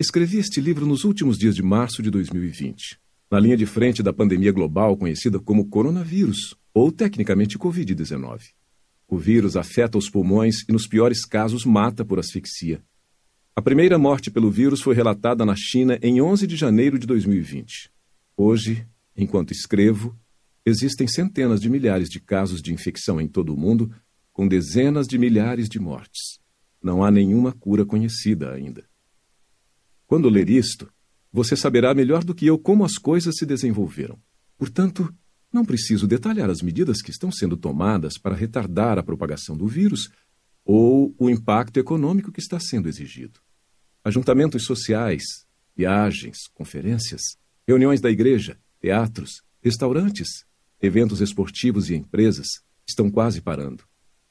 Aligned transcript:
Escrevi 0.00 0.38
este 0.38 0.62
livro 0.62 0.86
nos 0.86 1.04
últimos 1.04 1.36
dias 1.36 1.54
de 1.54 1.62
março 1.62 2.02
de 2.02 2.10
2020, 2.10 2.98
na 3.30 3.38
linha 3.38 3.54
de 3.54 3.66
frente 3.66 4.02
da 4.02 4.14
pandemia 4.14 4.50
global 4.50 4.96
conhecida 4.96 5.38
como 5.38 5.68
coronavírus, 5.68 6.56
ou 6.72 6.90
tecnicamente 6.90 7.58
Covid-19. 7.58 8.54
O 9.06 9.18
vírus 9.18 9.58
afeta 9.58 9.98
os 9.98 10.08
pulmões 10.08 10.66
e, 10.66 10.72
nos 10.72 10.86
piores 10.86 11.26
casos, 11.26 11.66
mata 11.66 12.02
por 12.02 12.18
asfixia. 12.18 12.82
A 13.54 13.60
primeira 13.60 13.98
morte 13.98 14.30
pelo 14.30 14.50
vírus 14.50 14.80
foi 14.80 14.94
relatada 14.94 15.44
na 15.44 15.54
China 15.54 15.98
em 16.00 16.18
11 16.22 16.46
de 16.46 16.56
janeiro 16.56 16.98
de 16.98 17.06
2020. 17.06 17.90
Hoje, 18.38 18.86
enquanto 19.14 19.52
escrevo, 19.52 20.18
existem 20.64 21.06
centenas 21.06 21.60
de 21.60 21.68
milhares 21.68 22.08
de 22.08 22.20
casos 22.20 22.62
de 22.62 22.72
infecção 22.72 23.20
em 23.20 23.28
todo 23.28 23.52
o 23.52 23.56
mundo, 23.58 23.94
com 24.32 24.48
dezenas 24.48 25.06
de 25.06 25.18
milhares 25.18 25.68
de 25.68 25.78
mortes. 25.78 26.40
Não 26.82 27.04
há 27.04 27.10
nenhuma 27.10 27.52
cura 27.52 27.84
conhecida 27.84 28.50
ainda. 28.50 28.88
Quando 30.10 30.28
ler 30.28 30.50
isto, 30.50 30.92
você 31.32 31.54
saberá 31.54 31.94
melhor 31.94 32.24
do 32.24 32.34
que 32.34 32.44
eu 32.44 32.58
como 32.58 32.84
as 32.84 32.94
coisas 32.94 33.36
se 33.36 33.46
desenvolveram. 33.46 34.18
Portanto, 34.58 35.08
não 35.52 35.64
preciso 35.64 36.04
detalhar 36.04 36.50
as 36.50 36.62
medidas 36.62 37.00
que 37.00 37.12
estão 37.12 37.30
sendo 37.30 37.56
tomadas 37.56 38.18
para 38.18 38.34
retardar 38.34 38.98
a 38.98 39.04
propagação 39.04 39.56
do 39.56 39.68
vírus 39.68 40.10
ou 40.64 41.14
o 41.16 41.30
impacto 41.30 41.78
econômico 41.78 42.32
que 42.32 42.40
está 42.40 42.58
sendo 42.58 42.88
exigido. 42.88 43.38
Ajuntamentos 44.02 44.64
sociais, 44.64 45.22
viagens, 45.76 46.48
conferências, 46.54 47.22
reuniões 47.64 48.00
da 48.00 48.10
igreja, 48.10 48.58
teatros, 48.80 49.44
restaurantes, 49.62 50.44
eventos 50.82 51.20
esportivos 51.20 51.88
e 51.88 51.94
empresas 51.94 52.48
estão 52.84 53.08
quase 53.12 53.40
parando. 53.40 53.84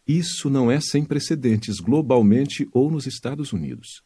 Isso 0.05 0.49
não 0.49 0.69
é 0.69 0.81
sem 0.81 1.05
precedentes 1.05 1.79
globalmente 1.79 2.67
ou 2.73 2.91
nos 2.91 3.07
Estados 3.07 3.53
Unidos. 3.53 4.03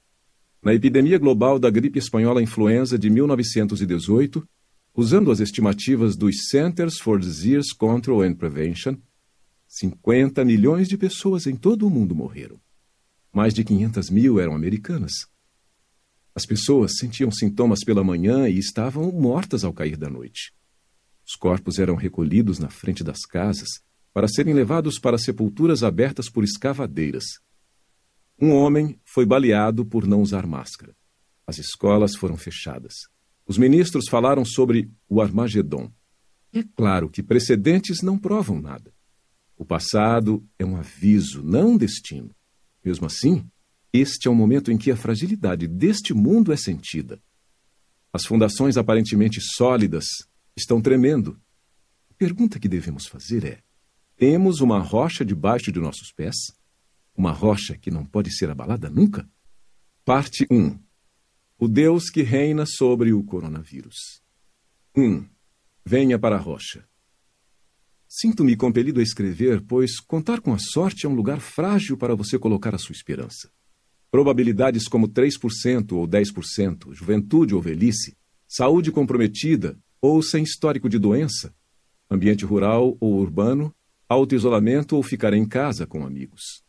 Na 0.64 0.74
epidemia 0.74 1.18
global 1.18 1.60
da 1.60 1.70
gripe 1.70 2.00
espanhola 2.00 2.42
influenza 2.42 2.98
de 2.98 3.10
1918, 3.10 4.48
usando 4.96 5.30
as 5.30 5.42
estimativas 5.42 6.16
dos 6.16 6.48
Centers 6.48 7.00
for 7.00 7.20
Disease 7.20 7.76
Control 7.76 8.22
and 8.22 8.36
Prevention, 8.36 8.96
50 9.68 10.46
milhões 10.46 10.88
de 10.88 10.98
pessoas 10.98 11.48
em 11.48 11.56
todo 11.58 11.86
o 11.86 11.90
mundo 11.90 12.16
morreram. 12.16 12.62
Mais 13.30 13.54
de 13.54 13.62
500 13.66 14.10
mil 14.10 14.40
eram 14.40 14.56
americanas. 14.56 15.28
As 16.34 16.46
pessoas 16.46 16.94
sentiam 16.98 17.30
sintomas 17.30 17.84
pela 17.84 18.04
manhã 18.04 18.48
e 18.48 18.58
estavam 18.58 19.12
mortas 19.12 19.66
ao 19.66 19.74
cair 19.74 19.98
da 19.98 20.10
noite. 20.10 20.54
Os 21.28 21.36
corpos 21.36 21.78
eram 21.78 21.96
recolhidos 21.96 22.58
na 22.58 22.70
frente 22.70 23.04
das 23.04 23.26
casas 23.26 23.82
para 24.14 24.30
serem 24.30 24.54
levados 24.54 24.98
para 24.98 25.18
sepulturas 25.18 25.84
abertas 25.84 26.30
por 26.30 26.44
escavadeiras. 26.44 27.26
Um 28.44 28.52
homem 28.52 29.00
foi 29.06 29.26
baleado 29.26 29.86
por 29.86 30.06
não 30.06 30.22
usar 30.22 30.46
máscara. 30.46 30.94
As 31.48 31.60
escolas 31.60 32.14
foram 32.14 32.36
fechadas. 32.36 32.94
Os 33.48 33.58
ministros 33.58 34.10
falaram 34.10 34.44
sobre 34.44 34.92
o 35.08 35.22
Armagedon. 35.22 35.90
É 36.52 36.62
claro 36.62 37.10
que 37.10 37.24
precedentes 37.24 38.02
não 38.02 38.18
provam 38.18 38.60
nada. 38.60 38.94
O 39.56 39.64
passado 39.64 40.46
é 40.60 40.66
um 40.66 40.76
aviso, 40.76 41.42
não 41.42 41.70
um 41.70 41.78
destino. 41.78 42.36
Mesmo 42.84 43.06
assim, 43.06 43.50
este 43.94 44.28
é 44.28 44.32
o 44.32 44.36
momento 44.36 44.74
em 44.74 44.78
que 44.78 44.92
a 44.92 44.98
fragilidade 44.98 45.66
deste 45.66 46.14
mundo 46.14 46.52
é 46.52 46.58
sentida. 46.58 47.24
As 48.12 48.26
fundações 48.26 48.76
aparentemente 48.76 49.40
sólidas 49.40 50.04
estão 50.54 50.82
tremendo. 50.82 51.40
A 52.12 52.14
pergunta 52.16 52.60
que 52.60 52.68
devemos 52.68 53.08
fazer 53.08 53.46
é: 53.46 53.60
temos 54.18 54.60
uma 54.60 54.80
rocha 54.80 55.24
debaixo 55.24 55.72
de 55.72 55.80
nossos 55.80 56.12
pés? 56.12 56.36
Uma 57.16 57.32
rocha 57.32 57.78
que 57.78 57.92
não 57.92 58.06
pode 58.06 58.32
ser 58.32 58.50
abalada 58.50 58.90
nunca? 58.90 59.30
Parte 60.04 60.48
1 60.50 60.80
O 61.58 61.68
Deus 61.68 62.10
que 62.10 62.24
reina 62.24 62.66
sobre 62.66 63.14
o 63.14 63.24
coronavírus. 63.24 64.22
1. 64.96 65.26
Venha 65.86 66.18
para 66.18 66.36
a 66.36 66.40
rocha. 66.40 66.88
Sinto-me 68.08 68.56
compelido 68.56 69.00
a 69.00 69.04
escrever, 69.04 69.62
pois 69.62 70.00
contar 70.00 70.40
com 70.40 70.54
a 70.54 70.60
sorte 70.60 71.06
é 71.06 71.10
um 71.10 71.16
lugar 71.16 71.40
frágil 71.40 71.98
para 71.98 72.16
você 72.16 72.38
colocar 72.38 72.76
a 72.76 72.78
sua 72.78 72.94
esperança. 72.94 73.52
Probabilidades 74.12 74.88
como 74.88 75.08
3% 75.08 75.94
ou 75.94 76.08
10%, 76.08 76.94
juventude 76.94 77.56
ou 77.56 77.62
velhice, 77.62 78.16
saúde 78.48 78.92
comprometida 78.92 79.80
ou 80.00 80.22
sem 80.22 80.44
histórico 80.44 80.88
de 80.88 81.00
doença, 81.00 81.56
ambiente 82.10 82.46
rural 82.46 82.96
ou 83.00 83.16
urbano, 83.16 83.74
autoisolamento 84.08 84.96
ou 84.96 85.02
ficar 85.02 85.34
em 85.34 85.48
casa 85.48 85.88
com 85.88 86.06
amigos. 86.06 86.63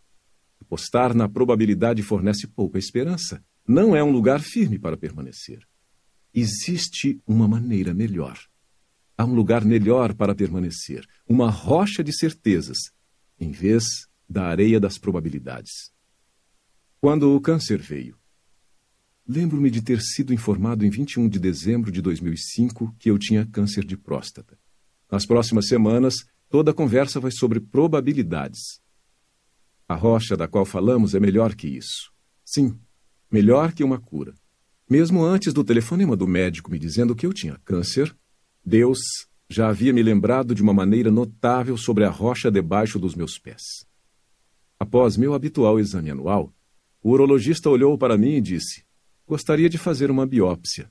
Postar 0.74 1.14
na 1.14 1.28
probabilidade 1.28 2.02
fornece 2.02 2.48
pouca 2.48 2.80
esperança. 2.80 3.40
Não 3.64 3.94
é 3.94 4.02
um 4.02 4.10
lugar 4.10 4.40
firme 4.40 4.76
para 4.76 4.96
permanecer. 4.96 5.60
Existe 6.34 7.22
uma 7.24 7.46
maneira 7.46 7.94
melhor. 7.94 8.36
Há 9.16 9.24
um 9.24 9.36
lugar 9.36 9.64
melhor 9.64 10.14
para 10.14 10.34
permanecer, 10.34 11.06
uma 11.28 11.48
rocha 11.48 12.02
de 12.02 12.12
certezas, 12.12 12.90
em 13.38 13.52
vez 13.52 13.84
da 14.28 14.48
areia 14.48 14.80
das 14.80 14.98
probabilidades. 14.98 15.92
Quando 17.00 17.36
o 17.36 17.40
câncer 17.40 17.80
veio. 17.80 18.18
Lembro-me 19.24 19.70
de 19.70 19.80
ter 19.80 20.00
sido 20.02 20.34
informado 20.34 20.84
em 20.84 20.90
21 20.90 21.28
de 21.28 21.38
dezembro 21.38 21.92
de 21.92 22.02
2005 22.02 22.96
que 22.98 23.08
eu 23.08 23.16
tinha 23.16 23.46
câncer 23.46 23.84
de 23.84 23.96
próstata. 23.96 24.58
Nas 25.08 25.24
próximas 25.24 25.68
semanas, 25.68 26.16
toda 26.48 26.72
a 26.72 26.74
conversa 26.74 27.20
vai 27.20 27.30
sobre 27.30 27.60
probabilidades. 27.60 28.82
A 29.88 29.94
rocha 29.94 30.36
da 30.36 30.48
qual 30.48 30.64
falamos 30.64 31.14
é 31.14 31.20
melhor 31.20 31.54
que 31.54 31.68
isso. 31.68 32.12
Sim, 32.44 32.78
melhor 33.30 33.72
que 33.72 33.84
uma 33.84 34.00
cura. 34.00 34.34
Mesmo 34.88 35.24
antes 35.24 35.52
do 35.52 35.64
telefonema 35.64 36.16
do 36.16 36.26
médico 36.26 36.70
me 36.70 36.78
dizendo 36.78 37.14
que 37.14 37.26
eu 37.26 37.32
tinha 37.32 37.60
câncer, 37.64 38.14
Deus 38.64 38.98
já 39.48 39.68
havia 39.68 39.92
me 39.92 40.02
lembrado 40.02 40.54
de 40.54 40.62
uma 40.62 40.72
maneira 40.72 41.10
notável 41.10 41.76
sobre 41.76 42.04
a 42.04 42.10
rocha 42.10 42.50
debaixo 42.50 42.98
dos 42.98 43.14
meus 43.14 43.38
pés. 43.38 43.62
Após 44.78 45.16
meu 45.16 45.34
habitual 45.34 45.78
exame 45.78 46.10
anual, 46.10 46.52
o 47.02 47.10
urologista 47.10 47.68
olhou 47.70 47.96
para 47.96 48.18
mim 48.18 48.36
e 48.36 48.40
disse: 48.40 48.84
Gostaria 49.26 49.68
de 49.68 49.78
fazer 49.78 50.10
uma 50.10 50.26
biópsia. 50.26 50.90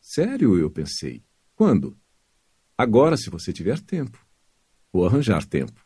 Sério, 0.00 0.58
eu 0.58 0.70
pensei. 0.70 1.22
Quando? 1.54 1.96
Agora, 2.76 3.16
se 3.16 3.30
você 3.30 3.52
tiver 3.52 3.80
tempo. 3.80 4.18
Vou 4.92 5.06
arranjar 5.06 5.44
tempo. 5.44 5.85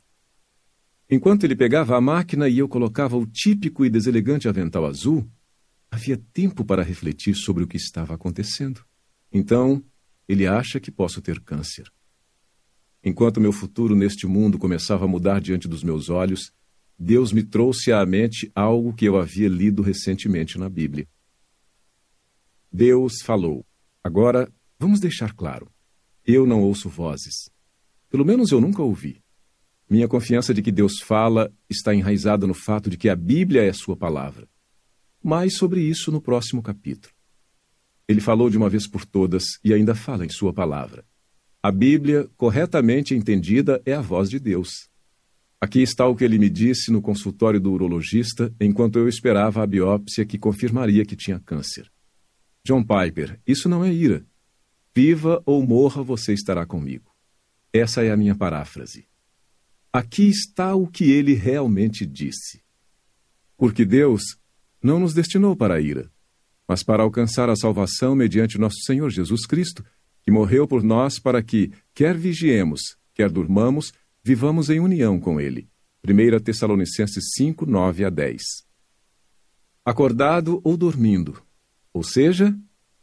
Enquanto 1.10 1.42
ele 1.42 1.56
pegava 1.56 1.96
a 1.96 2.00
máquina 2.00 2.48
e 2.48 2.58
eu 2.58 2.68
colocava 2.68 3.16
o 3.16 3.26
típico 3.26 3.84
e 3.84 3.90
deselegante 3.90 4.48
avental 4.48 4.86
azul, 4.86 5.28
havia 5.90 6.16
tempo 6.32 6.64
para 6.64 6.84
refletir 6.84 7.34
sobre 7.34 7.64
o 7.64 7.66
que 7.66 7.76
estava 7.76 8.14
acontecendo. 8.14 8.84
Então, 9.32 9.82
ele 10.28 10.46
acha 10.46 10.78
que 10.78 10.90
posso 10.90 11.20
ter 11.20 11.40
câncer. 11.40 11.90
Enquanto 13.02 13.40
meu 13.40 13.50
futuro 13.50 13.96
neste 13.96 14.24
mundo 14.24 14.56
começava 14.56 15.04
a 15.04 15.08
mudar 15.08 15.40
diante 15.40 15.66
dos 15.66 15.82
meus 15.82 16.08
olhos, 16.08 16.52
Deus 16.96 17.32
me 17.32 17.42
trouxe 17.42 17.90
à 17.90 18.06
mente 18.06 18.48
algo 18.54 18.92
que 18.92 19.06
eu 19.06 19.18
havia 19.18 19.48
lido 19.48 19.82
recentemente 19.82 20.58
na 20.58 20.68
Bíblia. 20.68 21.08
Deus 22.72 23.14
falou. 23.24 23.66
Agora, 24.04 24.48
vamos 24.78 25.00
deixar 25.00 25.34
claro. 25.34 25.68
Eu 26.24 26.46
não 26.46 26.62
ouço 26.62 26.88
vozes. 26.88 27.50
Pelo 28.08 28.24
menos 28.24 28.52
eu 28.52 28.60
nunca 28.60 28.80
ouvi. 28.80 29.20
Minha 29.90 30.06
confiança 30.06 30.54
de 30.54 30.62
que 30.62 30.70
Deus 30.70 31.00
fala 31.00 31.52
está 31.68 31.92
enraizada 31.92 32.46
no 32.46 32.54
fato 32.54 32.88
de 32.88 32.96
que 32.96 33.08
a 33.08 33.16
Bíblia 33.16 33.64
é 33.64 33.72
sua 33.72 33.96
palavra. 33.96 34.48
Mais 35.20 35.56
sobre 35.56 35.80
isso 35.80 36.12
no 36.12 36.22
próximo 36.22 36.62
capítulo. 36.62 37.12
Ele 38.06 38.20
falou 38.20 38.48
de 38.48 38.56
uma 38.56 38.70
vez 38.70 38.86
por 38.86 39.04
todas 39.04 39.42
e 39.64 39.74
ainda 39.74 39.92
fala 39.96 40.24
em 40.24 40.28
sua 40.28 40.52
palavra. 40.52 41.04
A 41.60 41.72
Bíblia, 41.72 42.30
corretamente 42.36 43.16
entendida, 43.16 43.82
é 43.84 43.92
a 43.92 44.00
voz 44.00 44.30
de 44.30 44.38
Deus. 44.38 44.88
Aqui 45.60 45.82
está 45.82 46.06
o 46.06 46.14
que 46.14 46.22
ele 46.22 46.38
me 46.38 46.48
disse 46.48 46.92
no 46.92 47.02
consultório 47.02 47.60
do 47.60 47.72
urologista 47.72 48.54
enquanto 48.60 48.96
eu 48.96 49.08
esperava 49.08 49.60
a 49.60 49.66
biópsia 49.66 50.24
que 50.24 50.38
confirmaria 50.38 51.04
que 51.04 51.16
tinha 51.16 51.40
câncer. 51.40 51.90
John 52.64 52.84
Piper, 52.84 53.40
isso 53.44 53.68
não 53.68 53.84
é 53.84 53.92
ira. 53.92 54.24
Viva 54.94 55.42
ou 55.44 55.66
morra, 55.66 56.00
você 56.00 56.32
estará 56.32 56.64
comigo. 56.64 57.10
Essa 57.72 58.04
é 58.04 58.12
a 58.12 58.16
minha 58.16 58.36
paráfrase. 58.36 59.09
Aqui 59.92 60.28
está 60.28 60.74
o 60.74 60.86
que 60.86 61.10
ele 61.10 61.34
realmente 61.34 62.06
disse. 62.06 62.62
Porque 63.56 63.84
Deus 63.84 64.22
não 64.80 65.00
nos 65.00 65.12
destinou 65.12 65.56
para 65.56 65.74
a 65.74 65.80
ira, 65.80 66.10
mas 66.66 66.84
para 66.84 67.02
alcançar 67.02 67.50
a 67.50 67.56
salvação 67.56 68.14
mediante 68.14 68.56
nosso 68.56 68.80
Senhor 68.84 69.10
Jesus 69.10 69.44
Cristo, 69.44 69.84
que 70.22 70.30
morreu 70.30 70.68
por 70.68 70.84
nós 70.84 71.18
para 71.18 71.42
que, 71.42 71.72
quer 71.92 72.16
vigiemos, 72.16 72.80
quer 73.12 73.28
durmamos, 73.28 73.92
vivamos 74.22 74.70
em 74.70 74.78
união 74.78 75.18
com 75.18 75.40
Ele. 75.40 75.68
1 76.06 76.40
Tessalonicenses 76.40 77.32
5, 77.36 77.66
9 77.66 78.04
a 78.04 78.10
10. 78.10 78.42
Acordado 79.84 80.60
ou 80.62 80.76
dormindo, 80.76 81.42
ou 81.92 82.04
seja, 82.04 82.56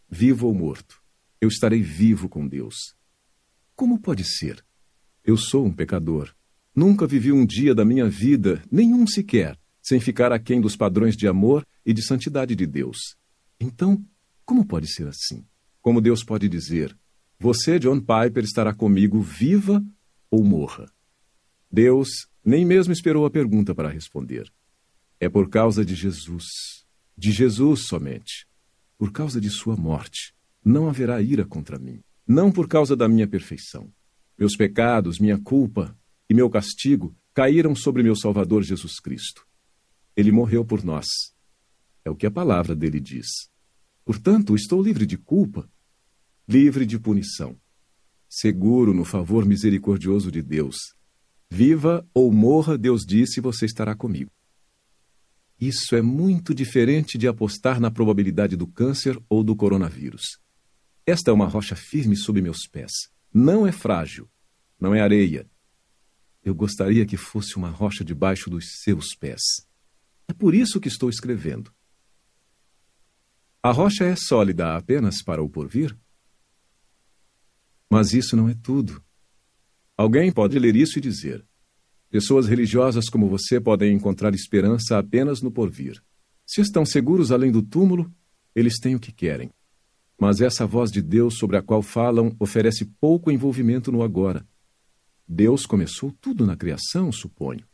vivo 0.10 0.48
ou 0.48 0.54
morto, 0.54 1.04
eu 1.42 1.50
estarei 1.50 1.82
vivo 1.82 2.30
com 2.30 2.48
Deus. 2.48 2.96
Como 3.76 4.00
pode 4.00 4.24
ser? 4.24 4.66
Eu 5.24 5.36
sou 5.36 5.66
um 5.66 5.74
pecador. 5.74 6.34
Nunca 6.78 7.08
vivi 7.08 7.32
um 7.32 7.44
dia 7.44 7.74
da 7.74 7.84
minha 7.84 8.08
vida, 8.08 8.62
nenhum 8.72 9.08
sequer, 9.08 9.58
sem 9.82 10.00
ficar 10.00 10.32
aquém 10.32 10.62
dos 10.62 10.76
padrões 10.76 11.18
de 11.18 11.28
amor 11.28 11.66
e 11.84 11.92
de 11.92 12.04
santidade 12.04 12.56
de 12.56 12.68
Deus. 12.68 13.18
Então, 13.60 14.06
Como 14.46 14.64
pode 14.64 14.88
ser 14.88 15.08
assim? 15.08 15.44
Como 15.82 16.00
Deus 16.00 16.24
pode 16.24 16.48
dizer: 16.48 16.96
Você, 17.40 17.80
John 17.80 18.00
Piper, 18.00 18.44
estará 18.44 18.76
comigo, 18.76 19.20
viva 19.22 19.84
ou 20.30 20.44
morra? 20.44 20.86
Deus 21.72 22.10
nem 22.46 22.64
mesmo 22.64 22.94
esperou 22.94 23.26
a 23.26 23.32
pergunta 23.32 23.74
para 23.74 23.90
responder. 23.90 24.48
É 25.20 25.28
por 25.28 25.50
causa 25.50 25.84
de 25.84 25.96
Jesus, 25.96 26.46
de 27.18 27.32
Jesus 27.32 27.88
somente. 27.88 28.48
Por 29.00 29.12
causa 29.12 29.42
de 29.42 29.50
sua 29.50 29.76
morte, 29.76 30.36
não 30.64 30.88
haverá 30.88 31.20
ira 31.24 31.44
contra 31.44 31.80
mim. 31.80 32.02
Não 32.28 32.52
por 32.52 32.68
causa 32.68 32.96
da 32.96 33.10
minha 33.10 33.28
perfeição. 33.28 33.92
Meus 34.38 34.56
pecados, 34.56 35.18
minha 35.18 35.40
culpa 35.40 35.98
e 36.30 36.34
meu 36.34 36.50
castigo 36.50 37.16
caíram 37.34 37.76
sobre 37.76 38.04
meu 38.04 38.16
Salvador 38.16 38.64
Jesus 38.64 39.00
Cristo. 39.00 39.48
Ele 40.16 40.32
morreu 40.32 40.66
por 40.66 40.84
nós. 40.84 41.06
É 42.04 42.10
o 42.10 42.16
que 42.16 42.26
a 42.26 42.32
palavra 42.32 42.76
dele 42.76 43.00
diz. 43.00 43.28
Portanto, 44.04 44.56
estou 44.56 44.82
livre 44.82 45.06
de 45.06 45.18
culpa, 45.18 45.70
livre 46.48 46.86
de 46.86 46.98
punição, 46.98 47.60
seguro 48.30 48.94
no 48.94 49.06
favor 49.06 49.46
misericordioso 49.46 50.32
de 50.32 50.42
Deus. 50.42 50.78
Viva 51.50 52.08
ou 52.14 52.32
morra, 52.32 52.78
Deus 52.78 53.04
disse, 53.06 53.40
você 53.40 53.66
estará 53.66 53.96
comigo. 53.96 54.32
Isso 55.60 55.96
é 55.96 56.02
muito 56.02 56.54
diferente 56.54 57.18
de 57.18 57.28
apostar 57.28 57.80
na 57.80 57.90
probabilidade 57.90 58.56
do 58.56 58.68
câncer 58.68 59.20
ou 59.30 59.44
do 59.44 59.56
coronavírus. 59.56 60.40
Esta 61.06 61.32
é 61.32 61.34
uma 61.34 61.48
rocha 61.48 61.76
firme 61.76 62.16
sob 62.16 62.42
meus 62.42 62.68
pés. 62.72 62.92
Não 63.34 63.66
é 63.66 63.72
frágil, 63.72 64.30
não 64.80 64.94
é 64.94 65.02
areia, 65.02 65.50
eu 66.50 66.56
gostaria 66.56 67.06
que 67.06 67.18
fosse 67.18 67.56
uma 67.58 67.70
rocha 67.70 68.04
debaixo 68.04 68.50
dos 68.50 68.82
seus 68.82 69.16
pés. 69.16 69.42
É 70.28 70.34
por 70.34 70.54
isso 70.54 70.80
que 70.80 70.88
estou 70.88 71.10
escrevendo. 71.10 71.74
A 73.62 73.72
rocha 73.72 74.06
é 74.06 74.16
sólida 74.16 74.76
apenas 74.76 75.22
para 75.22 75.44
o 75.44 75.50
porvir? 75.50 75.98
Mas 77.90 78.14
isso 78.14 78.36
não 78.36 78.48
é 78.48 78.54
tudo. 78.54 79.04
Alguém 79.98 80.32
pode 80.32 80.58
ler 80.60 80.76
isso 80.76 81.00
e 81.00 81.02
dizer: 81.02 81.46
pessoas 82.10 82.48
religiosas 82.48 83.10
como 83.10 83.28
você 83.28 83.60
podem 83.60 83.94
encontrar 83.94 84.34
esperança 84.34 84.98
apenas 84.98 85.42
no 85.42 85.52
porvir. 85.52 86.02
Se 86.46 86.62
estão 86.62 86.86
seguros 86.86 87.32
além 87.32 87.52
do 87.52 87.62
túmulo, 87.62 88.14
eles 88.56 88.80
têm 88.80 88.96
o 88.96 89.00
que 89.00 89.12
querem. 89.12 89.52
Mas 90.20 90.40
essa 90.40 90.66
voz 90.66 90.92
de 90.92 91.02
Deus 91.02 91.38
sobre 91.38 91.58
a 91.58 91.62
qual 91.62 91.82
falam 91.82 92.36
oferece 92.40 92.86
pouco 93.00 93.32
envolvimento 93.32 93.92
no 93.92 94.02
agora. 94.02 94.48
Deus 95.28 95.66
começou 95.66 96.12
tudo 96.22 96.46
na 96.46 96.56
criação, 96.56 97.12
suponho, 97.12 97.66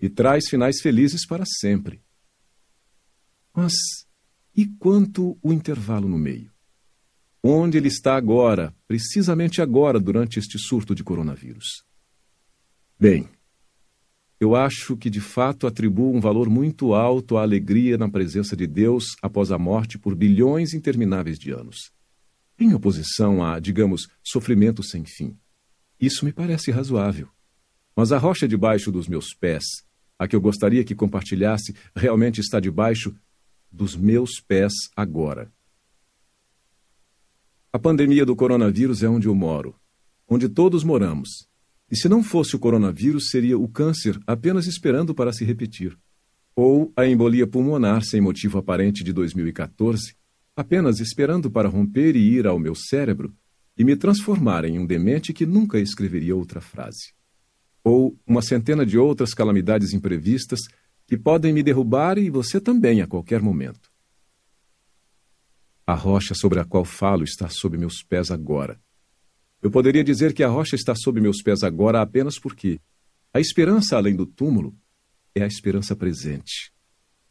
e 0.00 0.08
traz 0.08 0.48
finais 0.48 0.80
felizes 0.80 1.26
para 1.26 1.44
sempre. 1.44 2.00
Mas 3.52 3.72
e 4.54 4.66
quanto 4.66 5.38
o 5.42 5.52
intervalo 5.52 6.08
no 6.08 6.18
meio? 6.18 6.52
Onde 7.42 7.76
ele 7.76 7.88
está 7.88 8.16
agora, 8.16 8.74
precisamente 8.86 9.60
agora, 9.60 9.98
durante 9.98 10.38
este 10.38 10.58
surto 10.58 10.94
de 10.94 11.02
coronavírus? 11.02 11.82
Bem, 12.98 13.28
eu 14.38 14.54
acho 14.54 14.96
que 14.96 15.10
de 15.10 15.20
fato 15.20 15.66
atribuo 15.66 16.14
um 16.14 16.20
valor 16.20 16.48
muito 16.48 16.94
alto 16.94 17.36
à 17.36 17.42
alegria 17.42 17.98
na 17.98 18.08
presença 18.08 18.54
de 18.54 18.66
Deus 18.66 19.16
após 19.22 19.50
a 19.50 19.58
morte 19.58 19.98
por 19.98 20.14
bilhões 20.14 20.74
intermináveis 20.74 21.38
de 21.38 21.50
anos. 21.50 21.90
Em 22.58 22.74
oposição 22.74 23.44
a, 23.44 23.58
digamos, 23.58 24.08
sofrimento 24.22 24.82
sem 24.82 25.04
fim. 25.04 25.36
Isso 26.02 26.24
me 26.24 26.32
parece 26.32 26.72
razoável. 26.72 27.28
Mas 27.94 28.10
a 28.10 28.18
rocha 28.18 28.48
debaixo 28.48 28.90
dos 28.90 29.06
meus 29.06 29.32
pés, 29.34 29.62
a 30.18 30.26
que 30.26 30.34
eu 30.34 30.40
gostaria 30.40 30.82
que 30.82 30.96
compartilhasse, 30.96 31.76
realmente 31.94 32.40
está 32.40 32.58
debaixo 32.58 33.14
dos 33.70 33.94
meus 33.94 34.40
pés 34.40 34.72
agora. 34.96 35.52
A 37.72 37.78
pandemia 37.78 38.26
do 38.26 38.34
coronavírus 38.34 39.04
é 39.04 39.08
onde 39.08 39.28
eu 39.28 39.34
moro, 39.36 39.76
onde 40.28 40.48
todos 40.48 40.82
moramos. 40.82 41.46
E 41.88 41.96
se 41.96 42.08
não 42.08 42.24
fosse 42.24 42.56
o 42.56 42.58
coronavírus, 42.58 43.28
seria 43.30 43.56
o 43.56 43.68
câncer 43.68 44.18
apenas 44.26 44.66
esperando 44.66 45.14
para 45.14 45.32
se 45.32 45.44
repetir. 45.44 45.96
Ou 46.56 46.92
a 46.96 47.06
embolia 47.06 47.46
pulmonar 47.46 48.02
sem 48.02 48.20
motivo 48.20 48.58
aparente 48.58 49.04
de 49.04 49.12
2014, 49.12 50.16
apenas 50.56 50.98
esperando 50.98 51.48
para 51.48 51.68
romper 51.68 52.16
e 52.16 52.34
ir 52.34 52.44
ao 52.44 52.58
meu 52.58 52.74
cérebro 52.74 53.32
e 53.76 53.84
me 53.84 53.96
transformar 53.96 54.64
em 54.64 54.78
um 54.78 54.86
demente 54.86 55.32
que 55.32 55.46
nunca 55.46 55.78
escreveria 55.78 56.36
outra 56.36 56.60
frase. 56.60 57.14
Ou 57.82 58.18
uma 58.26 58.42
centena 58.42 58.86
de 58.86 58.98
outras 58.98 59.34
calamidades 59.34 59.92
imprevistas 59.92 60.60
que 61.06 61.16
podem 61.16 61.52
me 61.52 61.62
derrubar 61.62 62.18
e 62.18 62.30
você 62.30 62.60
também 62.60 63.00
a 63.02 63.06
qualquer 63.06 63.40
momento. 63.40 63.90
A 65.86 65.94
rocha 65.94 66.34
sobre 66.34 66.60
a 66.60 66.64
qual 66.64 66.84
falo 66.84 67.24
está 67.24 67.48
sob 67.48 67.76
meus 67.76 68.02
pés 68.02 68.30
agora. 68.30 68.80
Eu 69.60 69.70
poderia 69.70 70.04
dizer 70.04 70.32
que 70.32 70.42
a 70.42 70.48
rocha 70.48 70.76
está 70.76 70.94
sob 70.94 71.20
meus 71.20 71.42
pés 71.42 71.62
agora 71.62 72.00
apenas 72.00 72.38
porque 72.38 72.80
a 73.32 73.40
esperança 73.40 73.96
além 73.96 74.14
do 74.14 74.26
túmulo 74.26 74.76
é 75.34 75.42
a 75.42 75.46
esperança 75.46 75.96
presente. 75.96 76.72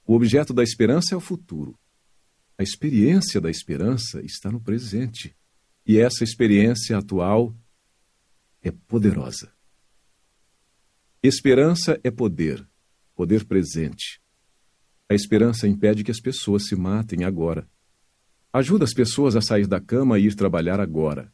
O 0.05 0.15
objeto 0.15 0.53
da 0.53 0.63
esperança 0.63 1.13
é 1.13 1.17
o 1.17 1.21
futuro. 1.21 1.77
A 2.57 2.63
experiência 2.63 3.39
da 3.39 3.49
esperança 3.49 4.21
está 4.21 4.51
no 4.51 4.59
presente. 4.59 5.35
E 5.85 5.99
essa 5.99 6.23
experiência 6.23 6.97
atual 6.97 7.55
é 8.61 8.71
poderosa. 8.71 9.51
Esperança 11.23 11.99
é 12.03 12.11
poder, 12.11 12.67
poder 13.15 13.45
presente. 13.45 14.21
A 15.09 15.13
esperança 15.13 15.67
impede 15.67 16.03
que 16.03 16.11
as 16.11 16.19
pessoas 16.19 16.67
se 16.67 16.75
matem 16.75 17.23
agora. 17.23 17.69
Ajuda 18.53 18.85
as 18.85 18.93
pessoas 18.93 19.35
a 19.35 19.41
sair 19.41 19.67
da 19.67 19.79
cama 19.79 20.17
e 20.17 20.27
ir 20.27 20.35
trabalhar 20.35 20.79
agora. 20.79 21.33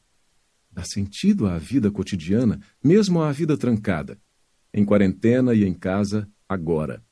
Dá 0.72 0.84
sentido 0.84 1.48
à 1.48 1.58
vida 1.58 1.90
cotidiana, 1.92 2.60
mesmo 2.84 3.22
à 3.22 3.32
vida 3.32 3.58
trancada, 3.58 4.20
em 4.74 4.86
quarentena 4.86 5.54
e 5.54 5.64
em 5.64 5.74
casa, 5.74 6.30
agora. 6.48 7.04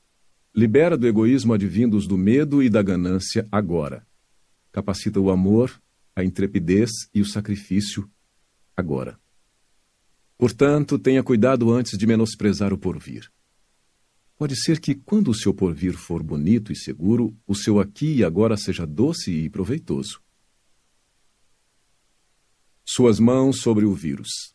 Libera 0.56 0.98
do 0.98 1.08
egoísmo 1.08 1.54
advindos 1.54 2.08
do 2.08 2.18
medo 2.18 2.64
e 2.64 2.70
da 2.70 2.82
ganância 2.82 3.48
agora. 3.52 4.06
Capacita 4.72 5.20
o 5.20 5.30
amor, 5.30 5.82
a 6.16 6.24
intrepidez 6.24 6.90
e 7.14 7.22
o 7.22 7.26
sacrifício 7.26 8.10
agora. 8.76 9.20
Portanto, 10.38 10.98
tenha 10.98 11.24
cuidado 11.24 11.72
antes 11.72 11.98
de 11.98 12.08
menosprezar 12.08 12.74
o 12.74 12.78
porvir. 12.78 13.32
Pode 14.38 14.56
ser 14.56 14.80
que, 14.80 14.94
quando 14.94 15.30
o 15.30 15.34
seu 15.34 15.54
porvir 15.54 15.94
for 15.94 16.22
bonito 16.22 16.72
e 16.72 16.76
seguro, 16.76 17.36
o 17.48 17.56
seu 17.56 17.80
aqui 17.80 18.18
e 18.18 18.24
agora 18.24 18.58
seja 18.58 18.86
doce 18.86 19.32
e 19.32 19.50
proveitoso. 19.50 20.22
Suas 22.84 23.20
mãos 23.20 23.60
sobre 23.62 23.86
o 23.86 23.94
vírus. 23.94 24.54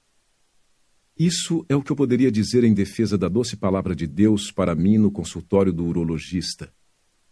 Isso 1.19 1.65
é 1.69 1.75
o 1.75 1.83
que 1.83 1.93
eu 1.93 1.97
poderia 1.97 2.31
dizer 2.31 2.63
em 2.63 2.73
defesa 2.73 3.19
da 3.19 3.29
doce 3.29 3.57
palavra 3.57 3.95
de 3.95 4.07
Deus 4.07 4.51
para 4.51 4.75
mim 4.75 4.99
no 4.99 5.11
consultório 5.11 5.73
do 5.73 5.85
urologista. 5.85 6.73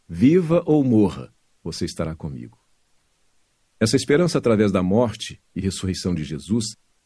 Viva 0.09 0.63
ou 0.67 0.83
morra, 0.83 1.35
você 1.63 1.85
estará 1.85 2.15
comigo. 2.15 2.59
Essa 3.81 3.97
esperança 3.97 4.39
através 4.39 4.73
da 4.73 4.83
morte 4.83 5.41
e 5.55 5.61
ressurreição 5.61 6.15
de 6.15 6.25
Jesus 6.25 6.65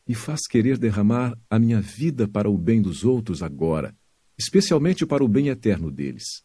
me 0.08 0.14
faz 0.14 0.40
querer 0.48 0.78
derramar 0.78 1.36
a 1.50 1.58
minha 1.58 1.80
vida 1.80 2.26
para 2.26 2.48
o 2.48 2.56
bem 2.56 2.80
dos 2.80 3.04
outros 3.04 3.42
agora, 3.42 3.94
especialmente 4.38 5.04
para 5.04 5.22
o 5.22 5.28
bem 5.28 5.48
eterno 5.48 5.90
deles. 5.90 6.42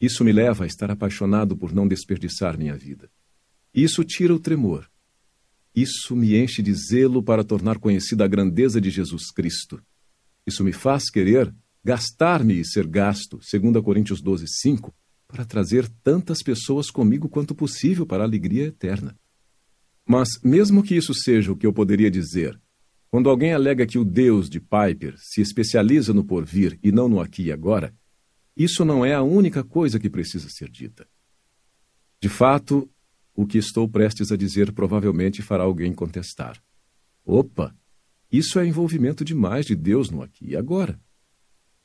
Isso 0.00 0.24
me 0.24 0.32
leva 0.32 0.64
a 0.64 0.66
estar 0.66 0.90
apaixonado 0.90 1.56
por 1.56 1.72
não 1.72 1.88
desperdiçar 1.88 2.56
minha 2.56 2.76
vida. 2.76 3.10
Isso 3.74 4.04
tira 4.04 4.34
o 4.34 4.38
tremor. 4.38 4.88
Isso 5.74 6.14
me 6.14 6.36
enche 6.36 6.62
de 6.62 6.72
zelo 6.72 7.22
para 7.22 7.42
tornar 7.42 7.78
conhecida 7.78 8.24
a 8.24 8.28
grandeza 8.28 8.80
de 8.80 8.90
Jesus 8.90 9.32
Cristo. 9.32 9.82
Isso 10.46 10.62
me 10.62 10.72
faz 10.72 11.10
querer 11.10 11.52
gastar-me 11.82 12.60
e 12.60 12.64
ser 12.64 12.86
gasto, 12.86 13.40
segundo 13.42 13.82
Coríntios 13.82 14.22
12, 14.22 14.46
5, 14.46 14.94
para 15.26 15.44
trazer 15.44 15.88
tantas 16.02 16.42
pessoas 16.42 16.90
comigo 16.90 17.28
quanto 17.28 17.54
possível 17.54 18.06
para 18.06 18.22
a 18.22 18.26
alegria 18.26 18.66
eterna. 18.66 19.18
Mas, 20.06 20.28
mesmo 20.42 20.82
que 20.82 20.94
isso 20.94 21.14
seja 21.14 21.52
o 21.52 21.56
que 21.56 21.66
eu 21.66 21.72
poderia 21.72 22.10
dizer, 22.10 22.60
quando 23.10 23.30
alguém 23.30 23.52
alega 23.52 23.86
que 23.86 23.98
o 23.98 24.04
Deus 24.04 24.50
de 24.50 24.60
Piper 24.60 25.14
se 25.18 25.40
especializa 25.40 26.12
no 26.12 26.24
porvir 26.24 26.78
e 26.82 26.90
não 26.90 27.08
no 27.08 27.20
aqui 27.20 27.44
e 27.44 27.52
agora, 27.52 27.94
isso 28.56 28.84
não 28.84 29.04
é 29.04 29.14
a 29.14 29.22
única 29.22 29.64
coisa 29.64 29.98
que 29.98 30.10
precisa 30.10 30.48
ser 30.48 30.68
dita. 30.68 31.06
De 32.20 32.28
fato, 32.28 32.90
o 33.34 33.46
que 33.46 33.58
estou 33.58 33.88
prestes 33.88 34.30
a 34.30 34.36
dizer 34.36 34.72
provavelmente 34.72 35.42
fará 35.42 35.64
alguém 35.64 35.92
contestar. 35.92 36.62
Opa! 37.24 37.74
Isso 38.30 38.58
é 38.58 38.66
envolvimento 38.66 39.24
demais 39.24 39.64
de 39.64 39.76
Deus 39.76 40.10
no 40.10 40.22
aqui 40.22 40.46
e 40.50 40.56
agora. 40.56 41.00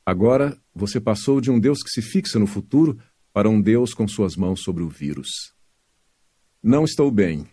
Agora 0.04 0.60
você 0.74 1.00
passou 1.00 1.40
de 1.40 1.50
um 1.50 1.60
Deus 1.60 1.82
que 1.82 1.90
se 1.90 2.02
fixa 2.02 2.38
no 2.38 2.46
futuro 2.46 2.98
para 3.32 3.48
um 3.48 3.60
Deus 3.60 3.94
com 3.94 4.08
suas 4.08 4.34
mãos 4.34 4.62
sobre 4.62 4.82
o 4.82 4.88
vírus. 4.88 5.28
Não 6.62 6.84
estou 6.84 7.10
bem, 7.10 7.46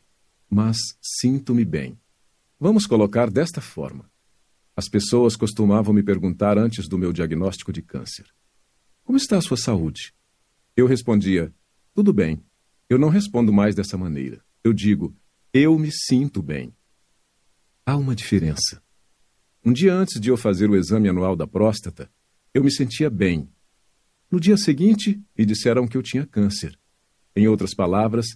mas 0.49 0.77
sinto-me 1.01 1.65
bem. 1.65 1.99
Vamos 2.59 2.85
colocar 2.85 3.29
desta 3.29 3.61
forma. 3.61 4.09
As 4.75 4.87
pessoas 4.87 5.35
costumavam 5.35 5.93
me 5.93 6.03
perguntar 6.03 6.57
antes 6.57 6.87
do 6.87 6.97
meu 6.97 7.11
diagnóstico 7.11 7.73
de 7.73 7.81
câncer: 7.81 8.25
Como 9.03 9.17
está 9.17 9.37
a 9.37 9.41
sua 9.41 9.57
saúde? 9.57 10.13
Eu 10.75 10.87
respondia: 10.87 11.53
Tudo 11.93 12.13
bem. 12.13 12.43
Eu 12.89 12.97
não 12.97 13.09
respondo 13.09 13.51
mais 13.51 13.75
dessa 13.75 13.97
maneira. 13.97 14.41
eu 14.63 14.73
digo: 14.73 15.15
eu 15.53 15.79
me 15.79 15.89
sinto 15.91 16.43
bem. 16.43 16.75
Há 17.85 17.97
uma 17.97 18.15
diferença. 18.15 18.83
Um 19.65 19.73
dia 19.73 19.93
antes 19.93 20.19
de 20.19 20.29
eu 20.29 20.37
fazer 20.37 20.69
o 20.69 20.75
exame 20.75 21.09
anual 21.09 21.35
da 21.35 21.47
próstata, 21.47 22.11
eu 22.53 22.63
me 22.63 22.71
sentia 22.71 23.09
bem. 23.09 23.49
No 24.29 24.39
dia 24.39 24.57
seguinte, 24.57 25.19
me 25.35 25.45
disseram 25.45 25.87
que 25.87 25.97
eu 25.97 26.03
tinha 26.03 26.27
câncer. 26.27 26.77
Em 27.35 27.47
outras 27.47 27.73
palavras, 27.73 28.27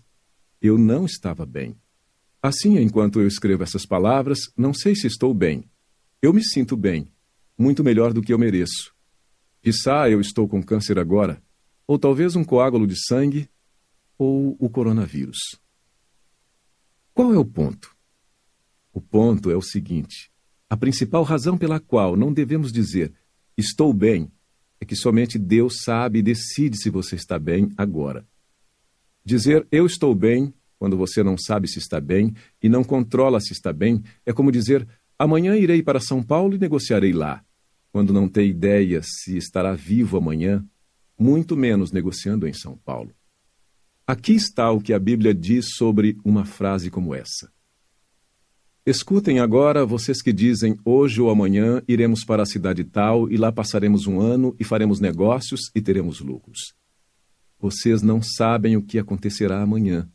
eu 0.61 0.77
não 0.77 1.05
estava 1.05 1.45
bem. 1.45 1.77
Assim, 2.41 2.79
enquanto 2.79 3.21
eu 3.21 3.27
escrevo 3.27 3.62
essas 3.62 3.86
palavras, 3.86 4.51
não 4.57 4.74
sei 4.74 4.95
se 4.95 5.05
estou 5.05 5.31
bem. 5.33 5.63
Eu 6.21 6.33
me 6.33 6.43
sinto 6.43 6.75
bem, 6.75 7.12
muito 7.55 7.83
melhor 7.83 8.13
do 8.13 8.21
que 8.21 8.33
eu 8.33 8.39
mereço. 8.39 8.95
Quizá 9.62 10.10
eu 10.10 10.19
estou 10.19 10.48
com 10.48 10.63
câncer 10.63 10.98
agora, 10.98 11.41
ou 11.86 12.00
talvez 12.00 12.36
um 12.36 12.43
coágulo 12.43 12.88
de 12.88 12.95
sangue, 12.95 13.48
ou 14.17 14.57
o 14.60 14.69
coronavírus. 14.69 15.38
Qual 17.13 17.31
é 17.33 17.38
o 17.38 17.45
ponto? 17.45 17.95
O 18.91 19.00
ponto 19.00 19.51
é 19.51 19.55
o 19.55 19.62
seguinte: 19.62 20.31
a 20.67 20.75
principal 20.75 21.21
razão 21.24 21.57
pela 21.57 21.79
qual 21.79 22.17
não 22.17 22.33
devemos 22.33 22.71
dizer 22.71 23.13
estou 23.55 23.93
bem 23.93 24.31
é 24.79 24.86
que 24.86 24.95
somente 24.95 25.38
Deus 25.38 25.81
sabe 25.83 26.19
e 26.19 26.24
decide 26.24 26.77
se 26.77 26.89
você 26.89 27.15
está 27.15 27.38
bem 27.38 27.69
agora. 27.77 28.27
Dizer 29.24 29.67
eu 29.71 29.86
estou 29.86 30.15
bem 30.15 30.51
quando 30.81 30.97
você 30.97 31.21
não 31.21 31.38
sabe 31.38 31.67
se 31.67 31.77
está 31.77 32.01
bem 32.01 32.33
e 32.59 32.67
não 32.67 32.83
controla 32.83 33.39
se 33.39 33.53
está 33.53 33.71
bem 33.71 34.01
é 34.25 34.33
como 34.33 34.51
dizer 34.51 34.88
amanhã 35.19 35.55
irei 35.55 35.83
para 35.83 36.00
São 36.00 36.23
Paulo 36.23 36.55
e 36.55 36.57
negociarei 36.57 37.13
lá, 37.13 37.45
quando 37.91 38.11
não 38.11 38.27
tem 38.27 38.50
ideia 38.50 39.00
se 39.03 39.38
estará 39.38 39.75
vivo 39.75 40.17
amanhã, 40.17 40.65
muito 41.19 41.55
menos 41.55 41.91
negociando 41.91 42.47
em 42.47 42.53
São 42.53 42.75
Paulo. 42.83 43.11
Aqui 44.07 44.33
está 44.33 44.71
o 44.71 44.81
que 44.81 44.91
a 44.91 44.97
Bíblia 44.97 45.35
diz 45.35 45.75
sobre 45.75 46.17
uma 46.25 46.45
frase 46.45 46.89
como 46.89 47.13
essa. 47.13 47.51
Escutem 48.83 49.38
agora 49.38 49.85
vocês 49.85 50.19
que 50.19 50.33
dizem 50.33 50.79
hoje 50.83 51.21
ou 51.21 51.29
amanhã 51.29 51.83
iremos 51.88 52.25
para 52.25 52.41
a 52.41 52.47
cidade 52.47 52.83
tal 52.83 53.31
e 53.31 53.38
lá 53.38 53.51
passaremos 53.51 54.07
um 54.07 54.19
ano 54.19 54.55
e 54.59 54.63
faremos 54.63 55.00
negócios 55.00 55.69
e 55.75 55.79
teremos 55.79 56.21
lucros. 56.21 56.73
Vocês 57.59 58.01
não 58.01 58.19
sabem 58.19 58.75
o 58.77 58.81
que 58.81 58.97
acontecerá 58.97 59.61
amanhã. 59.61 60.09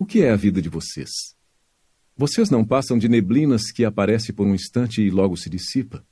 O 0.00 0.06
que 0.06 0.22
é 0.22 0.30
a 0.30 0.36
vida 0.36 0.62
de 0.62 0.70
vocês? 0.70 1.10
Vocês 2.16 2.48
não 2.48 2.64
passam 2.64 2.96
de 2.96 3.06
neblinas 3.06 3.70
que 3.70 3.84
aparece 3.84 4.32
por 4.32 4.46
um 4.46 4.54
instante 4.54 5.02
e 5.02 5.10
logo 5.10 5.36
se 5.36 5.50
dissipa. 5.50 6.02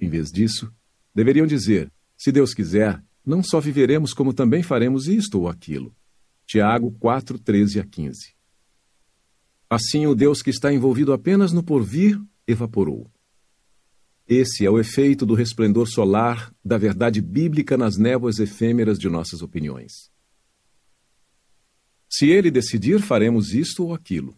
Em 0.00 0.08
vez 0.08 0.30
disso, 0.30 0.72
deveriam 1.14 1.46
dizer: 1.46 1.92
se 2.16 2.32
Deus 2.32 2.54
quiser, 2.54 3.04
não 3.22 3.42
só 3.42 3.60
viveremos, 3.60 4.14
como 4.14 4.32
também 4.32 4.62
faremos 4.62 5.06
isto 5.06 5.38
ou 5.38 5.48
aquilo. 5.48 5.94
Tiago 6.46 6.92
4, 6.92 7.38
13 7.38 7.80
a 7.80 7.84
15. 7.84 8.34
Assim, 9.68 10.06
o 10.06 10.14
Deus 10.14 10.40
que 10.40 10.48
está 10.48 10.72
envolvido 10.72 11.12
apenas 11.12 11.52
no 11.52 11.62
porvir 11.62 12.18
evaporou. 12.46 13.12
Esse 14.26 14.64
é 14.64 14.70
o 14.70 14.80
efeito 14.80 15.26
do 15.26 15.34
resplendor 15.34 15.86
solar 15.86 16.54
da 16.64 16.78
verdade 16.78 17.20
bíblica 17.20 17.76
nas 17.76 17.98
névoas 17.98 18.38
efêmeras 18.38 18.98
de 18.98 19.10
nossas 19.10 19.42
opiniões. 19.42 20.10
Se 22.10 22.28
ele 22.28 22.50
decidir, 22.50 23.00
faremos 23.00 23.54
isto 23.54 23.84
ou 23.84 23.94
aquilo. 23.94 24.36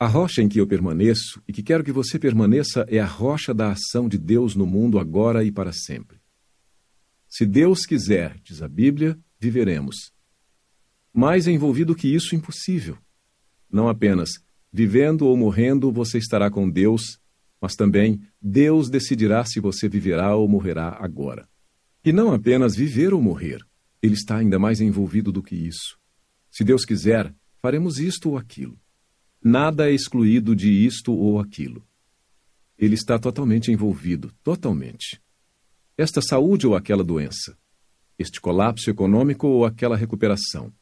A 0.00 0.06
rocha 0.06 0.40
em 0.40 0.48
que 0.48 0.58
eu 0.58 0.66
permaneço 0.66 1.42
e 1.46 1.52
que 1.52 1.62
quero 1.62 1.84
que 1.84 1.92
você 1.92 2.18
permaneça 2.18 2.86
é 2.88 2.98
a 2.98 3.06
rocha 3.06 3.52
da 3.52 3.72
ação 3.72 4.08
de 4.08 4.16
Deus 4.16 4.54
no 4.54 4.64
mundo 4.64 4.98
agora 4.98 5.44
e 5.44 5.52
para 5.52 5.72
sempre. 5.72 6.18
Se 7.28 7.44
Deus 7.44 7.84
quiser, 7.84 8.38
diz 8.42 8.62
a 8.62 8.68
Bíblia, 8.68 9.18
viveremos. 9.38 10.12
Mais 11.12 11.46
envolvido 11.46 11.94
que 11.94 12.08
isso, 12.08 12.34
impossível. 12.34 12.96
Não 13.70 13.88
apenas 13.88 14.30
vivendo 14.72 15.22
ou 15.26 15.36
morrendo 15.36 15.92
você 15.92 16.18
estará 16.18 16.50
com 16.50 16.70
Deus, 16.70 17.18
mas 17.60 17.74
também 17.74 18.20
Deus 18.40 18.88
decidirá 18.88 19.44
se 19.44 19.60
você 19.60 19.88
viverá 19.88 20.34
ou 20.36 20.48
morrerá 20.48 20.96
agora. 21.00 21.48
E 22.04 22.12
não 22.12 22.32
apenas 22.32 22.76
viver 22.76 23.12
ou 23.12 23.20
morrer, 23.20 23.60
ele 24.00 24.14
está 24.14 24.36
ainda 24.36 24.58
mais 24.58 24.80
envolvido 24.80 25.32
do 25.32 25.42
que 25.42 25.56
isso. 25.56 25.98
Se 26.50 26.64
Deus 26.64 26.84
quiser, 26.84 27.34
faremos 27.60 27.98
isto 27.98 28.30
ou 28.30 28.38
aquilo. 28.38 28.78
Nada 29.42 29.90
é 29.90 29.94
excluído 29.94 30.54
de 30.54 30.70
isto 30.70 31.12
ou 31.12 31.38
aquilo. 31.38 31.86
Ele 32.76 32.94
está 32.94 33.18
totalmente 33.18 33.70
envolvido, 33.70 34.32
totalmente. 34.42 35.20
Esta 35.96 36.20
saúde 36.20 36.66
ou 36.66 36.76
aquela 36.76 37.02
doença, 37.02 37.56
este 38.18 38.40
colapso 38.40 38.90
econômico 38.90 39.46
ou 39.46 39.64
aquela 39.64 39.96
recuperação, 39.96 40.72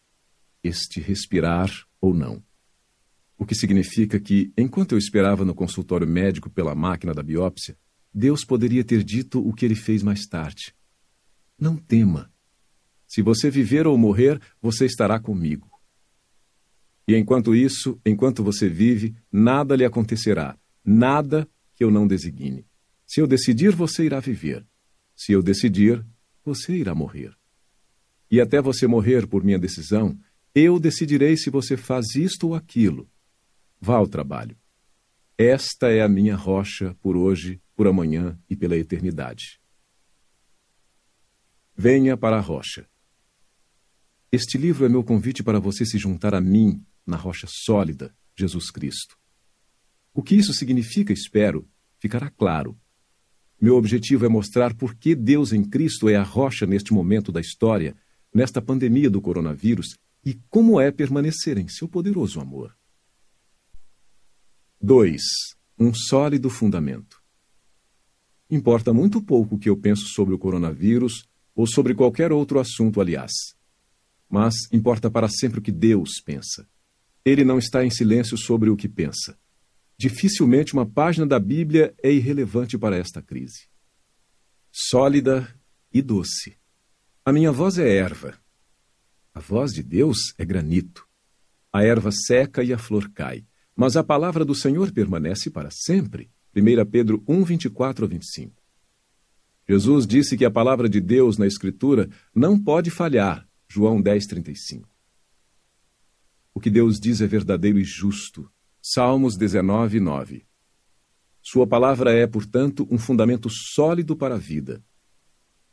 este 0.63 1.01
respirar 1.01 1.71
ou 2.01 2.15
não. 2.15 2.43
O 3.39 3.45
que 3.45 3.55
significa 3.55 4.19
que, 4.19 4.53
enquanto 4.57 4.93
eu 4.93 4.99
esperava 4.99 5.45
no 5.45 5.55
consultório 5.55 6.07
médico 6.07 6.49
pela 6.49 6.75
máquina 6.75 7.13
da 7.13 7.23
biópsia, 7.23 7.77
Deus 8.13 8.45
poderia 8.45 8.83
ter 8.83 9.05
dito 9.05 9.47
o 9.47 9.53
que 9.53 9.65
ele 9.65 9.75
fez 9.75 10.03
mais 10.03 10.27
tarde. 10.27 10.75
Não 11.59 11.77
tema. 11.77 12.33
Se 13.07 13.23
você 13.23 13.51
viver 13.51 13.87
ou 13.87 13.97
morrer, 13.97 14.41
você 14.61 14.85
estará 14.85 15.19
comigo. 15.19 15.71
E 17.07 17.15
enquanto 17.15 17.55
isso, 17.55 18.01
enquanto 18.05 18.43
você 18.43 18.69
vive, 18.69 19.15
nada 19.31 19.77
lhe 19.77 19.85
acontecerá, 19.85 20.59
nada 20.85 21.49
que 21.75 21.85
eu 21.85 21.91
não 21.91 22.07
designe. 22.07 22.67
Se 23.07 23.21
eu 23.21 23.27
decidir, 23.27 23.75
você 23.75 24.05
irá 24.05 24.19
viver. 24.19 24.67
Se 25.15 25.33
eu 25.33 25.43
decidir, 25.43 26.05
você 26.45 26.75
irá 26.75 26.95
morrer. 26.95 27.33
E 28.31 28.41
até 28.41 28.61
você 28.61 28.87
morrer 28.87 29.27
por 29.27 29.45
minha 29.45 29.59
decisão, 29.59 30.19
eu 30.55 30.81
decidirei 30.81 31.37
se 31.37 31.49
você 31.49 31.77
faz 31.77 32.17
isto 32.17 32.49
ou 32.49 32.55
aquilo 32.55 33.09
Vá 33.81 33.97
ao 33.97 34.07
trabalho. 34.07 34.57
Esta 35.39 35.91
é 35.91 36.01
a 36.01 36.09
minha 36.09 36.35
rocha 36.35 36.97
por 37.01 37.17
hoje, 37.17 37.61
por 37.75 37.87
amanhã 37.87 38.39
e 38.49 38.57
pela 38.57 38.77
eternidade. 38.77 39.61
Venha 41.75 42.17
para 42.17 42.39
a 42.39 42.41
rocha. 42.41 42.89
Este 44.31 44.59
livro 44.59 44.85
é 44.85 44.89
meu 44.89 45.05
convite 45.05 45.43
para 45.43 45.61
você 45.61 45.87
se 45.87 45.99
juntar 45.99 46.35
a 46.35 46.41
mim 46.41 46.85
na 47.07 47.17
rocha 47.17 47.47
sólida, 47.49 48.15
Jesus 48.35 48.71
Cristo. 48.71 49.17
O 50.13 50.23
que 50.23 50.35
isso 50.35 50.53
significa, 50.53 51.13
espero, 51.13 51.69
ficará 52.01 52.29
claro. 52.29 52.77
Meu 53.61 53.77
objetivo 53.77 54.27
é 54.27 54.29
mostrar 54.29 54.75
por 54.75 54.95
que 54.97 55.15
Deus 55.15 55.53
em 55.53 55.65
Cristo 55.65 56.09
é 56.09 56.17
a 56.17 56.23
rocha 56.23 56.67
neste 56.67 56.93
momento 56.93 57.31
da 57.31 57.41
história, 57.41 57.97
nesta 58.35 58.61
pandemia 58.61 59.09
do 59.09 59.21
coronavírus, 59.21 59.97
e 60.25 60.35
como 60.51 60.81
é 60.81 60.91
permanecer 60.91 61.57
em 61.57 61.69
seu 61.69 61.89
poderoso 61.89 62.41
amor. 62.41 62.77
2. 64.81 65.23
Um 65.79 65.95
sólido 65.95 66.51
fundamento. 66.51 67.23
Importa 68.51 68.93
muito 68.93 69.23
pouco 69.23 69.55
o 69.55 69.59
que 69.59 69.71
eu 69.71 69.77
penso 69.77 70.07
sobre 70.09 70.35
o 70.35 70.39
coronavírus 70.39 71.29
ou 71.55 71.67
sobre 71.67 71.95
qualquer 71.95 72.33
outro 72.33 72.59
assunto, 72.59 73.01
aliás. 73.01 73.56
Mas 74.29 74.55
importa 74.73 75.11
para 75.11 75.29
sempre 75.29 75.59
o 75.59 75.63
que 75.63 75.73
Deus 75.73 76.21
pensa. 76.25 76.69
Ele 77.25 77.45
não 77.45 77.59
está 77.59 77.85
em 77.85 77.91
silêncio 77.91 78.37
sobre 78.37 78.71
o 78.71 78.77
que 78.77 78.89
pensa. 78.89 79.39
Dificilmente 79.99 80.75
uma 80.75 80.87
página 80.87 81.27
da 81.27 81.39
Bíblia 81.39 81.95
é 82.03 82.13
irrelevante 82.13 82.77
para 82.77 82.97
esta 82.97 83.23
crise. 83.23 83.69
Sólida 84.71 85.49
e 85.93 86.03
doce. 86.03 86.57
A 87.25 87.33
minha 87.33 87.51
voz 87.51 87.79
é 87.79 87.97
erva. 87.97 88.39
A 89.33 89.41
voz 89.41 89.73
de 89.73 89.83
Deus 89.83 90.35
é 90.39 90.45
granito. 90.45 91.07
A 91.73 91.83
erva 91.83 92.11
seca 92.11 92.63
e 92.63 92.73
a 92.73 92.79
flor 92.79 93.11
cai 93.11 93.47
mas 93.77 93.95
a 93.95 94.03
palavra 94.03 94.45
do 94.45 94.55
Senhor 94.55 94.91
permanece 94.91 95.51
para 95.51 95.69
sempre. 95.71 96.31
1 96.57 96.87
Pedro 96.91 97.23
1, 97.29 97.45
24 97.45 98.07
a 98.07 98.09
25. 98.09 98.63
Jesus 99.69 100.07
disse 100.07 100.37
que 100.39 100.45
a 100.47 100.51
palavra 100.51 100.89
de 100.89 101.01
Deus 101.01 101.37
na 101.37 101.47
Escritura 101.47 102.09
não 102.35 102.59
pode 102.59 102.91
falhar. 102.91 103.47
João 103.69 104.01
10, 104.01 104.27
35. 104.27 104.89
O 106.55 106.61
que 106.61 106.71
Deus 106.71 106.99
diz 106.99 107.21
é 107.21 107.27
verdadeiro 107.27 107.79
e 107.79 107.85
justo. 107.85 108.51
Salmos 108.81 109.37
19, 109.37 110.01
9. 110.01 110.47
Sua 111.43 111.67
palavra 111.67 112.13
é, 112.13 112.27
portanto, 112.27 112.87
um 112.91 112.99
fundamento 112.99 113.49
sólido 113.51 114.17
para 114.17 114.37
a 114.37 114.39
vida. 114.39 114.83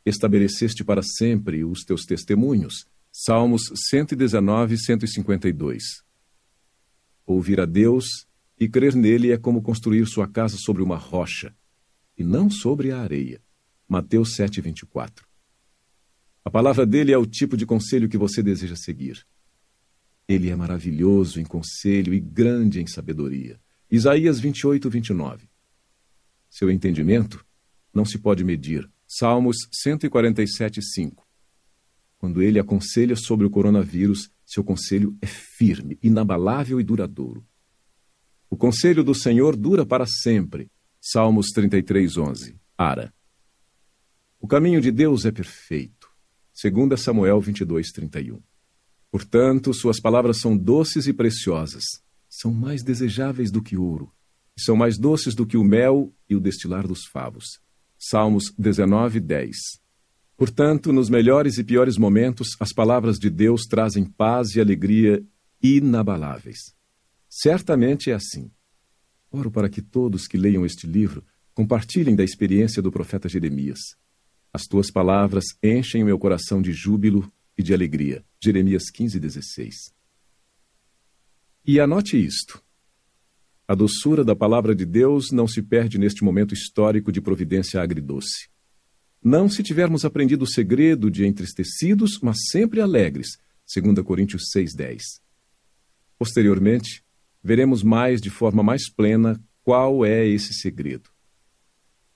Estabeleceste 0.04 0.84
para 0.84 1.02
sempre 1.02 1.64
os 1.64 1.84
teus 1.84 2.04
testemunhos. 2.04 2.86
Salmos 3.10 3.62
119, 3.90 4.76
152. 4.76 5.82
Ouvir 7.26 7.60
a 7.60 7.64
Deus 7.64 8.04
e 8.58 8.68
crer 8.68 8.94
nele 8.94 9.32
é 9.32 9.38
como 9.38 9.62
construir 9.62 10.06
sua 10.06 10.28
casa 10.28 10.56
sobre 10.58 10.82
uma 10.82 10.96
rocha, 10.96 11.56
e 12.16 12.22
não 12.22 12.50
sobre 12.50 12.92
a 12.92 13.00
areia. 13.00 13.42
Mateus 13.88 14.34
7:24. 14.34 15.26
A 16.44 16.50
palavra 16.50 16.84
dele 16.84 17.10
é 17.12 17.18
o 17.18 17.24
tipo 17.24 17.56
de 17.56 17.64
conselho 17.64 18.08
que 18.08 18.18
você 18.18 18.42
deseja 18.42 18.76
seguir. 18.76 19.26
Ele 20.28 20.50
é 20.50 20.56
maravilhoso 20.56 21.40
em 21.40 21.44
conselho 21.44 22.12
e 22.12 22.20
grande 22.20 22.80
em 22.80 22.86
sabedoria. 22.86 23.60
Isaías 23.90 24.40
28, 24.40 24.90
29. 24.90 25.48
Seu 26.50 26.70
entendimento 26.70 27.44
não 27.92 28.04
se 28.04 28.18
pode 28.18 28.44
medir. 28.44 28.90
Salmos 29.06 29.56
147, 29.72 30.82
5. 30.82 31.26
Quando 32.18 32.42
ele 32.42 32.58
aconselha 32.58 33.16
sobre 33.16 33.46
o 33.46 33.50
coronavírus, 33.50 34.30
Seu 34.46 34.62
conselho 34.62 35.16
é 35.22 35.26
firme, 35.26 35.98
inabalável 36.02 36.78
e 36.78 36.84
duradouro. 36.84 37.46
O 38.50 38.56
conselho 38.56 39.02
do 39.02 39.14
Senhor 39.14 39.56
dura 39.56 39.86
para 39.86 40.06
sempre. 40.06 40.70
Salmos 41.00 41.48
33, 41.48 42.16
11. 42.16 42.60
Ara. 42.76 43.12
O 44.38 44.46
caminho 44.46 44.80
de 44.80 44.92
Deus 44.92 45.24
é 45.24 45.32
perfeito. 45.32 46.03
2 46.54 47.00
Samuel 47.00 47.40
22, 47.40 47.90
31. 47.90 48.40
Portanto, 49.10 49.74
suas 49.74 50.00
palavras 50.00 50.40
são 50.40 50.56
doces 50.56 51.06
e 51.06 51.12
preciosas. 51.12 51.84
São 52.28 52.52
mais 52.52 52.82
desejáveis 52.82 53.50
do 53.50 53.62
que 53.62 53.76
ouro. 53.76 54.12
E 54.56 54.62
são 54.62 54.76
mais 54.76 54.98
doces 54.98 55.34
do 55.34 55.46
que 55.46 55.56
o 55.56 55.64
mel 55.64 56.12
e 56.28 56.36
o 56.36 56.40
destilar 56.40 56.86
dos 56.86 57.04
favos. 57.06 57.60
Salmos 57.98 58.52
19, 58.58 59.20
10. 59.20 59.56
Portanto, 60.36 60.92
nos 60.92 61.08
melhores 61.08 61.58
e 61.58 61.64
piores 61.64 61.96
momentos, 61.96 62.56
as 62.58 62.72
palavras 62.72 63.18
de 63.18 63.30
Deus 63.30 63.62
trazem 63.62 64.04
paz 64.04 64.54
e 64.54 64.60
alegria 64.60 65.24
inabaláveis. 65.62 66.74
Certamente 67.28 68.10
é 68.10 68.14
assim. 68.14 68.50
Oro 69.30 69.50
para 69.50 69.68
que 69.68 69.82
todos 69.82 70.26
que 70.26 70.36
leiam 70.36 70.64
este 70.64 70.86
livro 70.86 71.24
compartilhem 71.52 72.14
da 72.14 72.24
experiência 72.24 72.82
do 72.82 72.92
profeta 72.92 73.28
Jeremias. 73.28 73.96
As 74.54 74.68
tuas 74.68 74.88
palavras 74.88 75.46
enchem 75.60 76.04
o 76.04 76.06
meu 76.06 76.16
coração 76.16 76.62
de 76.62 76.72
júbilo 76.72 77.28
e 77.58 77.62
de 77.62 77.74
alegria. 77.74 78.24
Jeremias 78.40 78.88
15, 78.88 79.18
16. 79.18 79.74
E 81.66 81.80
anote 81.80 82.16
isto. 82.16 82.62
A 83.66 83.74
doçura 83.74 84.24
da 84.24 84.36
palavra 84.36 84.72
de 84.72 84.86
Deus 84.86 85.32
não 85.32 85.48
se 85.48 85.60
perde 85.60 85.98
neste 85.98 86.22
momento 86.22 86.54
histórico 86.54 87.10
de 87.10 87.20
providência 87.20 87.82
agridoce. 87.82 88.48
Não 89.20 89.48
se 89.48 89.60
tivermos 89.60 90.04
aprendido 90.04 90.42
o 90.42 90.48
segredo 90.48 91.10
de 91.10 91.26
entristecidos, 91.26 92.20
mas 92.22 92.36
sempre 92.48 92.80
alegres, 92.80 93.38
2 93.74 94.06
Coríntios 94.06 94.44
6,10. 94.54 95.00
Posteriormente, 96.16 97.02
veremos 97.42 97.82
mais 97.82 98.20
de 98.20 98.30
forma 98.30 98.62
mais 98.62 98.88
plena 98.88 99.42
qual 99.64 100.06
é 100.06 100.24
esse 100.24 100.54
segredo. 100.54 101.10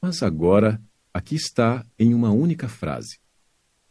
Mas 0.00 0.22
agora, 0.22 0.80
aqui 1.18 1.34
está 1.34 1.84
em 1.98 2.14
uma 2.14 2.30
única 2.30 2.68
frase. 2.68 3.18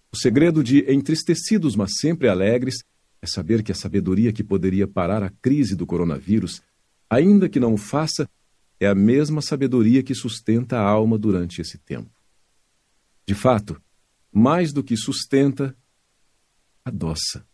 O 0.10 0.18
segredo 0.18 0.64
de 0.64 0.90
entristecidos, 0.92 1.76
mas 1.76 1.92
sempre 2.00 2.30
alegres, 2.30 2.84
é 3.22 3.28
saber 3.28 3.62
que 3.62 3.72
a 3.72 3.76
sabedoria 3.76 4.32
que 4.32 4.44
poderia 4.44 4.88
parar 4.88 5.22
a 5.22 5.30
crise 5.30 5.76
do 5.76 5.86
coronavírus 5.86 6.62
ainda 7.10 7.50
que 7.50 7.60
não 7.60 7.74
o 7.74 7.78
faça, 7.78 8.30
é 8.80 8.88
a 8.88 8.96
mesma 8.96 9.42
sabedoria 9.42 10.04
que 10.04 10.14
sustenta 10.14 10.78
a 10.78 10.88
alma 10.88 11.18
durante 11.18 11.62
esse 11.62 11.78
tempo. 11.78 12.12
De 13.26 13.36
fato, 13.36 13.82
mais 14.32 14.72
do 14.72 14.84
que 14.84 14.96
sustenta, 14.96 15.76
adoça. 16.86 17.46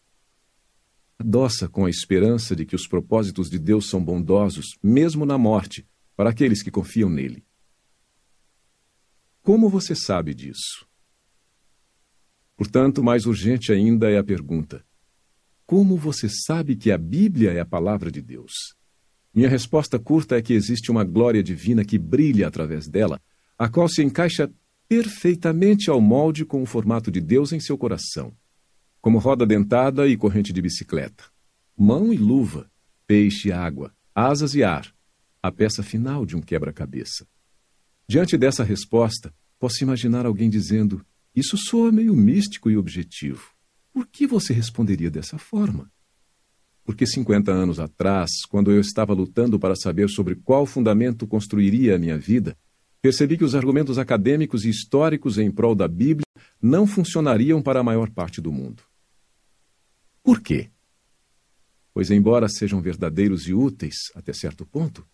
Adoça 1.18 1.68
com 1.68 1.86
a 1.86 1.90
esperança 1.90 2.56
de 2.56 2.66
que 2.66 2.76
os 2.76 2.88
propósitos 2.88 3.50
de 3.50 3.58
Deus 3.58 3.90
são 3.90 4.04
bondosos, 4.04 4.78
mesmo 4.84 5.26
na 5.26 5.38
morte, 5.38 5.88
para 6.16 6.30
aqueles 6.30 6.62
que 6.62 6.70
confiam 6.70 7.10
nele. 7.10 7.44
Como 9.44 9.68
você 9.68 9.94
sabe 9.94 10.34
disso? 10.34 10.88
Portanto, 12.56 13.04
mais 13.04 13.26
urgente 13.26 13.74
ainda 13.74 14.10
é 14.10 14.18
a 14.18 14.24
pergunta: 14.24 14.86
como 15.66 15.98
você 15.98 16.30
sabe 16.30 16.78
que 16.78 16.90
a 16.90 16.98
Bíblia 16.98 17.52
é 17.52 17.60
a 17.60 17.66
palavra 17.66 18.10
de 18.10 18.22
Deus? 18.22 18.54
Minha 19.34 19.50
resposta 19.50 20.00
curta 20.00 20.38
é 20.38 20.42
que 20.42 20.54
existe 20.54 20.90
uma 20.90 21.04
glória 21.04 21.44
divina 21.44 21.84
que 21.84 22.00
brilha 22.00 22.48
através 22.48 22.88
dela, 22.88 23.22
a 23.60 23.68
qual 23.68 23.90
se 23.90 24.02
encaixa 24.02 24.50
perfeitamente 24.88 25.90
ao 25.90 26.00
molde 26.00 26.46
com 26.46 26.64
o 26.64 26.66
formato 26.66 27.12
de 27.12 27.20
Deus 27.20 27.52
em 27.52 27.60
seu 27.60 27.78
coração, 27.78 28.34
como 29.02 29.20
roda 29.20 29.46
dentada 29.46 30.08
e 30.08 30.16
corrente 30.16 30.54
de 30.54 30.62
bicicleta, 30.62 31.26
mão 31.76 32.14
e 32.14 32.18
luva, 32.18 32.72
peixe 33.06 33.50
e 33.50 33.52
água, 33.52 33.94
asas 34.16 34.56
e 34.56 34.64
ar, 34.64 34.96
a 35.42 35.52
peça 35.52 35.84
final 35.84 36.26
de 36.26 36.38
um 36.38 36.42
quebra-cabeça. 36.42 37.28
Diante 38.08 38.38
dessa 38.38 38.64
resposta, 38.64 39.34
posso 39.64 39.82
imaginar 39.82 40.26
alguém 40.26 40.50
dizendo: 40.50 41.06
Isso 41.34 41.56
soa 41.56 41.90
meio 41.90 42.14
místico 42.14 42.70
e 42.70 42.76
objetivo. 42.76 43.54
Por 43.94 44.06
que 44.06 44.28
você 44.28 44.52
responderia 44.52 45.10
dessa 45.10 45.38
forma? 45.38 45.90
Porque 46.84 47.08
50 47.08 47.50
anos 47.50 47.80
atrás, 47.80 48.30
quando 48.50 48.72
eu 48.72 48.82
estava 48.82 49.14
lutando 49.14 49.58
para 49.58 49.74
saber 49.74 50.10
sobre 50.10 50.36
qual 50.36 50.66
fundamento 50.66 51.26
construiria 51.26 51.96
a 51.96 51.98
minha 51.98 52.18
vida, 52.18 52.58
percebi 53.02 53.38
que 53.38 53.46
os 53.46 53.56
argumentos 53.56 53.98
acadêmicos 53.98 54.66
e 54.66 54.70
históricos 54.70 55.38
em 55.38 55.50
prol 55.50 55.74
da 55.74 55.88
Bíblia 55.88 56.26
não 56.62 56.86
funcionariam 56.86 57.62
para 57.62 57.80
a 57.80 57.84
maior 57.84 58.10
parte 58.10 58.42
do 58.42 58.52
mundo. 58.52 58.84
Por 60.22 60.42
quê? 60.42 60.72
Pois, 61.94 62.12
embora 62.12 62.50
sejam 62.50 62.82
verdadeiros 62.82 63.48
e 63.48 63.54
úteis 63.54 63.96
até 64.14 64.34
certo 64.34 64.66
ponto, 64.66 65.08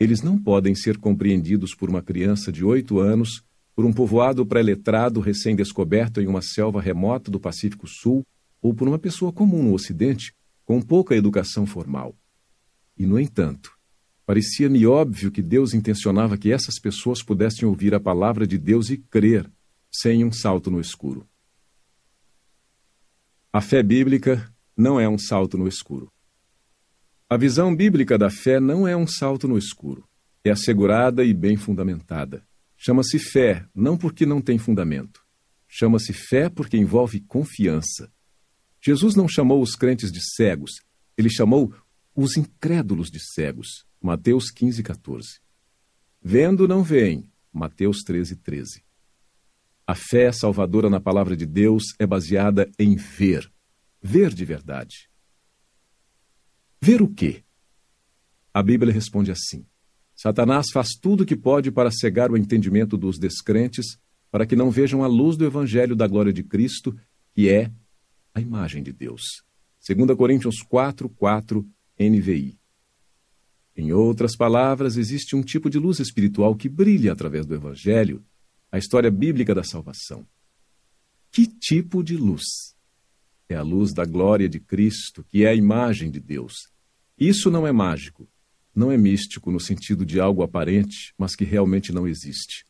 eles 0.00 0.20
não 0.20 0.36
podem 0.36 0.74
ser 0.74 0.98
compreendidos 0.98 1.76
por 1.76 1.88
uma 1.88 2.02
criança 2.02 2.50
de 2.50 2.64
oito 2.64 2.98
anos, 2.98 3.44
por 3.74 3.84
um 3.84 3.92
povoado 3.92 4.46
pré-letrado 4.46 5.20
recém-descoberto 5.20 6.20
em 6.20 6.26
uma 6.26 6.40
selva 6.40 6.80
remota 6.80 7.30
do 7.30 7.40
Pacífico 7.40 7.88
Sul, 7.88 8.24
ou 8.62 8.72
por 8.72 8.88
uma 8.88 8.98
pessoa 8.98 9.32
comum 9.32 9.62
no 9.62 9.74
Ocidente, 9.74 10.34
com 10.64 10.80
pouca 10.80 11.14
educação 11.14 11.66
formal. 11.66 12.16
E, 12.96 13.04
no 13.04 13.18
entanto, 13.18 13.72
parecia-me 14.24 14.86
óbvio 14.86 15.30
que 15.30 15.42
Deus 15.42 15.74
intencionava 15.74 16.38
que 16.38 16.52
essas 16.52 16.78
pessoas 16.80 17.22
pudessem 17.22 17.68
ouvir 17.68 17.94
a 17.94 18.00
palavra 18.00 18.46
de 18.46 18.56
Deus 18.56 18.88
e 18.90 18.96
crer, 18.96 19.50
sem 19.92 20.24
um 20.24 20.32
salto 20.32 20.70
no 20.70 20.80
escuro. 20.80 21.28
A 23.52 23.60
fé 23.60 23.82
bíblica 23.82 24.52
não 24.76 24.98
é 24.98 25.08
um 25.08 25.18
salto 25.18 25.58
no 25.58 25.68
escuro. 25.68 26.10
A 27.28 27.36
visão 27.36 27.74
bíblica 27.74 28.16
da 28.16 28.30
fé 28.30 28.60
não 28.60 28.86
é 28.86 28.96
um 28.96 29.06
salto 29.06 29.46
no 29.46 29.58
escuro. 29.58 30.08
É 30.44 30.50
assegurada 30.50 31.24
e 31.24 31.32
bem 31.32 31.56
fundamentada. 31.56 32.46
Chama-se 32.84 33.18
fé, 33.18 33.66
não 33.74 33.96
porque 33.96 34.26
não 34.26 34.42
tem 34.42 34.58
fundamento. 34.58 35.24
Chama-se 35.66 36.12
fé 36.12 36.50
porque 36.50 36.76
envolve 36.76 37.18
confiança. 37.20 38.12
Jesus 38.78 39.14
não 39.14 39.26
chamou 39.26 39.62
os 39.62 39.74
crentes 39.74 40.12
de 40.12 40.20
cegos, 40.20 40.72
ele 41.16 41.30
chamou 41.30 41.74
os 42.14 42.36
incrédulos 42.36 43.10
de 43.10 43.18
cegos. 43.32 43.86
Mateus 44.02 44.50
15, 44.50 44.82
14. 44.82 45.40
Vendo 46.20 46.68
não 46.68 46.82
veem. 46.82 47.32
Mateus 47.50 48.02
13, 48.04 48.36
13. 48.36 48.84
A 49.86 49.94
fé 49.94 50.30
salvadora 50.30 50.90
na 50.90 51.00
palavra 51.00 51.34
de 51.34 51.46
Deus 51.46 51.84
é 51.98 52.06
baseada 52.06 52.70
em 52.78 52.96
ver. 52.96 53.50
Ver 54.02 54.34
de 54.34 54.44
verdade. 54.44 55.08
Ver 56.82 57.00
o 57.00 57.08
quê? 57.08 57.44
A 58.52 58.62
Bíblia 58.62 58.92
responde 58.92 59.30
assim: 59.30 59.64
Satanás 60.24 60.70
faz 60.72 60.94
tudo 60.98 61.22
o 61.22 61.26
que 61.26 61.36
pode 61.36 61.70
para 61.70 61.90
cegar 61.90 62.30
o 62.30 62.36
entendimento 62.38 62.96
dos 62.96 63.18
descrentes, 63.18 63.98
para 64.30 64.46
que 64.46 64.56
não 64.56 64.70
vejam 64.70 65.04
a 65.04 65.06
luz 65.06 65.36
do 65.36 65.44
Evangelho 65.44 65.94
da 65.94 66.06
glória 66.06 66.32
de 66.32 66.42
Cristo, 66.42 66.98
que 67.34 67.50
é 67.50 67.70
a 68.32 68.40
imagem 68.40 68.82
de 68.82 68.90
Deus. 68.90 69.20
2 69.86 70.16
Coríntios 70.16 70.62
4, 70.62 71.10
4, 71.10 71.68
NVI. 72.00 72.58
Em 73.76 73.92
outras 73.92 74.34
palavras, 74.34 74.96
existe 74.96 75.36
um 75.36 75.42
tipo 75.42 75.68
de 75.68 75.78
luz 75.78 76.00
espiritual 76.00 76.56
que 76.56 76.70
brilha 76.70 77.12
através 77.12 77.44
do 77.44 77.54
Evangelho, 77.54 78.24
a 78.72 78.78
história 78.78 79.10
bíblica 79.10 79.54
da 79.54 79.62
salvação. 79.62 80.26
Que 81.30 81.46
tipo 81.46 82.02
de 82.02 82.16
luz? 82.16 82.74
É 83.46 83.56
a 83.56 83.62
luz 83.62 83.92
da 83.92 84.06
glória 84.06 84.48
de 84.48 84.58
Cristo, 84.58 85.22
que 85.28 85.44
é 85.44 85.50
a 85.50 85.54
imagem 85.54 86.10
de 86.10 86.18
Deus. 86.18 86.70
Isso 87.18 87.50
não 87.50 87.66
é 87.66 87.72
mágico, 87.72 88.26
não 88.74 88.90
é 88.90 88.96
místico 88.96 89.50
no 89.50 89.60
sentido 89.60 90.04
de 90.04 90.18
algo 90.18 90.42
aparente, 90.42 91.14
mas 91.16 91.36
que 91.36 91.44
realmente 91.44 91.92
não 91.92 92.08
existe. 92.08 92.66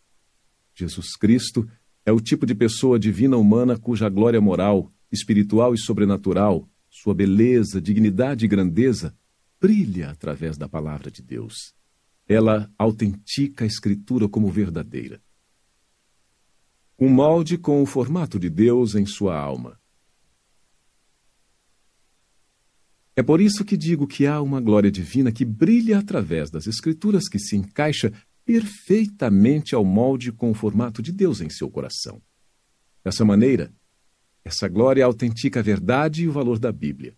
Jesus 0.74 1.16
Cristo 1.16 1.68
é 2.04 2.12
o 2.12 2.20
tipo 2.20 2.44
de 2.44 2.54
pessoa 2.54 2.98
divina 2.98 3.36
humana 3.36 3.78
cuja 3.78 4.08
glória 4.08 4.40
moral, 4.40 4.92
espiritual 5.10 5.72
e 5.72 5.78
sobrenatural, 5.78 6.68
sua 6.90 7.14
beleza, 7.14 7.80
dignidade 7.80 8.44
e 8.44 8.48
grandeza, 8.48 9.16
brilha 9.60 10.10
através 10.10 10.58
da 10.58 10.68
palavra 10.68 11.10
de 11.10 11.22
Deus. 11.22 11.74
Ela 12.28 12.70
autentica 12.78 13.64
a 13.64 13.66
Escritura 13.66 14.28
como 14.28 14.50
verdadeira. 14.50 15.22
Um 16.98 17.08
molde 17.08 17.58
com 17.58 17.82
o 17.82 17.86
formato 17.86 18.38
de 18.38 18.48
Deus 18.48 18.94
em 18.94 19.06
sua 19.06 19.36
alma. 19.36 19.80
É 23.16 23.22
por 23.22 23.40
isso 23.40 23.64
que 23.64 23.77
digo 23.77 24.07
que 24.07 24.27
há 24.27 24.42
uma 24.42 24.61
glória 24.61 24.90
divina 24.90 25.31
que 25.31 25.44
brilha 25.44 25.98
através 25.98 26.50
das 26.50 26.66
Escrituras 26.66 27.29
que 27.29 27.38
se 27.38 27.57
encaixa 27.57 28.12
perfeitamente 28.44 29.74
ao 29.74 29.85
molde 29.85 30.33
com 30.33 30.50
o 30.50 30.55
formato 30.55 31.00
de 31.00 31.12
Deus 31.12 31.40
em 31.40 31.48
seu 31.48 31.70
coração. 31.70 32.20
Dessa 33.05 33.24
maneira, 33.24 33.72
essa 34.44 34.68
glória 34.68 35.05
autentica 35.05 35.61
a 35.61 35.62
verdade 35.62 36.24
e 36.24 36.29
o 36.29 36.33
valor 36.33 36.59
da 36.59 36.72
Bíblia. 36.72 37.16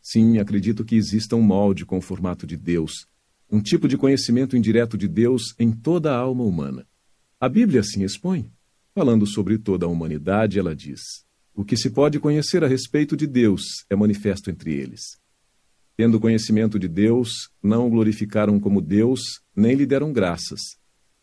Sim, 0.00 0.38
acredito 0.38 0.84
que 0.84 0.96
exista 0.96 1.36
um 1.36 1.42
molde 1.42 1.84
com 1.84 1.98
o 1.98 2.02
formato 2.02 2.46
de 2.46 2.56
Deus, 2.56 3.06
um 3.50 3.60
tipo 3.60 3.86
de 3.86 3.96
conhecimento 3.96 4.56
indireto 4.56 4.96
de 4.96 5.06
Deus 5.06 5.54
em 5.58 5.70
toda 5.70 6.12
a 6.12 6.16
alma 6.18 6.44
humana. 6.44 6.86
A 7.38 7.48
Bíblia 7.48 7.80
assim 7.80 8.02
expõe. 8.02 8.50
Falando 8.94 9.26
sobre 9.26 9.58
toda 9.58 9.86
a 9.86 9.88
humanidade, 9.88 10.58
ela 10.58 10.74
diz: 10.74 11.24
O 11.58 11.64
que 11.64 11.76
se 11.76 11.90
pode 11.90 12.20
conhecer 12.20 12.62
a 12.62 12.68
respeito 12.68 13.16
de 13.16 13.26
Deus 13.26 13.84
é 13.90 13.96
manifesto 13.96 14.48
entre 14.48 14.72
eles. 14.72 15.18
Tendo 15.96 16.20
conhecimento 16.20 16.78
de 16.78 16.86
Deus, 16.86 17.50
não 17.60 17.88
o 17.88 17.90
glorificaram 17.90 18.60
como 18.60 18.80
Deus, 18.80 19.40
nem 19.56 19.74
lhe 19.74 19.84
deram 19.84 20.12
graças. 20.12 20.60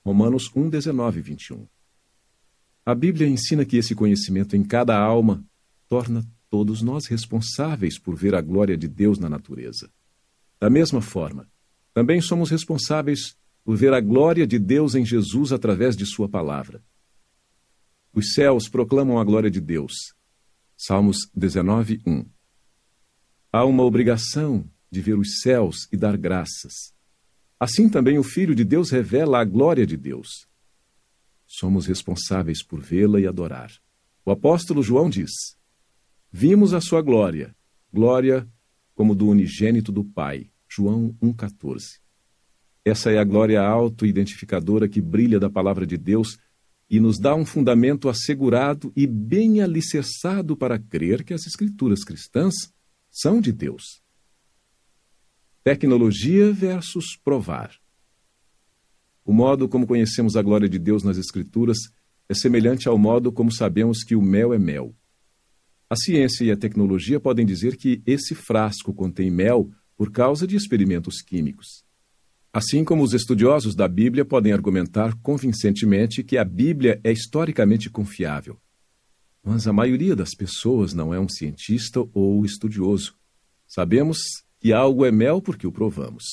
Romanos 0.03 0.51
1, 0.53 0.69
19 0.69 1.19
e 1.19 1.21
21. 1.21 1.67
A 2.85 2.93
Bíblia 2.93 3.29
ensina 3.29 3.63
que 3.63 3.77
esse 3.77 3.95
conhecimento 3.95 4.57
em 4.57 4.63
cada 4.65 4.99
alma 4.99 5.41
torna 5.87 6.21
todos 6.49 6.81
nós 6.81 7.07
responsáveis 7.07 7.97
por 7.97 8.17
ver 8.17 8.35
a 8.35 8.41
glória 8.41 8.75
de 8.75 8.89
Deus 8.89 9.17
na 9.17 9.29
natureza. 9.29 9.89
Da 10.59 10.69
mesma 10.69 10.99
forma, 10.99 11.49
também 11.93 12.19
somos 12.19 12.49
responsáveis 12.49 13.37
por 13.63 13.77
ver 13.77 13.93
a 13.93 14.01
glória 14.01 14.45
de 14.45 14.59
Deus 14.59 14.95
em 14.95 15.05
Jesus 15.05 15.53
através 15.53 15.95
de 15.95 16.05
Sua 16.05 16.27
palavra. 16.27 16.83
Os 18.11 18.33
céus 18.33 18.67
proclamam 18.67 19.17
a 19.17 19.23
glória 19.23 19.49
de 19.49 19.61
Deus. 19.61 20.13
Salmos 20.77 21.29
19, 21.33 22.01
1. 22.05 22.25
Há 23.49 23.63
uma 23.63 23.83
obrigação 23.83 24.69
de 24.91 25.01
ver 25.01 25.17
os 25.17 25.39
céus 25.39 25.87
e 25.89 25.95
dar 25.95 26.17
graças. 26.17 26.93
Assim 27.57 27.87
também 27.87 28.19
o 28.19 28.23
Filho 28.23 28.53
de 28.53 28.65
Deus 28.65 28.91
revela 28.91 29.39
a 29.39 29.45
glória 29.45 29.85
de 29.85 29.95
Deus. 29.95 30.49
Somos 31.47 31.85
responsáveis 31.85 32.61
por 32.61 32.81
vê-la 32.81 33.21
e 33.21 33.25
adorar. 33.25 33.71
O 34.25 34.31
apóstolo 34.31 34.83
João 34.83 35.09
diz: 35.09 35.31
Vimos 36.29 36.73
a 36.73 36.81
sua 36.81 37.01
glória, 37.01 37.55
glória 37.93 38.45
como 38.93 39.15
do 39.15 39.29
unigênito 39.29 39.93
do 39.93 40.03
Pai. 40.03 40.51
João 40.67 41.15
1,14. 41.21 42.01
Essa 42.83 43.11
é 43.11 43.17
a 43.17 43.23
glória 43.23 43.61
auto-identificadora 43.61 44.89
que 44.89 44.99
brilha 44.99 45.39
da 45.39 45.49
palavra 45.49 45.87
de 45.87 45.97
Deus 45.97 46.37
e 46.89 46.99
nos 46.99 47.19
dá 47.19 47.35
um 47.35 47.45
fundamento 47.45 48.07
assegurado 48.09 48.91
e 48.95 49.07
bem 49.07 49.61
alicerçado 49.61 50.55
para 50.55 50.77
crer 50.77 51.23
que 51.23 51.33
as 51.33 51.45
Escrituras 51.47 52.03
cristãs 52.03 52.53
são 53.09 53.41
de 53.41 53.51
Deus. 53.51 54.03
Tecnologia 55.63 56.51
versus 56.51 57.17
provar. 57.23 57.71
O 59.23 59.33
modo 59.33 59.67
como 59.67 59.87
conhecemos 59.87 60.35
a 60.35 60.41
glória 60.41 60.69
de 60.69 60.77
Deus 60.77 61.03
nas 61.03 61.17
Escrituras 61.17 61.77
é 62.29 62.33
semelhante 62.33 62.87
ao 62.87 62.97
modo 62.97 63.31
como 63.31 63.51
sabemos 63.51 64.03
que 64.03 64.15
o 64.15 64.21
mel 64.21 64.53
é 64.53 64.59
mel. 64.59 64.95
A 65.89 65.95
ciência 65.95 66.43
e 66.43 66.51
a 66.51 66.57
tecnologia 66.57 67.19
podem 67.19 67.45
dizer 67.45 67.77
que 67.77 68.01
esse 68.05 68.35
frasco 68.35 68.93
contém 68.93 69.31
mel 69.31 69.71
por 69.95 70.11
causa 70.11 70.45
de 70.45 70.55
experimentos 70.55 71.21
químicos. 71.21 71.84
Assim 72.55 72.85
como 72.85 73.03
os 73.03 73.13
estudiosos 73.13 73.75
da 73.75 73.85
Bíblia 73.85 74.23
podem 74.23 74.53
argumentar 74.53 75.13
convincentemente 75.15 76.23
que 76.23 76.37
a 76.37 76.45
Bíblia 76.45 77.01
é 77.03 77.11
historicamente 77.11 77.89
confiável. 77.89 78.57
Mas 79.43 79.67
a 79.67 79.73
maioria 79.73 80.15
das 80.15 80.29
pessoas 80.29 80.93
não 80.93 81.13
é 81.13 81.19
um 81.19 81.27
cientista 81.27 81.99
ou 82.13 82.45
estudioso. 82.45 83.13
Sabemos 83.67 84.19
que 84.57 84.71
algo 84.71 85.03
é 85.03 85.11
mel 85.11 85.41
porque 85.41 85.67
o 85.67 85.71
provamos. 85.71 86.23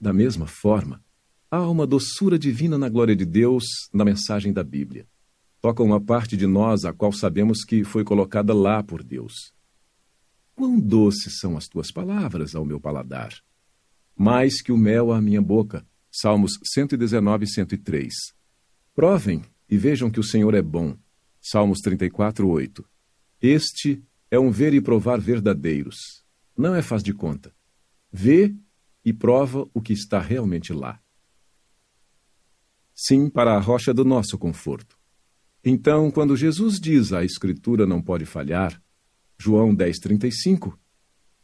Da 0.00 0.10
mesma 0.10 0.46
forma, 0.46 1.04
há 1.50 1.68
uma 1.68 1.86
doçura 1.86 2.38
divina 2.38 2.78
na 2.78 2.88
glória 2.88 3.14
de 3.14 3.26
Deus 3.26 3.64
na 3.92 4.06
mensagem 4.06 4.54
da 4.54 4.64
Bíblia. 4.64 5.06
Toca 5.60 5.82
uma 5.82 6.00
parte 6.00 6.34
de 6.34 6.46
nós 6.46 6.86
a 6.86 6.94
qual 6.94 7.12
sabemos 7.12 7.62
que 7.62 7.84
foi 7.84 8.04
colocada 8.04 8.54
lá 8.54 8.82
por 8.82 9.04
Deus. 9.04 9.52
Quão 10.54 10.80
doces 10.80 11.38
são 11.38 11.58
as 11.58 11.66
tuas 11.66 11.92
palavras 11.92 12.54
ao 12.54 12.64
meu 12.64 12.80
paladar! 12.80 13.34
Mais 14.16 14.62
que 14.62 14.72
o 14.72 14.78
mel 14.78 15.12
à 15.12 15.20
minha 15.20 15.42
boca. 15.42 15.86
Salmos 16.10 16.52
119 16.72 17.46
103. 17.46 18.14
Provem 18.94 19.42
e 19.68 19.76
vejam 19.76 20.10
que 20.10 20.18
o 20.18 20.24
Senhor 20.24 20.54
é 20.54 20.62
bom. 20.62 20.96
Salmos 21.40 21.80
34, 21.80 22.48
8. 22.48 22.88
Este 23.42 24.02
é 24.30 24.38
um 24.38 24.50
ver 24.50 24.72
e 24.72 24.80
provar 24.80 25.20
verdadeiros. 25.20 26.24
Não 26.56 26.74
é 26.74 26.80
faz 26.80 27.02
de 27.02 27.12
conta. 27.12 27.54
Vê 28.10 28.56
e 29.04 29.12
prova 29.12 29.68
o 29.74 29.82
que 29.82 29.92
está 29.92 30.18
realmente 30.18 30.72
lá. 30.72 30.98
Sim, 32.94 33.28
para 33.28 33.54
a 33.54 33.60
rocha 33.60 33.92
do 33.92 34.04
nosso 34.04 34.38
conforto. 34.38 34.98
Então, 35.62 36.10
quando 36.10 36.34
Jesus 36.34 36.80
diz 36.80 37.12
a 37.12 37.22
Escritura 37.22 37.86
não 37.86 38.00
pode 38.00 38.24
falhar, 38.24 38.82
João 39.38 39.76
10,35, 39.76 40.78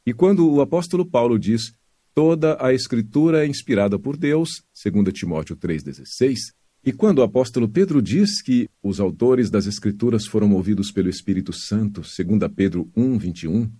e 0.06 0.14
quando 0.14 0.50
o 0.50 0.62
apóstolo 0.62 1.04
Paulo 1.04 1.38
diz 1.38 1.76
toda 2.14 2.56
a 2.64 2.72
Escritura 2.72 3.44
é 3.44 3.48
inspirada 3.48 3.98
por 3.98 4.16
Deus, 4.16 4.48
2 4.82 5.12
Timóteo 5.12 5.56
3,16, 5.56 6.36
e 6.84 6.92
quando 6.92 7.18
o 7.18 7.22
apóstolo 7.22 7.68
Pedro 7.68 8.02
diz 8.02 8.42
que 8.42 8.68
os 8.82 8.98
autores 8.98 9.50
das 9.50 9.66
Escrituras 9.66 10.26
foram 10.26 10.48
movidos 10.48 10.90
pelo 10.90 11.08
Espírito 11.08 11.52
Santo, 11.52 12.00
2 12.00 12.52
Pedro 12.54 12.90
1, 12.96 13.18
21, 13.18 13.72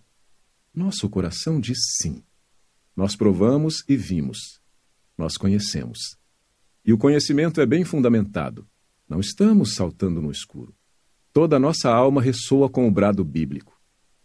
nosso 0.72 1.08
coração 1.10 1.60
diz 1.60 1.78
sim. 2.00 2.22
Nós 2.96 3.16
provamos 3.16 3.82
e 3.88 3.96
vimos. 3.96 4.60
Nós 5.18 5.36
conhecemos. 5.36 5.98
E 6.84 6.92
o 6.92 6.98
conhecimento 6.98 7.60
é 7.60 7.66
bem 7.66 7.84
fundamentado. 7.84 8.66
Não 9.08 9.20
estamos 9.20 9.74
saltando 9.74 10.22
no 10.22 10.30
escuro. 10.30 10.74
Toda 11.32 11.56
a 11.56 11.60
nossa 11.60 11.90
alma 11.90 12.22
ressoa 12.22 12.70
com 12.70 12.86
o 12.86 12.90
brado 12.90 13.24
bíblico. 13.24 13.78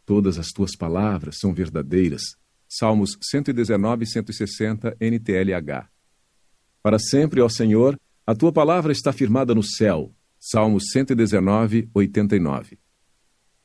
Todas 0.05 0.37
as 0.37 0.49
tuas 0.49 0.75
palavras 0.75 1.37
são 1.39 1.53
verdadeiras. 1.53 2.21
Salmos 2.69 3.17
119 3.21 4.03
e 4.03 4.07
160 4.07 4.97
NTLH. 4.99 5.89
Para 6.83 6.99
sempre, 6.99 7.41
ó 7.41 7.49
Senhor, 7.49 7.99
a 8.25 8.35
tua 8.35 8.51
palavra 8.51 8.91
está 8.91 9.13
firmada 9.13 9.55
no 9.55 9.63
céu. 9.63 10.13
Salmos 10.39 10.91
119, 10.91 11.89
89. 11.93 12.77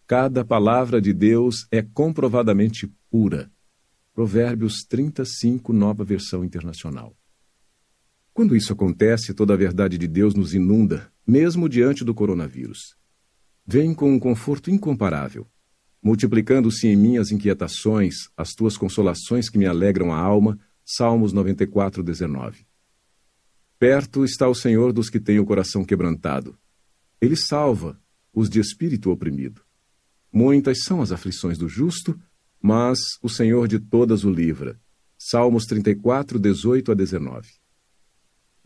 Cada 0.07 0.45
palavra 0.45 1.01
de 1.01 1.13
Deus 1.13 1.67
é 1.71 1.83
comprovadamente 1.83 2.87
pura. 3.11 3.51
Provérbios 4.15 4.85
35, 4.89 5.73
nova 5.73 6.05
versão 6.05 6.45
internacional. 6.45 7.17
Quando 8.33 8.57
isso 8.57 8.73
acontece, 8.73 9.35
toda 9.35 9.55
a 9.55 9.57
verdade 9.57 9.99
de 9.99 10.07
Deus 10.07 10.35
nos 10.35 10.55
inunda, 10.55 11.13
mesmo 11.27 11.69
diante 11.69 12.05
do 12.05 12.15
coronavírus. 12.15 12.97
Vem 13.67 13.95
com 13.95 14.13
um 14.13 14.19
conforto 14.19 14.71
incomparável, 14.71 15.47
multiplicando-se 16.03 16.89
em 16.89 16.97
mim 16.97 17.17
as 17.17 17.31
inquietações, 17.31 18.15
as 18.37 18.53
tuas 18.53 18.77
consolações 18.77 19.49
que 19.49 19.57
me 19.57 19.67
alegram 19.67 20.13
a 20.13 20.19
alma. 20.19 20.59
Salmos 20.85 21.33
94, 21.33 22.03
19. 22.03 22.67
Perto 23.79 24.25
está 24.25 24.49
o 24.49 24.55
Senhor 24.55 24.93
dos 24.93 25.09
que 25.09 25.21
têm 25.21 25.39
o 25.39 25.45
coração 25.45 25.85
quebrantado. 25.85 26.59
Ele 27.21 27.37
salva 27.37 28.01
os 28.35 28.51
de 28.51 28.59
espírito 28.59 29.11
oprimido. 29.11 29.63
Muitas 30.33 30.83
são 30.85 31.01
as 31.01 31.13
aflições 31.13 31.57
do 31.57 31.69
justo, 31.69 32.19
mas 32.61 32.99
o 33.23 33.29
Senhor 33.29 33.69
de 33.69 33.79
todas 33.79 34.25
o 34.25 34.31
livra. 34.31 34.81
Salmos 35.17 35.67
34, 35.67 36.39
18 36.39 36.91
a 36.91 36.95
19. 36.95 37.49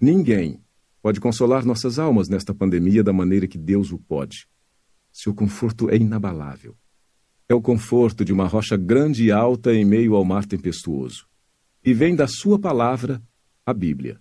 Ninguém 0.00 0.60
pode 1.02 1.20
consolar 1.20 1.64
nossas 1.64 1.98
almas 1.98 2.28
nesta 2.28 2.54
pandemia 2.54 3.04
da 3.04 3.12
maneira 3.12 3.46
que 3.46 3.58
Deus 3.58 3.92
o 3.92 3.98
pode. 3.98 4.48
Seu 5.12 5.34
conforto 5.34 5.90
é 5.90 5.96
inabalável. 5.96 6.76
É 7.48 7.54
o 7.54 7.62
conforto 7.62 8.24
de 8.24 8.32
uma 8.32 8.46
rocha 8.46 8.76
grande 8.76 9.24
e 9.24 9.30
alta 9.30 9.72
em 9.72 9.84
meio 9.84 10.14
ao 10.14 10.24
mar 10.24 10.44
tempestuoso. 10.44 11.28
E 11.84 11.94
vem 11.94 12.16
da 12.16 12.26
sua 12.26 12.58
palavra, 12.58 13.22
a 13.64 13.72
Bíblia. 13.72 14.20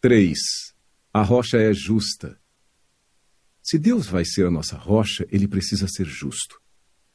3. 0.00 0.36
A 1.12 1.22
rocha 1.22 1.58
é 1.58 1.72
justa. 1.72 2.40
Se 3.62 3.78
Deus 3.78 4.06
vai 4.06 4.24
ser 4.24 4.46
a 4.46 4.50
nossa 4.50 4.76
rocha, 4.76 5.24
ele 5.30 5.46
precisa 5.46 5.86
ser 5.86 6.04
justo. 6.04 6.60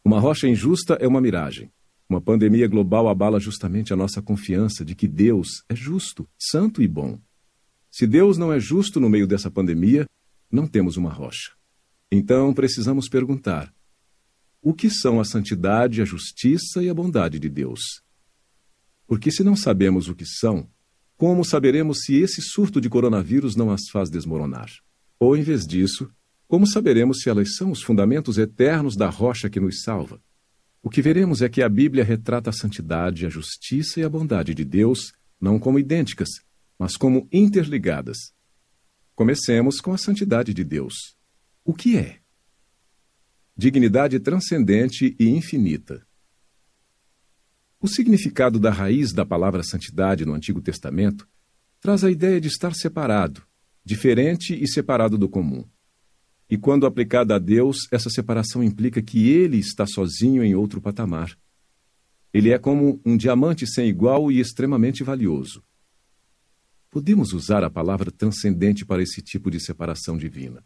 Uma 0.05 0.21
rocha 0.21 0.47
injusta 0.47 0.93
é 0.93 1.05
uma 1.05 1.19
miragem. 1.19 1.69
Uma 2.09 2.21
pandemia 2.21 2.69
global 2.69 3.09
abala 3.09 3.37
justamente 3.41 3.91
a 3.91 3.97
nossa 3.97 4.21
confiança 4.21 4.85
de 4.85 4.95
que 4.95 5.05
Deus 5.05 5.65
é 5.67 5.75
justo, 5.75 6.25
santo 6.39 6.81
e 6.81 6.87
bom. 6.87 7.19
Se 7.91 8.07
Deus 8.07 8.37
não 8.37 8.53
é 8.53 8.59
justo 8.59 9.01
no 9.01 9.09
meio 9.09 9.27
dessa 9.27 9.51
pandemia, 9.51 10.05
não 10.49 10.65
temos 10.65 10.95
uma 10.95 11.11
rocha. 11.11 11.51
Então 12.09 12.53
precisamos 12.53 13.09
perguntar: 13.09 13.73
o 14.61 14.73
que 14.73 14.89
são 14.89 15.19
a 15.19 15.25
santidade, 15.25 16.01
a 16.01 16.05
justiça 16.05 16.83
e 16.83 16.89
a 16.89 16.93
bondade 16.93 17.39
de 17.39 17.49
Deus? 17.49 17.79
Porque 19.05 19.31
se 19.31 19.43
não 19.43 19.55
sabemos 19.55 20.09
o 20.09 20.15
que 20.15 20.25
são, 20.25 20.69
como 21.15 21.43
saberemos 21.43 22.01
se 22.01 22.15
esse 22.15 22.41
surto 22.41 22.79
de 22.79 22.89
coronavírus 22.89 23.55
não 23.55 23.71
as 23.71 23.89
faz 23.91 24.09
desmoronar? 24.09 24.69
Ou, 25.19 25.35
em 25.35 25.41
vez 25.41 25.65
disso, 25.65 26.11
como 26.47 26.67
saberemos 26.67 27.21
se 27.21 27.29
elas 27.29 27.55
são 27.55 27.71
os 27.71 27.81
fundamentos 27.81 28.37
eternos 28.37 28.95
da 28.95 29.09
rocha 29.09 29.49
que 29.49 29.59
nos 29.59 29.81
salva? 29.81 30.21
O 30.81 30.89
que 30.89 31.01
veremos 31.01 31.41
é 31.41 31.49
que 31.49 31.61
a 31.61 31.67
Bíblia 31.67 32.03
retrata 32.03 32.49
a 32.49 32.53
santidade, 32.53 33.25
a 33.25 33.29
justiça 33.29 33.99
e 33.99 34.03
a 34.03 34.09
bondade 34.09 34.53
de 34.53 34.63
Deus 34.63 35.11
não 35.39 35.59
como 35.59 35.79
idênticas, 35.79 36.29
mas 36.77 36.95
como 36.95 37.27
interligadas. 37.31 38.17
Comecemos 39.15 39.81
com 39.81 39.91
a 39.93 39.97
santidade 39.97 40.53
de 40.53 40.63
Deus. 40.63 41.15
O 41.65 41.73
que 41.73 41.97
é? 41.97 42.16
Dignidade 43.59 44.19
transcendente 44.19 45.15
e 45.19 45.29
infinita. 45.29 46.05
O 47.81 47.87
significado 47.87 48.59
da 48.59 48.69
raiz 48.69 49.11
da 49.11 49.25
palavra 49.25 49.63
santidade 49.63 50.27
no 50.27 50.35
Antigo 50.35 50.61
Testamento 50.61 51.27
traz 51.79 52.03
a 52.03 52.11
ideia 52.11 52.39
de 52.39 52.49
estar 52.49 52.75
separado, 52.75 53.41
diferente 53.83 54.53
e 54.53 54.67
separado 54.67 55.17
do 55.17 55.27
comum. 55.27 55.67
E 56.47 56.55
quando 56.55 56.85
aplicada 56.85 57.33
a 57.33 57.39
Deus, 57.39 57.87
essa 57.91 58.11
separação 58.11 58.63
implica 58.63 59.01
que 59.01 59.27
ele 59.27 59.57
está 59.57 59.87
sozinho 59.87 60.43
em 60.43 60.53
outro 60.53 60.79
patamar. 60.79 61.35
Ele 62.31 62.51
é 62.51 62.59
como 62.59 63.01
um 63.03 63.17
diamante 63.17 63.65
sem 63.65 63.89
igual 63.89 64.31
e 64.31 64.39
extremamente 64.39 65.03
valioso. 65.03 65.63
Podemos 66.91 67.33
usar 67.33 67.63
a 67.63 67.71
palavra 67.71 68.11
transcendente 68.11 68.85
para 68.85 69.01
esse 69.01 69.19
tipo 69.19 69.49
de 69.49 69.59
separação 69.59 70.15
divina. 70.15 70.63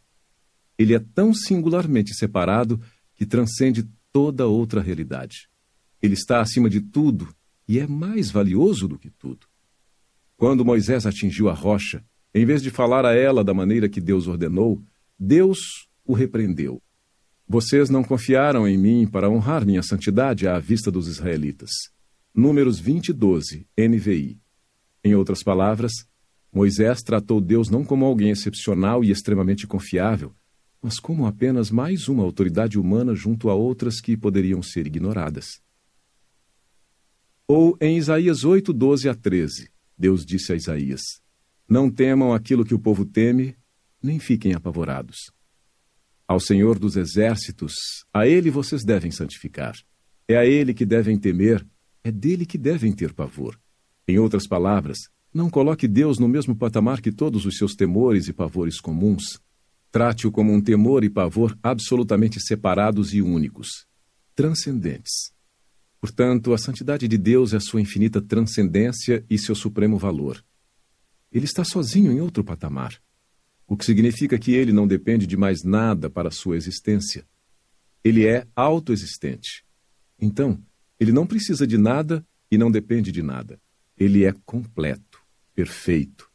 Ele 0.78 0.94
é 0.94 0.98
tão 0.98 1.34
singularmente 1.34 2.14
separado 2.14 2.80
que 3.14 3.26
transcende 3.26 3.88
toda 4.12 4.46
outra 4.46 4.80
realidade. 4.80 5.48
Ele 6.00 6.14
está 6.14 6.40
acima 6.40 6.68
de 6.68 6.80
tudo 6.80 7.34
e 7.68 7.78
é 7.78 7.86
mais 7.86 8.30
valioso 8.30 8.88
do 8.88 8.98
que 8.98 9.10
tudo. 9.10 9.46
Quando 10.36 10.64
Moisés 10.64 11.06
atingiu 11.06 11.48
a 11.48 11.54
rocha, 11.54 12.04
em 12.34 12.44
vez 12.44 12.62
de 12.62 12.70
falar 12.70 13.06
a 13.06 13.14
ela 13.14 13.44
da 13.44 13.54
maneira 13.54 13.88
que 13.88 14.00
Deus 14.00 14.26
ordenou, 14.26 14.82
Deus 15.18 15.58
o 16.04 16.14
repreendeu. 16.14 16.82
Vocês 17.46 17.90
não 17.90 18.02
confiaram 18.02 18.66
em 18.66 18.78
mim 18.78 19.06
para 19.06 19.30
honrar 19.30 19.64
minha 19.64 19.82
santidade 19.82 20.48
à 20.48 20.58
vista 20.58 20.90
dos 20.90 21.06
israelitas. 21.06 21.70
Números 22.34 22.80
20 22.80 23.08
e 23.08 23.12
12, 23.12 23.66
NVI. 23.78 24.40
Em 25.04 25.14
outras 25.14 25.42
palavras, 25.42 25.92
Moisés 26.52 27.02
tratou 27.02 27.40
Deus 27.40 27.68
não 27.68 27.84
como 27.84 28.04
alguém 28.04 28.30
excepcional 28.30 29.04
e 29.04 29.10
extremamente 29.10 29.66
confiável, 29.66 30.34
mas 30.82 30.98
como 30.98 31.26
apenas 31.26 31.70
mais 31.70 32.08
uma 32.08 32.24
autoridade 32.24 32.78
humana 32.78 33.14
junto 33.14 33.48
a 33.48 33.54
outras 33.54 34.00
que 34.00 34.16
poderiam 34.16 34.60
ser 34.62 34.86
ignoradas. 34.86 35.62
Ou 37.46 37.76
em 37.80 37.96
Isaías 37.96 38.44
8, 38.44 38.72
12 38.72 39.08
a 39.08 39.14
13, 39.14 39.70
Deus 39.96 40.26
disse 40.26 40.52
a 40.52 40.56
Isaías: 40.56 41.00
Não 41.68 41.88
temam 41.88 42.34
aquilo 42.34 42.64
que 42.64 42.74
o 42.74 42.78
povo 42.78 43.04
teme, 43.04 43.56
nem 44.02 44.18
fiquem 44.18 44.54
apavorados. 44.54 45.30
Ao 46.26 46.40
Senhor 46.40 46.78
dos 46.78 46.96
Exércitos, 46.96 47.74
a 48.12 48.26
Ele 48.26 48.50
vocês 48.50 48.84
devem 48.84 49.10
santificar. 49.10 49.74
É 50.26 50.36
a 50.36 50.44
Ele 50.46 50.74
que 50.74 50.86
devem 50.86 51.18
temer, 51.18 51.64
é 52.02 52.10
dele 52.10 52.44
que 52.44 52.58
devem 52.58 52.92
ter 52.92 53.12
pavor. 53.12 53.60
Em 54.08 54.18
outras 54.18 54.48
palavras, 54.48 54.98
não 55.32 55.48
coloque 55.48 55.86
Deus 55.86 56.18
no 56.18 56.28
mesmo 56.28 56.56
patamar 56.56 57.00
que 57.00 57.12
todos 57.12 57.46
os 57.46 57.56
seus 57.56 57.74
temores 57.74 58.28
e 58.28 58.32
pavores 58.32 58.80
comuns. 58.80 59.40
Trate-o 59.92 60.32
como 60.32 60.52
um 60.52 60.60
temor 60.60 61.04
e 61.04 61.10
pavor 61.10 61.56
absolutamente 61.62 62.40
separados 62.40 63.14
e 63.14 63.22
únicos, 63.22 63.86
transcendentes. 64.34 65.32
Portanto, 66.00 66.52
a 66.52 66.58
santidade 66.58 67.06
de 67.06 67.16
Deus 67.16 67.54
é 67.54 67.60
sua 67.60 67.80
infinita 67.80 68.20
transcendência 68.20 69.24
e 69.30 69.38
seu 69.38 69.54
supremo 69.54 69.96
valor. 69.96 70.44
Ele 71.30 71.44
está 71.44 71.62
sozinho 71.62 72.10
em 72.10 72.20
outro 72.20 72.42
patamar 72.42 73.00
o 73.72 73.76
que 73.76 73.84
significa 73.84 74.38
que 74.38 74.52
ele 74.52 74.72
não 74.72 74.86
depende 74.86 75.26
de 75.26 75.36
mais 75.36 75.62
nada 75.62 76.10
para 76.10 76.30
sua 76.30 76.56
existência. 76.56 77.26
Ele 78.04 78.26
é 78.26 78.46
autoexistente. 78.54 79.64
Então, 80.20 80.62
ele 80.98 81.12
não 81.12 81.26
precisa 81.26 81.66
de 81.66 81.78
nada 81.78 82.22
e 82.50 82.58
não 82.58 82.70
depende 82.70 83.10
de 83.10 83.22
nada. 83.22 83.60
Ele 83.96 84.24
é 84.24 84.34
completo, 84.44 85.20
perfeito. 85.54 86.30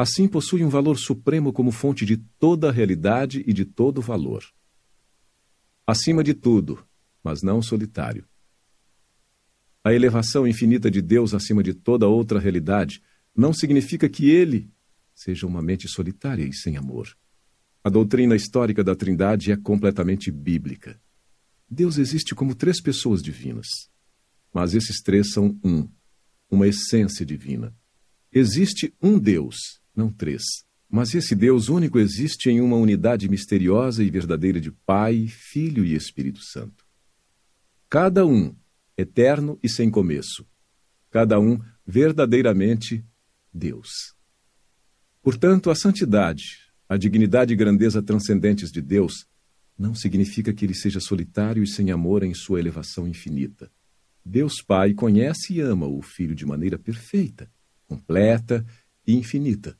Assim, 0.00 0.28
possui 0.28 0.62
um 0.62 0.68
valor 0.68 0.96
supremo 0.96 1.52
como 1.52 1.72
fonte 1.72 2.06
de 2.06 2.16
toda 2.16 2.68
a 2.68 2.72
realidade 2.72 3.42
e 3.44 3.52
de 3.52 3.64
todo 3.64 4.00
valor. 4.00 4.44
Acima 5.84 6.22
de 6.22 6.34
tudo, 6.34 6.86
mas 7.22 7.42
não 7.42 7.60
solitário. 7.60 8.24
A 9.82 9.92
elevação 9.92 10.46
infinita 10.46 10.88
de 10.88 11.02
Deus 11.02 11.34
acima 11.34 11.64
de 11.64 11.74
toda 11.74 12.06
outra 12.06 12.38
realidade 12.38 13.02
não 13.34 13.52
significa 13.52 14.08
que 14.08 14.30
ele 14.30 14.70
seja 15.14 15.48
uma 15.48 15.60
mente 15.60 15.88
solitária 15.88 16.44
e 16.44 16.52
sem 16.54 16.76
amor. 16.76 17.16
A 17.82 17.90
doutrina 17.90 18.36
histórica 18.36 18.84
da 18.84 18.94
Trindade 18.94 19.50
é 19.50 19.56
completamente 19.56 20.30
bíblica. 20.30 21.00
Deus 21.68 21.98
existe 21.98 22.36
como 22.36 22.54
três 22.54 22.80
pessoas 22.80 23.20
divinas. 23.20 23.66
Mas 24.52 24.74
esses 24.74 25.02
três 25.02 25.32
são 25.32 25.58
um, 25.64 25.88
uma 26.48 26.68
essência 26.68 27.26
divina. 27.26 27.74
Existe 28.32 28.94
um 29.02 29.18
Deus, 29.18 29.80
não 29.98 30.10
três. 30.10 30.42
Mas 30.88 31.14
esse 31.14 31.34
Deus 31.34 31.68
único 31.68 31.98
existe 31.98 32.48
em 32.48 32.60
uma 32.60 32.76
unidade 32.76 33.28
misteriosa 33.28 34.02
e 34.02 34.10
verdadeira 34.10 34.58
de 34.58 34.70
Pai, 34.70 35.26
Filho 35.28 35.84
e 35.84 35.94
Espírito 35.94 36.40
Santo. 36.42 36.86
Cada 37.90 38.24
um 38.24 38.56
eterno 38.96 39.58
e 39.62 39.68
sem 39.68 39.90
começo. 39.90 40.46
Cada 41.10 41.38
um 41.38 41.60
verdadeiramente 41.86 43.04
Deus. 43.52 44.14
Portanto, 45.22 45.70
a 45.70 45.74
santidade, 45.74 46.44
a 46.88 46.96
dignidade 46.96 47.52
e 47.52 47.56
grandeza 47.56 48.02
transcendentes 48.02 48.70
de 48.70 48.80
Deus, 48.80 49.26
não 49.78 49.94
significa 49.94 50.52
que 50.52 50.64
ele 50.64 50.74
seja 50.74 51.00
solitário 51.00 51.62
e 51.62 51.66
sem 51.66 51.90
amor 51.90 52.22
em 52.22 52.34
sua 52.34 52.58
elevação 52.58 53.06
infinita. 53.06 53.70
Deus 54.24 54.62
Pai 54.62 54.94
conhece 54.94 55.54
e 55.54 55.60
ama 55.60 55.86
o 55.86 56.02
Filho 56.02 56.34
de 56.34 56.46
maneira 56.46 56.78
perfeita, 56.78 57.50
completa 57.86 58.64
e 59.06 59.14
infinita. 59.14 59.78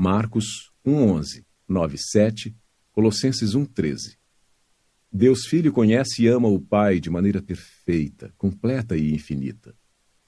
Marcos 0.00 0.70
1:11, 0.86 1.44
9:7, 1.68 2.54
Colossenses 2.92 3.56
1:13. 3.56 4.16
Deus 5.12 5.40
Filho 5.48 5.72
conhece 5.72 6.22
e 6.22 6.28
ama 6.28 6.46
o 6.46 6.60
Pai 6.60 7.00
de 7.00 7.10
maneira 7.10 7.42
perfeita, 7.42 8.32
completa 8.38 8.96
e 8.96 9.12
infinita. 9.12 9.74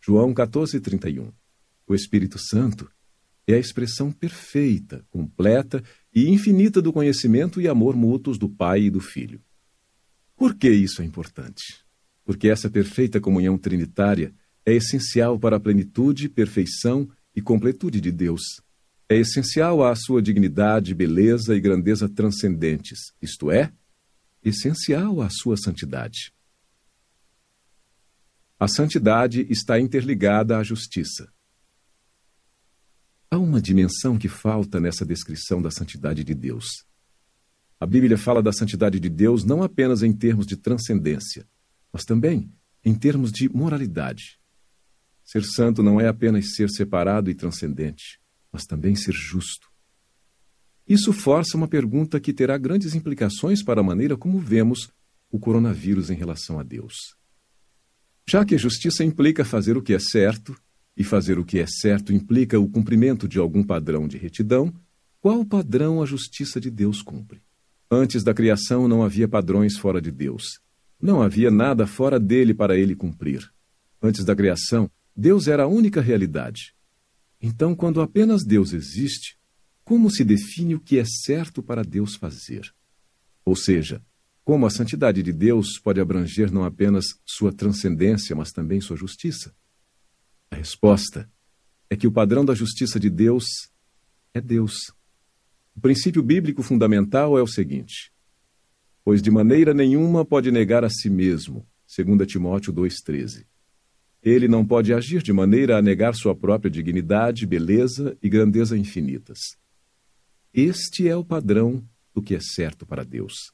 João 0.05 0.35
14:31. 0.35 1.33
O 1.87 1.95
Espírito 1.95 2.37
Santo 2.37 2.91
é 3.47 3.55
a 3.55 3.59
expressão 3.61 4.11
perfeita, 4.11 5.07
completa 5.09 5.85
e 6.13 6.29
infinita 6.29 6.83
do 6.83 6.93
conhecimento 6.93 7.61
e 7.61 7.69
amor 7.69 7.95
mútuos 7.95 8.39
do 8.39 8.49
Pai 8.49 8.83
e 8.83 8.91
do 8.91 8.99
Filho. 8.99 9.41
Por 10.35 10.57
que 10.57 10.69
isso 10.69 11.01
é 11.01 11.05
importante? 11.05 11.63
Porque 12.25 12.49
essa 12.49 12.69
perfeita 12.69 13.21
comunhão 13.21 13.57
trinitária 13.57 14.35
é 14.67 14.75
essencial 14.75 15.39
para 15.39 15.59
a 15.59 15.61
plenitude, 15.61 16.29
perfeição 16.29 17.09
e 17.37 17.41
completude 17.41 18.01
de 18.01 18.11
Deus. 18.11 18.43
É 19.13 19.17
essencial 19.17 19.83
à 19.83 19.93
sua 19.97 20.23
dignidade, 20.23 20.95
beleza 20.95 21.57
e 21.57 21.61
grandeza 21.61 22.09
transcendentes, 22.09 23.13
isto 23.21 23.51
é, 23.51 23.73
essencial 24.41 25.21
à 25.21 25.29
sua 25.29 25.57
santidade. 25.57 26.33
A 28.57 28.69
santidade 28.69 29.45
está 29.51 29.81
interligada 29.81 30.57
à 30.57 30.63
justiça. 30.63 31.29
Há 33.29 33.37
uma 33.37 33.61
dimensão 33.61 34.17
que 34.17 34.29
falta 34.29 34.79
nessa 34.79 35.05
descrição 35.05 35.61
da 35.61 35.73
santidade 35.73 36.23
de 36.23 36.33
Deus. 36.33 36.67
A 37.81 37.87
Bíblia 37.87 38.17
fala 38.17 38.41
da 38.41 38.53
santidade 38.53 39.01
de 39.01 39.09
Deus 39.09 39.43
não 39.43 39.61
apenas 39.65 40.05
em 40.05 40.13
termos 40.13 40.47
de 40.47 40.57
transcendência, 40.57 41.49
mas 41.93 42.05
também 42.05 42.49
em 42.85 42.95
termos 42.95 43.33
de 43.33 43.49
moralidade. 43.49 44.39
Ser 45.25 45.43
santo 45.43 45.83
não 45.83 46.01
é 46.01 46.07
apenas 46.07 46.55
ser 46.55 46.71
separado 46.71 47.29
e 47.29 47.35
transcendente, 47.35 48.21
mas 48.53 48.65
também 48.65 48.95
ser 48.95 49.13
justo. 49.13 49.69
Isso 50.89 51.13
força 51.13 51.57
uma 51.57 51.69
pergunta 51.69 52.19
que 52.19 52.33
terá 52.33 52.59
grandes 52.59 52.95
implicações 52.95 53.63
para 53.63 53.81
a 53.81 53.85
maneira 53.85 54.17
como 54.17 54.39
vemos 54.39 54.91
o 55.31 55.39
coronavírus 55.39 56.11
em 56.11 56.15
relação 56.15 56.59
a 56.59 56.63
Deus. 56.63 56.95
Já 58.29 58.45
que 58.45 58.55
a 58.55 58.59
justiça 58.59 59.05
implica 59.05 59.45
fazer 59.45 59.77
o 59.77 59.83
que 59.83 59.95
é 59.95 59.99
certo, 59.99 60.57
e 60.97 61.05
fazer 61.05 61.39
o 61.39 61.45
que 61.45 61.59
é 61.59 61.67
certo 61.67 62.13
implica 62.13 62.59
o 62.59 62.69
cumprimento 62.69 63.27
de 63.29 63.39
algum 63.39 63.63
padrão 63.63 64.07
de 64.07 64.19
retidão, 64.19 64.73
qual 65.21 65.45
padrão 65.45 66.03
a 66.03 66.07
justiça 66.07 66.61
de 66.61 66.71
Deus 66.71 67.03
cumpre? 67.03 67.41
Antes 67.91 68.23
da 68.23 68.35
criação 68.35 68.87
não 68.87 69.03
havia 69.03 69.27
padrões 69.27 69.77
fora 69.77 70.01
de 70.01 70.11
Deus. 70.11 70.61
Não 71.01 71.23
havia 71.23 71.51
nada 71.51 71.87
fora 71.87 72.21
dele 72.21 72.53
para 72.53 72.77
ele 72.77 72.95
cumprir. 72.95 73.51
Antes 74.03 74.25
da 74.25 74.37
criação, 74.37 74.91
Deus 75.17 75.49
era 75.49 75.65
a 75.65 75.67
única 75.67 76.01
realidade. 76.01 76.75
Então, 77.41 77.75
quando 77.75 78.01
apenas 78.01 78.45
Deus 78.45 78.73
existe, 78.73 79.39
como 79.83 80.11
se 80.11 80.25
define 80.25 80.75
o 80.75 80.81
que 80.81 80.99
é 80.99 81.05
certo 81.05 81.63
para 81.63 81.83
Deus 81.83 82.15
fazer? 82.15 82.73
Ou 83.45 83.57
seja, 83.57 84.05
como 84.45 84.67
a 84.67 84.71
santidade 84.71 85.23
de 85.23 85.33
Deus 85.33 85.79
pode 85.79 86.01
abranger 86.01 86.53
não 86.53 86.65
apenas 86.65 87.07
sua 87.25 87.53
transcendência, 87.53 88.37
mas 88.37 88.53
também 88.53 88.81
sua 88.81 88.97
justiça? 88.97 89.55
A 90.51 90.57
resposta 90.57 91.31
é 91.89 91.97
que 91.97 92.07
o 92.07 92.13
padrão 92.13 92.45
da 92.45 92.55
justiça 92.55 93.01
de 93.01 93.09
Deus 93.09 93.45
é 94.35 94.41
Deus. 94.41 94.93
O 95.75 95.81
princípio 95.81 96.23
bíblico 96.23 96.63
fundamental 96.63 97.39
é 97.39 97.43
o 97.43 97.47
seguinte: 97.47 98.13
Pois 99.05 99.23
de 99.23 99.31
maneira 99.31 99.73
nenhuma 99.73 100.25
pode 100.25 100.51
negar 100.51 100.85
a 100.85 100.91
si 100.91 101.09
mesmo, 101.09 101.67
2 101.97 102.27
Timóteo 102.27 102.73
2,13. 102.73 103.47
Ele 104.23 104.47
não 104.47 104.67
pode 104.67 104.93
agir 104.93 105.23
de 105.23 105.33
maneira 105.33 105.79
a 105.79 105.83
negar 105.83 106.15
sua 106.15 106.35
própria 106.35 106.71
dignidade, 106.71 107.47
beleza 107.47 108.17
e 108.23 108.29
grandeza 108.29 108.77
infinitas. 108.77 109.39
Este 110.53 111.09
é 111.09 111.17
o 111.17 111.25
padrão 111.25 111.83
do 112.13 112.21
que 112.21 112.35
é 112.35 112.41
certo 112.41 112.85
para 112.85 113.05
Deus. 113.05 113.53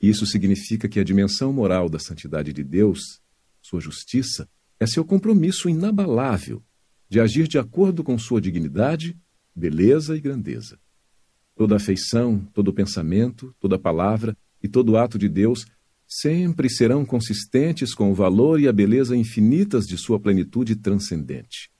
Isso 0.00 0.26
significa 0.26 0.88
que 0.88 1.00
a 1.00 1.04
dimensão 1.04 1.52
moral 1.52 1.88
da 1.88 1.98
santidade 1.98 2.52
de 2.52 2.62
Deus, 2.62 3.20
sua 3.62 3.80
justiça, 3.80 4.48
é 4.78 4.86
seu 4.86 5.04
compromisso 5.04 5.68
inabalável 5.68 6.62
de 7.08 7.18
agir 7.18 7.48
de 7.48 7.58
acordo 7.58 8.04
com 8.04 8.18
sua 8.18 8.40
dignidade, 8.40 9.18
beleza 9.54 10.16
e 10.16 10.20
grandeza. 10.20 10.78
Toda 11.56 11.76
afeição, 11.76 12.38
todo 12.52 12.72
pensamento, 12.72 13.54
toda 13.58 13.78
palavra 13.78 14.36
e 14.62 14.68
todo 14.68 14.96
ato 14.96 15.18
de 15.18 15.28
Deus 15.28 15.64
sempre 16.08 16.70
serão 16.70 17.04
consistentes 17.04 17.94
com 17.94 18.10
o 18.10 18.14
valor 18.14 18.58
e 18.58 18.66
a 18.66 18.72
beleza 18.72 19.14
infinitas 19.14 19.84
de 19.84 19.98
sua 19.98 20.18
plenitude 20.18 20.74
transcendente. 20.74 21.70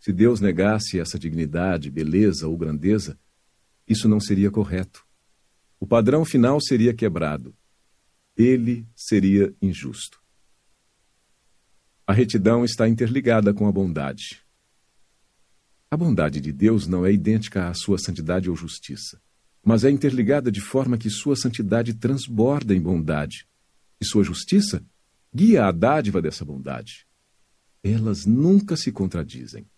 Se 0.00 0.10
Deus 0.12 0.40
negasse 0.40 0.98
essa 0.98 1.18
dignidade, 1.18 1.90
beleza 1.90 2.48
ou 2.48 2.56
grandeza, 2.56 3.18
isso 3.86 4.08
não 4.08 4.18
seria 4.18 4.50
correto. 4.50 5.04
O 5.78 5.86
padrão 5.86 6.24
final 6.24 6.58
seria 6.60 6.94
quebrado. 6.94 7.54
Ele 8.36 8.86
seria 8.94 9.54
injusto. 9.60 10.22
A 12.06 12.12
retidão 12.12 12.64
está 12.64 12.88
interligada 12.88 13.52
com 13.52 13.66
a 13.66 13.72
bondade. 13.72 14.42
A 15.90 15.96
bondade 15.96 16.40
de 16.40 16.52
Deus 16.52 16.86
não 16.86 17.04
é 17.04 17.12
idêntica 17.12 17.68
à 17.68 17.74
sua 17.74 17.98
santidade 17.98 18.48
ou 18.48 18.56
justiça, 18.56 19.20
mas 19.66 19.82
é 19.82 19.90
interligada 19.90 20.48
de 20.52 20.60
forma 20.60 20.96
que 20.96 21.10
sua 21.10 21.34
santidade 21.34 21.92
transborda 21.94 22.72
em 22.72 22.80
bondade, 22.80 23.48
e 24.00 24.04
sua 24.04 24.22
justiça 24.22 24.80
guia 25.34 25.66
a 25.66 25.72
dádiva 25.72 26.22
dessa 26.22 26.44
bondade. 26.44 27.04
Elas 27.82 28.24
nunca 28.26 28.76
se 28.76 28.92
contradizem. 28.92 29.68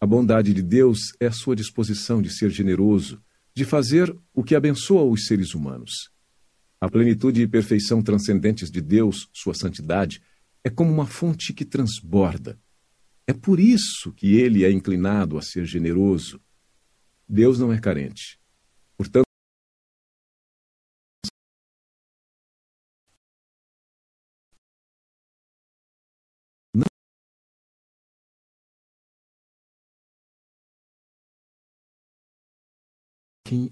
A 0.00 0.06
bondade 0.06 0.52
de 0.52 0.60
Deus 0.60 1.12
é 1.20 1.26
a 1.26 1.32
sua 1.32 1.54
disposição 1.54 2.20
de 2.20 2.30
ser 2.30 2.50
generoso, 2.50 3.22
de 3.54 3.64
fazer 3.64 4.12
o 4.34 4.42
que 4.42 4.56
abençoa 4.56 5.04
os 5.04 5.26
seres 5.26 5.54
humanos. 5.54 6.10
A 6.80 6.90
plenitude 6.90 7.42
e 7.42 7.46
perfeição 7.46 8.02
transcendentes 8.02 8.72
de 8.72 8.80
Deus, 8.80 9.28
sua 9.32 9.54
santidade, 9.54 10.20
é 10.64 10.68
como 10.68 10.90
uma 10.90 11.06
fonte 11.06 11.52
que 11.52 11.64
transborda. 11.64 12.58
É 13.24 13.32
por 13.32 13.60
isso 13.60 14.12
que 14.12 14.34
ele 14.34 14.64
é 14.64 14.72
inclinado 14.72 15.38
a 15.38 15.42
ser 15.42 15.64
generoso. 15.64 16.40
Deus 17.32 17.58
não 17.58 17.72
é 17.72 17.80
carente. 17.80 18.38
Portanto, 18.94 19.24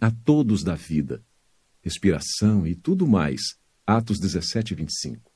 a 0.01 0.11
todos 0.11 0.64
da 0.64 0.75
vida, 0.75 1.23
respiração 1.83 2.66
e 2.66 2.75
tudo 2.75 3.07
mais. 3.07 3.40
Atos 3.87 4.18
17 4.18 4.73
e 4.73 4.77
25. 4.77 5.31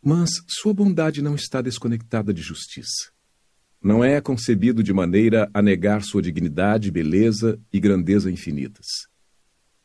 Mas 0.00 0.30
sua 0.48 0.72
bondade 0.72 1.22
não 1.22 1.34
está 1.34 1.60
desconectada 1.60 2.32
de 2.32 2.40
justiça. 2.40 3.12
Não 3.82 4.04
é 4.04 4.20
concebido 4.20 4.80
de 4.80 4.92
maneira 4.92 5.50
a 5.52 5.60
negar 5.60 6.04
sua 6.04 6.22
dignidade, 6.22 6.88
beleza 6.88 7.60
e 7.72 7.80
grandeza 7.80 8.30
infinitas. 8.30 8.86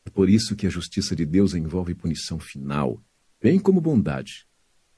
É 0.05 0.09
por 0.11 0.29
isso 0.29 0.55
que 0.55 0.67
a 0.67 0.69
justiça 0.69 1.15
de 1.15 1.25
Deus 1.25 1.55
envolve 1.55 1.95
punição 1.95 2.37
final, 2.37 3.03
bem 3.41 3.57
como 3.57 3.81
bondade. 3.81 4.45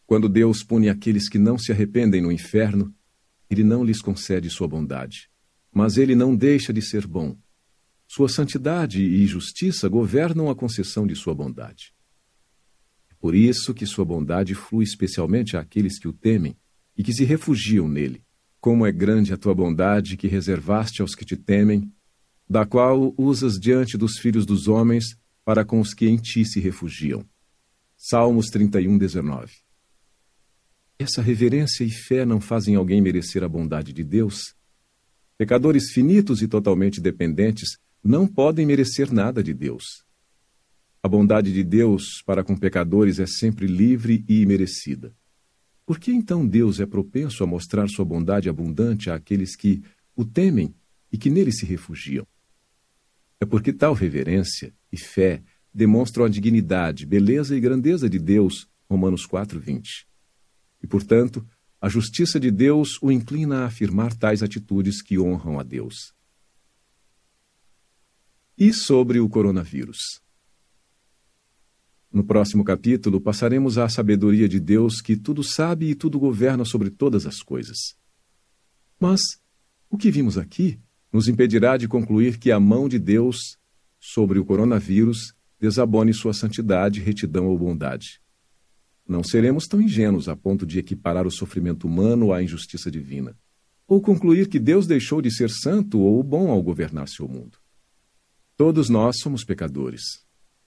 Quando 0.06 0.28
Deus 0.28 0.64
pune 0.64 0.90
aqueles 0.90 1.30
que 1.30 1.38
não 1.38 1.58
se 1.58 1.72
arrependem 1.72 2.22
no 2.22 2.30
inferno, 2.30 2.94
ele 3.50 3.64
não 3.64 3.86
lhes 3.86 4.02
concede 4.02 4.50
sua 4.50 4.68
bondade, 4.68 5.32
mas 5.72 5.98
ele 5.98 6.14
não 6.14 6.36
deixa 6.36 6.74
de 6.74 6.82
ser 6.82 7.08
bom. 7.08 7.38
Sua 8.06 8.28
santidade 8.28 9.02
e 9.02 9.26
justiça 9.26 9.88
governam 9.88 10.50
a 10.50 10.56
concessão 10.56 11.08
de 11.08 11.16
sua 11.16 11.34
bondade. 11.34 11.94
Por 13.18 13.34
isso 13.34 13.74
que 13.74 13.86
sua 13.86 14.04
bondade 14.04 14.54
flui 14.56 14.84
especialmente 14.84 15.56
àqueles 15.56 15.98
que 15.98 16.08
o 16.08 16.12
temem 16.12 16.58
e 16.98 17.04
que 17.04 17.14
se 17.14 17.24
refugiam 17.24 17.88
nele. 17.88 18.28
Como 18.60 18.86
é 18.86 18.92
grande 18.92 19.34
a 19.34 19.38
tua 19.38 19.56
bondade 19.56 20.18
que 20.18 20.28
reservaste 20.28 21.02
aos 21.02 21.16
que 21.16 21.24
te 21.24 21.38
temem, 21.38 21.92
da 22.50 22.66
qual 22.66 23.14
usas 23.18 23.60
diante 23.60 23.98
dos 23.98 24.18
filhos 24.18 24.46
dos 24.46 24.68
homens 24.68 25.16
para 25.46 25.64
com 25.64 25.80
os 25.80 25.94
que 25.94 26.08
em 26.08 26.18
ti 26.18 26.44
se 26.46 26.60
refugiam. 26.60 27.26
Salmos 27.96 28.48
31, 28.48 28.98
19. 28.98 29.54
Essa 30.98 31.22
reverência 31.22 31.84
e 31.84 31.90
fé 31.90 32.26
não 32.26 32.42
fazem 32.42 32.76
alguém 32.76 33.02
merecer 33.02 33.44
a 33.44 33.48
bondade 33.48 33.94
de 33.94 34.04
Deus? 34.04 34.54
Pecadores 35.38 35.92
finitos 35.92 36.42
e 36.42 36.48
totalmente 36.48 37.00
dependentes 37.00 37.78
não 38.04 38.28
podem 38.28 38.66
merecer 38.66 39.12
nada 39.14 39.42
de 39.42 39.54
Deus. 39.54 40.04
A 41.02 41.08
bondade 41.08 41.54
de 41.54 41.64
Deus 41.64 42.22
para 42.26 42.44
com 42.44 42.58
pecadores 42.58 43.20
é 43.20 43.26
sempre 43.26 43.66
livre 43.66 44.26
e 44.28 44.42
imerecida. 44.42 45.16
Por 45.90 46.00
que 46.00 46.12
então 46.12 46.46
Deus 46.46 46.80
é 46.80 46.86
propenso 46.86 47.44
a 47.44 47.48
mostrar 47.48 47.88
sua 47.88 48.06
bondade 48.06 48.48
abundante 48.48 49.10
àqueles 49.10 49.56
que 49.56 49.82
o 50.16 50.24
temem 50.24 50.72
e 51.12 51.18
que 51.18 51.32
nele 51.32 51.52
se 51.52 51.66
refugiam? 51.66 52.28
É 53.40 53.46
porque 53.48 53.74
tal 53.74 53.96
reverência 53.96 54.72
e 54.92 54.98
fé 55.00 55.42
demonstram 55.74 56.26
a 56.26 56.30
dignidade, 56.30 57.08
beleza 57.08 57.58
e 57.58 57.60
grandeza 57.60 58.08
de 58.08 58.20
Deus, 58.20 58.70
Romanos 58.88 59.26
4:20. 59.26 60.06
E 60.84 60.86
portanto, 60.86 61.44
a 61.82 61.90
justiça 61.90 62.40
de 62.40 62.52
Deus 62.52 63.02
o 63.02 63.12
inclina 63.12 63.64
a 63.64 63.66
afirmar 63.66 64.16
tais 64.16 64.44
atitudes 64.44 65.02
que 65.02 65.18
honram 65.18 65.60
a 65.60 65.64
Deus. 65.64 66.14
E 68.56 68.72
sobre 68.72 69.20
o 69.20 69.28
coronavírus? 69.28 70.22
No 72.12 72.24
próximo 72.24 72.64
capítulo, 72.64 73.22
passaremos 73.22 73.78
à 73.78 73.88
sabedoria 73.88 74.50
de 74.50 74.60
Deus 74.60 75.00
que 75.00 75.16
tudo 75.16 75.44
sabe 75.44 75.92
e 75.92 75.96
tudo 75.96 76.20
governa 76.20 76.66
sobre 76.66 76.90
todas 76.90 77.28
as 77.28 77.38
coisas. 77.44 77.78
Mas 79.00 79.22
o 79.92 79.98
que 79.98 80.10
vimos 80.10 80.36
aqui 80.36 80.80
nos 81.14 81.28
impedirá 81.28 81.78
de 81.78 81.88
concluir 81.88 82.40
que 82.40 82.52
a 82.52 82.60
mão 82.60 82.90
de 82.90 82.98
Deus 82.98 83.58
sobre 84.00 84.40
o 84.40 84.46
coronavírus 84.46 85.34
desabone 85.60 86.12
sua 86.12 86.34
santidade, 86.34 87.00
retidão 87.00 87.46
ou 87.46 87.58
bondade. 87.60 88.20
Não 89.08 89.24
seremos 89.24 89.66
tão 89.66 89.80
ingênuos 89.80 90.28
a 90.28 90.36
ponto 90.36 90.66
de 90.66 90.80
equiparar 90.80 91.28
o 91.28 91.32
sofrimento 91.32 91.86
humano 91.86 92.34
à 92.34 92.42
injustiça 92.42 92.90
divina, 92.90 93.38
ou 93.88 94.02
concluir 94.02 94.48
que 94.48 94.60
Deus 94.60 94.88
deixou 94.88 95.22
de 95.22 95.30
ser 95.30 95.50
santo 95.50 96.00
ou 96.00 96.24
bom 96.24 96.50
ao 96.50 96.62
governar 96.62 97.08
seu 97.08 97.28
mundo. 97.28 97.60
Todos 98.58 98.90
nós 98.90 99.18
somos 99.20 99.44
pecadores, 99.44 100.02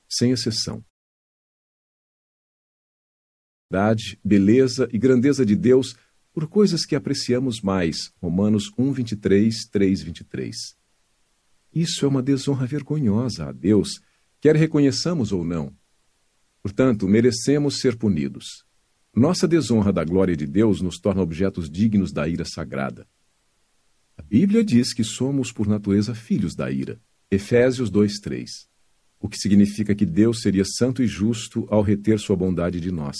sem 0.08 0.30
exceção 0.30 0.84
bondade, 3.72 4.18
beleza 4.22 4.86
e 4.92 4.98
grandeza 4.98 5.46
de 5.46 5.56
Deus 5.56 5.96
por 6.34 6.46
coisas 6.46 6.84
que 6.84 6.94
apreciamos 6.94 7.62
mais. 7.62 8.12
Romanos 8.20 8.70
1, 8.76 8.92
23, 8.92 9.66
3, 9.70 10.02
23. 10.02 10.56
Isso 11.74 12.04
é 12.04 12.08
uma 12.08 12.22
desonra 12.22 12.66
vergonhosa 12.66 13.48
a 13.48 13.52
Deus, 13.52 14.02
quer 14.42 14.56
reconheçamos 14.56 15.32
ou 15.32 15.42
não. 15.42 15.74
Portanto, 16.62 17.08
merecemos 17.08 17.80
ser 17.80 17.96
punidos. 17.96 18.64
Nossa 19.14 19.48
desonra 19.48 19.90
da 19.90 20.04
glória 20.04 20.36
de 20.36 20.46
Deus 20.46 20.82
nos 20.82 20.98
torna 20.98 21.22
objetos 21.22 21.70
dignos 21.70 22.12
da 22.12 22.28
ira 22.28 22.44
sagrada. 22.44 23.06
A 24.18 24.22
Bíblia 24.22 24.62
diz 24.62 24.92
que 24.92 25.02
somos, 25.02 25.50
por 25.50 25.66
natureza, 25.66 26.14
filhos 26.14 26.54
da 26.54 26.70
ira. 26.70 27.00
Efésios 27.30 27.90
2:3. 27.90 28.68
O 29.18 29.28
que 29.28 29.38
significa 29.38 29.94
que 29.94 30.04
Deus 30.04 30.42
seria 30.42 30.64
santo 30.64 31.02
e 31.02 31.06
justo 31.06 31.66
ao 31.70 31.80
reter 31.80 32.18
sua 32.18 32.36
bondade 32.36 32.78
de 32.78 32.90
nós. 32.90 33.16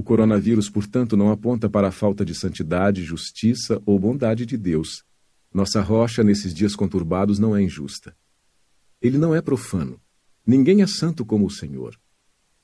O 0.00 0.02
coronavírus, 0.02 0.70
portanto, 0.70 1.14
não 1.14 1.30
aponta 1.30 1.68
para 1.68 1.88
a 1.88 1.92
falta 1.92 2.24
de 2.24 2.34
santidade, 2.34 3.04
justiça 3.04 3.82
ou 3.84 3.98
bondade 3.98 4.46
de 4.46 4.56
Deus. 4.56 5.04
Nossa 5.52 5.82
rocha 5.82 6.24
nesses 6.24 6.54
dias 6.54 6.74
conturbados 6.74 7.38
não 7.38 7.54
é 7.54 7.60
injusta. 7.60 8.16
Ele 8.98 9.18
não 9.18 9.34
é 9.34 9.42
profano. 9.42 10.00
Ninguém 10.46 10.80
é 10.80 10.86
santo 10.86 11.22
como 11.22 11.44
o 11.44 11.50
Senhor. 11.50 12.00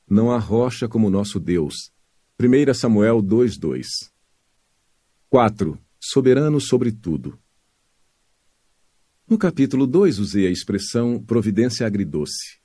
Não 0.09 0.33
há 0.33 0.39
rocha 0.39 0.89
como 0.89 1.11
nosso 1.11 1.39
Deus. 1.39 1.93
1 2.41 2.73
Samuel 2.73 3.23
2:2. 3.23 3.85
4. 5.29 5.79
Soberano 6.01 6.59
sobre 6.59 6.91
tudo. 6.91 7.39
No 9.29 9.37
capítulo 9.37 9.87
2 9.87 10.19
usei 10.19 10.47
a 10.47 10.51
expressão 10.51 11.23
providência 11.23 11.87
agridoce. 11.87 12.63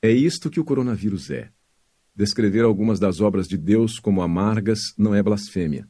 É 0.00 0.10
isto 0.10 0.48
que 0.48 0.58
o 0.58 0.64
coronavírus 0.64 1.28
é. 1.28 1.52
Descrever 2.16 2.60
algumas 2.60 3.00
das 3.00 3.20
obras 3.20 3.48
de 3.48 3.58
Deus 3.58 3.98
como 3.98 4.22
amargas 4.22 4.78
não 4.96 5.12
é 5.16 5.20
blasfêmia. 5.22 5.88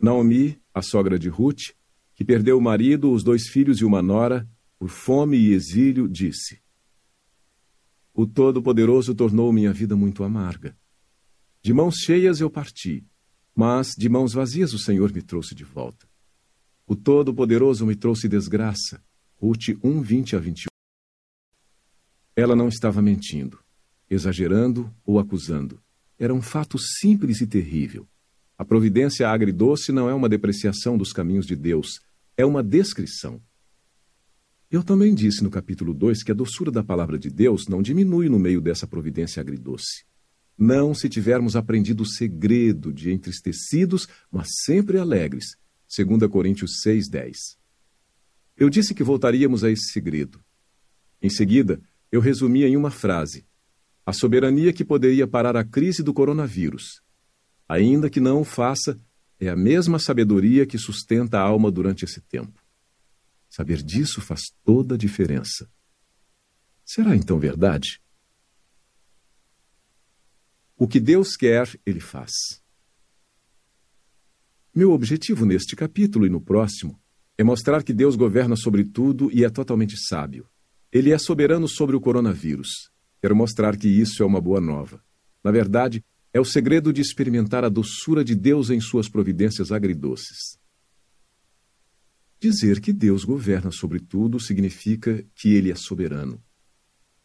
Naomi, 0.00 0.58
a 0.72 0.80
sogra 0.80 1.18
de 1.18 1.28
Ruth, 1.28 1.74
que 2.14 2.24
perdeu 2.24 2.56
o 2.56 2.60
marido, 2.60 3.12
os 3.12 3.22
dois 3.22 3.48
filhos 3.48 3.78
e 3.80 3.84
uma 3.84 4.00
nora, 4.00 4.48
por 4.78 4.88
fome 4.88 5.36
e 5.36 5.52
exílio, 5.52 6.08
disse: 6.08 6.62
O 8.14 8.26
Todo-Poderoso 8.26 9.14
tornou 9.14 9.52
minha 9.52 9.70
vida 9.70 9.94
muito 9.94 10.24
amarga. 10.24 10.74
De 11.60 11.74
mãos 11.74 11.96
cheias 11.96 12.40
eu 12.40 12.48
parti, 12.48 13.06
mas 13.54 13.88
de 13.88 14.08
mãos 14.08 14.32
vazias 14.32 14.72
o 14.72 14.78
Senhor 14.78 15.12
me 15.12 15.20
trouxe 15.20 15.54
de 15.54 15.64
volta. 15.64 16.08
O 16.86 16.96
Todo-Poderoso 16.96 17.84
me 17.84 17.94
trouxe 17.94 18.26
desgraça. 18.26 19.04
Ruth 19.36 19.76
1, 19.84 20.00
20 20.00 20.34
a 20.34 20.38
21. 20.38 20.68
Ela 22.34 22.56
não 22.56 22.68
estava 22.68 23.02
mentindo 23.02 23.58
exagerando 24.10 24.92
ou 25.04 25.18
acusando. 25.18 25.80
Era 26.18 26.34
um 26.34 26.42
fato 26.42 26.78
simples 26.78 27.40
e 27.40 27.46
terrível. 27.46 28.08
A 28.56 28.64
providência 28.64 29.28
agridoce 29.28 29.92
não 29.92 30.08
é 30.08 30.14
uma 30.14 30.28
depreciação 30.28 30.98
dos 30.98 31.12
caminhos 31.12 31.46
de 31.46 31.54
Deus, 31.54 32.00
é 32.36 32.44
uma 32.44 32.62
descrição. 32.62 33.40
Eu 34.70 34.82
também 34.82 35.14
disse 35.14 35.42
no 35.42 35.50
capítulo 35.50 35.94
2 35.94 36.22
que 36.22 36.30
a 36.30 36.34
doçura 36.34 36.70
da 36.70 36.84
palavra 36.84 37.18
de 37.18 37.30
Deus 37.30 37.68
não 37.68 37.80
diminui 37.80 38.28
no 38.28 38.38
meio 38.38 38.60
dessa 38.60 38.86
providência 38.86 39.40
agridoce. 39.40 40.04
Não 40.58 40.92
se 40.92 41.08
tivermos 41.08 41.56
aprendido 41.56 42.02
o 42.02 42.06
segredo 42.06 42.92
de 42.92 43.12
entristecidos, 43.12 44.08
mas 44.30 44.48
sempre 44.64 44.98
alegres. 44.98 45.56
2 45.88 46.28
Coríntios 46.28 46.82
6:10. 46.82 47.56
Eu 48.56 48.68
disse 48.68 48.92
que 48.92 49.04
voltaríamos 49.04 49.64
a 49.64 49.70
esse 49.70 49.92
segredo. 49.92 50.44
Em 51.22 51.30
seguida, 51.30 51.80
eu 52.10 52.20
resumia 52.20 52.68
em 52.68 52.76
uma 52.76 52.90
frase: 52.90 53.46
a 54.08 54.12
soberania 54.14 54.72
que 54.72 54.86
poderia 54.86 55.28
parar 55.28 55.54
a 55.54 55.62
crise 55.62 56.02
do 56.02 56.14
coronavírus. 56.14 57.02
Ainda 57.68 58.08
que 58.08 58.20
não 58.20 58.40
o 58.40 58.44
faça, 58.44 58.98
é 59.38 59.50
a 59.50 59.54
mesma 59.54 59.98
sabedoria 59.98 60.64
que 60.64 60.78
sustenta 60.78 61.38
a 61.38 61.42
alma 61.42 61.70
durante 61.70 62.06
esse 62.06 62.22
tempo. 62.22 62.58
Saber 63.50 63.82
disso 63.82 64.22
faz 64.22 64.44
toda 64.64 64.94
a 64.94 64.98
diferença. 64.98 65.70
Será 66.86 67.14
então 67.14 67.38
verdade? 67.38 68.00
O 70.74 70.88
que 70.88 70.98
Deus 70.98 71.36
quer, 71.36 71.68
Ele 71.84 72.00
faz. 72.00 72.32
Meu 74.74 74.92
objetivo 74.92 75.44
neste 75.44 75.76
capítulo 75.76 76.24
e 76.24 76.30
no 76.30 76.40
próximo 76.40 76.98
é 77.36 77.44
mostrar 77.44 77.82
que 77.82 77.92
Deus 77.92 78.16
governa 78.16 78.56
sobre 78.56 78.84
tudo 78.84 79.30
e 79.30 79.44
é 79.44 79.50
totalmente 79.50 79.98
sábio. 79.98 80.48
Ele 80.90 81.12
é 81.12 81.18
soberano 81.18 81.68
sobre 81.68 81.94
o 81.94 82.00
coronavírus. 82.00 82.90
Quero 83.20 83.34
mostrar 83.34 83.76
que 83.76 83.88
isso 83.88 84.22
é 84.22 84.26
uma 84.26 84.40
boa 84.40 84.60
nova. 84.60 85.02
Na 85.42 85.50
verdade, 85.50 86.04
é 86.32 86.40
o 86.40 86.44
segredo 86.44 86.92
de 86.92 87.00
experimentar 87.00 87.64
a 87.64 87.68
doçura 87.68 88.24
de 88.24 88.34
Deus 88.34 88.70
em 88.70 88.80
suas 88.80 89.08
providências 89.08 89.72
agridoces. 89.72 90.58
Dizer 92.40 92.80
que 92.80 92.92
Deus 92.92 93.24
governa 93.24 93.72
sobre 93.72 93.98
tudo 93.98 94.38
significa 94.38 95.24
que 95.34 95.54
ele 95.54 95.72
é 95.72 95.74
soberano. 95.74 96.40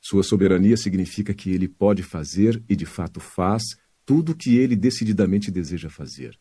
Sua 0.01 0.23
soberania 0.23 0.75
significa 0.75 1.33
que 1.33 1.51
ele 1.51 1.67
pode 1.67 2.01
fazer 2.01 2.63
e 2.67 2.75
de 2.75 2.85
fato 2.85 3.19
faz 3.19 3.63
tudo 4.05 4.31
o 4.31 4.35
que 4.35 4.57
ele 4.57 4.75
decididamente 4.75 5.51
deseja 5.51 5.89
fazer. 5.89 6.37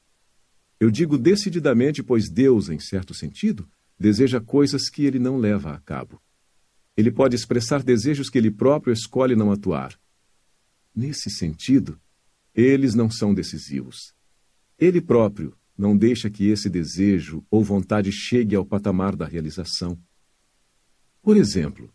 Eu 0.80 0.90
digo 0.90 1.16
decididamente, 1.16 2.02
pois 2.02 2.28
Deus, 2.28 2.68
em 2.68 2.78
certo 2.80 3.14
sentido, 3.14 3.68
deseja 3.98 4.40
coisas 4.40 4.88
que 4.88 5.04
ele 5.04 5.18
não 5.18 5.36
leva 5.36 5.72
a 5.72 5.78
cabo. 5.78 6.20
Ele 6.96 7.10
pode 7.10 7.34
expressar 7.34 7.82
desejos 7.82 8.28
que 8.28 8.38
ele 8.38 8.50
próprio 8.50 8.92
escolhe 8.92 9.34
não 9.34 9.50
atuar. 9.50 9.98
Nesse 10.94 11.30
sentido, 11.30 11.98
eles 12.54 12.94
não 12.94 13.10
são 13.10 13.32
decisivos. 13.32 14.14
Ele 14.78 15.00
próprio 15.00 15.56
não 15.76 15.96
deixa 15.96 16.28
que 16.30 16.48
esse 16.48 16.68
desejo 16.68 17.44
ou 17.50 17.64
vontade 17.64 18.12
chegue 18.12 18.54
ao 18.54 18.64
patamar 18.64 19.16
da 19.16 19.26
realização. 19.26 19.98
Por 21.22 21.36
exemplo, 21.36 21.92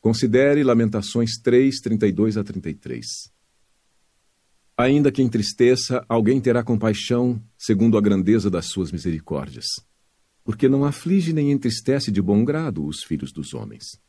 considere 0.00 0.64
Lamentações 0.64 1.32
3, 1.42 1.80
32 1.80 2.36
a 2.36 2.44
33. 2.44 3.06
Ainda 4.76 5.12
que 5.12 5.22
entristeça, 5.22 6.04
alguém 6.08 6.40
terá 6.40 6.62
compaixão 6.64 7.42
segundo 7.58 7.98
a 7.98 8.00
grandeza 8.00 8.48
das 8.48 8.66
suas 8.66 8.90
misericórdias, 8.90 9.66
porque 10.42 10.68
não 10.68 10.84
aflige 10.84 11.32
nem 11.32 11.52
entristece 11.52 12.10
de 12.10 12.22
bom 12.22 12.42
grado 12.44 12.86
os 12.86 13.02
filhos 13.04 13.30
dos 13.30 13.52
homens. 13.52 14.00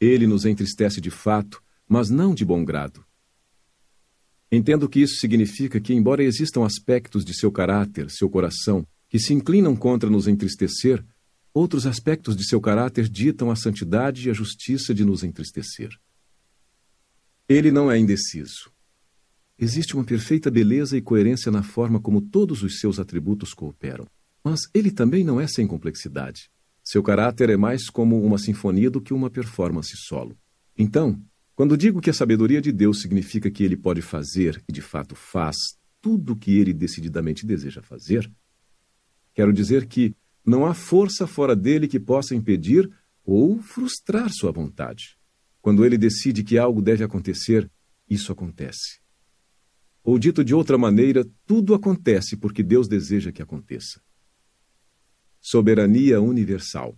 Ele 0.00 0.26
nos 0.26 0.44
entristece 0.44 1.00
de 1.00 1.10
fato, 1.10 1.62
mas 1.88 2.10
não 2.10 2.34
de 2.34 2.44
bom 2.44 2.64
grado, 2.64 3.04
Entendo 4.50 4.88
que 4.88 5.00
isso 5.00 5.16
significa 5.16 5.78
que, 5.78 5.92
embora 5.92 6.24
existam 6.24 6.64
aspectos 6.64 7.22
de 7.24 7.34
seu 7.34 7.52
caráter, 7.52 8.10
seu 8.10 8.30
coração, 8.30 8.86
que 9.08 9.18
se 9.18 9.34
inclinam 9.34 9.76
contra 9.76 10.08
nos 10.08 10.26
entristecer, 10.26 11.04
outros 11.52 11.86
aspectos 11.86 12.34
de 12.34 12.46
seu 12.46 12.60
caráter 12.60 13.08
ditam 13.08 13.50
a 13.50 13.56
santidade 13.56 14.26
e 14.26 14.30
a 14.30 14.34
justiça 14.34 14.94
de 14.94 15.04
nos 15.04 15.22
entristecer. 15.22 15.90
Ele 17.46 17.70
não 17.70 17.90
é 17.92 17.98
indeciso. 17.98 18.72
Existe 19.58 19.94
uma 19.94 20.04
perfeita 20.04 20.50
beleza 20.50 20.96
e 20.96 21.02
coerência 21.02 21.50
na 21.52 21.62
forma 21.62 22.00
como 22.00 22.22
todos 22.22 22.62
os 22.62 22.80
seus 22.80 22.98
atributos 22.98 23.52
cooperam. 23.52 24.06
Mas 24.42 24.60
ele 24.72 24.90
também 24.90 25.24
não 25.24 25.40
é 25.40 25.46
sem 25.46 25.66
complexidade. 25.66 26.50
Seu 26.90 27.02
caráter 27.02 27.50
é 27.50 27.56
mais 27.58 27.90
como 27.90 28.18
uma 28.24 28.38
sinfonia 28.38 28.90
do 28.90 28.98
que 28.98 29.12
uma 29.12 29.28
performance 29.28 29.94
solo. 29.94 30.34
Então, 30.74 31.22
quando 31.54 31.76
digo 31.76 32.00
que 32.00 32.08
a 32.08 32.14
sabedoria 32.14 32.62
de 32.62 32.72
Deus 32.72 33.02
significa 33.02 33.50
que 33.50 33.62
ele 33.62 33.76
pode 33.76 34.00
fazer, 34.00 34.64
e 34.66 34.72
de 34.72 34.80
fato 34.80 35.14
faz, 35.14 35.54
tudo 36.00 36.32
o 36.32 36.36
que 36.36 36.58
ele 36.58 36.72
decididamente 36.72 37.44
deseja 37.44 37.82
fazer, 37.82 38.32
quero 39.34 39.52
dizer 39.52 39.84
que 39.84 40.16
não 40.42 40.64
há 40.64 40.72
força 40.72 41.26
fora 41.26 41.54
dele 41.54 41.86
que 41.86 42.00
possa 42.00 42.34
impedir 42.34 42.90
ou 43.22 43.60
frustrar 43.60 44.30
sua 44.32 44.50
vontade. 44.50 45.18
Quando 45.60 45.84
ele 45.84 45.98
decide 45.98 46.42
que 46.42 46.56
algo 46.56 46.80
deve 46.80 47.04
acontecer, 47.04 47.70
isso 48.08 48.32
acontece. 48.32 48.98
Ou 50.02 50.18
dito 50.18 50.42
de 50.42 50.54
outra 50.54 50.78
maneira, 50.78 51.28
tudo 51.44 51.74
acontece 51.74 52.34
porque 52.34 52.62
Deus 52.62 52.88
deseja 52.88 53.30
que 53.30 53.42
aconteça. 53.42 54.00
Soberania 55.50 56.20
universal. 56.20 56.94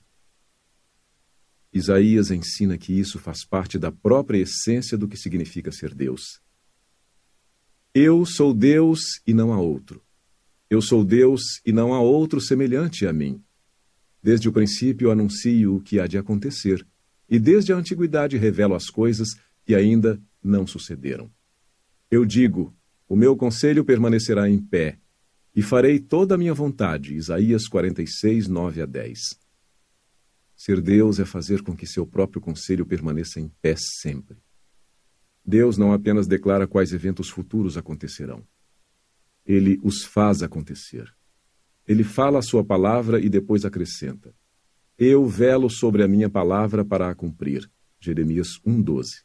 Isaías 1.73 2.33
ensina 2.33 2.77
que 2.77 2.93
isso 2.93 3.17
faz 3.17 3.45
parte 3.47 3.79
da 3.79 3.93
própria 3.93 4.39
essência 4.39 4.99
do 4.99 5.07
que 5.07 5.17
significa 5.17 5.71
ser 5.71 5.95
Deus. 5.95 6.41
Eu 7.95 8.27
sou 8.27 8.53
Deus 8.53 9.23
e 9.25 9.33
não 9.33 9.53
há 9.53 9.61
outro. 9.61 10.03
Eu 10.69 10.83
sou 10.83 11.05
Deus 11.05 11.61
e 11.65 11.71
não 11.73 11.95
há 11.95 12.01
outro 12.01 12.41
semelhante 12.41 13.07
a 13.07 13.13
mim. 13.13 13.41
Desde 14.21 14.49
o 14.49 14.53
princípio 14.53 15.13
anuncio 15.13 15.77
o 15.77 15.81
que 15.81 16.01
há 16.01 16.09
de 16.09 16.19
acontecer, 16.19 16.85
e 17.29 17.39
desde 17.39 17.73
a 17.73 17.77
antiguidade 17.77 18.37
revelo 18.37 18.75
as 18.75 18.87
coisas 18.87 19.29
que 19.65 19.77
ainda 19.77 20.21
não 20.43 20.67
sucederam. 20.67 21.31
Eu 22.11 22.25
digo: 22.25 22.75
o 23.09 23.15
meu 23.15 23.37
conselho 23.37 23.85
permanecerá 23.85 24.51
em 24.51 24.59
pé, 24.59 24.99
e 25.55 25.63
farei 25.63 25.99
toda 25.99 26.35
a 26.35 26.39
minha 26.39 26.55
vontade. 26.55 27.15
Isaías 27.15 27.67
46, 27.67 28.49
9 28.49 28.83
a 28.83 28.87
10. 28.87 29.19
Ser 30.57 30.81
Deus 30.81 31.19
é 31.19 31.25
fazer 31.25 31.63
com 31.63 31.75
que 31.75 31.87
seu 31.87 32.07
próprio 32.07 32.41
conselho 32.41 32.85
permaneça 32.85 33.41
em 33.41 33.49
pé 33.63 33.75
sempre. 33.77 34.37
Deus 35.45 35.79
não 35.79 35.93
apenas 35.93 36.27
declara 36.27 36.67
quais 36.67 36.93
eventos 36.93 37.29
futuros 37.29 37.77
acontecerão. 37.77 38.47
Ele 39.45 39.81
os 39.83 40.05
faz 40.05 40.43
acontecer. 40.43 41.13
Ele 41.89 42.05
fala 42.05 42.39
a 42.39 42.43
sua 42.43 42.63
palavra 42.63 43.19
e 43.19 43.29
depois 43.29 43.65
acrescenta: 43.65 44.35
Eu 44.99 45.27
velo 45.27 45.71
sobre 45.71 46.03
a 46.03 46.09
minha 46.09 46.29
palavra 46.29 46.85
para 46.85 47.11
a 47.11 47.15
cumprir. 47.15 47.69
Jeremias 47.99 48.61
1:12. 48.65 49.25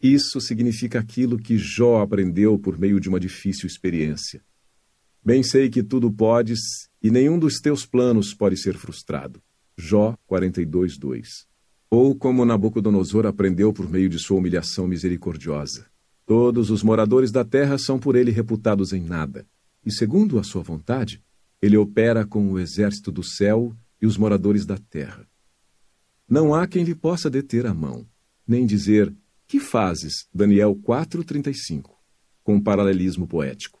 Isso 0.00 0.40
significa 0.40 1.00
aquilo 1.00 1.38
que 1.38 1.56
Jó 1.56 2.02
aprendeu 2.02 2.58
por 2.58 2.78
meio 2.78 3.00
de 3.00 3.08
uma 3.08 3.18
difícil 3.18 3.66
experiência. 3.66 4.44
Bem 5.24 5.42
sei 5.42 5.68
que 5.68 5.82
tudo 5.82 6.10
podes 6.10 6.60
e 7.02 7.10
nenhum 7.10 7.38
dos 7.38 7.60
teus 7.60 7.84
planos 7.84 8.34
pode 8.34 8.56
ser 8.56 8.76
frustrado. 8.76 9.42
Jó 9.76 10.16
42, 10.26 10.98
2. 10.98 11.28
Ou 11.90 12.14
como 12.14 12.44
Nabucodonosor 12.44 13.26
aprendeu 13.26 13.72
por 13.72 13.88
meio 13.88 14.08
de 14.08 14.18
sua 14.18 14.38
humilhação 14.38 14.86
misericordiosa. 14.86 15.86
Todos 16.26 16.70
os 16.70 16.82
moradores 16.82 17.30
da 17.30 17.44
terra 17.44 17.78
são 17.78 17.98
por 17.98 18.16
ele 18.16 18.30
reputados 18.30 18.92
em 18.92 19.02
nada. 19.02 19.46
E 19.84 19.92
segundo 19.92 20.38
a 20.38 20.42
sua 20.42 20.62
vontade, 20.62 21.22
ele 21.62 21.76
opera 21.76 22.26
com 22.26 22.52
o 22.52 22.58
exército 22.58 23.10
do 23.10 23.22
céu 23.22 23.74
e 24.00 24.06
os 24.06 24.16
moradores 24.16 24.66
da 24.66 24.76
terra. 24.76 25.26
Não 26.28 26.54
há 26.54 26.66
quem 26.66 26.84
lhe 26.84 26.94
possa 26.94 27.30
deter 27.30 27.66
a 27.66 27.72
mão, 27.72 28.06
nem 28.46 28.66
dizer: 28.66 29.14
Que 29.46 29.58
fazes? 29.58 30.28
Daniel 30.32 30.76
4:35, 30.76 31.90
com 32.44 32.56
um 32.56 32.62
paralelismo 32.62 33.26
poético. 33.26 33.77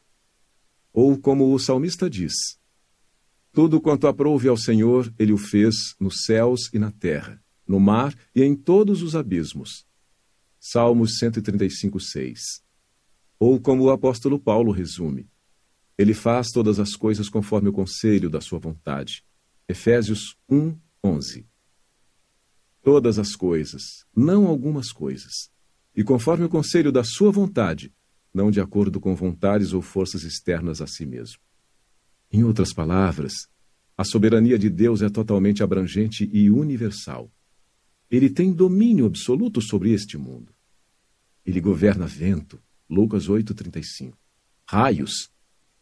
Ou 0.92 1.18
como 1.18 1.52
o 1.52 1.58
salmista 1.58 2.08
diz: 2.08 2.32
tudo 3.58 3.80
quanto 3.80 4.06
aprouve 4.06 4.46
ao 4.46 4.56
Senhor, 4.56 5.12
ele 5.18 5.32
o 5.32 5.36
fez 5.36 5.74
nos 5.98 6.22
céus 6.24 6.72
e 6.72 6.78
na 6.78 6.92
terra, 6.92 7.42
no 7.66 7.80
mar 7.80 8.14
e 8.32 8.42
em 8.42 8.54
todos 8.54 9.02
os 9.02 9.16
abismos. 9.16 9.84
Salmos 10.60 11.18
135, 11.18 11.98
6. 11.98 12.40
Ou 13.36 13.60
como 13.60 13.82
o 13.82 13.90
apóstolo 13.90 14.38
Paulo 14.38 14.70
resume: 14.70 15.28
Ele 15.98 16.14
faz 16.14 16.50
todas 16.52 16.78
as 16.78 16.94
coisas 16.94 17.28
conforme 17.28 17.68
o 17.68 17.72
conselho 17.72 18.30
da 18.30 18.40
sua 18.40 18.60
vontade. 18.60 19.24
Efésios 19.68 20.36
1, 20.48 20.76
11. 21.02 21.44
Todas 22.80 23.18
as 23.18 23.34
coisas, 23.34 23.82
não 24.14 24.46
algumas 24.46 24.92
coisas, 24.92 25.50
e 25.96 26.04
conforme 26.04 26.44
o 26.44 26.48
conselho 26.48 26.92
da 26.92 27.02
sua 27.02 27.32
vontade, 27.32 27.92
não 28.32 28.50
de 28.50 28.60
acordo 28.60 29.00
com 29.00 29.14
vontades 29.14 29.72
ou 29.72 29.82
forças 29.82 30.22
externas 30.22 30.80
a 30.80 30.86
si 30.86 31.06
mesmo. 31.06 31.38
Em 32.30 32.44
outras 32.44 32.72
palavras, 32.72 33.32
a 33.96 34.04
soberania 34.04 34.58
de 34.58 34.70
Deus 34.70 35.02
é 35.02 35.08
totalmente 35.08 35.62
abrangente 35.62 36.28
e 36.32 36.50
universal. 36.50 37.30
Ele 38.10 38.30
tem 38.30 38.52
domínio 38.52 39.06
absoluto 39.06 39.60
sobre 39.60 39.92
este 39.92 40.16
mundo. 40.16 40.54
Ele 41.44 41.60
governa 41.60 42.06
vento, 42.06 42.62
Lucas 42.88 43.28
8:35. 43.28 44.16
Raios, 44.66 45.30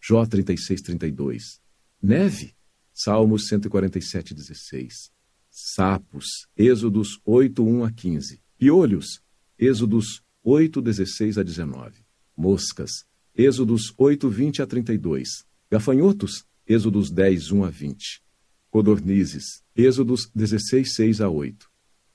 Jó 0.01 0.25
36:32. 0.25 1.61
Neve, 2.01 2.55
Salmos 2.93 3.49
147:16. 3.49 5.11
sapos, 5.51 6.27
Êxodos 6.57 7.19
8, 7.25 7.65
1 7.65 7.85
a 7.85 7.91
15, 7.91 8.43
piolhos, 8.59 9.23
Êxodos 9.59 10.23
8, 10.43 10.83
16 10.83 11.39
a 11.39 11.43
19, 11.43 12.06
moscas, 12.37 12.91
Êxodos 13.35 13.93
8, 13.97 14.29
20 14.29 14.63
a 14.63 14.67
32, 14.67 15.29
gafanhotos, 15.71 16.45
Êxodos 16.67 17.11
10, 17.11 17.53
1 17.53 17.65
a 17.65 17.71
20, 17.71 18.23
codornizes, 18.71 19.63
Êxodos 19.75 20.31
16, 20.35 20.95
6 20.95 21.21
a 21.21 21.29
8, 21.29 21.69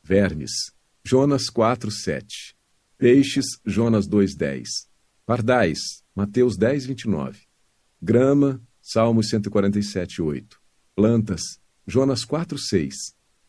vermes, 0.04 0.52
Jonas 1.04 1.50
4, 1.50 1.90
7, 1.92 2.56
peixes, 2.98 3.46
Jonas 3.66 4.08
2, 4.08 4.36
10, 4.36 4.68
pardais, 5.26 5.80
Mateus 6.16 6.58
10, 6.58 6.88
29, 6.88 7.40
grama, 8.02 8.62
Salmos 8.82 9.30
147, 9.30 10.22
8, 10.22 10.60
plantas, 10.96 11.42
Jonas 11.88 12.26
4, 12.26 12.58
6, 12.58 12.96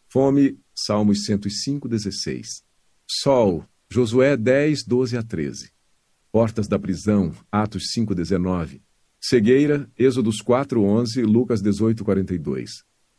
fome, 0.09 0.59
Salmos 0.75 1.25
105, 1.25 1.89
16, 1.89 2.65
sol, 3.07 3.67
Josué 3.91 4.37
10, 4.37 4.85
12 4.85 5.17
a 5.17 5.23
13, 5.23 5.72
portas 6.33 6.67
da 6.67 6.79
prisão, 6.79 7.31
Atos 7.53 7.91
5, 7.93 8.15
19, 8.15 8.83
cegueira, 9.21 9.89
Êxodos 9.99 10.39
4, 10.39 10.83
11, 10.83 11.23
Lucas 11.23 11.61
18, 11.61 12.03
42, 12.03 12.71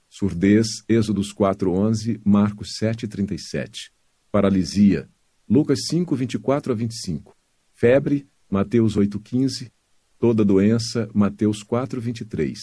surdez, 0.09 0.67
Êxodos 0.89 1.31
4, 1.31 1.71
11, 1.71 2.19
Marcos 2.25 2.75
7, 2.77 3.07
37, 3.07 3.93
paralisia, 4.31 5.07
Lucas 5.47 5.81
5, 5.87 6.15
24 6.15 6.73
a 6.73 6.75
25, 6.75 7.37
febre, 7.75 8.27
Mateus 8.49 8.97
8, 8.97 9.19
15, 9.19 9.71
toda 10.17 10.43
doença, 10.43 11.07
Mateus 11.13 11.61
4, 11.61 12.01
23, 12.01 12.57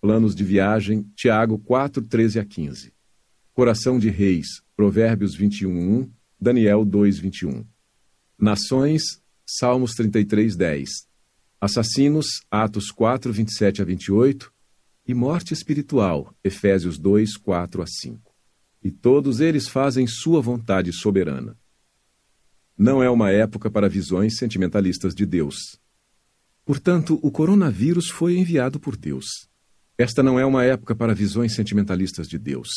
planos 0.00 0.36
de 0.36 0.44
viagem, 0.44 1.02
Tiago 1.16 1.58
4, 1.58 2.00
13 2.00 2.38
a 2.38 2.44
15, 2.44 2.92
coração 3.52 3.98
de 3.98 4.08
reis, 4.08 4.46
Provérbios 4.76 5.34
21, 5.34 5.70
1, 5.70 6.12
Daniel 6.40 6.84
2, 6.84 7.18
21, 7.18 7.64
nações, 8.38 9.23
Salmos 9.46 9.92
33, 9.92 10.56
10, 10.56 10.90
assassinos, 11.60 12.26
Atos 12.50 12.90
4, 12.90 13.32
27 13.32 13.82
a 13.82 13.84
28, 13.84 14.52
e 15.06 15.14
morte 15.14 15.52
espiritual, 15.52 16.34
Efésios 16.42 16.98
2, 16.98 17.36
4 17.36 17.82
a 17.82 17.86
5 17.86 18.34
e 18.84 18.90
todos 18.90 19.40
eles 19.40 19.66
fazem 19.66 20.06
sua 20.06 20.42
vontade 20.42 20.92
soberana. 20.92 21.58
Não 22.76 23.02
é 23.02 23.08
uma 23.08 23.30
época 23.30 23.70
para 23.70 23.88
visões 23.88 24.36
sentimentalistas 24.36 25.14
de 25.14 25.24
Deus. 25.24 25.80
Portanto, 26.66 27.18
o 27.22 27.30
coronavírus 27.30 28.10
foi 28.10 28.36
enviado 28.36 28.78
por 28.78 28.94
Deus. 28.94 29.48
Esta 29.96 30.22
não 30.22 30.38
é 30.38 30.44
uma 30.44 30.64
época 30.64 30.94
para 30.94 31.14
visões 31.14 31.54
sentimentalistas 31.54 32.28
de 32.28 32.38
Deus. 32.38 32.68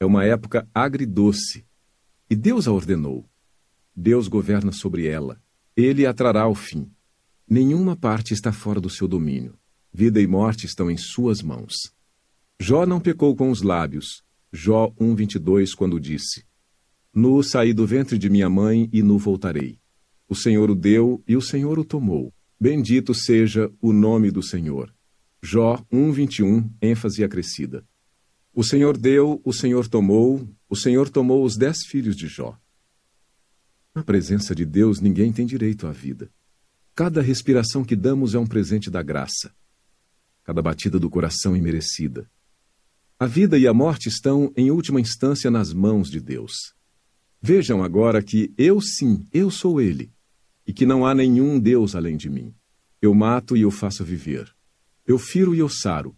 É 0.00 0.06
uma 0.06 0.24
época 0.24 0.66
agridoce. 0.72 1.66
E 2.30 2.34
Deus 2.34 2.66
a 2.66 2.72
ordenou. 2.72 3.28
Deus 3.94 4.28
governa 4.28 4.72
sobre 4.72 5.06
ela. 5.06 5.38
Ele 5.80 6.06
a 6.06 6.12
trará 6.12 6.42
ao 6.42 6.56
fim. 6.56 6.90
Nenhuma 7.48 7.94
parte 7.94 8.34
está 8.34 8.50
fora 8.50 8.80
do 8.80 8.90
seu 8.90 9.06
domínio. 9.06 9.56
Vida 9.94 10.20
e 10.20 10.26
morte 10.26 10.66
estão 10.66 10.90
em 10.90 10.96
suas 10.96 11.40
mãos. 11.40 11.72
Jó 12.58 12.84
não 12.84 12.98
pecou 12.98 13.36
com 13.36 13.48
os 13.48 13.62
lábios, 13.62 14.24
Jó 14.52 14.92
1:22 15.00 15.76
quando 15.76 16.00
disse: 16.00 16.44
Nu 17.14 17.44
saí 17.44 17.72
do 17.72 17.86
ventre 17.86 18.18
de 18.18 18.28
minha 18.28 18.50
mãe 18.50 18.90
e 18.92 19.04
nu 19.04 19.18
voltarei. 19.18 19.78
O 20.28 20.34
Senhor 20.34 20.68
o 20.68 20.74
deu 20.74 21.22
e 21.28 21.36
o 21.36 21.40
Senhor 21.40 21.78
o 21.78 21.84
tomou. 21.84 22.34
Bendito 22.58 23.14
seja 23.14 23.72
o 23.80 23.92
nome 23.92 24.32
do 24.32 24.42
Senhor. 24.42 24.92
Jó 25.40 25.80
1:21, 25.92 26.68
ênfase 26.82 27.22
acrescida. 27.22 27.86
O 28.52 28.64
Senhor 28.64 28.98
deu, 28.98 29.40
o 29.44 29.52
Senhor 29.52 29.86
tomou, 29.86 30.44
o 30.68 30.74
Senhor 30.74 31.08
tomou 31.08 31.44
os 31.44 31.56
dez 31.56 31.86
filhos 31.86 32.16
de 32.16 32.26
Jó. 32.26 32.58
Na 33.98 34.04
presença 34.04 34.54
de 34.54 34.64
Deus, 34.64 35.00
ninguém 35.00 35.32
tem 35.32 35.44
direito 35.44 35.84
à 35.84 35.90
vida. 35.90 36.30
Cada 36.94 37.20
respiração 37.20 37.84
que 37.84 37.96
damos 37.96 38.32
é 38.32 38.38
um 38.38 38.46
presente 38.46 38.88
da 38.88 39.02
graça. 39.02 39.52
Cada 40.44 40.62
batida 40.62 41.00
do 41.00 41.10
coração 41.10 41.56
imerecida. 41.56 42.30
A 43.18 43.26
vida 43.26 43.58
e 43.58 43.66
a 43.66 43.74
morte 43.74 44.08
estão, 44.08 44.52
em 44.56 44.70
última 44.70 45.00
instância, 45.00 45.50
nas 45.50 45.72
mãos 45.72 46.08
de 46.12 46.20
Deus. 46.20 46.76
Vejam 47.42 47.82
agora 47.82 48.22
que 48.22 48.54
eu 48.56 48.80
sim, 48.80 49.26
eu 49.32 49.50
sou 49.50 49.80
Ele, 49.80 50.12
e 50.64 50.72
que 50.72 50.86
não 50.86 51.04
há 51.04 51.12
nenhum 51.12 51.58
Deus 51.58 51.96
além 51.96 52.16
de 52.16 52.30
mim. 52.30 52.54
Eu 53.02 53.12
mato 53.12 53.56
e 53.56 53.62
eu 53.62 53.70
faço 53.72 54.04
viver. 54.04 54.54
Eu 55.04 55.18
firo 55.18 55.56
e 55.56 55.58
eu 55.58 55.68
saro. 55.68 56.16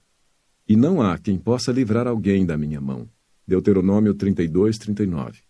E 0.68 0.76
não 0.76 1.00
há 1.00 1.16
quem 1.16 1.38
possa 1.38 1.72
livrar 1.72 2.06
alguém 2.06 2.44
da 2.44 2.58
minha 2.58 2.78
mão. 2.78 3.08
Deuteronômio 3.48 4.12
32, 4.12 4.76
39. 4.76 5.40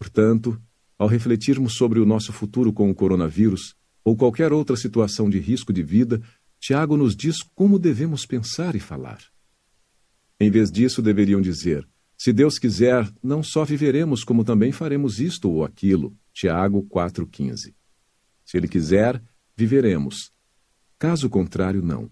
Portanto, 0.00 0.60
ao 0.98 1.08
refletirmos 1.08 1.74
sobre 1.74 2.00
o 2.00 2.06
nosso 2.06 2.32
futuro 2.32 2.72
com 2.72 2.90
o 2.90 2.94
coronavírus, 2.94 3.74
ou 4.04 4.16
qualquer 4.16 4.52
outra 4.52 4.76
situação 4.76 5.28
de 5.28 5.38
risco 5.38 5.72
de 5.72 5.82
vida, 5.82 6.22
Tiago 6.60 6.96
nos 6.96 7.14
diz 7.14 7.42
como 7.54 7.78
devemos 7.78 8.24
pensar 8.24 8.74
e 8.74 8.80
falar. 8.80 9.18
Em 10.38 10.50
vez 10.50 10.70
disso, 10.70 11.02
deveriam 11.02 11.40
dizer: 11.40 11.86
Se 12.16 12.32
Deus 12.32 12.58
quiser, 12.58 13.10
não 13.22 13.42
só 13.42 13.64
viveremos, 13.64 14.22
como 14.22 14.44
também 14.44 14.72
faremos 14.72 15.18
isto 15.18 15.50
ou 15.50 15.64
aquilo. 15.64 16.16
Tiago 16.32 16.82
4,15. 16.84 17.74
Se 18.44 18.56
Ele 18.56 18.68
quiser, 18.68 19.22
viveremos. 19.56 20.30
Caso 20.98 21.28
contrário, 21.28 21.82
não. 21.82 22.10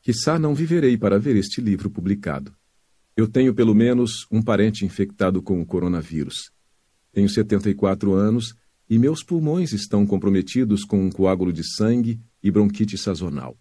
Quissá 0.00 0.38
não 0.38 0.54
viverei 0.54 0.96
para 0.96 1.18
ver 1.18 1.36
este 1.36 1.60
livro 1.60 1.90
publicado. 1.90 2.54
Eu 3.16 3.28
tenho 3.28 3.54
pelo 3.54 3.74
menos 3.74 4.26
um 4.30 4.42
parente 4.42 4.84
infectado 4.84 5.42
com 5.42 5.60
o 5.60 5.66
coronavírus. 5.66 6.50
Tenho 7.12 7.28
74 7.28 8.14
anos 8.14 8.54
e 8.88 8.98
meus 8.98 9.22
pulmões 9.22 9.72
estão 9.72 10.06
comprometidos 10.06 10.84
com 10.84 11.04
um 11.04 11.10
coágulo 11.10 11.52
de 11.52 11.62
sangue 11.62 12.20
e 12.42 12.50
bronquite 12.50 12.96
sazonal. 12.98 13.58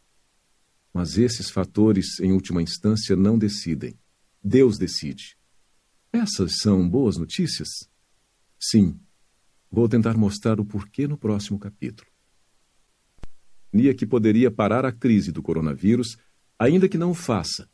Mas 0.93 1.18
esses 1.18 1.49
fatores, 1.49 2.20
em 2.20 2.32
última 2.32 2.62
instância, 2.62 3.16
não 3.16 3.38
decidem. 3.38 3.97
Deus 4.43 4.78
decide. 4.78 5.38
Essas 6.12 6.58
são 6.58 6.88
boas 6.88 7.18
notícias? 7.18 7.70
Sim. 8.60 8.99
Vou 9.70 9.88
tentar 9.88 10.18
mostrar 10.18 10.60
o 10.60 10.66
porquê 10.66 11.08
no 11.08 11.18
próximo 11.18 11.58
capítulo. 11.58 12.10
Nia 13.72 13.93
que 13.93 14.06
poderia 14.06 14.52
parar 14.52 14.86
a 14.86 14.91
crise 14.91 15.32
do 15.32 15.41
coronavírus, 15.41 16.18
ainda 16.60 16.89
que 16.89 16.97
não 16.97 17.12
o 17.12 17.16
faça. 17.16 17.70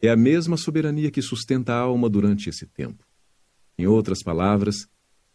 É 0.00 0.08
a 0.08 0.16
mesma 0.16 0.56
soberania 0.56 1.10
que 1.10 1.20
sustenta 1.20 1.72
a 1.72 1.78
alma 1.78 2.08
durante 2.08 2.48
esse 2.48 2.66
tempo. 2.66 3.04
Em 3.76 3.86
outras 3.86 4.22
palavras, 4.22 4.86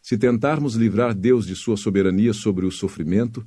se 0.07 0.17
tentarmos 0.17 0.75
livrar 0.75 1.13
Deus 1.13 1.45
de 1.45 1.53
sua 1.53 1.75
soberania 1.75 2.31
sobre 2.31 2.65
o 2.65 2.71
sofrimento, 2.71 3.45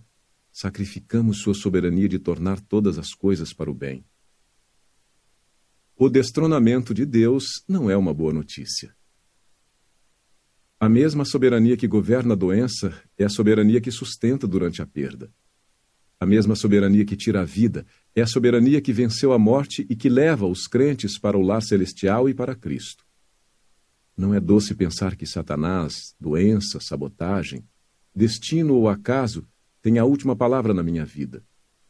sacrificamos 0.52 1.38
sua 1.38 1.54
soberania 1.54 2.06
de 2.06 2.18
tornar 2.18 2.61
todas 2.61 2.98
as 2.98 3.14
coisas 3.14 3.54
para 3.54 3.70
o 3.70 3.74
bem. 3.74 4.04
O 5.96 6.11
destronamento 6.11 6.92
de 6.92 7.06
Deus 7.06 7.44
não 7.66 7.88
é 7.88 7.96
uma 7.96 8.12
boa 8.12 8.34
notícia. 8.34 8.94
A 10.78 10.86
mesma 10.86 11.24
soberania 11.24 11.78
que 11.78 11.88
governa 11.88 12.34
a 12.34 12.36
doença 12.36 12.92
é 13.16 13.24
a 13.24 13.30
soberania 13.30 13.80
que 13.80 13.90
sustenta 13.90 14.46
durante 14.46 14.82
a 14.82 14.86
perda. 14.86 15.32
A 16.20 16.26
mesma 16.26 16.54
soberania 16.54 17.06
que 17.06 17.16
tira 17.16 17.40
a 17.40 17.44
vida 17.46 17.86
é 18.14 18.20
a 18.20 18.26
soberania 18.26 18.82
que 18.82 18.92
venceu 18.92 19.32
a 19.32 19.38
morte 19.38 19.86
e 19.88 19.96
que 19.96 20.11
leva 20.11 20.46
os 20.46 20.66
crentes 20.66 21.18
para 21.18 21.38
o 21.38 21.40
lar 21.40 21.62
celestial 21.62 22.28
e 22.28 22.34
para 22.34 22.54
Cristo. 22.54 23.08
Não 24.20 24.34
é 24.34 24.38
doce 24.38 24.74
pensar 24.74 25.16
que 25.16 25.24
Satanás, 25.24 26.14
doença, 26.20 26.78
sabotagem, 26.78 27.66
destino 28.14 28.74
ou 28.74 28.86
acaso 28.86 29.48
tem 29.80 29.98
a 29.98 30.04
última 30.04 30.36
palavra 30.36 30.74
na 30.74 30.82
minha 30.82 31.06
vida. 31.06 31.42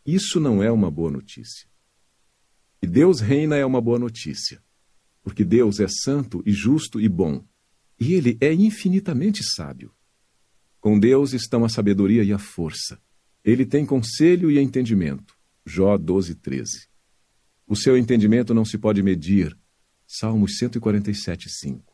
Isso 0.07 0.39
não 0.39 0.63
é 0.63 0.71
uma 0.71 0.93
boa 0.93 1.11
notícia. 1.11 1.69
E 2.81 2.87
Deus 2.87 3.19
reina 3.19 3.57
é 3.57 3.67
uma 3.67 3.81
boa 3.81 3.99
notícia, 3.99 4.63
porque 5.25 5.45
Deus 5.45 5.81
é 5.81 5.89
santo 5.89 6.41
e 6.47 6.53
justo 6.53 7.01
e 7.01 7.09
bom, 7.09 7.45
e 7.99 8.15
Ele 8.15 8.39
é 8.41 8.55
infinitamente 8.55 9.43
sábio. 9.43 9.93
Com 10.79 11.01
Deus 11.01 11.33
estão 11.33 11.65
a 11.65 11.69
sabedoria 11.69 12.23
e 12.23 12.33
a 12.33 12.39
força. 12.39 13.03
Ele 13.43 13.67
tem 13.67 13.85
conselho 13.85 14.53
e 14.53 14.61
entendimento. 14.61 15.37
Jó 15.67 15.99
12, 15.99 16.37
13. 16.37 16.89
O 17.67 17.75
seu 17.75 17.99
entendimento 17.99 18.55
não 18.55 18.65
se 18.65 18.79
pode 18.79 19.03
medir. 19.03 19.59
Salmos 20.07 20.59
147, 20.59 21.51
5. 21.51 21.90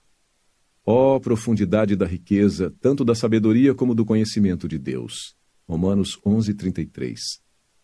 Ó 0.89 1.16
oh, 1.16 1.20
profundidade 1.20 1.97
da 1.97 2.07
riqueza, 2.07 2.72
tanto 2.80 3.05
da 3.05 3.12
sabedoria 3.12 3.74
como 3.74 3.93
do 3.93 4.05
conhecimento 4.05 4.68
de 4.68 4.78
Deus. 4.78 5.37
Romanos 5.66 6.16
11:33. 6.24 7.18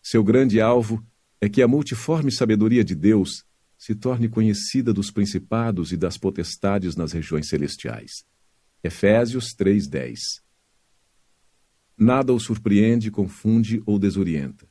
Seu 0.01 0.23
grande 0.23 0.61
alvo 0.61 1.05
é 1.41 1.49
que 1.49 1.61
a 1.61 1.67
multiforme 1.67 2.31
sabedoria 2.31 2.81
de 2.81 2.95
Deus 2.95 3.43
se 3.77 3.93
torne 3.93 4.29
conhecida 4.29 4.93
dos 4.93 5.11
principados 5.11 5.91
e 5.91 5.97
das 5.97 6.17
potestades 6.17 6.95
nas 6.95 7.11
regiões 7.11 7.49
celestiais. 7.49 8.23
Efésios 8.81 9.53
3:10. 9.53 10.41
Nada 11.97 12.33
o 12.33 12.39
surpreende, 12.39 13.11
confunde 13.11 13.83
ou 13.85 13.99
desorienta. 13.99 14.65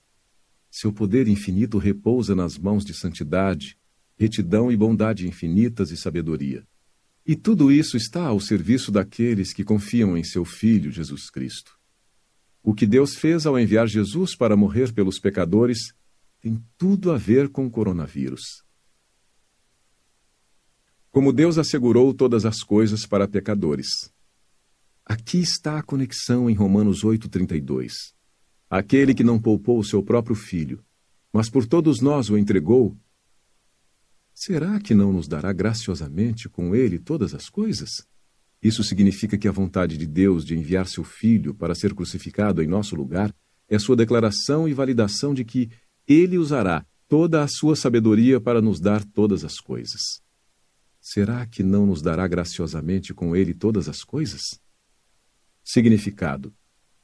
Seu 0.71 0.91
poder 0.91 1.29
infinito 1.29 1.77
repousa 1.77 2.35
nas 2.35 2.57
mãos 2.57 2.83
de 2.83 2.95
santidade, 2.95 3.79
retidão 4.17 4.73
e 4.73 4.77
bondade 4.77 5.29
infinitas 5.29 5.91
e 5.91 5.99
sabedoria. 5.99 6.67
E 7.25 7.37
tudo 7.37 7.71
isso 7.71 7.97
está 7.97 8.27
ao 8.27 8.41
serviço 8.41 8.91
daqueles 8.91 9.53
que 9.53 9.63
confiam 9.63 10.17
em 10.17 10.25
seu 10.25 10.45
Filho 10.45 10.91
Jesus 10.91 11.31
Cristo. 11.31 11.79
O 12.63 12.75
que 12.75 12.87
Deus 12.87 13.15
fez 13.15 13.47
ao 13.47 13.59
enviar 13.59 13.87
Jesus 13.87 14.37
para 14.37 14.57
morrer 14.57 14.93
pelos 14.93 15.19
pecadores 15.19 15.95
tem 16.41 16.61
tudo 16.77 17.13
a 17.13 17.17
ver 17.17 17.49
com 17.49 17.67
o 17.67 17.71
coronavírus. 17.71 18.65
Como 21.11 21.33
Deus 21.33 21.59
assegurou 21.59 22.13
todas 22.13 22.45
as 22.45 22.63
coisas 22.63 23.07
para 23.07 23.29
pecadores. 23.29 23.89
Aqui 25.05 25.39
está 25.39 25.79
a 25.79 25.83
conexão 25.83 26.49
em 26.49 26.55
Romanos 26.55 27.05
8,32. 27.05 27.93
Aquele 28.69 29.15
que 29.15 29.23
não 29.23 29.39
poupou 29.41 29.79
o 29.79 29.85
seu 29.85 30.03
próprio 30.03 30.35
filho, 30.35 30.85
mas 31.33 31.49
por 31.51 31.67
todos 31.67 32.01
nós 32.01 32.31
o 32.31 32.39
entregou, 32.39 32.97
será 34.45 34.81
que 34.81 34.93
não 34.93 35.13
nos 35.13 35.29
dará 35.29 35.53
graciosamente 35.53 36.49
com 36.49 36.75
ele 36.75 36.99
todas 36.99 37.33
as 37.33 37.49
coisas? 37.49 38.05
Isso 38.61 38.83
significa 38.83 39.39
que 39.39 39.47
a 39.47 39.53
vontade 39.53 39.97
de 39.97 40.05
Deus 40.05 40.45
de 40.45 40.57
enviar 40.57 40.89
seu 40.89 41.05
filho 41.05 41.55
para 41.55 41.77
ser 41.77 41.95
crucificado 41.95 42.61
em 42.61 42.67
nosso 42.67 42.97
lugar 42.97 43.33
é 43.69 43.79
sua 43.79 43.95
declaração 43.95 44.69
e 44.69 44.75
validação 44.75 45.33
de 45.33 45.45
que 45.45 45.71
ele 46.09 46.39
usará 46.39 46.85
toda 47.07 47.45
a 47.45 47.47
sua 47.47 47.77
sabedoria 47.77 48.41
para 48.41 48.61
nos 48.61 48.81
dar 48.81 49.05
todas 49.05 49.45
as 49.45 49.61
coisas. 49.61 50.21
Será 51.01 51.47
que 51.47 51.63
não 51.63 51.87
nos 51.87 52.03
dará 52.03 52.27
graciosamente 52.27 53.15
com 53.15 53.37
ele 53.37 53.55
todas 53.55 53.89
as 53.89 54.03
coisas? 54.03 54.43
Significado: 55.63 56.53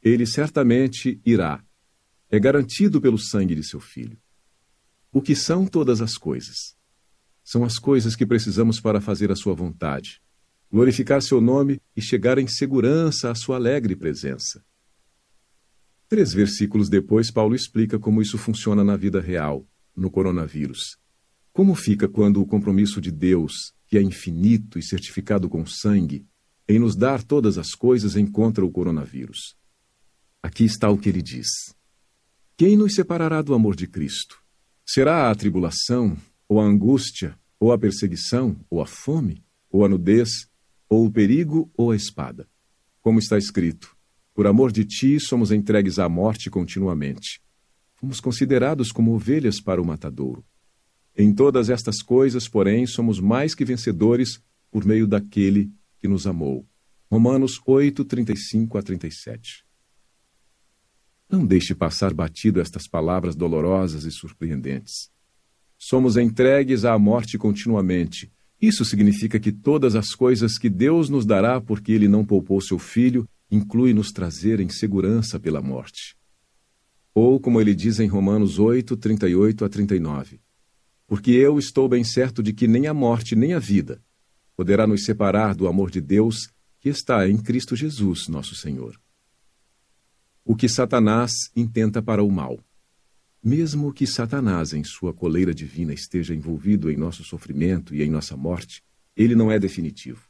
Ele 0.03 0.27
certamente 0.27 1.21
irá. 1.25 1.65
É 2.29 2.41
garantido 2.41 3.01
pelo 3.01 3.17
sangue 3.17 3.55
de 3.55 3.63
seu 3.63 3.79
filho. 3.79 4.19
O 5.13 5.23
que 5.23 5.37
são 5.37 5.65
todas 5.65 6.01
as 6.01 6.15
coisas? 6.15 6.78
São 7.51 7.65
as 7.65 7.79
coisas 7.79 8.15
que 8.15 8.27
precisamos 8.27 8.79
para 8.79 9.01
fazer 9.01 9.33
a 9.33 9.35
sua 9.35 9.55
vontade, 9.55 10.21
glorificar 10.71 11.23
seu 11.23 11.41
nome 11.41 11.81
e 11.97 12.03
chegar 12.03 12.37
em 12.37 12.47
segurança 12.47 13.31
à 13.31 13.35
sua 13.35 13.57
alegre 13.57 13.97
presença. 13.97 14.63
Três 16.11 16.35
versículos 16.35 16.91
depois, 16.91 17.33
Paulo 17.33 17.55
explica 17.55 17.99
como 17.99 18.21
isso 18.21 18.37
funciona 18.37 18.85
na 18.85 18.99
vida 18.99 19.19
real, 19.19 19.67
no 19.97 20.11
coronavírus. 20.11 20.99
Como 21.51 21.75
fica 21.75 22.07
quando 22.07 22.43
o 22.43 22.47
compromisso 22.47 23.01
de 23.01 23.11
Deus, 23.11 23.73
que 23.87 23.97
é 23.97 24.03
infinito 24.03 24.79
e 24.79 24.83
certificado 24.83 25.49
com 25.49 25.65
sangue, 25.65 26.27
em 26.69 26.79
nos 26.79 26.95
dar 26.95 27.23
todas 27.23 27.57
as 27.57 27.71
coisas 27.71 28.15
encontra 28.15 28.63
o 28.63 28.71
coronavírus? 28.71 29.57
Aqui 30.43 30.67
está 30.67 30.91
o 30.91 30.99
que 30.99 31.09
ele 31.09 31.23
diz: 31.23 31.49
Quem 32.59 32.77
nos 32.77 32.95
separará 32.95 33.41
do 33.41 33.55
amor 33.55 33.75
de 33.75 33.87
Cristo? 33.87 34.37
Será 34.85 35.31
a 35.31 35.35
tribulação, 35.35 36.15
ou 36.49 36.61
a 36.61 36.65
angústia, 36.65 37.39
ou 37.61 37.73
a 37.73 37.79
perseguição, 37.79 38.59
ou 38.71 38.81
a 38.81 38.87
fome, 38.87 39.45
ou 39.71 39.85
a 39.85 39.89
nudez, 39.89 40.49
ou 40.89 41.05
o 41.05 41.13
perigo, 41.13 41.71
ou 41.77 41.91
a 41.91 41.97
espada? 41.97 42.49
Como 43.01 43.19
está 43.19 43.37
escrito: 43.37 43.97
por 44.35 44.47
amor 44.47 44.71
de 44.71 44.85
ti, 44.85 45.19
somos 45.19 45.51
entregues 45.51 45.99
à 45.99 46.09
morte 46.09 46.49
continuamente. 46.49 47.43
Fomos 47.97 48.21
considerados 48.21 48.93
como 48.93 49.13
ovelhas 49.13 49.61
para 49.61 49.83
o 49.83 49.85
matadouro. 49.85 50.45
Em 51.17 51.35
todas 51.35 51.69
estas 51.69 52.01
coisas, 52.01 52.49
porém, 52.49 52.87
somos 52.87 53.19
mais 53.19 53.53
que 53.53 53.65
vencedores 53.65 54.41
por 54.71 54.85
meio 54.85 55.09
daquele 55.09 55.73
que 55.99 56.07
nos 56.07 56.25
amou. 56.25 56.65
Romanos 57.11 57.61
8, 57.67 58.05
35 58.05 58.79
a 58.79 58.83
37. 58.83 59.65
Não 61.29 61.45
deixe 61.45 61.75
passar 61.75 62.15
batido 62.15 62.61
estas 62.61 62.87
palavras 62.87 63.35
dolorosas 63.35 64.05
e 64.05 64.13
surpreendentes. 64.13 65.11
Somos 65.79 66.17
entregues 66.17 66.85
à 66.85 66.99
morte 66.99 67.39
continuamente. 67.39 68.31
Isso 68.61 68.85
significa 68.85 69.39
que 69.39 69.53
todas 69.53 69.95
as 69.95 70.15
coisas 70.15 70.59
que 70.59 70.69
Deus 70.69 71.09
nos 71.09 71.25
dará 71.25 71.61
porque 71.61 71.93
Ele 71.93 72.09
não 72.09 72.25
poupou 72.25 72.61
seu 72.61 72.79
Filho 72.79 73.29
inclui 73.51 73.95
nos 73.95 74.11
trazer 74.11 74.61
em 74.61 74.69
segurança 74.69 75.39
pela 75.39 75.63
morte. 75.63 76.17
Ou, 77.15 77.41
como 77.41 77.61
ele 77.61 77.75
diz 77.75 77.99
em 77.99 78.07
Romanos 78.07 78.59
8, 78.59 78.97
38 78.97 79.65
a 79.65 79.69
39, 79.69 80.41
porque 81.07 81.31
eu 81.31 81.59
estou 81.59 81.89
bem 81.89 82.05
certo 82.05 82.43
de 82.43 82.53
que 82.53 82.69
nem 82.69 82.87
a 82.87 82.95
morte 82.95 83.35
nem 83.35 83.55
a 83.55 83.59
vida 83.59 84.03
poderá 84.55 84.87
nos 84.87 85.05
separar 85.05 85.55
do 85.55 85.69
amor 85.69 85.91
de 85.91 86.01
Deus 86.01 86.51
que 86.81 86.89
está 86.89 87.29
em 87.29 87.39
Cristo 87.39 87.77
Jesus, 87.77 88.29
nosso 88.29 88.55
Senhor. 88.55 89.01
O 90.45 90.57
que 90.57 90.69
Satanás 90.69 91.31
intenta 91.55 92.03
para 92.03 92.23
o 92.23 92.31
mal. 92.31 92.59
Mesmo 93.43 93.93
que 93.93 94.07
Satanás, 94.07 94.73
em 94.73 94.83
sua 94.83 95.15
coleira 95.15 95.55
divina, 95.55 95.95
esteja 95.95 96.35
envolvido 96.35 96.91
em 96.91 96.97
nosso 96.97 97.23
sofrimento 97.23 97.95
e 97.95 98.03
em 98.03 98.11
nossa 98.11 98.37
morte, 98.37 98.83
ele 99.17 99.35
não 99.35 99.51
é 99.51 99.59
definitivo. 99.59 100.29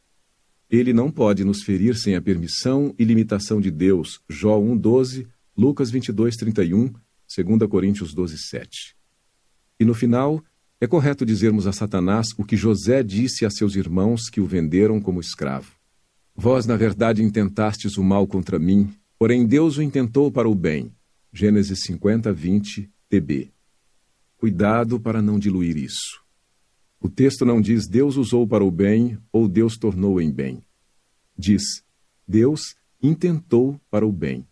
Ele 0.71 0.93
não 0.93 1.11
pode 1.11 1.45
nos 1.45 1.63
ferir 1.63 1.97
sem 1.97 2.15
a 2.15 2.21
permissão 2.21 2.95
e 2.99 3.05
limitação 3.05 3.61
de 3.61 3.71
Deus. 3.71 4.21
Jó 4.29 4.59
1:12, 4.59 5.27
Lucas 5.57 5.91
22:31, 5.91 6.93
2 7.27 7.69
Coríntios 7.69 8.15
12:7. 8.15 8.95
E 9.81 9.85
no 9.85 9.95
final, 9.95 10.45
é 10.81 10.87
correto 10.87 11.25
dizermos 11.25 11.67
a 11.67 11.73
Satanás 11.73 12.29
o 12.37 12.45
que 12.45 12.57
José 12.57 13.03
disse 13.03 13.47
a 13.47 13.51
seus 13.51 13.75
irmãos 13.75 14.29
que 14.29 14.41
o 14.41 14.47
venderam 14.47 15.01
como 15.01 15.21
escravo. 15.21 15.73
Vós, 16.37 16.67
na 16.67 16.77
verdade, 16.77 17.23
intentastes 17.23 17.97
o 17.97 18.05
mal 18.05 18.27
contra 18.27 18.59
mim, 18.59 18.93
porém 19.19 19.47
Deus 19.47 19.79
o 19.79 19.83
intentou 19.83 20.31
para 20.31 20.49
o 20.49 20.55
bem. 20.55 20.93
Gênesis 21.33 21.81
50, 21.83 22.33
20, 22.33 22.89
TB. 23.09 23.51
Cuidado 24.37 25.01
para 25.01 25.23
não 25.23 25.39
diluir 25.39 25.77
isso. 25.77 26.23
O 27.01 27.09
texto 27.09 27.45
não 27.45 27.61
diz 27.61 27.89
Deus 27.89 28.17
usou 28.17 28.47
para 28.47 28.63
o 28.63 28.71
bem 28.71 29.19
ou 29.33 29.49
Deus 29.49 29.79
tornou 29.79 30.21
em 30.21 30.31
bem. 30.31 30.63
Diz 31.37 31.83
Deus 32.27 32.75
intentou 33.03 33.81
para 33.91 34.07
o 34.07 34.13
bem. 34.13 34.47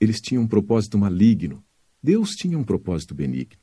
Eles 0.00 0.20
tinham 0.20 0.44
um 0.44 0.48
propósito 0.48 0.96
maligno. 0.96 1.62
Deus 2.02 2.30
tinha 2.30 2.58
um 2.58 2.64
propósito 2.64 3.14
benigno. 3.14 3.60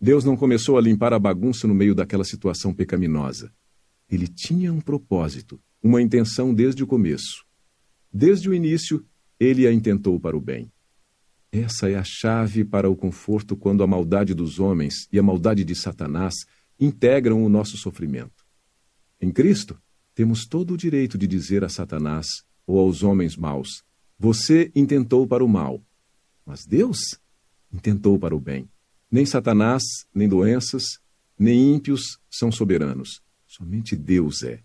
Deus 0.00 0.24
não 0.24 0.36
começou 0.36 0.78
a 0.78 0.80
limpar 0.80 1.12
a 1.12 1.18
bagunça 1.18 1.68
no 1.68 1.74
meio 1.74 1.94
daquela 1.94 2.24
situação 2.24 2.72
pecaminosa. 2.72 3.52
Ele 4.10 4.26
tinha 4.26 4.72
um 4.72 4.80
propósito, 4.80 5.60
uma 5.82 6.00
intenção 6.00 6.54
desde 6.54 6.82
o 6.82 6.86
começo. 6.86 7.44
Desde 8.10 8.48
o 8.48 8.54
início, 8.54 9.04
ele 9.38 9.66
a 9.66 9.72
intentou 9.72 10.18
para 10.18 10.36
o 10.36 10.40
bem. 10.40 10.72
Essa 11.52 11.90
é 11.90 11.96
a 11.96 12.02
chave 12.02 12.64
para 12.64 12.88
o 12.88 12.96
conforto 12.96 13.54
quando 13.54 13.84
a 13.84 13.86
maldade 13.86 14.32
dos 14.32 14.58
homens 14.58 15.06
e 15.12 15.18
a 15.18 15.22
maldade 15.22 15.62
de 15.64 15.74
Satanás 15.74 16.32
integram 16.80 17.44
o 17.44 17.48
nosso 17.50 17.76
sofrimento. 17.76 18.46
Em 19.20 19.30
Cristo, 19.30 19.78
temos 20.14 20.46
todo 20.46 20.72
o 20.72 20.76
direito 20.78 21.18
de 21.18 21.26
dizer 21.26 21.62
a 21.62 21.68
Satanás 21.68 22.26
ou 22.66 22.78
aos 22.78 23.02
homens 23.02 23.36
maus: 23.36 23.84
Você 24.18 24.72
intentou 24.74 25.26
para 25.26 25.44
o 25.44 25.48
mal, 25.48 25.84
mas 26.46 26.64
Deus 26.64 26.98
intentou 27.70 28.18
para 28.18 28.34
o 28.34 28.40
bem. 28.40 28.66
Nem 29.10 29.26
Satanás, 29.26 29.82
nem 30.14 30.26
doenças, 30.26 30.84
nem 31.38 31.74
ímpios 31.74 32.18
são 32.30 32.50
soberanos. 32.50 33.20
Somente 33.46 33.94
Deus 33.94 34.42
é. 34.42 34.62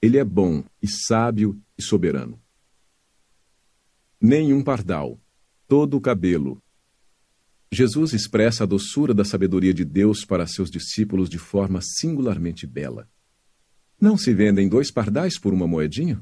Ele 0.00 0.18
é 0.18 0.24
bom 0.24 0.62
e 0.80 0.86
sábio 0.86 1.60
e 1.76 1.82
soberano. 1.82 2.40
Nenhum 4.20 4.62
pardal, 4.62 5.18
todo 5.70 5.96
o 5.96 6.00
cabelo, 6.00 6.60
Jesus 7.70 8.12
expressa 8.12 8.64
a 8.64 8.66
doçura 8.66 9.14
da 9.14 9.24
sabedoria 9.24 9.72
de 9.72 9.84
Deus 9.84 10.24
para 10.24 10.44
seus 10.44 10.68
discípulos 10.68 11.30
de 11.30 11.38
forma 11.38 11.78
singularmente 11.80 12.66
bela. 12.66 13.08
Não 14.00 14.18
se 14.18 14.34
vendem 14.34 14.68
dois 14.68 14.90
pardais 14.90 15.38
por 15.38 15.54
uma 15.54 15.68
moedinha? 15.68 16.20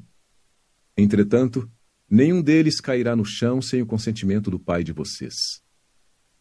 Entretanto, 0.94 1.66
nenhum 2.10 2.42
deles 2.42 2.78
cairá 2.78 3.16
no 3.16 3.24
chão 3.24 3.62
sem 3.62 3.80
o 3.80 3.86
consentimento 3.86 4.50
do 4.50 4.60
Pai 4.60 4.84
de 4.84 4.92
vocês. 4.92 5.34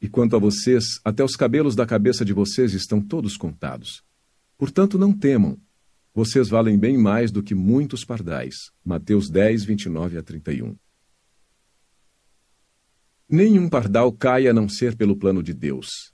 E 0.01 0.09
quanto 0.09 0.35
a 0.35 0.39
vocês, 0.39 0.83
até 1.05 1.23
os 1.23 1.37
cabelos 1.37 1.77
da 1.77 1.85
cabeça 1.85 2.25
de 2.25 2.33
vocês 2.33 2.73
estão 2.73 2.99
todos 3.01 3.37
contados. 3.37 4.03
Portanto, 4.57 4.97
não 4.97 5.13
temam. 5.13 5.57
Vocês 6.13 6.49
valem 6.49 6.77
bem 6.77 6.97
mais 6.97 7.31
do 7.31 7.41
que 7.41 7.55
muitos 7.55 8.03
pardais. 8.03 8.53
Mateus 8.83 9.29
10, 9.29 9.63
29 9.63 10.17
a 10.17 10.23
31. 10.23 10.75
Nenhum 13.29 13.69
pardal 13.69 14.11
cai 14.11 14.47
a 14.47 14.53
não 14.53 14.69
ser 14.69 14.95
pelo 14.95 15.17
plano 15.17 15.43
de 15.43 15.53
Deus. 15.53 16.13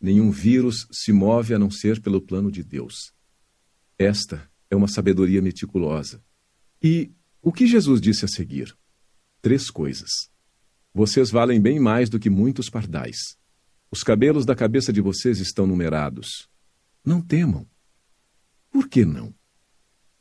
Nenhum 0.00 0.30
vírus 0.30 0.86
se 0.92 1.12
move 1.12 1.52
a 1.52 1.58
não 1.58 1.70
ser 1.70 2.00
pelo 2.00 2.20
plano 2.20 2.50
de 2.52 2.62
Deus. 2.62 3.12
Esta 3.98 4.48
é 4.70 4.76
uma 4.76 4.86
sabedoria 4.86 5.42
meticulosa. 5.42 6.22
E 6.80 7.10
o 7.42 7.52
que 7.52 7.66
Jesus 7.66 8.00
disse 8.00 8.24
a 8.24 8.28
seguir? 8.28 8.76
Três 9.42 9.68
coisas. 9.68 10.10
Vocês 10.94 11.30
valem 11.30 11.60
bem 11.60 11.80
mais 11.80 12.08
do 12.08 12.18
que 12.18 12.30
muitos 12.30 12.70
pardais. 12.70 13.36
Os 13.90 14.04
cabelos 14.04 14.46
da 14.46 14.54
cabeça 14.54 14.92
de 14.92 15.00
vocês 15.00 15.40
estão 15.40 15.66
numerados. 15.66 16.48
Não 17.04 17.20
temam. 17.20 17.66
Por 18.70 18.88
que 18.88 19.04
não? 19.04 19.34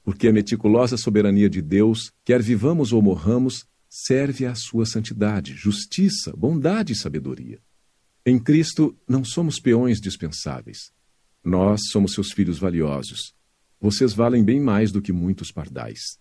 Porque 0.04 0.28
a 0.28 0.34
meticulosa 0.34 0.98
soberania 0.98 1.50
de 1.50 1.62
Deus, 1.62 2.12
quer 2.24 2.42
vivamos 2.42 2.94
ou 2.94 3.02
morramos, 3.02 3.68
serve 3.90 4.46
à 4.46 4.54
sua 4.56 4.86
santidade, 4.86 5.54
justiça, 5.54 6.34
bondade 6.36 6.94
e 6.94 6.96
sabedoria. 6.96 7.60
Em 8.26 8.38
Cristo 8.38 8.98
não 9.08 9.24
somos 9.24 9.60
peões 9.60 10.00
dispensáveis. 10.02 10.92
Nós 11.44 11.82
somos 11.92 12.14
seus 12.14 12.32
filhos 12.32 12.60
valiosos. 12.60 13.34
vocês 13.80 14.12
valem 14.12 14.44
bem 14.44 14.60
mais 14.60 14.92
do 14.92 15.02
que 15.02 15.14
muitos 15.14 15.52
pardais. 15.52 16.20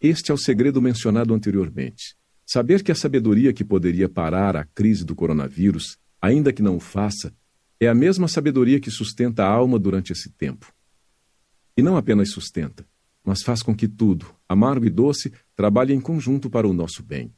Este 0.00 0.30
é 0.30 0.34
o 0.34 0.38
segredo 0.38 0.82
mencionado 0.82 1.32
anteriormente. 1.32 2.16
Saber 2.44 2.82
que 2.82 2.90
a 2.90 2.94
sabedoria 2.94 3.52
que 3.52 3.64
poderia 3.64 4.08
parar 4.08 4.56
a 4.56 4.64
crise 4.64 5.04
do 5.04 5.14
coronavírus, 5.14 5.96
ainda 6.20 6.52
que 6.52 6.62
não 6.62 6.76
o 6.76 6.80
faça, 6.80 7.32
é 7.78 7.88
a 7.88 7.94
mesma 7.94 8.26
sabedoria 8.26 8.80
que 8.80 8.90
sustenta 8.90 9.44
a 9.44 9.48
alma 9.48 9.78
durante 9.78 10.12
esse 10.12 10.30
tempo. 10.30 10.72
E 11.76 11.82
não 11.82 11.96
apenas 11.96 12.30
sustenta, 12.30 12.86
mas 13.24 13.42
faz 13.42 13.62
com 13.62 13.74
que 13.74 13.86
tudo, 13.86 14.26
amargo 14.48 14.86
e 14.86 14.90
doce, 14.90 15.32
trabalhe 15.54 15.92
em 15.92 16.00
conjunto 16.00 16.48
para 16.48 16.66
o 16.66 16.72
nosso 16.72 17.02
bem. 17.02 17.34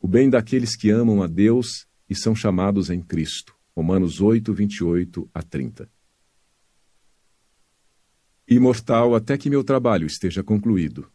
O 0.00 0.08
bem 0.08 0.30
daqueles 0.30 0.76
que 0.76 0.90
amam 0.90 1.22
a 1.22 1.26
Deus 1.26 1.86
e 2.08 2.14
são 2.14 2.34
chamados 2.34 2.90
em 2.90 3.00
Cristo. 3.00 3.54
Romanos 3.76 4.20
8, 4.20 4.52
28 4.52 5.30
a 5.32 5.42
30. 5.42 5.90
Imortal 8.48 9.14
até 9.14 9.36
que 9.36 9.50
meu 9.50 9.62
trabalho 9.62 10.06
esteja 10.06 10.42
concluído. 10.42 11.10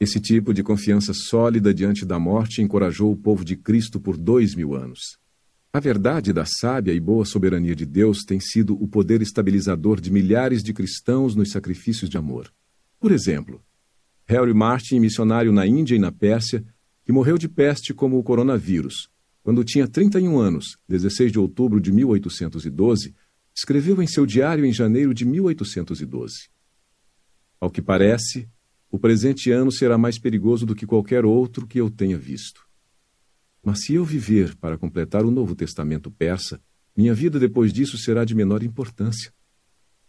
Esse 0.00 0.20
tipo 0.20 0.52
de 0.52 0.62
confiança 0.62 1.12
sólida 1.14 1.72
diante 1.72 2.04
da 2.04 2.18
morte 2.18 2.60
encorajou 2.60 3.12
o 3.12 3.16
povo 3.16 3.44
de 3.44 3.56
Cristo 3.56 4.00
por 4.00 4.16
dois 4.16 4.54
mil 4.54 4.74
anos. 4.74 5.18
A 5.72 5.80
verdade 5.80 6.32
da 6.32 6.44
sábia 6.44 6.92
e 6.92 7.00
boa 7.00 7.24
soberania 7.24 7.74
de 7.74 7.84
Deus 7.84 8.24
tem 8.24 8.40
sido 8.40 8.74
o 8.82 8.88
poder 8.88 9.20
estabilizador 9.22 10.00
de 10.00 10.10
milhares 10.10 10.62
de 10.62 10.72
cristãos 10.72 11.34
nos 11.34 11.50
sacrifícios 11.50 12.08
de 12.08 12.16
amor. 12.16 12.52
Por 12.98 13.12
exemplo, 13.12 13.62
Harry 14.26 14.54
Martin, 14.54 15.00
missionário 15.00 15.52
na 15.52 15.66
Índia 15.66 15.94
e 15.94 15.98
na 15.98 16.10
Pérsia, 16.10 16.64
que 17.04 17.12
morreu 17.12 17.36
de 17.36 17.48
peste 17.48 17.92
como 17.92 18.18
o 18.18 18.22
coronavírus, 18.22 19.08
quando 19.42 19.62
tinha 19.62 19.86
31 19.86 20.38
anos, 20.38 20.78
16 20.88 21.30
de 21.30 21.38
outubro 21.38 21.78
de 21.78 21.92
1812, 21.92 23.14
escreveu 23.54 24.02
em 24.02 24.06
seu 24.06 24.24
diário 24.24 24.64
em 24.64 24.72
janeiro 24.72 25.12
de 25.12 25.26
1812. 25.26 26.48
Ao 27.60 27.70
que 27.70 27.82
parece, 27.82 28.48
o 28.90 28.98
presente 28.98 29.50
ano 29.50 29.70
será 29.70 29.98
mais 29.98 30.18
perigoso 30.18 30.64
do 30.64 30.74
que 30.74 30.86
qualquer 30.86 31.26
outro 31.26 31.66
que 31.66 31.78
eu 31.78 31.90
tenha 31.90 32.16
visto. 32.16 32.66
Mas 33.62 33.84
se 33.84 33.94
eu 33.94 34.04
viver 34.04 34.56
para 34.56 34.78
completar 34.78 35.24
o 35.24 35.30
Novo 35.30 35.54
Testamento 35.54 36.10
persa, 36.10 36.60
minha 36.96 37.14
vida 37.14 37.38
depois 37.38 37.72
disso 37.72 37.98
será 37.98 38.24
de 38.24 38.34
menor 38.34 38.62
importância. 38.62 39.30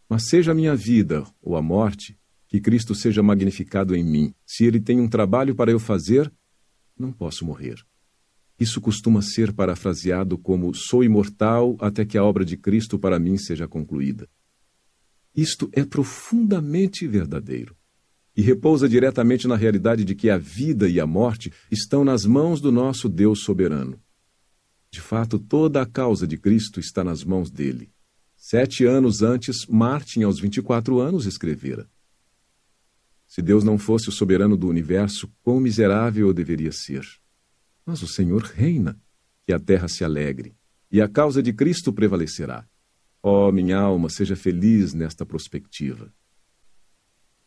Mas 0.07 0.27
seja 0.27 0.51
a 0.51 0.55
minha 0.55 0.75
vida 0.75 1.25
ou 1.41 1.57
a 1.57 1.61
morte, 1.61 2.17
que 2.55 2.61
Cristo 2.61 2.95
seja 2.95 3.21
magnificado 3.21 3.93
em 3.93 4.03
mim. 4.03 4.33
Se 4.45 4.63
ele 4.63 4.79
tem 4.79 5.01
um 5.01 5.09
trabalho 5.09 5.53
para 5.53 5.71
eu 5.71 5.77
fazer, 5.77 6.31
não 6.97 7.11
posso 7.11 7.43
morrer. 7.43 7.75
Isso 8.57 8.79
costuma 8.79 9.21
ser 9.21 9.51
parafraseado 9.51 10.37
como 10.37 10.73
sou 10.73 11.03
imortal 11.03 11.75
até 11.81 12.05
que 12.05 12.17
a 12.17 12.23
obra 12.23 12.45
de 12.45 12.55
Cristo 12.55 12.97
para 12.97 13.19
mim 13.19 13.37
seja 13.37 13.67
concluída. 13.67 14.29
Isto 15.35 15.69
é 15.73 15.83
profundamente 15.83 17.05
verdadeiro 17.05 17.75
e 18.37 18.41
repousa 18.41 18.87
diretamente 18.87 19.49
na 19.49 19.57
realidade 19.57 20.05
de 20.05 20.15
que 20.15 20.29
a 20.29 20.37
vida 20.37 20.87
e 20.87 20.97
a 20.97 21.05
morte 21.05 21.51
estão 21.69 22.05
nas 22.05 22.25
mãos 22.25 22.61
do 22.61 22.71
nosso 22.71 23.09
Deus 23.09 23.41
soberano. 23.43 23.99
De 24.89 25.01
fato, 25.01 25.37
toda 25.37 25.81
a 25.81 25.85
causa 25.85 26.25
de 26.25 26.37
Cristo 26.37 26.79
está 26.79 27.03
nas 27.03 27.21
mãos 27.21 27.51
dele. 27.51 27.91
Sete 28.37 28.85
anos 28.85 29.21
antes, 29.21 29.65
Martin, 29.65 30.23
aos 30.23 30.39
24 30.39 30.99
anos, 31.01 31.25
escrevera: 31.25 31.89
Se 33.27 33.41
Deus 33.41 33.63
não 33.63 33.77
fosse 33.77 34.09
o 34.09 34.11
soberano 34.11 34.55
do 34.55 34.67
universo, 34.67 35.31
quão 35.41 35.59
miserável 35.59 36.27
eu 36.27 36.33
deveria 36.33 36.71
ser. 36.71 37.05
Mas 37.85 38.01
o 38.01 38.07
Senhor 38.07 38.41
reina, 38.41 38.99
que 39.45 39.53
a 39.53 39.59
terra 39.59 39.87
se 39.87 40.03
alegre, 40.03 40.55
e 40.91 41.01
a 41.01 41.07
causa 41.07 41.41
de 41.41 41.51
Cristo 41.53 41.91
prevalecerá. 41.91 42.67
Ó, 43.21 43.49
oh, 43.49 43.51
minha 43.51 43.77
alma, 43.77 44.09
seja 44.09 44.35
feliz 44.35 44.93
nesta 44.93 45.25
perspectiva. 45.25 46.13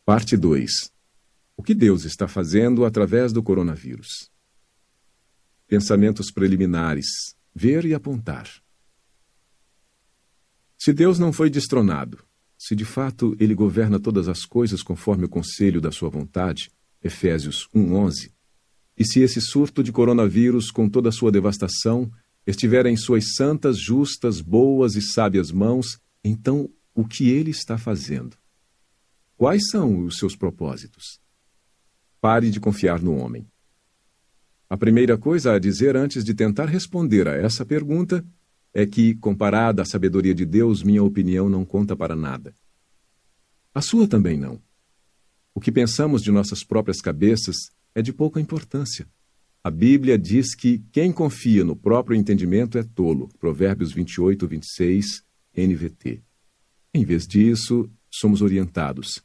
Parte 0.05 0.35
2. 0.35 0.71
O 1.55 1.63
que 1.63 1.73
Deus 1.73 2.05
está 2.05 2.27
fazendo 2.27 2.85
através 2.85 3.31
do 3.31 3.41
coronavírus? 3.41 4.29
Pensamentos 5.67 6.31
preliminares. 6.31 7.07
Ver 7.53 7.85
e 7.85 7.93
apontar. 7.93 8.49
Se 10.77 10.93
Deus 10.93 11.19
não 11.19 11.33
foi 11.33 11.49
destronado, 11.49 12.23
se 12.59 12.75
de 12.75 12.83
fato 12.83 13.37
ele 13.39 13.55
governa 13.55 13.97
todas 13.97 14.27
as 14.27 14.43
coisas 14.43 14.83
conforme 14.83 15.23
o 15.23 15.29
conselho 15.29 15.79
da 15.79 15.93
sua 15.93 16.09
vontade, 16.09 16.69
Efésios 17.01 17.69
1:11, 17.73 18.33
e 18.97 19.05
se 19.05 19.21
esse 19.21 19.39
surto 19.39 19.81
de 19.81 19.93
coronavírus 19.93 20.69
com 20.69 20.89
toda 20.89 21.07
a 21.07 21.11
sua 21.11 21.31
devastação 21.31 22.11
estiver 22.45 22.85
em 22.85 22.97
suas 22.97 23.33
santas, 23.35 23.79
justas, 23.79 24.41
boas 24.41 24.97
e 24.97 25.01
sábias 25.01 25.51
mãos, 25.51 25.99
então 26.21 26.69
o 26.93 27.07
que 27.07 27.29
ele 27.29 27.51
está 27.51 27.77
fazendo? 27.77 28.35
Quais 29.37 29.69
são 29.69 30.03
os 30.03 30.17
seus 30.17 30.35
propósitos? 30.35 31.21
Pare 32.19 32.51
de 32.51 32.59
confiar 32.59 33.01
no 33.01 33.15
homem. 33.15 33.47
A 34.69 34.75
primeira 34.75 35.17
coisa 35.17 35.53
a 35.53 35.59
dizer 35.59 35.95
antes 35.95 36.25
de 36.25 36.33
tentar 36.33 36.65
responder 36.65 37.25
a 37.25 37.35
essa 37.35 37.65
pergunta 37.65 38.25
é 38.73 38.85
que, 38.85 39.15
comparada 39.15 39.81
à 39.81 39.85
sabedoria 39.85 40.33
de 40.33 40.45
Deus, 40.45 40.83
minha 40.83 41.03
opinião 41.03 41.49
não 41.49 41.65
conta 41.65 41.95
para 41.95 42.15
nada. 42.15 42.53
A 43.73 43.81
sua 43.81 44.07
também 44.07 44.37
não. 44.37 44.61
O 45.53 45.59
que 45.59 45.71
pensamos 45.71 46.21
de 46.21 46.31
nossas 46.31 46.63
próprias 46.63 47.01
cabeças 47.01 47.55
é 47.93 48.01
de 48.01 48.13
pouca 48.13 48.39
importância. 48.39 49.07
A 49.63 49.69
Bíblia 49.69 50.17
diz 50.17 50.55
que 50.55 50.81
quem 50.91 51.11
confia 51.11 51.65
no 51.65 51.75
próprio 51.75 52.15
entendimento 52.15 52.77
é 52.77 52.83
tolo. 52.83 53.29
Provérbios 53.39 53.91
28, 53.91 54.47
26, 54.47 55.23
NVT. 55.55 56.21
Em 56.93 57.03
vez 57.03 57.27
disso, 57.27 57.89
somos 58.09 58.41
orientados. 58.41 59.21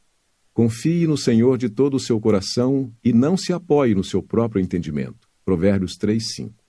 Confie 0.53 1.07
no 1.07 1.17
Senhor 1.17 1.57
de 1.57 1.69
todo 1.69 1.95
o 1.95 2.01
seu 2.01 2.21
coração 2.21 2.93
e 3.03 3.13
não 3.13 3.37
se 3.37 3.53
apoie 3.53 3.95
no 3.95 4.05
seu 4.05 4.23
próprio 4.23 4.61
entendimento. 4.61 5.29
Provérbios 5.45 5.97
3, 5.97 6.35
5. 6.35 6.64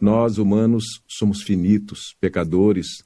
Nós, 0.00 0.38
humanos, 0.38 0.84
somos 1.06 1.42
finitos, 1.42 2.14
pecadores, 2.20 3.02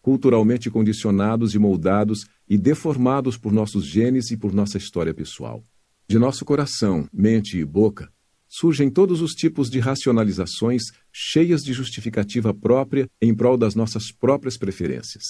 culturalmente 0.00 0.70
condicionados 0.70 1.54
e 1.54 1.58
moldados 1.58 2.26
e 2.48 2.58
deformados 2.58 3.36
por 3.36 3.52
nossos 3.52 3.84
genes 3.84 4.30
e 4.30 4.36
por 4.36 4.52
nossa 4.52 4.78
história 4.78 5.14
pessoal. 5.14 5.62
De 6.08 6.18
nosso 6.18 6.44
coração, 6.44 7.08
mente 7.12 7.58
e 7.58 7.64
boca 7.64 8.12
surgem 8.48 8.90
todos 8.90 9.22
os 9.22 9.32
tipos 9.32 9.70
de 9.70 9.80
racionalizações 9.80 10.82
cheias 11.10 11.62
de 11.62 11.72
justificativa 11.72 12.52
própria 12.52 13.08
em 13.20 13.34
prol 13.34 13.56
das 13.56 13.74
nossas 13.74 14.12
próprias 14.12 14.58
preferências. 14.58 15.22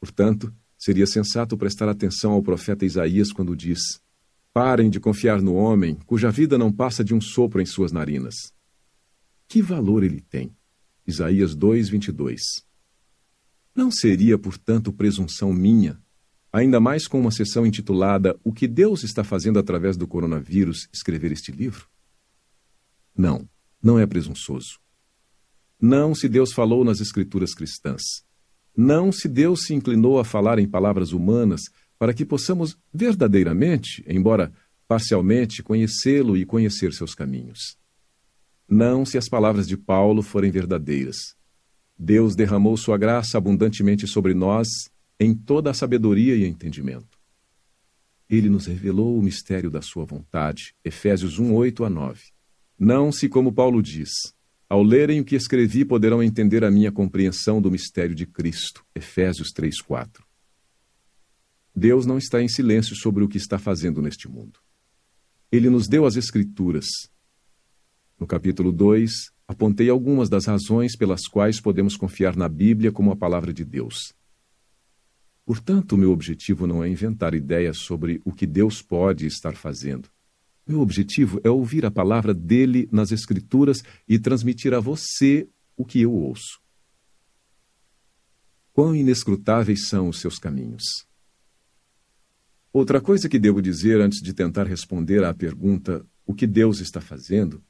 Portanto, 0.00 0.50
Seria 0.78 1.06
sensato 1.06 1.56
prestar 1.56 1.88
atenção 1.88 2.32
ao 2.32 2.42
profeta 2.42 2.84
Isaías 2.84 3.32
quando 3.32 3.56
diz: 3.56 3.80
Parem 4.52 4.90
de 4.90 5.00
confiar 5.00 5.40
no 5.40 5.54
homem, 5.54 5.96
cuja 6.06 6.30
vida 6.30 6.58
não 6.58 6.70
passa 6.70 7.02
de 7.02 7.14
um 7.14 7.20
sopro 7.20 7.60
em 7.60 7.66
suas 7.66 7.92
narinas. 7.92 8.52
Que 9.48 9.62
valor 9.62 10.02
ele 10.02 10.20
tem? 10.20 10.56
Isaías 11.06 11.54
2:22. 11.54 12.40
Não 13.74 13.90
seria, 13.90 14.38
portanto, 14.38 14.92
presunção 14.92 15.52
minha, 15.52 16.00
ainda 16.52 16.80
mais 16.80 17.06
com 17.06 17.20
uma 17.20 17.30
sessão 17.30 17.66
intitulada 17.66 18.38
O 18.42 18.52
que 18.52 18.66
Deus 18.66 19.04
está 19.04 19.22
fazendo 19.22 19.58
através 19.58 19.96
do 19.96 20.06
coronavírus, 20.06 20.88
escrever 20.92 21.30
este 21.30 21.52
livro? 21.52 21.86
Não, 23.16 23.48
não 23.82 23.98
é 23.98 24.06
presunçoso. 24.06 24.80
Não 25.80 26.14
se 26.14 26.28
Deus 26.28 26.52
falou 26.52 26.84
nas 26.84 27.00
escrituras 27.00 27.54
cristãs. 27.54 28.02
Não 28.76 29.12
se 29.12 29.28
Deus 29.28 29.64
se 29.64 29.74
inclinou 29.74 30.18
a 30.18 30.24
falar 30.24 30.58
em 30.58 30.68
palavras 30.68 31.12
humanas 31.12 31.62
para 31.98 32.12
que 32.12 32.24
possamos 32.24 32.76
verdadeiramente, 32.92 34.04
embora 34.06 34.52
parcialmente, 34.88 35.62
conhecê-lo 35.62 36.36
e 36.36 36.44
conhecer 36.44 36.92
seus 36.92 37.14
caminhos. 37.14 37.76
Não 38.68 39.04
se 39.04 39.16
as 39.16 39.28
palavras 39.28 39.68
de 39.68 39.76
Paulo 39.76 40.22
forem 40.22 40.50
verdadeiras. 40.50 41.36
Deus 41.98 42.34
derramou 42.34 42.76
sua 42.76 42.98
graça 42.98 43.38
abundantemente 43.38 44.06
sobre 44.06 44.34
nós 44.34 44.68
em 45.18 45.34
toda 45.34 45.70
a 45.70 45.74
sabedoria 45.74 46.34
e 46.36 46.44
entendimento. 46.44 47.16
Ele 48.28 48.50
nos 48.50 48.66
revelou 48.66 49.16
o 49.16 49.22
mistério 49.22 49.70
da 49.70 49.80
sua 49.80 50.04
vontade. 50.04 50.74
Efésios 50.84 51.38
1, 51.38 51.54
8 51.54 51.84
a 51.84 51.90
9. 51.90 52.20
Não 52.78 53.12
se, 53.12 53.28
como 53.28 53.52
Paulo 53.52 53.80
diz, 53.80 54.10
ao 54.68 54.82
lerem 54.82 55.20
o 55.20 55.24
que 55.24 55.36
escrevi, 55.36 55.84
poderão 55.84 56.20
entender 56.20 56.64
a 56.64 56.70
minha 56.70 56.90
compreensão 56.90 57.62
do 57.62 57.70
mistério 57.70 58.14
de 58.14 58.26
Cristo. 58.26 58.84
Efésios 58.94 59.52
3:4. 59.52 60.24
Deus 61.74 62.04
não 62.04 62.18
está 62.18 62.42
em 62.42 62.48
silêncio 62.48 62.96
sobre 62.96 63.22
o 63.22 63.28
que 63.28 63.38
está 63.38 63.58
fazendo 63.58 64.02
neste 64.02 64.28
mundo. 64.28 64.58
Ele 65.52 65.70
nos 65.70 65.86
deu 65.86 66.04
as 66.04 66.16
Escrituras. 66.16 66.86
No 68.18 68.26
capítulo 68.26 68.72
2, 68.72 69.30
apontei 69.46 69.90
algumas 69.90 70.30
das 70.30 70.46
razões 70.46 70.96
pelas 70.96 71.28
quais 71.28 71.60
podemos 71.60 71.96
confiar 71.96 72.34
na 72.34 72.48
Bíblia 72.48 72.90
como 72.90 73.10
a 73.10 73.16
palavra 73.16 73.52
de 73.52 73.62
Deus. 73.62 74.14
Portanto, 75.44 75.98
meu 75.98 76.10
objetivo 76.10 76.66
não 76.66 76.82
é 76.82 76.88
inventar 76.88 77.34
ideias 77.34 77.78
sobre 77.78 78.20
o 78.24 78.32
que 78.32 78.46
Deus 78.46 78.80
pode 78.80 79.26
estar 79.26 79.54
fazendo. 79.54 80.08
Meu 80.66 80.80
objetivo 80.80 81.40
é 81.44 81.50
ouvir 81.50 81.84
a 81.84 81.90
palavra 81.90 82.32
dele 82.32 82.88
nas 82.90 83.12
Escrituras 83.12 83.82
e 84.08 84.18
transmitir 84.18 84.72
a 84.72 84.80
você 84.80 85.46
o 85.76 85.84
que 85.84 86.00
eu 86.00 86.12
ouço. 86.12 86.58
Quão 88.72 88.96
inescrutáveis 88.96 89.88
são 89.88 90.08
os 90.08 90.20
seus 90.20 90.38
caminhos! 90.38 91.06
Outra 92.72 93.00
coisa 93.00 93.28
que 93.28 93.38
devo 93.38 93.62
dizer 93.62 94.00
antes 94.00 94.20
de 94.20 94.32
tentar 94.34 94.64
responder 94.64 95.22
à 95.22 95.32
pergunta 95.32 96.04
o 96.26 96.34
que 96.34 96.46
Deus 96.46 96.80
está 96.80 97.00
fazendo 97.00 97.62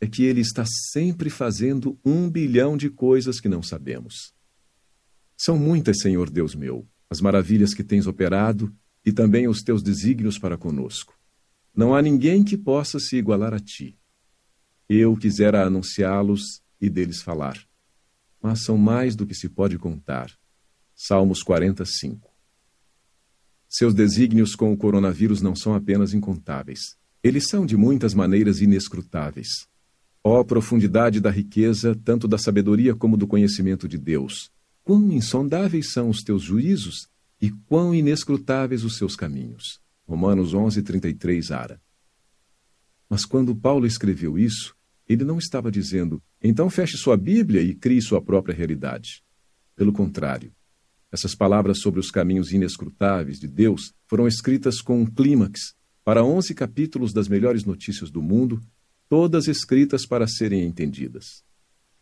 é 0.00 0.06
que 0.06 0.24
Ele 0.24 0.40
está 0.40 0.64
sempre 0.92 1.28
fazendo 1.30 1.98
um 2.04 2.30
bilhão 2.30 2.76
de 2.76 2.88
coisas 2.88 3.40
que 3.40 3.48
não 3.48 3.62
sabemos. 3.62 4.32
São 5.36 5.58
muitas, 5.58 6.00
Senhor 6.00 6.30
Deus 6.30 6.54
meu, 6.54 6.86
as 7.10 7.20
maravilhas 7.20 7.74
que 7.74 7.84
tens 7.84 8.06
operado 8.06 8.74
e 9.04 9.12
também 9.12 9.48
os 9.48 9.62
teus 9.62 9.82
desígnios 9.82 10.38
para 10.38 10.58
conosco. 10.58 11.18
Não 11.74 11.94
há 11.94 12.02
ninguém 12.02 12.42
que 12.42 12.56
possa 12.56 12.98
se 12.98 13.16
igualar 13.16 13.54
a 13.54 13.60
ti. 13.60 13.98
Eu 14.88 15.16
quisera 15.16 15.64
anunciá-los 15.64 16.62
e 16.80 16.88
deles 16.88 17.22
falar, 17.22 17.58
mas 18.42 18.64
são 18.64 18.76
mais 18.76 19.14
do 19.14 19.26
que 19.26 19.34
se 19.34 19.48
pode 19.48 19.78
contar. 19.78 20.32
Salmos 20.94 21.42
45 21.42 22.28
Seus 23.68 23.94
desígnios 23.94 24.54
com 24.54 24.72
o 24.72 24.76
coronavírus 24.76 25.42
não 25.42 25.54
são 25.54 25.74
apenas 25.74 26.14
incontáveis. 26.14 26.96
Eles 27.22 27.48
são 27.48 27.66
de 27.66 27.76
muitas 27.76 28.14
maneiras 28.14 28.60
inescrutáveis. 28.60 29.68
Ó 30.22 30.42
profundidade 30.44 31.20
da 31.20 31.30
riqueza, 31.30 31.94
tanto 32.04 32.26
da 32.26 32.38
sabedoria 32.38 32.94
como 32.94 33.16
do 33.16 33.26
conhecimento 33.26 33.88
de 33.88 33.96
Deus! 33.96 34.50
Quão 34.82 35.12
insondáveis 35.12 35.92
são 35.92 36.08
os 36.08 36.22
teus 36.22 36.42
juízos 36.42 37.08
e 37.40 37.50
quão 37.50 37.94
inescrutáveis 37.94 38.84
os 38.84 38.96
seus 38.96 39.14
caminhos. 39.14 39.80
Romanos 40.06 40.54
11, 40.54 40.82
33, 40.82 41.50
Ara. 41.50 41.80
Mas 43.08 43.24
quando 43.24 43.54
Paulo 43.54 43.86
escreveu 43.86 44.38
isso, 44.38 44.74
ele 45.08 45.24
não 45.24 45.38
estava 45.38 45.70
dizendo, 45.70 46.22
então 46.42 46.68
feche 46.68 46.96
sua 46.96 47.16
Bíblia 47.16 47.62
e 47.62 47.74
crie 47.74 48.00
sua 48.02 48.20
própria 48.20 48.54
realidade. 48.54 49.22
Pelo 49.74 49.92
contrário, 49.92 50.52
essas 51.10 51.34
palavras 51.34 51.80
sobre 51.80 52.00
os 52.00 52.10
caminhos 52.10 52.52
inescrutáveis 52.52 53.38
de 53.38 53.48
Deus 53.48 53.92
foram 54.06 54.26
escritas 54.26 54.80
com 54.80 55.00
um 55.00 55.06
clímax 55.06 55.74
para 56.04 56.24
onze 56.24 56.54
capítulos 56.54 57.12
das 57.12 57.28
melhores 57.28 57.64
notícias 57.64 58.10
do 58.10 58.20
mundo, 58.20 58.60
todas 59.08 59.48
escritas 59.48 60.06
para 60.06 60.26
serem 60.26 60.64
entendidas. 60.64 61.42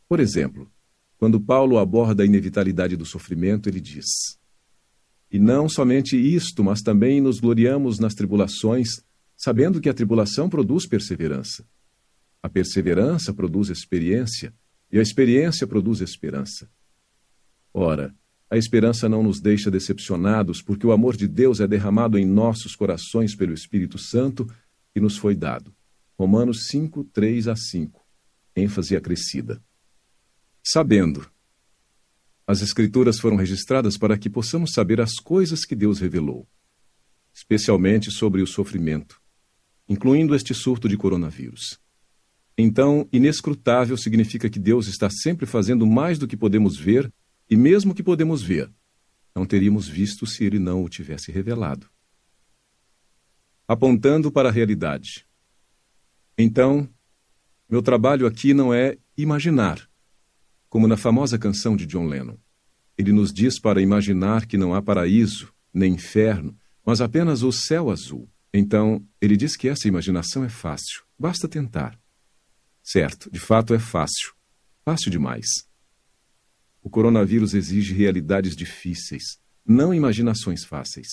Por 0.08 0.20
exemplo, 0.20 0.70
quando 1.18 1.40
Paulo 1.40 1.78
aborda 1.78 2.22
a 2.22 2.26
inevitabilidade 2.26 2.96
do 2.96 3.06
sofrimento, 3.06 3.68
ele 3.68 3.80
diz: 3.80 4.06
E 5.30 5.38
não 5.38 5.68
somente 5.68 6.16
isto, 6.16 6.62
mas 6.62 6.82
também 6.82 7.20
nos 7.20 7.40
gloriamos 7.40 7.98
nas 7.98 8.14
tribulações, 8.14 8.88
sabendo 9.36 9.80
que 9.80 9.88
a 9.88 9.94
tribulação 9.94 10.48
produz 10.48 10.86
perseverança. 10.86 11.66
A 12.42 12.48
perseverança 12.48 13.32
produz 13.32 13.70
experiência, 13.70 14.54
e 14.90 14.98
a 14.98 15.02
experiência 15.02 15.66
produz 15.66 16.00
esperança. 16.00 16.70
Ora, 17.72 18.14
a 18.48 18.56
esperança 18.56 19.08
não 19.08 19.22
nos 19.22 19.40
deixa 19.40 19.70
decepcionados, 19.70 20.62
porque 20.62 20.86
o 20.86 20.92
amor 20.92 21.16
de 21.16 21.26
Deus 21.26 21.60
é 21.60 21.66
derramado 21.66 22.16
em 22.16 22.24
nossos 22.24 22.76
corações 22.76 23.34
pelo 23.34 23.52
Espírito 23.52 23.98
Santo 23.98 24.46
que 24.94 25.00
nos 25.00 25.16
foi 25.16 25.34
dado. 25.34 25.75
Romanos 26.18 26.68
5, 26.68 27.04
3 27.12 27.46
a 27.46 27.54
5. 27.54 28.02
ênfase 28.56 28.96
acrescida. 28.96 29.62
Sabendo. 30.64 31.30
As 32.46 32.62
Escrituras 32.62 33.20
foram 33.20 33.36
registradas 33.36 33.98
para 33.98 34.16
que 34.16 34.30
possamos 34.30 34.72
saber 34.72 34.98
as 34.98 35.16
coisas 35.16 35.66
que 35.66 35.76
Deus 35.76 36.00
revelou, 36.00 36.48
especialmente 37.34 38.10
sobre 38.10 38.40
o 38.40 38.46
sofrimento, 38.46 39.20
incluindo 39.86 40.34
este 40.34 40.54
surto 40.54 40.88
de 40.88 40.96
coronavírus. 40.96 41.78
Então, 42.56 43.06
inescrutável 43.12 43.98
significa 43.98 44.48
que 44.48 44.58
Deus 44.58 44.86
está 44.86 45.10
sempre 45.10 45.44
fazendo 45.44 45.86
mais 45.86 46.18
do 46.18 46.26
que 46.26 46.36
podemos 46.36 46.78
ver 46.78 47.12
e 47.50 47.58
mesmo 47.58 47.94
que 47.94 48.02
podemos 48.02 48.42
ver, 48.42 48.72
não 49.34 49.44
teríamos 49.44 49.86
visto 49.86 50.26
se 50.26 50.46
ele 50.46 50.58
não 50.58 50.82
o 50.82 50.88
tivesse 50.88 51.30
revelado. 51.30 51.90
Apontando 53.68 54.32
para 54.32 54.48
a 54.48 54.52
realidade. 54.52 55.25
Então, 56.38 56.88
meu 57.68 57.80
trabalho 57.80 58.26
aqui 58.26 58.52
não 58.52 58.72
é 58.72 58.98
imaginar, 59.16 59.88
como 60.68 60.86
na 60.86 60.96
famosa 60.96 61.38
canção 61.38 61.74
de 61.74 61.86
John 61.86 62.06
Lennon. 62.06 62.36
Ele 62.98 63.12
nos 63.12 63.32
diz 63.32 63.58
para 63.58 63.80
imaginar 63.80 64.46
que 64.46 64.58
não 64.58 64.74
há 64.74 64.82
paraíso, 64.82 65.52
nem 65.72 65.94
inferno, 65.94 66.56
mas 66.84 67.00
apenas 67.00 67.42
o 67.42 67.50
céu 67.50 67.90
azul. 67.90 68.28
Então, 68.52 69.06
ele 69.20 69.36
diz 69.36 69.56
que 69.56 69.68
essa 69.68 69.88
imaginação 69.88 70.44
é 70.44 70.48
fácil, 70.48 71.04
basta 71.18 71.48
tentar. 71.48 71.98
Certo, 72.82 73.30
de 73.30 73.40
fato 73.40 73.74
é 73.74 73.78
fácil. 73.78 74.32
Fácil 74.84 75.10
demais. 75.10 75.46
O 76.82 76.88
coronavírus 76.88 77.54
exige 77.54 77.92
realidades 77.92 78.54
difíceis, 78.54 79.40
não 79.66 79.92
imaginações 79.92 80.64
fáceis. 80.64 81.08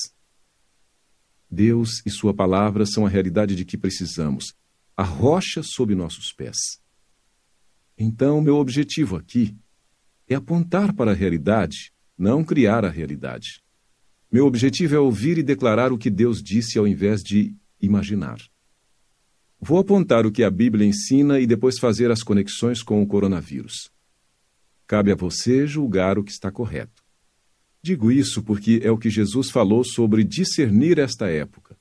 Deus 1.50 2.02
e 2.06 2.12
Sua 2.12 2.34
palavra 2.34 2.86
são 2.86 3.06
a 3.06 3.10
realidade 3.10 3.56
de 3.56 3.66
que 3.66 3.78
precisamos, 3.78 4.54
a 4.96 5.04
rocha 5.04 5.62
sob 5.64 5.96
nossos 5.96 6.32
pés. 6.32 6.58
Então, 7.98 8.42
meu 8.42 8.56
objetivo 8.56 9.16
aqui 9.16 9.56
é 10.28 10.36
apontar 10.36 10.94
para 10.94 11.12
a 11.12 11.14
realidade, 11.14 11.92
não 12.18 12.44
criar 12.44 12.86
a 12.86 12.90
realidade. 12.90 13.62
Meu 14.32 14.46
objetivo 14.46 14.96
é 14.96 15.00
ouvir 15.00 15.38
e 15.38 15.44
declarar 15.44 15.92
o 15.92 15.98
que 15.98 16.10
Deus 16.10 16.42
disse 16.42 16.80
ao 16.80 16.88
invés 16.88 17.22
de 17.22 17.56
imaginar. 17.80 18.38
Vou 19.60 19.78
apontar 19.78 20.26
o 20.26 20.32
que 20.32 20.44
a 20.44 20.52
Bíblia 20.52 20.88
ensina 20.88 21.40
e 21.40 21.48
depois 21.48 21.80
fazer 21.80 22.12
as 22.12 22.22
conexões 22.22 22.82
com 22.84 23.02
o 23.02 23.08
coronavírus. 23.08 23.92
Cabe 24.86 25.12
a 25.12 25.16
você 25.16 25.66
julgar 25.66 26.18
o 26.18 26.24
que 26.24 26.32
está 26.32 26.52
correto. 26.52 27.04
Digo 27.82 28.12
isso 28.12 28.44
porque 28.44 28.82
é 28.84 28.92
o 28.92 28.98
que 28.98 29.10
Jesus 29.10 29.50
falou 29.50 29.84
sobre 29.84 30.24
discernir 30.24 31.00
esta 31.00 31.30
época. 31.30 31.78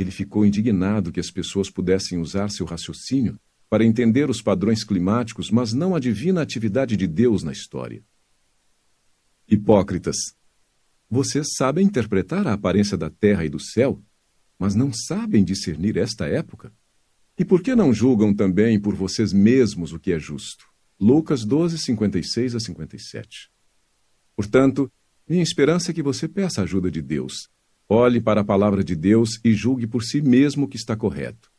Ele 0.00 0.10
ficou 0.10 0.46
indignado 0.46 1.12
que 1.12 1.20
as 1.20 1.30
pessoas 1.30 1.68
pudessem 1.68 2.18
usar 2.18 2.48
seu 2.48 2.64
raciocínio 2.64 3.38
para 3.68 3.84
entender 3.84 4.30
os 4.30 4.40
padrões 4.40 4.82
climáticos, 4.82 5.50
mas 5.50 5.74
não 5.74 5.94
a 5.94 6.00
divina 6.00 6.40
atividade 6.40 6.96
de 6.96 7.06
Deus 7.06 7.42
na 7.42 7.52
história. 7.52 8.02
Hipócritas, 9.46 10.16
vocês 11.10 11.48
sabem 11.54 11.84
interpretar 11.84 12.46
a 12.46 12.54
aparência 12.54 12.96
da 12.96 13.10
terra 13.10 13.44
e 13.44 13.50
do 13.50 13.60
céu, 13.60 14.02
mas 14.58 14.74
não 14.74 14.90
sabem 14.90 15.44
discernir 15.44 15.98
esta 15.98 16.26
época? 16.26 16.72
E 17.38 17.44
por 17.44 17.62
que 17.62 17.74
não 17.74 17.92
julgam 17.92 18.34
também 18.34 18.80
por 18.80 18.94
vocês 18.94 19.34
mesmos 19.34 19.92
o 19.92 20.00
que 20.00 20.12
é 20.12 20.18
justo? 20.18 20.64
Lucas 20.98 21.44
12, 21.44 21.76
56 21.76 22.54
a 22.54 22.60
57. 22.60 23.50
Portanto, 24.34 24.90
minha 25.28 25.42
esperança 25.42 25.90
é 25.90 25.94
que 25.94 26.02
você 26.02 26.26
peça 26.26 26.62
a 26.62 26.64
ajuda 26.64 26.90
de 26.90 27.02
Deus. 27.02 27.50
Olhe 27.92 28.20
para 28.20 28.42
a 28.42 28.44
palavra 28.44 28.84
de 28.84 28.94
Deus 28.94 29.40
e 29.44 29.52
julgue 29.52 29.84
por 29.84 30.04
si 30.04 30.22
mesmo 30.22 30.66
o 30.66 30.68
que 30.68 30.76
está 30.76 30.96
correto. 30.96 31.50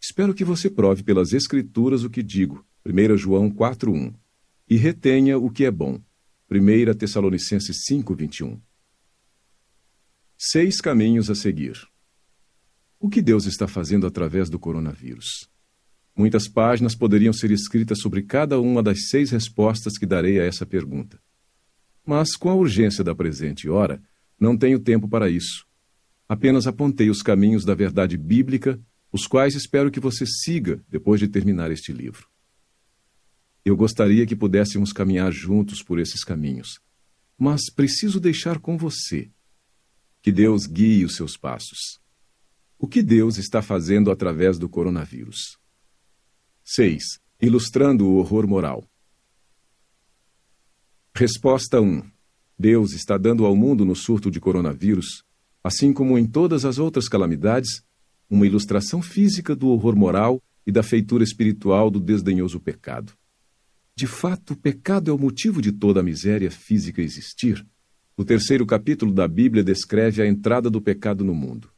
Espero 0.00 0.32
que 0.32 0.42
você 0.42 0.70
prove 0.70 1.02
pelas 1.02 1.34
Escrituras 1.34 2.02
o 2.02 2.08
que 2.08 2.22
digo, 2.22 2.64
1 2.82 3.18
João 3.18 3.50
4,1, 3.50 4.14
e 4.66 4.78
retenha 4.78 5.36
o 5.36 5.50
que 5.50 5.66
é 5.66 5.70
bom, 5.70 6.00
1 6.50 6.94
Tessalonicenses 6.94 7.76
5,21. 7.90 8.58
Seis 10.38 10.80
caminhos 10.80 11.28
a 11.28 11.34
seguir. 11.34 11.76
O 12.98 13.10
que 13.10 13.20
Deus 13.20 13.44
está 13.44 13.68
fazendo 13.68 14.06
através 14.06 14.48
do 14.48 14.58
coronavírus? 14.58 15.46
Muitas 16.16 16.48
páginas 16.48 16.94
poderiam 16.94 17.34
ser 17.34 17.50
escritas 17.50 18.00
sobre 18.00 18.22
cada 18.22 18.58
uma 18.58 18.82
das 18.82 19.10
seis 19.10 19.30
respostas 19.30 19.98
que 19.98 20.06
darei 20.06 20.40
a 20.40 20.44
essa 20.46 20.64
pergunta. 20.64 21.20
Mas, 22.02 22.34
com 22.34 22.48
a 22.48 22.54
urgência 22.54 23.04
da 23.04 23.14
presente 23.14 23.68
hora, 23.68 24.02
não 24.40 24.56
tenho 24.56 24.80
tempo 24.80 25.06
para 25.06 25.28
isso. 25.28 25.66
Apenas 26.26 26.66
apontei 26.66 27.10
os 27.10 27.22
caminhos 27.22 27.64
da 27.64 27.74
verdade 27.74 28.16
bíblica, 28.16 28.80
os 29.12 29.26
quais 29.26 29.54
espero 29.54 29.90
que 29.90 30.00
você 30.00 30.24
siga 30.24 30.82
depois 30.88 31.20
de 31.20 31.28
terminar 31.28 31.70
este 31.70 31.92
livro. 31.92 32.26
Eu 33.64 33.76
gostaria 33.76 34.26
que 34.26 34.34
pudéssemos 34.34 34.92
caminhar 34.92 35.30
juntos 35.30 35.82
por 35.82 35.98
esses 35.98 36.24
caminhos, 36.24 36.80
mas 37.36 37.70
preciso 37.70 38.18
deixar 38.18 38.58
com 38.58 38.78
você 38.78 39.30
que 40.22 40.32
Deus 40.32 40.66
guie 40.66 41.04
os 41.04 41.16
seus 41.16 41.36
passos. 41.36 42.00
O 42.78 42.88
que 42.88 43.02
Deus 43.02 43.36
está 43.36 43.60
fazendo 43.60 44.10
através 44.10 44.58
do 44.58 44.68
coronavírus? 44.68 45.58
6. 46.64 47.02
Ilustrando 47.40 48.06
o 48.06 48.16
horror 48.16 48.46
moral. 48.46 48.88
Resposta 51.14 51.80
1. 51.80 52.19
Deus 52.60 52.92
está 52.92 53.16
dando 53.16 53.46
ao 53.46 53.56
mundo 53.56 53.84
no 53.84 53.96
surto 53.96 54.30
de 54.30 54.38
coronavírus, 54.38 55.24
assim 55.64 55.92
como 55.92 56.18
em 56.18 56.26
todas 56.26 56.64
as 56.64 56.78
outras 56.78 57.08
calamidades, 57.08 57.82
uma 58.28 58.46
ilustração 58.46 59.00
física 59.00 59.56
do 59.56 59.68
horror 59.68 59.96
moral 59.96 60.42
e 60.66 60.70
da 60.70 60.82
feitura 60.82 61.24
espiritual 61.24 61.90
do 61.90 61.98
desdenhoso 61.98 62.60
pecado. 62.60 63.14
De 63.96 64.06
fato, 64.06 64.52
o 64.52 64.56
pecado 64.56 65.10
é 65.10 65.14
o 65.14 65.18
motivo 65.18 65.62
de 65.62 65.72
toda 65.72 66.00
a 66.00 66.02
miséria 66.02 66.50
física 66.50 67.00
existir. 67.00 67.66
O 68.16 68.24
terceiro 68.24 68.66
capítulo 68.66 69.12
da 69.12 69.26
Bíblia 69.26 69.64
descreve 69.64 70.20
a 70.20 70.26
entrada 70.26 70.68
do 70.68 70.82
pecado 70.82 71.24
no 71.24 71.34
mundo 71.34 71.70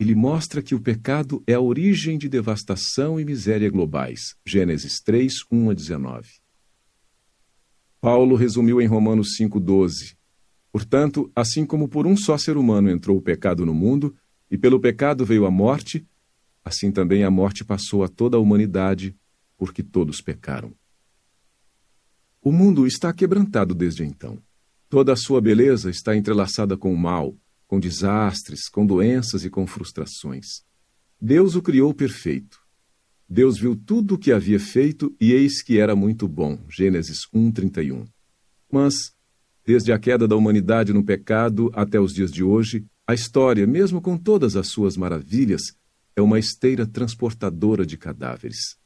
ele 0.00 0.14
mostra 0.14 0.62
que 0.62 0.76
o 0.76 0.80
pecado 0.80 1.42
é 1.44 1.54
a 1.54 1.60
origem 1.60 2.16
de 2.16 2.28
devastação 2.28 3.18
e 3.18 3.24
miséria 3.24 3.68
globais. 3.68 4.36
Gênesis 4.46 5.00
3, 5.00 5.34
1 5.50 5.70
a 5.70 5.74
19. 5.74 6.28
Paulo 8.00 8.36
resumiu 8.36 8.80
em 8.80 8.86
Romanos 8.86 9.36
5,12: 9.40 10.16
Portanto, 10.70 11.30
assim 11.34 11.66
como 11.66 11.88
por 11.88 12.06
um 12.06 12.16
só 12.16 12.38
ser 12.38 12.56
humano 12.56 12.90
entrou 12.90 13.16
o 13.16 13.22
pecado 13.22 13.66
no 13.66 13.74
mundo, 13.74 14.14
e 14.50 14.56
pelo 14.56 14.80
pecado 14.80 15.24
veio 15.24 15.44
a 15.44 15.50
morte, 15.50 16.06
assim 16.64 16.90
também 16.92 17.24
a 17.24 17.30
morte 17.30 17.64
passou 17.64 18.04
a 18.04 18.08
toda 18.08 18.36
a 18.36 18.40
humanidade, 18.40 19.16
porque 19.56 19.82
todos 19.82 20.20
pecaram. 20.20 20.72
O 22.40 22.52
mundo 22.52 22.86
está 22.86 23.12
quebrantado 23.12 23.74
desde 23.74 24.04
então. 24.04 24.40
Toda 24.88 25.12
a 25.12 25.16
sua 25.16 25.40
beleza 25.40 25.90
está 25.90 26.16
entrelaçada 26.16 26.76
com 26.76 26.94
o 26.94 26.98
mal, 26.98 27.36
com 27.66 27.78
desastres, 27.78 28.68
com 28.68 28.86
doenças 28.86 29.44
e 29.44 29.50
com 29.50 29.66
frustrações. 29.66 30.62
Deus 31.20 31.56
o 31.56 31.62
criou 31.62 31.92
perfeito. 31.92 32.57
Deus 33.28 33.58
viu 33.58 33.76
tudo 33.76 34.14
o 34.14 34.18
que 34.18 34.32
havia 34.32 34.58
feito 34.58 35.14
e 35.20 35.32
eis 35.32 35.62
que 35.62 35.78
era 35.78 35.94
muito 35.94 36.26
bom. 36.26 36.58
Gênesis 36.68 37.18
1:31. 37.32 38.06
Mas 38.72 38.94
desde 39.66 39.92
a 39.92 39.98
queda 39.98 40.26
da 40.26 40.34
humanidade 40.34 40.94
no 40.94 41.04
pecado 41.04 41.70
até 41.74 42.00
os 42.00 42.14
dias 42.14 42.32
de 42.32 42.42
hoje, 42.42 42.86
a 43.06 43.12
história, 43.12 43.66
mesmo 43.66 44.00
com 44.00 44.16
todas 44.16 44.56
as 44.56 44.68
suas 44.68 44.96
maravilhas, 44.96 45.60
é 46.16 46.22
uma 46.22 46.38
esteira 46.38 46.86
transportadora 46.86 47.84
de 47.84 47.98
cadáveres. 47.98 48.78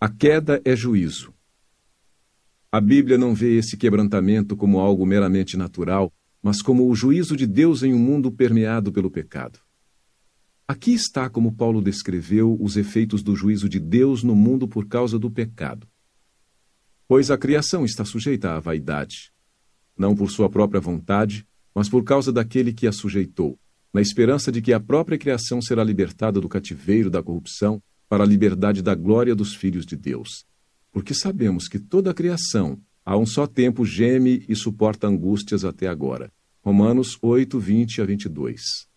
A 0.00 0.08
queda 0.08 0.60
é 0.64 0.74
juízo. 0.74 1.34
A 2.72 2.80
Bíblia 2.80 3.18
não 3.18 3.34
vê 3.34 3.58
esse 3.58 3.76
quebrantamento 3.76 4.56
como 4.56 4.78
algo 4.78 5.04
meramente 5.04 5.56
natural, 5.56 6.12
mas 6.42 6.62
como 6.62 6.88
o 6.88 6.94
juízo 6.94 7.36
de 7.36 7.46
Deus 7.46 7.82
em 7.82 7.92
um 7.92 7.98
mundo 7.98 8.32
permeado 8.32 8.90
pelo 8.90 9.10
pecado. 9.10 9.58
Aqui 10.68 10.92
está 10.92 11.30
como 11.30 11.54
Paulo 11.54 11.80
descreveu 11.80 12.56
os 12.60 12.76
efeitos 12.76 13.22
do 13.22 13.34
juízo 13.34 13.68
de 13.68 13.80
Deus 13.80 14.22
no 14.22 14.36
mundo 14.36 14.68
por 14.68 14.86
causa 14.86 15.18
do 15.18 15.30
pecado. 15.30 15.88
Pois 17.08 17.30
a 17.30 17.38
criação 17.38 17.84
está 17.86 18.04
sujeita 18.04 18.54
à 18.54 18.60
vaidade, 18.60 19.32
não 19.96 20.14
por 20.14 20.30
sua 20.30 20.50
própria 20.50 20.80
vontade, 20.80 21.46
mas 21.74 21.88
por 21.88 22.04
causa 22.04 22.30
daquele 22.30 22.72
que 22.72 22.86
a 22.86 22.92
sujeitou, 22.92 23.58
na 23.92 24.02
esperança 24.02 24.52
de 24.52 24.60
que 24.60 24.74
a 24.74 24.78
própria 24.78 25.16
criação 25.16 25.62
será 25.62 25.82
libertada 25.82 26.38
do 26.38 26.48
cativeiro 26.48 27.10
da 27.10 27.22
corrupção 27.22 27.82
para 28.06 28.22
a 28.22 28.26
liberdade 28.26 28.82
da 28.82 28.94
glória 28.94 29.34
dos 29.34 29.54
filhos 29.54 29.86
de 29.86 29.96
Deus 29.96 30.46
porque 30.98 31.14
sabemos 31.14 31.68
que 31.68 31.78
toda 31.78 32.10
a 32.10 32.14
criação, 32.14 32.80
a 33.04 33.16
um 33.16 33.26
só 33.26 33.46
tempo, 33.46 33.84
geme 33.84 34.44
e 34.48 34.56
suporta 34.56 35.06
angústias 35.06 35.64
até 35.64 35.86
agora. 35.86 36.32
Romanos 36.60 37.16
8, 37.22 37.58
20 37.58 38.02
a 38.02 38.04
22. 38.04 38.87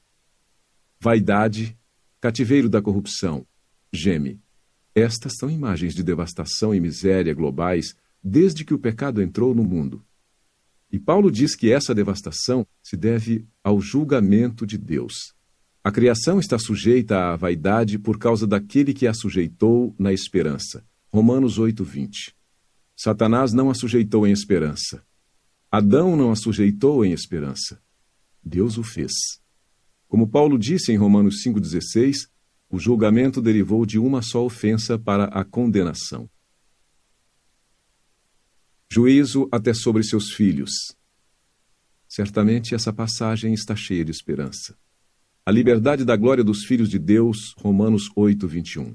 Vaidade, 1.04 1.76
cativeiro 2.20 2.70
da 2.70 2.80
corrupção, 2.80 3.44
geme. 3.92 4.40
Estas 4.94 5.34
são 5.40 5.50
imagens 5.50 5.96
de 5.96 6.04
devastação 6.04 6.76
e 6.76 6.80
miséria 6.80 7.34
globais 7.34 7.96
desde 8.24 8.64
que 8.64 8.72
o 8.72 8.78
pecado 8.78 9.20
entrou 9.20 9.56
no 9.56 9.64
mundo. 9.64 10.06
E 10.92 11.00
Paulo 11.00 11.32
diz 11.32 11.56
que 11.56 11.72
essa 11.72 11.96
devastação 11.96 12.68
se 12.84 12.96
deve 12.96 13.48
ao 13.64 13.82
julgamento 13.82 14.64
de 14.64 14.78
Deus. 14.78 15.34
A 15.84 15.92
criação 15.92 16.40
está 16.40 16.60
sujeita 16.60 17.32
à 17.32 17.36
vaidade 17.36 17.98
por 17.98 18.20
causa 18.20 18.46
daquele 18.46 18.94
que 18.94 19.08
a 19.08 19.14
sujeitou 19.16 19.96
na 19.98 20.14
esperança. 20.14 20.86
Romanos 21.12 21.58
8:20. 21.58 22.36
Satanás 22.96 23.54
não 23.54 23.72
a 23.72 23.74
sujeitou 23.74 24.28
em 24.28 24.32
esperança. 24.32 25.04
Adão 25.72 26.16
não 26.16 26.32
a 26.32 26.36
sujeitou 26.36 27.04
em 27.04 27.12
esperança. 27.12 27.82
Deus 28.44 28.78
o 28.78 28.84
fez. 28.84 29.41
Como 30.12 30.28
Paulo 30.28 30.60
disse 30.60 30.92
em 30.92 30.98
Romanos 30.98 31.42
5:16, 31.42 32.28
o 32.70 32.78
julgamento 32.78 33.42
derivou 33.42 33.86
de 33.86 33.98
uma 33.98 34.22
só 34.22 34.44
ofensa 34.44 35.00
para 35.00 35.24
a 35.28 35.46
condenação. 35.46 36.30
Juízo 38.92 39.48
até 39.54 39.74
sobre 39.74 40.04
seus 40.04 40.34
filhos. 40.34 40.70
Certamente 42.10 42.76
essa 42.76 42.92
passagem 42.92 43.54
está 43.54 43.74
cheia 43.74 44.04
de 44.04 44.12
esperança. 44.12 44.78
A 45.46 45.52
liberdade 45.52 46.04
da 46.04 46.18
glória 46.18 46.44
dos 46.44 46.66
filhos 46.66 46.90
de 46.90 47.00
Deus, 47.00 47.54
Romanos 47.58 48.10
8, 48.14 48.46
21. 48.50 48.94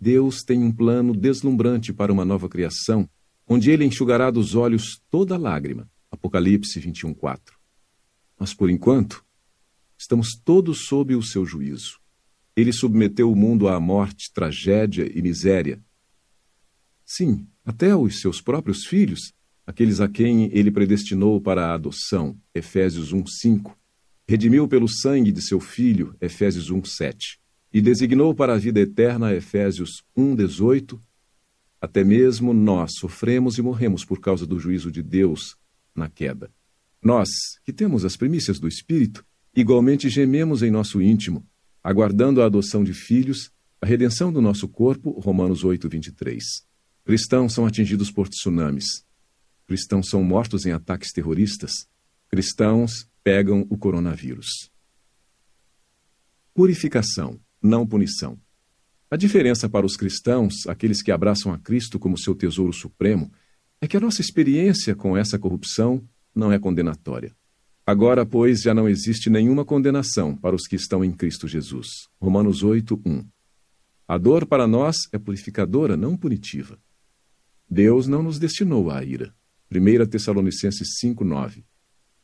Deus 0.00 0.42
tem 0.42 0.64
um 0.64 0.72
plano 0.72 1.14
deslumbrante 1.14 1.92
para 1.92 2.10
uma 2.10 2.24
nova 2.24 2.48
criação, 2.48 3.06
onde 3.46 3.70
ele 3.70 3.84
enxugará 3.84 4.30
dos 4.30 4.54
olhos 4.54 5.02
toda 5.10 5.36
lágrima. 5.36 5.86
Apocalipse 6.10 6.80
21, 6.80 7.12
4. 7.12 7.58
Mas 8.38 8.54
por 8.54 8.70
enquanto, 8.70 9.22
estamos 10.00 10.30
todos 10.42 10.86
sob 10.86 11.14
o 11.14 11.22
seu 11.22 11.44
juízo. 11.44 12.00
Ele 12.56 12.72
submeteu 12.72 13.30
o 13.30 13.36
mundo 13.36 13.68
à 13.68 13.78
morte, 13.78 14.32
tragédia 14.32 15.06
e 15.14 15.20
miséria. 15.20 15.78
Sim, 17.04 17.46
até 17.64 17.94
os 17.94 18.20
seus 18.20 18.40
próprios 18.40 18.86
filhos, 18.86 19.32
aqueles 19.66 20.00
a 20.00 20.08
quem 20.08 20.50
ele 20.56 20.70
predestinou 20.70 21.40
para 21.40 21.66
a 21.66 21.74
adoção, 21.74 22.36
Efésios 22.54 23.12
1, 23.12 23.26
5, 23.26 23.78
redimiu 24.26 24.66
pelo 24.66 24.88
sangue 24.88 25.30
de 25.30 25.42
seu 25.42 25.60
filho, 25.60 26.16
Efésios 26.20 26.70
1, 26.70 26.82
7 26.84 27.40
e 27.72 27.80
designou 27.80 28.34
para 28.34 28.54
a 28.54 28.58
vida 28.58 28.80
eterna 28.80 29.34
Efésios 29.34 30.02
1:18, 30.16 31.00
até 31.80 32.02
mesmo 32.04 32.52
nós 32.52 32.92
sofremos 32.98 33.58
e 33.58 33.62
morremos 33.62 34.04
por 34.04 34.20
causa 34.20 34.46
do 34.46 34.58
juízo 34.58 34.90
de 34.90 35.02
Deus 35.02 35.56
na 35.94 36.08
queda. 36.08 36.50
Nós, 37.02 37.28
que 37.64 37.72
temos 37.72 38.04
as 38.04 38.16
primícias 38.16 38.58
do 38.58 38.68
Espírito, 38.68 39.24
igualmente 39.54 40.08
gememos 40.08 40.62
em 40.62 40.70
nosso 40.70 41.00
íntimo, 41.00 41.46
aguardando 41.82 42.42
a 42.42 42.46
adoção 42.46 42.84
de 42.84 42.92
filhos, 42.92 43.50
a 43.80 43.86
redenção 43.86 44.32
do 44.32 44.40
nosso 44.40 44.68
corpo, 44.68 45.10
Romanos 45.20 45.64
8:23. 45.64 46.64
Cristãos 47.04 47.54
são 47.54 47.66
atingidos 47.66 48.10
por 48.10 48.28
tsunamis. 48.28 49.04
Cristãos 49.66 50.08
são 50.08 50.22
mortos 50.22 50.66
em 50.66 50.72
ataques 50.72 51.12
terroristas. 51.12 51.88
Cristãos 52.28 53.08
pegam 53.22 53.66
o 53.70 53.78
coronavírus. 53.78 54.70
Purificação 56.54 57.40
não 57.62 57.86
punição. 57.86 58.38
A 59.10 59.16
diferença 59.16 59.68
para 59.68 59.84
os 59.84 59.96
cristãos, 59.96 60.66
aqueles 60.66 61.02
que 61.02 61.10
abraçam 61.10 61.52
a 61.52 61.58
Cristo 61.58 61.98
como 61.98 62.18
seu 62.18 62.34
tesouro 62.34 62.72
supremo, 62.72 63.30
é 63.80 63.88
que 63.88 63.96
a 63.96 64.00
nossa 64.00 64.20
experiência 64.20 64.94
com 64.94 65.16
essa 65.16 65.38
corrupção 65.38 66.06
não 66.34 66.52
é 66.52 66.58
condenatória. 66.58 67.34
Agora, 67.86 68.24
pois, 68.24 68.60
já 68.60 68.74
não 68.74 68.88
existe 68.88 69.28
nenhuma 69.30 69.64
condenação 69.64 70.36
para 70.36 70.54
os 70.54 70.66
que 70.66 70.76
estão 70.76 71.04
em 71.04 71.12
Cristo 71.12 71.48
Jesus. 71.48 72.08
Romanos 72.20 72.62
8, 72.62 73.00
1. 73.04 73.26
A 74.06 74.18
dor 74.18 74.46
para 74.46 74.66
nós 74.66 74.96
é 75.12 75.18
purificadora, 75.18 75.96
não 75.96 76.16
punitiva. 76.16 76.78
Deus 77.68 78.06
não 78.06 78.22
nos 78.22 78.38
destinou 78.38 78.90
à 78.90 79.04
ira. 79.04 79.34
1 79.72 80.06
Tessalonicenses 80.06 80.98
5, 80.98 81.24
9. 81.24 81.64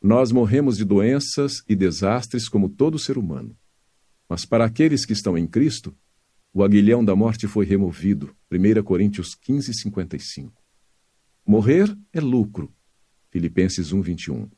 Nós 0.03 0.33
morremos 0.33 0.77
de 0.77 0.85
doenças 0.85 1.63
e 1.69 1.77
desastres 1.77 2.49
como 2.49 2.69
todo 2.69 2.99
ser 2.99 3.17
humano. 3.17 3.57
Mas 4.29 4.45
para 4.45 4.65
aqueles 4.65 5.07
que 5.07 5.13
estão 5.13 5.39
em 5.39 5.47
Cristo, 5.47 5.97
o 6.53 6.65
aguilhão 6.65 7.05
da 7.05 7.15
morte 7.15 7.47
foi 7.47 7.65
removido. 7.65 8.35
1 8.51 8.83
Coríntios 8.83 9.35
15, 9.35 9.73
55. 9.75 10.53
Morrer 11.47 11.97
é 12.13 12.21
lucro. 12.21 12.75
Filipenses 13.31 13.93
1, 13.93 14.03
21. 14.03 14.51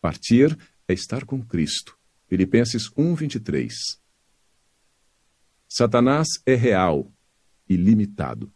Partir 0.00 0.56
é 0.86 0.92
estar 0.92 1.24
com 1.24 1.42
Cristo. 1.42 1.98
Filipenses 2.26 2.90
1, 2.96 3.14
23. 3.14 3.74
Satanás 5.68 6.28
é 6.46 6.54
real 6.54 7.12
e 7.68 7.76
limitado. 7.76 8.52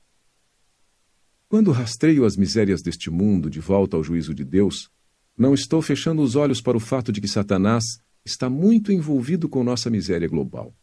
Quando 1.49 1.71
rastreio 1.71 2.25
as 2.25 2.37
misérias 2.37 2.81
deste 2.81 3.11
mundo 3.11 3.51
de 3.51 3.61
volta 3.61 3.97
ao 3.97 4.05
juízo 4.05 4.35
de 4.35 4.45
Deus, 4.45 4.91
não 5.37 5.53
estou 5.53 5.83
fechando 5.83 6.23
os 6.23 6.37
olhos 6.37 6.61
para 6.61 6.77
o 6.77 6.81
fato 6.81 7.13
de 7.13 7.21
que 7.21 7.29
Satanás 7.29 7.85
está 8.25 8.49
muito 8.49 8.93
envolvido 8.93 9.49
com 9.49 9.65
nossa 9.65 9.91
miséria 9.91 10.29
global. 10.29 10.75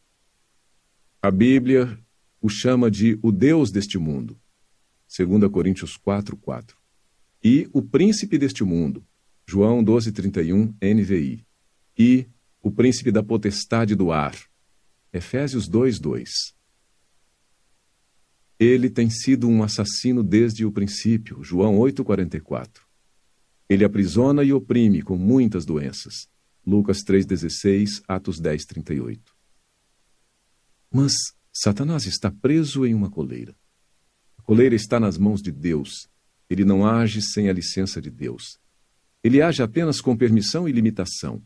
A 1.21 1.31
Bíblia 1.31 1.97
o 2.41 2.49
chama 2.49 2.89
de 2.89 3.17
o 3.21 3.31
Deus 3.31 3.71
deste 3.71 3.97
mundo, 3.97 4.39
2 5.17 5.51
Coríntios 5.51 5.97
4, 5.97 6.37
4. 6.37 6.77
E 7.43 7.69
o 7.73 7.81
príncipe 7.81 8.37
deste 8.37 8.63
mundo, 8.63 9.05
João 9.49 9.83
12, 9.83 10.11
31, 10.11 10.75
NVI. 10.79 11.43
E 11.97 12.27
o 12.61 12.69
príncipe 12.69 13.11
da 13.11 13.23
potestade 13.23 13.95
do 13.95 14.11
ar, 14.11 14.35
Efésios 15.11 15.67
2, 15.67 15.99
2. 15.99 16.29
Ele 18.59 18.91
tem 18.91 19.09
sido 19.09 19.49
um 19.49 19.63
assassino 19.63 20.21
desde 20.21 20.65
o 20.65 20.71
princípio, 20.71 21.43
João 21.43 21.79
8, 21.79 22.03
44. 22.03 22.85
Ele 23.67 23.83
aprisiona 23.83 24.43
e 24.43 24.53
oprime 24.53 25.01
com 25.01 25.17
muitas 25.17 25.65
doenças. 25.65 26.27
Lucas 26.63 26.99
3,16, 27.03 28.03
Atos 28.07 28.39
10, 28.39 28.65
38. 28.65 29.35
Mas 30.93 31.13
Satanás 31.51 32.05
está 32.05 32.29
preso 32.29 32.85
em 32.85 32.93
uma 32.93 33.09
coleira. 33.09 33.55
A 34.37 34.43
coleira 34.43 34.75
está 34.75 34.99
nas 34.99 35.17
mãos 35.17 35.41
de 35.41 35.51
Deus. 35.51 36.07
Ele 36.47 36.63
não 36.63 36.85
age 36.85 37.19
sem 37.23 37.49
a 37.49 37.53
licença 37.53 37.99
de 37.99 38.11
Deus. 38.11 38.59
Ele 39.23 39.41
age 39.41 39.61
apenas 39.61 39.99
com 39.99 40.15
permissão 40.15 40.67
e 40.67 40.71
limitação. 40.71 41.43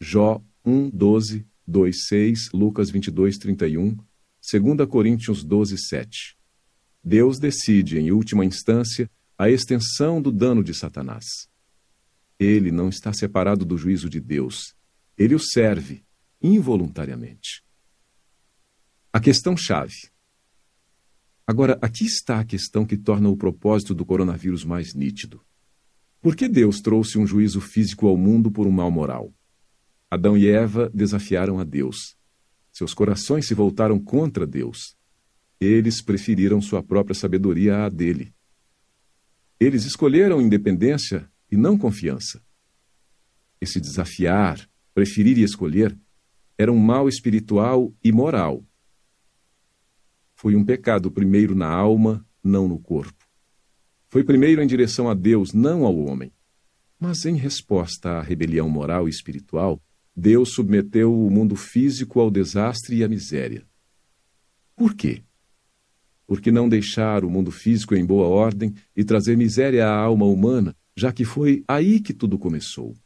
Jó 0.00 0.42
1, 0.64 0.90
12, 0.90 1.46
2, 1.66 2.06
6, 2.06 2.52
Lucas 2.52 2.90
22, 2.90 3.36
31, 3.38 3.96
2 3.96 4.88
Coríntios 4.88 5.44
12, 5.44 5.76
7. 5.78 6.36
Deus 7.02 7.38
decide, 7.38 7.98
em 7.98 8.10
última 8.10 8.44
instância, 8.44 9.10
a 9.36 9.48
extensão 9.50 10.20
do 10.20 10.30
dano 10.30 10.62
de 10.64 10.74
Satanás. 10.74 11.24
Ele 12.38 12.70
não 12.70 12.88
está 12.88 13.12
separado 13.12 13.64
do 13.64 13.76
juízo 13.76 14.08
de 14.08 14.20
Deus. 14.20 14.74
Ele 15.16 15.34
o 15.34 15.38
serve, 15.38 16.02
involuntariamente. 16.42 17.62
A 19.12 19.20
questão-chave. 19.20 20.10
Agora, 21.46 21.78
aqui 21.82 22.04
está 22.04 22.40
a 22.40 22.44
questão 22.44 22.86
que 22.86 22.96
torna 22.96 23.28
o 23.28 23.36
propósito 23.36 23.94
do 23.94 24.06
coronavírus 24.06 24.64
mais 24.64 24.94
nítido. 24.94 25.44
Por 26.20 26.36
que 26.36 26.46
Deus 26.48 26.80
trouxe 26.80 27.18
um 27.18 27.26
juízo 27.26 27.62
físico 27.62 28.06
ao 28.06 28.16
mundo 28.16 28.50
por 28.50 28.66
um 28.66 28.70
mal 28.70 28.90
moral? 28.90 29.32
Adão 30.10 30.36
e 30.36 30.48
Eva 30.48 30.90
desafiaram 30.92 31.58
a 31.58 31.64
Deus. 31.64 32.14
Seus 32.70 32.92
corações 32.92 33.46
se 33.46 33.54
voltaram 33.54 33.98
contra 33.98 34.46
Deus. 34.46 34.96
Eles 35.58 36.02
preferiram 36.02 36.60
sua 36.60 36.82
própria 36.82 37.14
sabedoria 37.14 37.86
à 37.86 37.88
dele. 37.88 38.34
Eles 39.58 39.84
escolheram 39.86 40.42
independência 40.42 41.30
e 41.50 41.56
não 41.56 41.78
confiança. 41.78 42.42
Esse 43.58 43.80
desafiar, 43.80 44.68
preferir 44.92 45.38
e 45.38 45.42
escolher, 45.42 45.98
era 46.58 46.70
um 46.70 46.78
mal 46.78 47.08
espiritual 47.08 47.94
e 48.04 48.12
moral. 48.12 48.62
Foi 50.34 50.54
um 50.54 50.64
pecado 50.64 51.10
primeiro 51.10 51.54
na 51.54 51.68
alma, 51.68 52.26
não 52.44 52.68
no 52.68 52.78
corpo. 52.78 53.29
Foi 54.10 54.24
primeiro 54.24 54.60
em 54.60 54.66
direção 54.66 55.08
a 55.08 55.14
Deus, 55.14 55.52
não 55.52 55.86
ao 55.86 55.96
homem. 55.96 56.32
Mas 56.98 57.24
em 57.24 57.36
resposta 57.36 58.10
à 58.10 58.20
rebelião 58.20 58.68
moral 58.68 59.06
e 59.06 59.10
espiritual, 59.10 59.80
Deus 60.14 60.52
submeteu 60.52 61.14
o 61.14 61.30
mundo 61.30 61.54
físico 61.54 62.18
ao 62.18 62.28
desastre 62.28 62.96
e 62.96 63.04
à 63.04 63.08
miséria. 63.08 63.64
Por 64.74 64.94
quê? 64.94 65.22
Porque 66.26 66.50
não 66.50 66.68
deixar 66.68 67.24
o 67.24 67.30
mundo 67.30 67.52
físico 67.52 67.94
em 67.94 68.04
boa 68.04 68.26
ordem 68.26 68.74
e 68.96 69.04
trazer 69.04 69.36
miséria 69.36 69.86
à 69.86 69.96
alma 69.96 70.26
humana, 70.26 70.76
já 70.96 71.12
que 71.12 71.24
foi 71.24 71.64
aí 71.68 72.00
que 72.00 72.12
tudo 72.12 72.36
começou. 72.36 72.96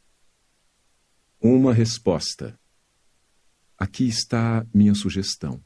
Uma 1.39 1.75
resposta. 1.75 2.59
Aqui 3.77 4.09
está 4.09 4.67
minha 4.73 4.95
sugestão. 4.95 5.63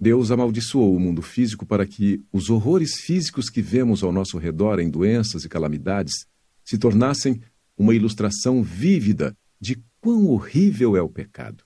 Deus 0.00 0.30
amaldiçoou 0.30 0.96
o 0.96 0.98
mundo 0.98 1.20
físico 1.20 1.66
para 1.66 1.86
que 1.86 2.24
os 2.32 2.48
horrores 2.48 3.00
físicos 3.00 3.50
que 3.50 3.60
vemos 3.60 4.02
ao 4.02 4.10
nosso 4.10 4.38
redor 4.38 4.80
em 4.80 4.88
doenças 4.88 5.44
e 5.44 5.48
calamidades 5.48 6.26
se 6.64 6.78
tornassem 6.78 7.42
uma 7.76 7.94
ilustração 7.94 8.62
vívida 8.62 9.36
de 9.60 9.82
quão 10.00 10.26
horrível 10.28 10.96
é 10.96 11.02
o 11.02 11.08
pecado. 11.08 11.64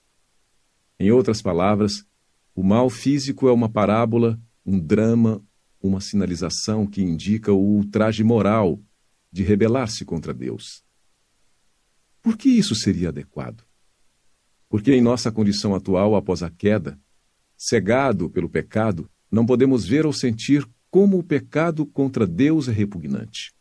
Em 0.99 1.11
outras 1.11 1.41
palavras, 1.41 2.05
o 2.53 2.61
mal 2.61 2.89
físico 2.89 3.47
é 3.47 3.53
uma 3.53 3.69
parábola, 3.69 4.37
um 4.65 4.77
drama, 4.79 5.41
uma 5.81 6.01
sinalização 6.01 6.85
que 6.85 7.01
indica 7.01 7.53
o 7.53 7.77
ultraje 7.77 8.23
moral 8.23 8.81
de 9.31 9.43
rebelar-se 9.43 10.03
contra 10.03 10.33
Deus. 10.33 10.83
Por 12.21 12.37
que 12.37 12.49
isso 12.49 12.75
seria 12.75 13.09
adequado? 13.09 13.63
Porque 14.67 14.93
em 14.93 15.01
nossa 15.01 15.31
condição 15.31 15.73
atual 15.73 16.15
após 16.15 16.43
a 16.43 16.49
queda, 16.49 16.99
Cegado 17.57 18.29
pelo 18.29 18.49
pecado, 18.49 19.09
não 19.31 19.45
podemos 19.45 19.85
ver 19.85 20.05
ou 20.05 20.13
sentir 20.13 20.67
como 20.89 21.17
o 21.17 21.23
pecado 21.23 21.85
contra 21.85 22.25
Deus 22.25 22.67
é 22.67 22.71
repugnante. 22.71 23.53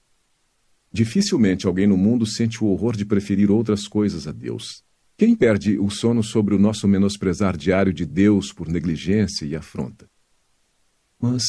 Dificilmente 0.93 1.67
alguém 1.67 1.87
no 1.87 1.97
mundo 1.97 2.25
sente 2.25 2.63
o 2.63 2.69
horror 2.69 2.97
de 2.97 3.05
preferir 3.05 3.51
outras 3.51 3.89
coisas 3.89 4.29
a 4.29 4.33
Deus. 4.33 4.85
Quem 5.17 5.35
perde 5.35 5.79
o 5.79 5.91
sono 5.91 6.23
sobre 6.23 6.55
o 6.55 6.59
nosso 6.59 6.87
menosprezar 6.87 7.57
diário 7.57 7.93
de 7.93 8.07
Deus 8.07 8.53
por 8.53 8.69
negligência 8.69 9.45
e 9.45 9.57
afronta? 9.57 10.09
Mas, 11.21 11.45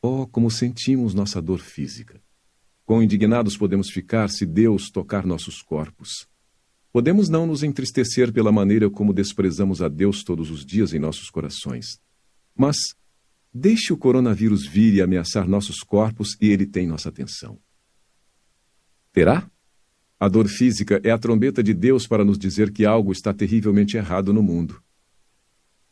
oh, 0.00 0.26
como 0.26 0.50
sentimos 0.50 1.12
nossa 1.14 1.42
dor 1.42 1.60
física! 1.60 2.20
Quão 2.86 3.02
indignados 3.02 3.56
podemos 3.56 3.90
ficar 3.90 4.30
se 4.30 4.46
Deus 4.46 4.88
tocar 4.90 5.26
nossos 5.26 5.60
corpos, 5.60 6.26
Podemos 6.92 7.28
não 7.28 7.46
nos 7.46 7.62
entristecer 7.62 8.32
pela 8.32 8.50
maneira 8.50 8.88
como 8.88 9.12
desprezamos 9.12 9.82
a 9.82 9.88
Deus 9.88 10.24
todos 10.24 10.50
os 10.50 10.64
dias 10.64 10.94
em 10.94 10.98
nossos 10.98 11.28
corações. 11.28 12.00
Mas 12.56 12.76
deixe 13.52 13.92
o 13.92 13.96
coronavírus 13.96 14.66
vir 14.66 14.94
e 14.94 15.02
ameaçar 15.02 15.46
nossos 15.46 15.80
corpos 15.80 16.36
e 16.40 16.48
ele 16.48 16.66
tem 16.66 16.86
nossa 16.86 17.08
atenção. 17.08 17.58
Terá? 19.12 19.50
A 20.18 20.28
dor 20.28 20.48
física 20.48 21.00
é 21.04 21.10
a 21.10 21.18
trombeta 21.18 21.62
de 21.62 21.72
Deus 21.72 22.06
para 22.06 22.24
nos 22.24 22.38
dizer 22.38 22.72
que 22.72 22.84
algo 22.84 23.12
está 23.12 23.32
terrivelmente 23.32 23.96
errado 23.96 24.32
no 24.32 24.42
mundo. 24.42 24.82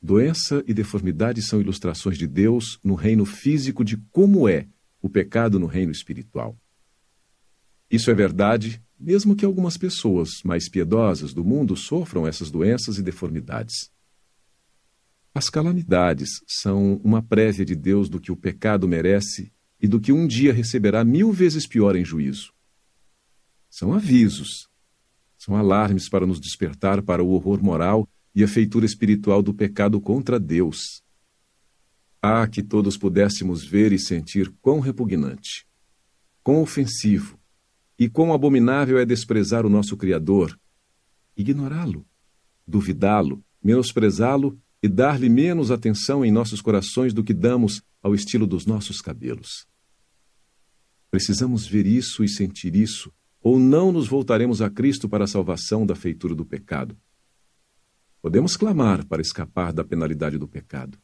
Doença 0.02 0.64
e 0.66 0.74
deformidade 0.74 1.42
são 1.42 1.60
ilustrações 1.60 2.18
de 2.18 2.26
Deus 2.26 2.78
no 2.82 2.94
reino 2.94 3.24
físico 3.24 3.84
de 3.84 3.96
como 4.10 4.48
é 4.48 4.66
o 5.00 5.08
pecado 5.08 5.58
no 5.58 5.66
reino 5.66 5.92
espiritual. 5.92 6.56
Isso 7.90 8.10
é 8.10 8.14
verdade 8.14 8.82
mesmo 8.98 9.36
que 9.36 9.44
algumas 9.44 9.76
pessoas 9.76 10.42
mais 10.44 10.68
piedosas 10.68 11.34
do 11.34 11.44
mundo 11.44 11.76
sofram 11.76 12.26
essas 12.26 12.50
doenças 12.50 12.98
e 12.98 13.02
deformidades. 13.02 13.90
As 15.34 15.50
calamidades 15.50 16.30
são 16.46 16.94
uma 17.04 17.22
prévia 17.22 17.64
de 17.64 17.76
Deus 17.76 18.08
do 18.08 18.18
que 18.18 18.32
o 18.32 18.36
pecado 18.36 18.88
merece 18.88 19.52
e 19.80 19.86
do 19.86 20.00
que 20.00 20.12
um 20.12 20.26
dia 20.26 20.52
receberá 20.52 21.04
mil 21.04 21.30
vezes 21.30 21.66
pior 21.66 21.94
em 21.94 22.04
juízo. 22.04 22.54
São 23.68 23.92
avisos, 23.92 24.68
são 25.36 25.54
alarmes 25.54 26.08
para 26.08 26.26
nos 26.26 26.40
despertar 26.40 27.02
para 27.02 27.22
o 27.22 27.30
horror 27.30 27.62
moral 27.62 28.08
e 28.34 28.42
a 28.42 28.48
feitura 28.48 28.86
espiritual 28.86 29.42
do 29.42 29.52
pecado 29.52 30.00
contra 30.00 30.40
Deus. 30.40 31.02
Ah, 32.22 32.48
que 32.48 32.62
todos 32.62 32.96
pudéssemos 32.96 33.64
ver 33.64 33.92
e 33.92 33.98
sentir 33.98 34.50
quão 34.60 34.80
repugnante, 34.80 35.66
quão 36.42 36.62
ofensivo, 36.62 37.35
e 37.98 38.08
quão 38.08 38.32
abominável 38.32 38.98
é 38.98 39.04
desprezar 39.04 39.64
o 39.64 39.70
nosso 39.70 39.96
Criador, 39.96 40.58
ignorá-lo, 41.36 42.06
duvidá-lo, 42.66 43.42
menosprezá-lo 43.62 44.58
e 44.82 44.88
dar-lhe 44.88 45.28
menos 45.28 45.70
atenção 45.70 46.24
em 46.24 46.30
nossos 46.30 46.60
corações 46.60 47.12
do 47.12 47.24
que 47.24 47.34
damos 47.34 47.82
ao 48.02 48.14
estilo 48.14 48.46
dos 48.46 48.66
nossos 48.66 49.00
cabelos. 49.00 49.66
Precisamos 51.10 51.66
ver 51.66 51.86
isso 51.86 52.22
e 52.22 52.28
sentir 52.28 52.76
isso, 52.76 53.12
ou 53.42 53.58
não 53.58 53.92
nos 53.92 54.08
voltaremos 54.08 54.60
a 54.60 54.68
Cristo 54.68 55.08
para 55.08 55.24
a 55.24 55.28
salvação 55.28 55.86
da 55.86 55.94
feitura 55.94 56.34
do 56.34 56.44
pecado. 56.44 56.96
Podemos 58.20 58.56
clamar 58.56 59.06
para 59.06 59.22
escapar 59.22 59.72
da 59.72 59.84
penalidade 59.84 60.36
do 60.36 60.48
pecado. 60.48 60.98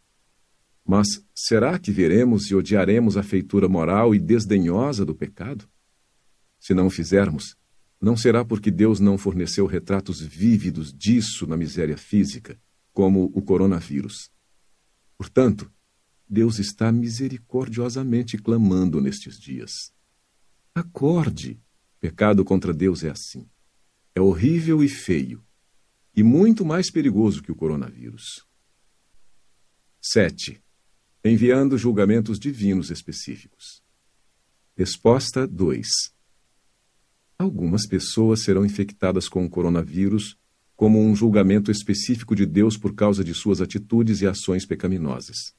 Mas 0.84 1.06
será 1.34 1.78
que 1.78 1.92
veremos 1.92 2.50
e 2.50 2.54
odiaremos 2.54 3.16
a 3.16 3.22
feitura 3.22 3.68
moral 3.68 4.14
e 4.14 4.18
desdenhosa 4.18 5.04
do 5.04 5.14
pecado? 5.14 5.68
Se 6.62 6.74
não 6.74 6.86
o 6.86 6.90
fizermos, 6.90 7.56
não 8.00 8.16
será 8.16 8.44
porque 8.44 8.70
Deus 8.70 9.00
não 9.00 9.18
forneceu 9.18 9.66
retratos 9.66 10.20
vívidos 10.20 10.94
disso 10.94 11.44
na 11.44 11.56
miséria 11.56 11.96
física, 11.96 12.56
como 12.92 13.32
o 13.34 13.42
coronavírus. 13.42 14.30
Portanto, 15.18 15.68
Deus 16.28 16.60
está 16.60 16.92
misericordiosamente 16.92 18.38
clamando 18.38 19.00
nestes 19.00 19.40
dias. 19.40 19.92
Acorde! 20.72 21.60
Pecado 21.98 22.44
contra 22.44 22.72
Deus 22.72 23.02
é 23.02 23.10
assim. 23.10 23.50
É 24.14 24.20
horrível 24.20 24.84
e 24.84 24.88
feio, 24.88 25.44
e 26.14 26.22
muito 26.22 26.64
mais 26.64 26.92
perigoso 26.92 27.42
que 27.42 27.50
o 27.50 27.56
coronavírus. 27.56 28.46
7. 30.00 30.62
Enviando 31.24 31.76
julgamentos 31.76 32.38
divinos 32.38 32.88
específicos. 32.88 33.82
Resposta 34.76 35.44
2. 35.44 35.88
Algumas 37.38 37.86
pessoas 37.86 38.42
serão 38.42 38.64
infectadas 38.64 39.28
com 39.28 39.44
o 39.44 39.50
coronavírus 39.50 40.36
como 40.76 41.00
um 41.00 41.14
julgamento 41.14 41.70
específico 41.70 42.34
de 42.34 42.44
Deus 42.44 42.76
por 42.76 42.94
causa 42.94 43.22
de 43.22 43.34
suas 43.34 43.60
atitudes 43.60 44.20
e 44.20 44.26
ações 44.26 44.66
pecaminosas. 44.66 45.54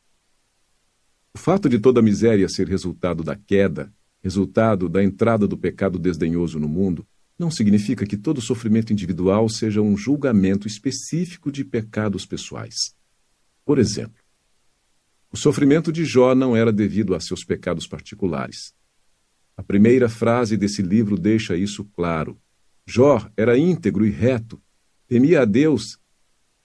O 1.33 1.37
fato 1.37 1.69
de 1.69 1.79
toda 1.79 1.99
a 1.99 2.03
miséria 2.03 2.47
ser 2.49 2.67
resultado 2.67 3.23
da 3.23 3.35
queda, 3.35 3.93
resultado 4.21 4.87
da 4.87 5.03
entrada 5.03 5.47
do 5.47 5.57
pecado 5.57 5.97
desdenhoso 5.97 6.59
no 6.59 6.67
mundo, 6.67 7.07
não 7.37 7.49
significa 7.49 8.05
que 8.05 8.17
todo 8.17 8.41
sofrimento 8.41 8.93
individual 8.93 9.49
seja 9.49 9.81
um 9.81 9.97
julgamento 9.97 10.67
específico 10.67 11.51
de 11.51 11.65
pecados 11.65 12.25
pessoais. 12.25 12.75
Por 13.65 13.79
exemplo, 13.79 14.21
o 15.31 15.37
sofrimento 15.37 15.91
de 15.91 16.05
Jó 16.05 16.35
não 16.35 16.55
era 16.55 16.71
devido 16.71 17.15
a 17.15 17.19
seus 17.19 17.43
pecados 17.43 17.87
particulares. 17.87 18.73
A 19.55 19.61
primeira 19.61 20.09
frase 20.09 20.57
desse 20.57 20.81
livro 20.81 21.17
deixa 21.17 21.55
isso 21.55 21.85
claro. 21.85 22.39
Jó 22.85 23.29
era 23.37 23.57
íntegro 23.57 24.05
e 24.05 24.09
reto, 24.09 24.61
temia 25.07 25.41
a 25.41 25.45
Deus 25.45 25.97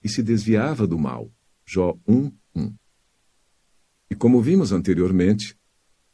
e 0.03 0.09
se 0.09 0.23
desviava 0.23 0.87
do 0.87 0.99
mal. 0.99 1.31
Jó 1.67 1.99
1, 2.07 2.33
1. 2.55 2.75
E 4.11 4.15
como 4.15 4.41
vimos 4.41 4.73
anteriormente, 4.73 5.55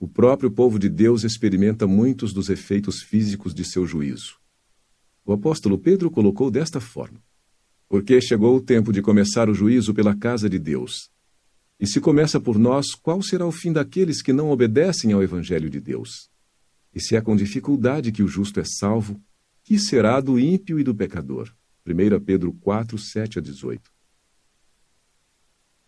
o 0.00 0.08
próprio 0.08 0.50
povo 0.50 0.78
de 0.78 0.88
Deus 0.88 1.22
experimenta 1.22 1.86
muitos 1.86 2.32
dos 2.32 2.50
efeitos 2.50 3.00
físicos 3.02 3.54
de 3.54 3.64
seu 3.64 3.86
juízo. 3.86 4.38
O 5.24 5.32
apóstolo 5.32 5.78
Pedro 5.78 6.10
colocou 6.10 6.50
desta 6.50 6.80
forma: 6.80 7.22
Porque 7.88 8.20
chegou 8.20 8.56
o 8.56 8.60
tempo 8.60 8.92
de 8.92 9.00
começar 9.00 9.48
o 9.48 9.54
juízo 9.54 9.94
pela 9.94 10.14
casa 10.14 10.50
de 10.50 10.58
Deus. 10.58 11.10
E 11.78 11.86
se 11.86 12.00
começa 12.00 12.40
por 12.40 12.58
nós, 12.58 12.94
qual 12.94 13.22
será 13.22 13.46
o 13.46 13.52
fim 13.52 13.72
daqueles 13.72 14.20
que 14.20 14.32
não 14.32 14.50
obedecem 14.50 15.12
ao 15.12 15.22
Evangelho 15.22 15.70
de 15.70 15.80
Deus? 15.80 16.28
E 16.94 17.00
se 17.00 17.16
é 17.16 17.20
com 17.20 17.34
dificuldade 17.34 18.12
que 18.12 18.22
o 18.22 18.28
justo 18.28 18.60
é 18.60 18.64
salvo, 18.64 19.20
que 19.64 19.78
será 19.78 20.20
do 20.20 20.38
ímpio 20.38 20.78
e 20.78 20.84
do 20.84 20.94
pecador? 20.94 21.52
1 21.86 22.20
Pedro 22.24 22.52
4, 22.52 22.96
7 22.96 23.38
a 23.38 23.42
18. 23.42 23.90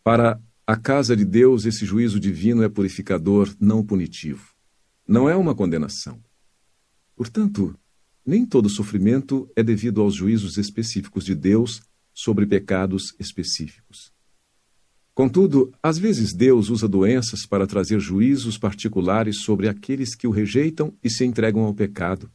Para 0.03 0.41
a 0.66 0.77
casa 0.77 1.16
de 1.16 1.24
Deus, 1.24 1.65
esse 1.65 1.87
juízo 1.87 2.19
divino 2.19 2.62
é 2.62 2.69
purificador, 2.69 3.55
não 3.61 3.85
punitivo. 3.85 4.53
Não 5.07 5.28
é 5.28 5.37
uma 5.37 5.55
condenação. 5.55 6.20
Portanto, 7.15 7.78
nem 8.24 8.45
todo 8.45 8.69
sofrimento 8.69 9.49
é 9.55 9.62
devido 9.62 10.01
aos 10.01 10.15
juízos 10.15 10.59
específicos 10.59 11.24
de 11.24 11.35
Deus 11.35 11.81
sobre 12.12 12.47
pecados 12.47 13.15
específicos. 13.19 14.12
Contudo, 15.16 15.72
às 15.82 15.97
vezes 15.97 16.34
Deus 16.34 16.68
usa 16.68 16.86
doenças 16.86 17.47
para 17.47 17.66
trazer 17.66 17.98
juízos 17.98 18.59
particulares 18.59 19.40
sobre 19.40 19.66
aqueles 19.66 20.14
que 20.14 20.26
o 20.26 20.30
rejeitam 20.30 20.93
e 21.02 21.09
se 21.09 21.24
entregam 21.24 21.62
ao 21.62 21.72
pecado. 21.72 22.30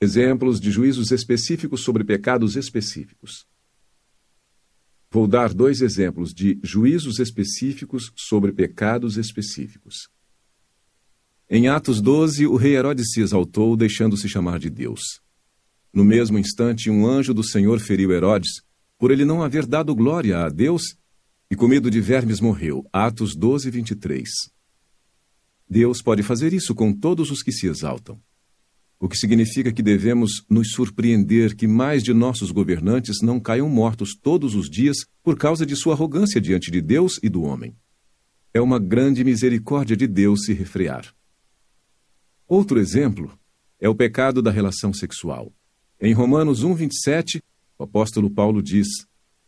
Exemplos 0.00 0.58
de 0.58 0.72
juízos 0.72 1.12
específicos 1.12 1.84
sobre 1.84 2.02
pecados 2.02 2.56
específicos. 2.56 3.46
Vou 5.08 5.28
dar 5.28 5.54
dois 5.54 5.82
exemplos 5.82 6.34
de 6.34 6.58
juízos 6.64 7.20
específicos 7.20 8.10
sobre 8.16 8.50
pecados 8.50 9.16
específicos. 9.16 10.08
Em 11.48 11.68
Atos 11.68 12.00
12, 12.00 12.44
o 12.48 12.56
rei 12.56 12.74
Herodes 12.74 13.12
se 13.12 13.20
exaltou, 13.20 13.76
deixando-se 13.76 14.28
chamar 14.28 14.58
de 14.58 14.68
Deus. 14.68 15.20
No 15.92 16.04
mesmo 16.04 16.40
instante, 16.40 16.90
um 16.90 17.06
anjo 17.06 17.32
do 17.32 17.44
Senhor 17.44 17.78
feriu 17.78 18.10
Herodes, 18.10 18.62
por 18.98 19.12
ele 19.12 19.24
não 19.24 19.44
haver 19.44 19.64
dado 19.64 19.94
glória 19.94 20.38
a 20.38 20.48
Deus 20.48 20.96
e 21.54 21.56
comido 21.56 21.88
de 21.88 22.00
vermes 22.00 22.40
morreu. 22.40 22.84
Atos 22.92 23.36
12, 23.36 23.70
23. 23.70 24.28
Deus 25.70 26.02
pode 26.02 26.20
fazer 26.20 26.52
isso 26.52 26.74
com 26.74 26.92
todos 26.92 27.30
os 27.30 27.44
que 27.44 27.52
se 27.52 27.68
exaltam. 27.68 28.20
O 28.98 29.08
que 29.08 29.16
significa 29.16 29.72
que 29.72 29.80
devemos 29.80 30.44
nos 30.50 30.72
surpreender 30.72 31.54
que 31.54 31.68
mais 31.68 32.02
de 32.02 32.12
nossos 32.12 32.50
governantes 32.50 33.22
não 33.22 33.38
caiam 33.38 33.68
mortos 33.68 34.16
todos 34.20 34.56
os 34.56 34.68
dias 34.68 34.96
por 35.22 35.38
causa 35.38 35.64
de 35.64 35.76
sua 35.76 35.94
arrogância 35.94 36.40
diante 36.40 36.72
de 36.72 36.80
Deus 36.80 37.20
e 37.22 37.28
do 37.28 37.44
homem. 37.44 37.76
É 38.52 38.60
uma 38.60 38.80
grande 38.80 39.22
misericórdia 39.22 39.96
de 39.96 40.08
Deus 40.08 40.46
se 40.46 40.52
refrear. 40.52 41.14
Outro 42.48 42.80
exemplo 42.80 43.38
é 43.78 43.88
o 43.88 43.94
pecado 43.94 44.42
da 44.42 44.50
relação 44.50 44.92
sexual. 44.92 45.52
Em 46.00 46.12
Romanos 46.12 46.64
1:27, 46.64 47.40
o 47.78 47.84
apóstolo 47.84 48.28
Paulo 48.28 48.60
diz: 48.60 48.88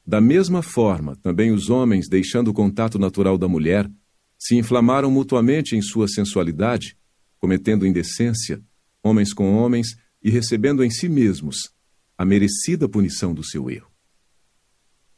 da 0.07 0.21
mesma 0.21 0.63
forma, 0.63 1.17
também 1.17 1.51
os 1.51 1.69
homens, 1.69 2.09
deixando 2.09 2.49
o 2.49 2.55
contato 2.55 2.97
natural 2.97 3.37
da 3.37 3.49
mulher, 3.49 3.91
se 4.39 4.55
inflamaram 4.55 5.11
mutuamente 5.11 5.75
em 5.75 5.83
sua 5.83 6.07
sensualidade, 6.07 6.97
cometendo 7.39 7.85
indecência, 7.85 8.63
homens 9.03 9.33
com 9.33 9.53
homens, 9.53 9.97
e 10.23 10.31
recebendo 10.31 10.85
em 10.85 10.91
si 10.91 11.09
mesmos 11.09 11.73
a 12.17 12.25
merecida 12.25 12.89
punição 12.89 13.35
do 13.35 13.45
seu 13.45 13.69
erro. 13.69 13.91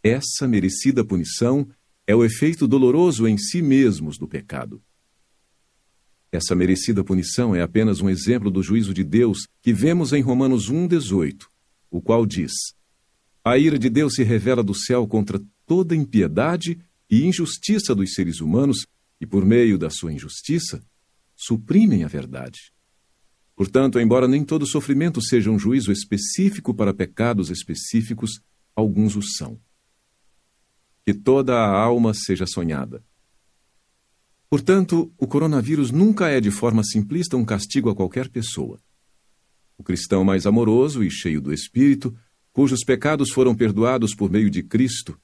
Essa 0.02 0.48
merecida 0.48 1.04
punição 1.04 1.68
é 2.06 2.14
o 2.14 2.24
efeito 2.24 2.66
doloroso 2.66 3.28
em 3.28 3.36
si 3.36 3.60
mesmos 3.60 4.16
do 4.16 4.26
pecado. 4.26 4.82
Essa 6.32 6.54
merecida 6.54 7.04
punição 7.04 7.54
é 7.54 7.60
apenas 7.60 8.00
um 8.00 8.08
exemplo 8.08 8.50
do 8.50 8.62
juízo 8.62 8.94
de 8.94 9.04
Deus 9.04 9.46
que 9.60 9.72
vemos 9.72 10.12
em 10.12 10.22
Romanos 10.22 10.70
1,18, 10.70 11.46
o 11.90 12.00
qual 12.00 12.24
diz: 12.24 12.52
a 13.48 13.58
ira 13.58 13.78
de 13.78 13.88
Deus 13.88 14.14
se 14.14 14.22
revela 14.22 14.62
do 14.62 14.74
céu 14.74 15.06
contra 15.06 15.40
toda 15.66 15.96
impiedade 15.96 16.78
e 17.10 17.24
injustiça 17.24 17.94
dos 17.94 18.12
seres 18.12 18.40
humanos, 18.40 18.86
e 19.20 19.26
por 19.26 19.44
meio 19.44 19.78
da 19.78 19.90
sua 19.90 20.12
injustiça, 20.12 20.82
suprimem 21.34 22.04
a 22.04 22.08
verdade. 22.08 22.72
Portanto, 23.56 23.98
embora 23.98 24.28
nem 24.28 24.44
todo 24.44 24.66
sofrimento 24.66 25.20
seja 25.20 25.50
um 25.50 25.58
juízo 25.58 25.90
específico 25.90 26.74
para 26.74 26.94
pecados 26.94 27.50
específicos, 27.50 28.40
alguns 28.74 29.16
o 29.16 29.22
são. 29.22 29.58
Que 31.04 31.14
toda 31.14 31.54
a 31.56 31.76
alma 31.76 32.12
seja 32.14 32.46
sonhada. 32.46 33.02
Portanto, 34.50 35.12
o 35.18 35.26
coronavírus 35.26 35.90
nunca 35.90 36.28
é 36.28 36.40
de 36.40 36.50
forma 36.50 36.84
simplista 36.84 37.36
um 37.36 37.44
castigo 37.44 37.90
a 37.90 37.94
qualquer 37.94 38.28
pessoa. 38.28 38.80
O 39.76 39.82
cristão 39.82 40.22
mais 40.24 40.46
amoroso 40.46 41.02
e 41.02 41.10
cheio 41.10 41.40
do 41.40 41.52
espírito 41.52 42.16
cujos 42.58 42.82
pecados 42.84 43.30
foram 43.30 43.54
perdoados 43.54 44.16
por 44.16 44.28
meio 44.28 44.50
de 44.50 44.64
Cristo, 44.64 45.16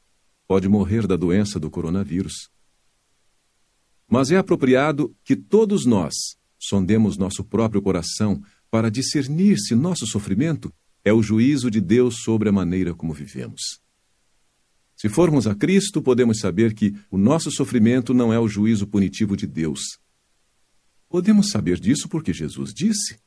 pode 0.46 0.68
morrer 0.68 1.04
da 1.04 1.16
doença 1.16 1.58
do 1.58 1.68
coronavírus. 1.68 2.48
Mas 4.08 4.30
é 4.30 4.36
apropriado 4.36 5.12
que 5.24 5.34
todos 5.34 5.84
nós 5.84 6.14
sondemos 6.56 7.16
nosso 7.16 7.42
próprio 7.42 7.82
coração 7.82 8.40
para 8.70 8.88
discernir 8.88 9.58
se 9.58 9.74
nosso 9.74 10.06
sofrimento 10.06 10.72
é 11.04 11.12
o 11.12 11.24
juízo 11.24 11.72
de 11.72 11.80
Deus 11.80 12.22
sobre 12.22 12.48
a 12.48 12.52
maneira 12.52 12.94
como 12.94 13.12
vivemos. 13.12 13.80
Se 14.94 15.08
formos 15.08 15.48
a 15.48 15.56
Cristo, 15.56 16.00
podemos 16.00 16.38
saber 16.38 16.72
que 16.72 16.94
o 17.10 17.18
nosso 17.18 17.50
sofrimento 17.50 18.14
não 18.14 18.32
é 18.32 18.38
o 18.38 18.46
juízo 18.46 18.86
punitivo 18.86 19.36
de 19.36 19.48
Deus. 19.48 19.98
Podemos 21.08 21.50
saber 21.50 21.80
disso 21.80 22.08
porque 22.08 22.32
Jesus 22.32 22.72
disse: 22.72 23.18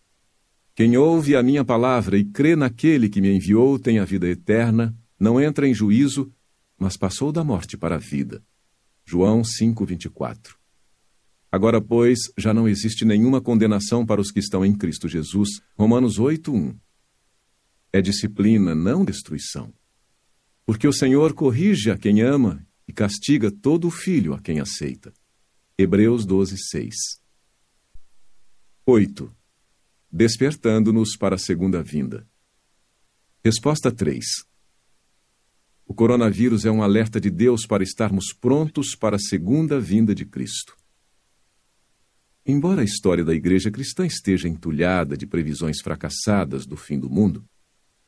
quem 0.77 0.95
ouve 0.95 1.35
a 1.35 1.41
minha 1.41 1.65
palavra 1.65 2.19
e 2.19 2.23
crê 2.23 2.55
naquele 2.55 3.09
que 3.09 3.19
me 3.19 3.35
enviou 3.35 3.79
tem 3.79 3.97
a 3.97 4.05
vida 4.05 4.27
eterna, 4.27 4.95
não 5.19 5.41
entra 5.41 5.67
em 5.67 5.73
juízo, 5.73 6.31
mas 6.77 6.95
passou 6.95 7.31
da 7.31 7.43
morte 7.43 7.75
para 7.75 7.95
a 7.95 7.97
vida. 7.97 8.43
João 9.03 9.43
5:24. 9.43 10.55
Agora, 11.51 11.81
pois, 11.81 12.19
já 12.37 12.53
não 12.53 12.69
existe 12.69 13.05
nenhuma 13.05 13.41
condenação 13.41 14.05
para 14.05 14.21
os 14.21 14.29
que 14.29 14.37
estão 14.37 14.63
em 14.63 14.77
Cristo 14.77 15.09
Jesus. 15.09 15.61
Romanos 15.75 16.19
8:1. 16.19 16.77
É 17.91 17.99
disciplina, 17.99 18.75
não 18.75 19.03
destruição. 19.03 19.73
Porque 20.63 20.87
o 20.87 20.93
Senhor 20.93 21.33
corrige 21.33 21.89
a 21.89 21.97
quem 21.97 22.21
ama 22.21 22.63
e 22.87 22.93
castiga 22.93 23.49
todo 23.49 23.87
o 23.87 23.91
filho 23.91 24.31
a 24.35 24.39
quem 24.39 24.59
aceita. 24.59 25.11
Hebreus 25.75 26.23
12:6. 26.23 26.93
8 28.85 29.36
despertando-nos 30.17 31.15
para 31.15 31.35
a 31.35 31.37
segunda 31.37 31.83
vinda. 31.83 32.27
Resposta 33.45 33.91
3. 33.91 34.25
O 35.85 35.93
coronavírus 35.93 36.65
é 36.65 36.71
um 36.71 36.81
alerta 36.81 37.21
de 37.21 37.29
Deus 37.29 37.67
para 37.67 37.83
estarmos 37.83 38.33
prontos 38.33 38.95
para 38.95 39.17
a 39.17 39.19
segunda 39.19 39.79
vinda 39.79 40.15
de 40.15 40.25
Cristo. 40.25 40.75
Embora 42.43 42.81
a 42.81 42.83
história 42.83 43.23
da 43.23 43.35
igreja 43.35 43.69
cristã 43.69 44.07
esteja 44.07 44.47
entulhada 44.47 45.15
de 45.15 45.27
previsões 45.27 45.81
fracassadas 45.83 46.65
do 46.65 46.75
fim 46.75 46.99
do 46.99 47.11
mundo, 47.11 47.45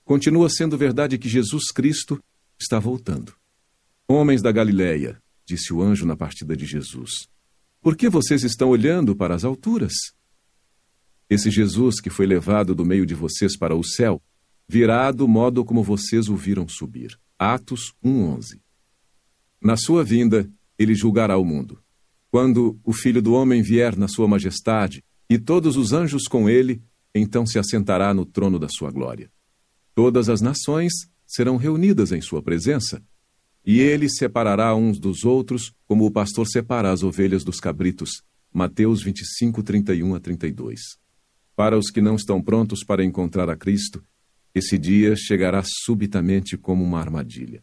continua 0.03 0.49
sendo 0.49 0.79
verdade 0.79 1.15
que 1.19 1.29
Jesus 1.29 1.65
Cristo 1.71 2.19
está 2.59 2.79
voltando. 2.79 3.35
Homens 4.07 4.41
da 4.41 4.51
Galileia, 4.51 5.21
disse 5.45 5.71
o 5.71 5.79
anjo 5.79 6.07
na 6.07 6.17
partida 6.17 6.57
de 6.57 6.65
Jesus, 6.65 7.11
por 7.79 7.95
que 7.95 8.09
vocês 8.09 8.43
estão 8.43 8.69
olhando 8.69 9.15
para 9.15 9.35
as 9.35 9.43
alturas? 9.43 9.93
Esse 11.29 11.51
Jesus 11.51 12.01
que 12.01 12.09
foi 12.09 12.25
levado 12.25 12.73
do 12.73 12.83
meio 12.83 13.05
de 13.05 13.13
vocês 13.13 13.55
para 13.55 13.75
o 13.75 13.83
céu, 13.83 14.21
virá 14.67 15.11
do 15.11 15.27
modo 15.27 15.63
como 15.63 15.83
vocês 15.83 16.27
o 16.27 16.35
viram 16.35 16.67
subir. 16.67 17.19
Atos 17.37 17.93
1:11. 18.03 18.59
Na 19.61 19.77
sua 19.77 20.03
vinda, 20.03 20.49
ele 20.77 20.95
julgará 20.95 21.37
o 21.37 21.45
mundo. 21.45 21.79
Quando 22.31 22.79
o 22.83 22.93
Filho 22.93 23.21
do 23.21 23.33
homem 23.33 23.61
vier 23.61 23.95
na 23.95 24.07
sua 24.07 24.27
majestade 24.27 25.03
e 25.29 25.37
todos 25.37 25.77
os 25.77 25.93
anjos 25.93 26.23
com 26.23 26.49
ele, 26.49 26.81
então 27.13 27.45
se 27.45 27.59
assentará 27.59 28.13
no 28.13 28.25
trono 28.25 28.57
da 28.57 28.67
sua 28.67 28.91
glória. 28.91 29.31
Todas 29.93 30.29
as 30.29 30.41
nações 30.41 30.93
serão 31.27 31.57
reunidas 31.57 32.11
em 32.11 32.21
sua 32.21 32.41
presença, 32.41 33.03
e 33.65 33.79
ele 33.79 34.09
separará 34.09 34.75
uns 34.75 34.99
dos 34.99 35.23
outros, 35.23 35.73
como 35.85 36.05
o 36.05 36.11
pastor 36.11 36.47
separa 36.47 36.91
as 36.91 37.03
ovelhas 37.03 37.43
dos 37.43 37.59
cabritos. 37.59 38.23
Mateus 38.51 39.03
25, 39.03 39.61
31 39.61 40.15
a 40.15 40.19
32. 40.19 40.79
Para 41.59 41.77
os 41.77 41.91
que 41.91 41.99
não 41.99 42.15
estão 42.15 42.41
prontos 42.41 42.85
para 42.85 43.03
encontrar 43.03 43.49
a 43.49 43.55
Cristo, 43.57 44.01
esse 44.55 44.77
dia 44.77 45.13
chegará 45.17 45.61
subitamente 45.61 46.57
como 46.57 46.85
uma 46.85 47.01
armadilha. 47.01 47.61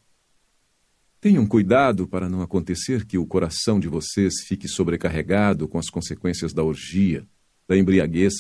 Tenham 1.19 1.47
cuidado 1.47 2.07
para 2.07 2.29
não 2.29 2.43
acontecer 2.43 3.07
que 3.07 3.17
o 3.17 3.27
coração 3.27 3.81
de 3.81 3.89
vocês 3.89 4.43
fique 4.47 4.69
sobrecarregado 4.69 5.67
com 5.67 5.79
as 5.79 5.89
consequências 5.89 6.53
da 6.53 6.63
orgia, 6.63 7.27
da 7.67 7.75
embriaguez 7.75 8.35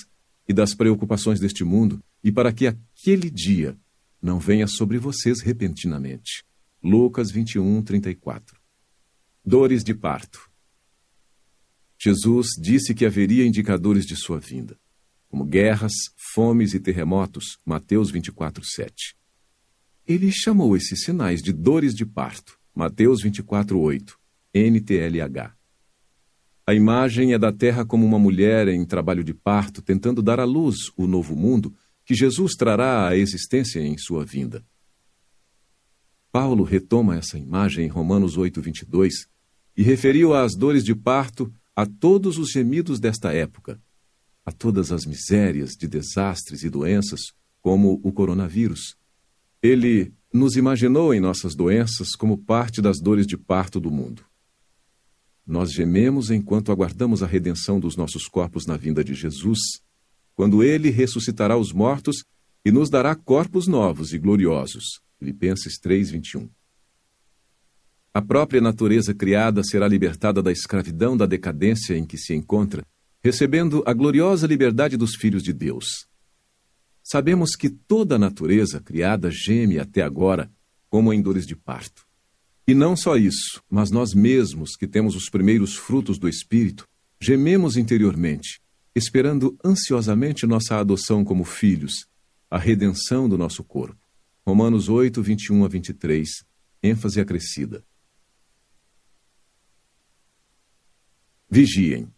e 0.46 0.52
das 0.52 0.74
preocupações 0.74 1.40
deste 1.40 1.64
mundo, 1.64 2.04
e 2.22 2.30
para 2.30 2.52
que 2.52 2.66
aquele 2.66 3.30
dia 3.30 3.78
não 4.20 4.38
venha 4.38 4.66
sobre 4.66 4.98
vocês 4.98 5.40
repentinamente. 5.40 6.44
Lucas 6.82 7.30
21, 7.30 7.82
34. 7.82 8.60
Dores 9.42 9.82
de 9.82 9.94
parto. 9.94 10.50
Jesus 11.98 12.48
disse 12.60 12.94
que 12.94 13.06
haveria 13.06 13.46
indicadores 13.46 14.04
de 14.04 14.16
sua 14.16 14.38
vinda 14.38 14.78
como 15.28 15.44
guerras, 15.44 15.92
fomes 16.34 16.74
e 16.74 16.80
terremotos, 16.80 17.58
Mateus 17.64 18.10
24, 18.10 18.64
7. 18.64 19.16
Ele 20.06 20.30
chamou 20.30 20.76
esses 20.76 21.02
sinais 21.02 21.42
de 21.42 21.52
dores 21.52 21.94
de 21.94 22.06
parto, 22.06 22.58
Mateus 22.74 23.22
24, 23.22 23.78
8, 23.78 24.18
NTLH. 24.54 25.54
A 26.66 26.74
imagem 26.74 27.32
é 27.32 27.38
da 27.38 27.52
terra 27.52 27.84
como 27.84 28.04
uma 28.04 28.18
mulher 28.18 28.68
em 28.68 28.84
trabalho 28.84 29.22
de 29.22 29.32
parto 29.32 29.80
tentando 29.80 30.22
dar 30.22 30.40
à 30.40 30.44
luz 30.44 30.76
o 30.96 31.06
novo 31.06 31.36
mundo 31.36 31.74
que 32.04 32.14
Jesus 32.14 32.54
trará 32.54 33.08
à 33.08 33.16
existência 33.16 33.80
em 33.80 33.96
sua 33.98 34.24
vinda. 34.24 34.64
Paulo 36.30 36.64
retoma 36.64 37.16
essa 37.16 37.38
imagem 37.38 37.86
em 37.86 37.88
Romanos 37.88 38.36
8, 38.36 38.60
22 38.60 39.26
e 39.76 39.82
referiu 39.82 40.34
às 40.34 40.56
dores 40.56 40.84
de 40.84 40.94
parto 40.94 41.52
a 41.74 41.86
todos 41.86 42.38
os 42.38 42.50
gemidos 42.50 43.00
desta 43.00 43.32
época, 43.32 43.80
a 44.46 44.52
todas 44.52 44.92
as 44.92 45.04
misérias 45.04 45.72
de 45.72 45.86
desastres 45.86 46.62
e 46.62 46.70
doenças, 46.70 47.32
como 47.60 48.00
o 48.02 48.12
coronavírus. 48.12 48.96
Ele 49.60 50.14
nos 50.32 50.56
imaginou 50.56 51.12
em 51.12 51.20
nossas 51.20 51.54
doenças 51.54 52.14
como 52.16 52.38
parte 52.38 52.80
das 52.80 53.00
dores 53.00 53.26
de 53.26 53.36
parto 53.36 53.80
do 53.80 53.90
mundo. 53.90 54.24
Nós 55.44 55.72
gememos 55.72 56.30
enquanto 56.30 56.72
aguardamos 56.72 57.22
a 57.22 57.26
redenção 57.26 57.78
dos 57.80 57.96
nossos 57.96 58.26
corpos 58.28 58.66
na 58.66 58.76
vinda 58.76 59.02
de 59.02 59.14
Jesus 59.14 59.58
quando 60.36 60.62
ele 60.62 60.90
ressuscitará 60.90 61.56
os 61.56 61.72
mortos 61.72 62.22
e 62.62 62.70
nos 62.70 62.90
dará 62.90 63.16
corpos 63.16 63.66
novos 63.66 64.12
e 64.12 64.18
gloriosos. 64.18 65.00
Filipenses 65.18 65.78
3:21. 65.80 66.48
A 68.12 68.20
própria 68.20 68.60
natureza 68.60 69.14
criada 69.14 69.62
será 69.64 69.88
libertada 69.88 70.42
da 70.42 70.52
escravidão 70.52 71.16
da 71.16 71.26
decadência 71.26 71.96
em 71.96 72.04
que 72.04 72.18
se 72.18 72.34
encontra, 72.34 72.84
recebendo 73.26 73.82
a 73.84 73.92
gloriosa 73.92 74.46
liberdade 74.46 74.96
dos 74.96 75.16
filhos 75.16 75.42
de 75.42 75.52
Deus. 75.52 76.06
Sabemos 77.02 77.56
que 77.56 77.68
toda 77.68 78.14
a 78.14 78.18
natureza 78.20 78.80
criada 78.80 79.32
geme 79.32 79.80
até 79.80 80.00
agora, 80.00 80.48
como 80.88 81.12
em 81.12 81.20
dores 81.20 81.44
de 81.44 81.56
parto. 81.56 82.06
E 82.68 82.72
não 82.72 82.96
só 82.96 83.16
isso, 83.16 83.60
mas 83.68 83.90
nós 83.90 84.14
mesmos, 84.14 84.76
que 84.76 84.86
temos 84.86 85.16
os 85.16 85.28
primeiros 85.28 85.74
frutos 85.74 86.20
do 86.20 86.28
Espírito, 86.28 86.86
gememos 87.20 87.76
interiormente, 87.76 88.60
esperando 88.94 89.58
ansiosamente 89.64 90.46
nossa 90.46 90.76
adoção 90.76 91.24
como 91.24 91.42
filhos, 91.42 92.06
a 92.48 92.58
redenção 92.58 93.28
do 93.28 93.36
nosso 93.36 93.64
corpo. 93.64 94.06
Romanos 94.46 94.88
8, 94.88 95.20
21 95.20 95.64
a 95.64 95.68
23, 95.68 96.28
ênfase 96.80 97.20
acrescida. 97.20 97.84
Vigiem. 101.50 102.15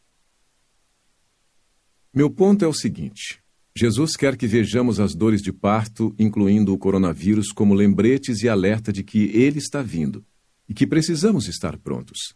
Meu 2.19 2.29
ponto 2.29 2.65
é 2.65 2.67
o 2.67 2.75
seguinte: 2.75 3.39
Jesus 3.77 4.17
quer 4.17 4.37
que 4.37 4.49
vejamos 4.49 4.99
as 4.99 5.15
dores 5.15 5.41
de 5.41 5.53
parto, 5.53 6.13
incluindo 6.19 6.75
o 6.75 6.77
coronavírus, 6.77 7.53
como 7.53 7.75
lembretes 7.75 8.43
e 8.43 8.49
alerta 8.49 8.93
de 8.93 9.05
que 9.05 9.27
ele 9.27 9.59
está 9.59 9.83
vindo 9.83 10.27
e 10.69 10.75
que 10.75 10.85
precisamos 10.85 11.47
estar 11.47 11.79
prontos. 11.79 12.35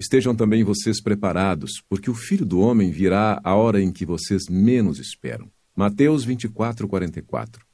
Estejam 0.00 0.34
também 0.34 0.64
vocês 0.64 0.98
preparados, 0.98 1.72
porque 1.90 2.10
o 2.10 2.14
Filho 2.14 2.46
do 2.46 2.60
Homem 2.60 2.90
virá 2.90 3.38
a 3.44 3.54
hora 3.54 3.82
em 3.82 3.92
que 3.92 4.06
vocês 4.06 4.44
menos 4.48 4.98
esperam. 4.98 5.52
Mateus 5.76 6.24
24, 6.24 6.88
44. 6.88 7.66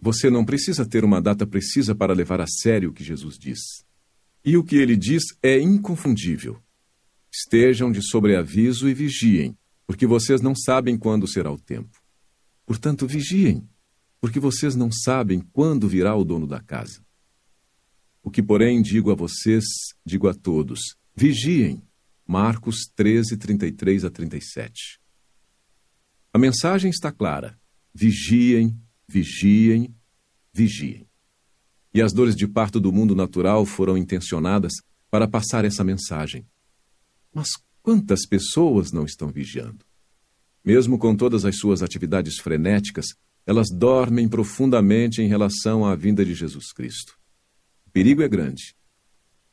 Você 0.00 0.30
não 0.30 0.46
precisa 0.46 0.86
ter 0.86 1.04
uma 1.04 1.20
data 1.20 1.46
precisa 1.46 1.94
para 1.94 2.14
levar 2.14 2.40
a 2.40 2.46
sério 2.46 2.88
o 2.88 2.92
que 2.94 3.04
Jesus 3.04 3.36
diz. 3.38 3.60
E 4.42 4.56
o 4.56 4.64
que 4.64 4.76
ele 4.76 4.96
diz 4.96 5.24
é 5.42 5.60
inconfundível. 5.60 6.58
Estejam 7.30 7.92
de 7.92 8.00
sobreaviso 8.00 8.88
e 8.88 8.94
vigiem, 8.94 9.54
porque 9.92 10.06
vocês 10.06 10.40
não 10.40 10.54
sabem 10.56 10.96
quando 10.96 11.28
será 11.28 11.52
o 11.52 11.58
tempo. 11.58 12.02
Portanto, 12.64 13.06
vigiem, 13.06 13.68
porque 14.22 14.40
vocês 14.40 14.74
não 14.74 14.90
sabem 14.90 15.40
quando 15.52 15.86
virá 15.86 16.16
o 16.16 16.24
dono 16.24 16.46
da 16.46 16.62
casa. 16.62 17.04
O 18.22 18.30
que, 18.30 18.42
porém, 18.42 18.80
digo 18.80 19.10
a 19.10 19.14
vocês, 19.14 19.64
digo 20.02 20.28
a 20.28 20.34
todos: 20.34 20.96
Vigiem. 21.14 21.82
Marcos 22.26 22.90
13, 22.96 23.36
33 23.36 24.06
a 24.06 24.10
37. 24.10 24.98
A 26.32 26.38
mensagem 26.38 26.88
está 26.88 27.12
clara. 27.12 27.60
Vigiem, 27.92 28.74
vigiem, 29.06 29.94
vigiem. 30.54 31.06
E 31.92 32.00
as 32.00 32.14
dores 32.14 32.34
de 32.34 32.48
parto 32.48 32.80
do 32.80 32.90
mundo 32.90 33.14
natural 33.14 33.66
foram 33.66 33.98
intencionadas 33.98 34.72
para 35.10 35.28
passar 35.28 35.66
essa 35.66 35.84
mensagem. 35.84 36.46
Mas 37.34 37.48
quantas 37.82 38.26
pessoas 38.26 38.92
não 38.92 39.04
estão 39.04 39.28
vigiando? 39.28 39.84
Mesmo 40.64 40.98
com 40.98 41.16
todas 41.16 41.44
as 41.44 41.58
suas 41.58 41.82
atividades 41.82 42.38
frenéticas, 42.38 43.06
elas 43.44 43.68
dormem 43.70 44.28
profundamente 44.28 45.20
em 45.20 45.28
relação 45.28 45.84
à 45.84 45.96
vinda 45.96 46.24
de 46.24 46.34
Jesus 46.34 46.72
Cristo. 46.72 47.18
O 47.86 47.90
perigo 47.90 48.22
é 48.22 48.28
grande 48.28 48.74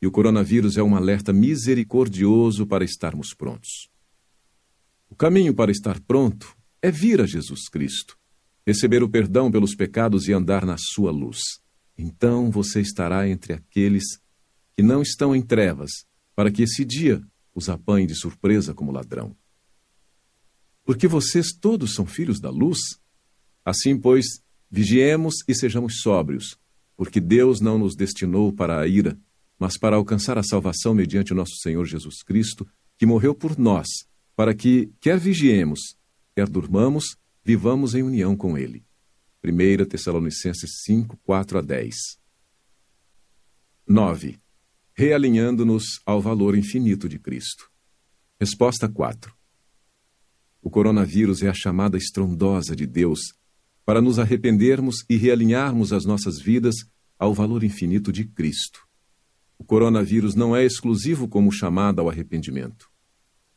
e 0.00 0.06
o 0.06 0.10
coronavírus 0.10 0.76
é 0.76 0.82
um 0.82 0.96
alerta 0.96 1.32
misericordioso 1.32 2.66
para 2.66 2.84
estarmos 2.84 3.34
prontos. 3.34 3.90
O 5.10 5.14
caminho 5.14 5.52
para 5.52 5.70
estar 5.70 6.00
pronto 6.00 6.56
é 6.80 6.90
vir 6.90 7.20
a 7.20 7.26
Jesus 7.26 7.68
Cristo, 7.68 8.16
receber 8.66 9.02
o 9.02 9.10
perdão 9.10 9.50
pelos 9.50 9.74
pecados 9.74 10.28
e 10.28 10.32
andar 10.32 10.64
na 10.64 10.76
sua 10.78 11.10
luz. 11.10 11.40
Então 11.98 12.50
você 12.50 12.80
estará 12.80 13.28
entre 13.28 13.52
aqueles 13.52 14.04
que 14.76 14.82
não 14.82 15.02
estão 15.02 15.36
em 15.36 15.42
trevas, 15.42 15.90
para 16.34 16.50
que 16.50 16.62
esse 16.62 16.84
dia 16.84 17.22
os 17.54 17.68
apanhe 17.68 18.06
de 18.06 18.14
surpresa 18.14 18.74
como 18.74 18.92
ladrão. 18.92 19.36
Porque 20.84 21.06
vocês 21.06 21.52
todos 21.52 21.94
são 21.94 22.06
filhos 22.06 22.40
da 22.40 22.50
luz. 22.50 22.78
Assim, 23.64 23.98
pois, 23.98 24.26
vigiemos 24.70 25.36
e 25.46 25.54
sejamos 25.54 26.00
sóbrios, 26.00 26.58
porque 26.96 27.20
Deus 27.20 27.60
não 27.60 27.78
nos 27.78 27.94
destinou 27.94 28.52
para 28.52 28.80
a 28.80 28.86
ira, 28.86 29.18
mas 29.58 29.76
para 29.76 29.96
alcançar 29.96 30.38
a 30.38 30.42
salvação 30.42 30.94
mediante 30.94 31.34
nosso 31.34 31.56
Senhor 31.56 31.84
Jesus 31.84 32.22
Cristo, 32.22 32.66
que 32.96 33.06
morreu 33.06 33.34
por 33.34 33.58
nós, 33.58 33.86
para 34.34 34.54
que, 34.54 34.92
quer 35.00 35.18
vigiemos, 35.18 35.96
quer 36.34 36.48
durmamos, 36.48 37.16
vivamos 37.44 37.94
em 37.94 38.02
união 38.02 38.36
com 38.36 38.56
Ele. 38.56 38.84
1 39.42 39.84
Tessalonicenses 39.86 40.82
5, 40.84 41.16
4 41.18 41.58
a 41.58 41.62
10. 41.62 41.96
9. 43.86 44.38
Realinhando-nos 45.00 45.98
ao 46.04 46.20
valor 46.20 46.54
infinito 46.54 47.08
de 47.08 47.18
Cristo. 47.18 47.70
Resposta 48.38 48.86
4. 48.86 49.34
O 50.60 50.68
coronavírus 50.68 51.42
é 51.42 51.48
a 51.48 51.54
chamada 51.54 51.96
estrondosa 51.96 52.76
de 52.76 52.86
Deus 52.86 53.20
para 53.82 54.02
nos 54.02 54.18
arrependermos 54.18 54.96
e 55.08 55.16
realinharmos 55.16 55.94
as 55.94 56.04
nossas 56.04 56.38
vidas 56.38 56.74
ao 57.18 57.32
valor 57.32 57.64
infinito 57.64 58.12
de 58.12 58.26
Cristo. 58.26 58.80
O 59.58 59.64
coronavírus 59.64 60.34
não 60.34 60.54
é 60.54 60.66
exclusivo 60.66 61.26
como 61.26 61.50
chamada 61.50 62.02
ao 62.02 62.10
arrependimento. 62.10 62.86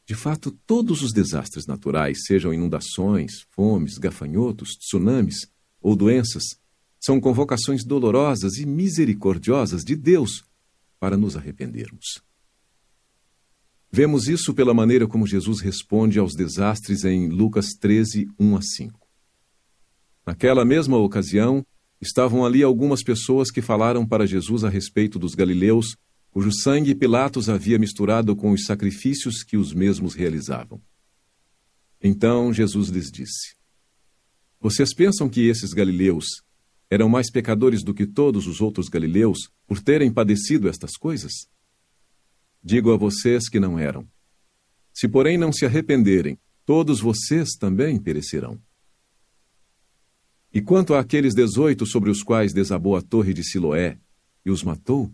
De 0.08 0.16
fato, 0.16 0.50
todos 0.66 1.02
os 1.02 1.12
desastres 1.12 1.68
naturais, 1.68 2.20
sejam 2.26 2.54
inundações, 2.54 3.42
fomes, 3.52 3.98
gafanhotos, 3.98 4.78
tsunamis 4.78 5.52
ou 5.82 5.94
doenças, 5.94 6.44
são 7.02 7.20
convocações 7.20 7.84
dolorosas 7.84 8.56
e 8.60 8.66
misericordiosas 8.66 9.84
de 9.84 9.98
Deus 9.98 10.46
para 11.04 11.18
nos 11.18 11.36
arrependermos. 11.36 12.24
Vemos 13.92 14.30
isso 14.30 14.54
pela 14.54 14.74
maneira 14.74 15.06
como 15.06 15.28
Jesus 15.28 15.60
responde 15.60 16.18
aos 16.18 16.34
desastres 16.34 17.04
em 17.04 17.28
Lucas 17.28 17.74
13, 17.78 18.26
1 18.40 18.56
a 18.56 18.62
5. 18.62 19.00
Naquela 20.26 20.64
mesma 20.64 20.96
ocasião, 20.96 21.62
estavam 22.00 22.46
ali 22.46 22.64
algumas 22.64 23.04
pessoas 23.04 23.52
que 23.52 23.62
falaram 23.62 24.08
para 24.08 24.26
Jesus 24.26 24.64
a 24.64 24.70
respeito 24.70 25.20
dos 25.20 25.36
galileus, 25.36 25.98
cujo 26.32 26.54
sangue 26.54 26.96
Pilatos 26.96 27.50
havia 27.50 27.78
misturado 27.78 28.34
com 28.34 28.52
os 28.52 28.64
sacrifícios 28.64 29.44
que 29.44 29.58
os 29.58 29.74
mesmos 29.74 30.14
realizavam. 30.14 30.82
Então 32.02 32.54
Jesus 32.54 32.88
lhes 32.88 33.12
disse: 33.12 33.58
Vocês 34.58 34.94
pensam 34.94 35.28
que 35.28 35.50
esses 35.50 35.74
galileus 35.74 36.28
eram 36.94 37.10
mais 37.10 37.32
pecadores 37.32 37.84
do 37.84 37.92
que 37.92 38.06
todos 38.06 38.46
os 38.46 38.62
outros 38.62 38.88
galileus 38.88 39.50
por 39.66 39.82
terem 39.82 40.14
padecido 40.14 40.70
estas 40.70 40.96
coisas? 40.96 41.50
Digo 42.64 42.94
a 42.94 42.98
vocês 42.98 43.50
que 43.50 43.60
não 43.60 43.80
eram. 43.80 44.08
Se, 44.94 45.08
porém, 45.08 45.36
não 45.36 45.52
se 45.52 45.66
arrependerem, 45.66 46.38
todos 46.64 47.00
vocês 47.00 47.54
também 47.60 48.00
perecerão. 48.00 48.62
E 50.54 50.62
quanto 50.62 50.94
àqueles 50.94 51.34
dezoito 51.34 51.84
sobre 51.84 52.12
os 52.12 52.22
quais 52.22 52.54
desabou 52.54 52.96
a 52.96 53.02
torre 53.02 53.34
de 53.34 53.44
Siloé 53.44 53.98
e 54.46 54.52
os 54.52 54.62
matou, 54.62 55.12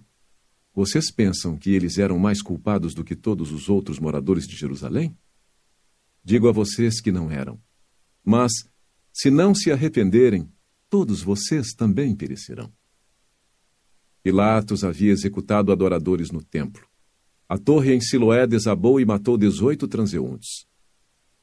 vocês 0.75 1.09
pensam 1.09 1.57
que 1.57 1.69
eles 1.69 1.97
eram 1.97 2.19
mais 2.19 2.41
culpados 2.41 2.93
do 2.93 3.05
que 3.05 3.15
todos 3.15 3.53
os 3.53 3.69
outros 3.69 3.99
moradores 3.99 4.45
de 4.45 4.57
Jerusalém? 4.57 5.17
Digo 6.25 6.49
a 6.49 6.51
vocês 6.51 6.99
que 6.99 7.09
não 7.09 7.31
eram. 7.31 7.57
Mas, 8.21 8.51
se 9.13 9.31
não 9.31 9.55
se 9.55 9.71
arrependerem, 9.71 10.51
todos 10.89 11.21
vocês 11.21 11.73
também 11.73 12.15
perecerão. 12.15 12.73
Pilatos 14.23 14.83
havia 14.83 15.11
executado 15.11 15.71
adoradores 15.71 16.31
no 16.31 16.43
templo. 16.43 16.87
A 17.47 17.57
torre 17.57 17.93
em 17.93 18.01
Siloé 18.01 18.45
desabou 18.45 18.99
e 18.99 19.05
matou 19.05 19.37
dezoito 19.37 19.87
transeuntes. 19.87 20.67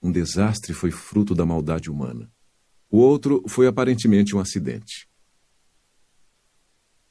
Um 0.02 0.12
desastre 0.12 0.73
foi 0.73 0.90
fruto 0.90 1.35
da 1.35 1.47
maldade 1.47 1.90
humana. 1.90 2.31
O 2.90 2.98
outro 2.98 3.43
foi 3.48 3.66
aparentemente 3.66 4.36
um 4.36 4.39
acidente. 4.39 5.09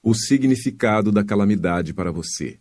O 0.01 0.13
significado 0.13 1.11
da 1.11 1.23
calamidade 1.23 1.93
para 1.93 2.11
você. 2.11 2.59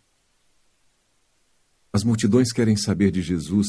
As 1.93 2.03
multidões 2.03 2.51
querem 2.51 2.75
saber 2.75 3.11
de 3.11 3.21
Jesus 3.21 3.67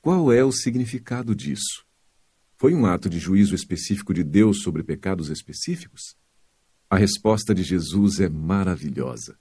qual 0.00 0.32
é 0.32 0.42
o 0.42 0.50
significado 0.50 1.34
disso. 1.36 1.86
Foi 2.62 2.74
um 2.74 2.86
ato 2.86 3.10
de 3.10 3.18
juízo 3.18 3.56
específico 3.56 4.14
de 4.14 4.22
Deus 4.22 4.62
sobre 4.62 4.84
pecados 4.84 5.30
específicos? 5.30 6.16
A 6.88 6.96
resposta 6.96 7.52
de 7.52 7.64
Jesus 7.64 8.20
é 8.20 8.28
maravilhosa. 8.28 9.36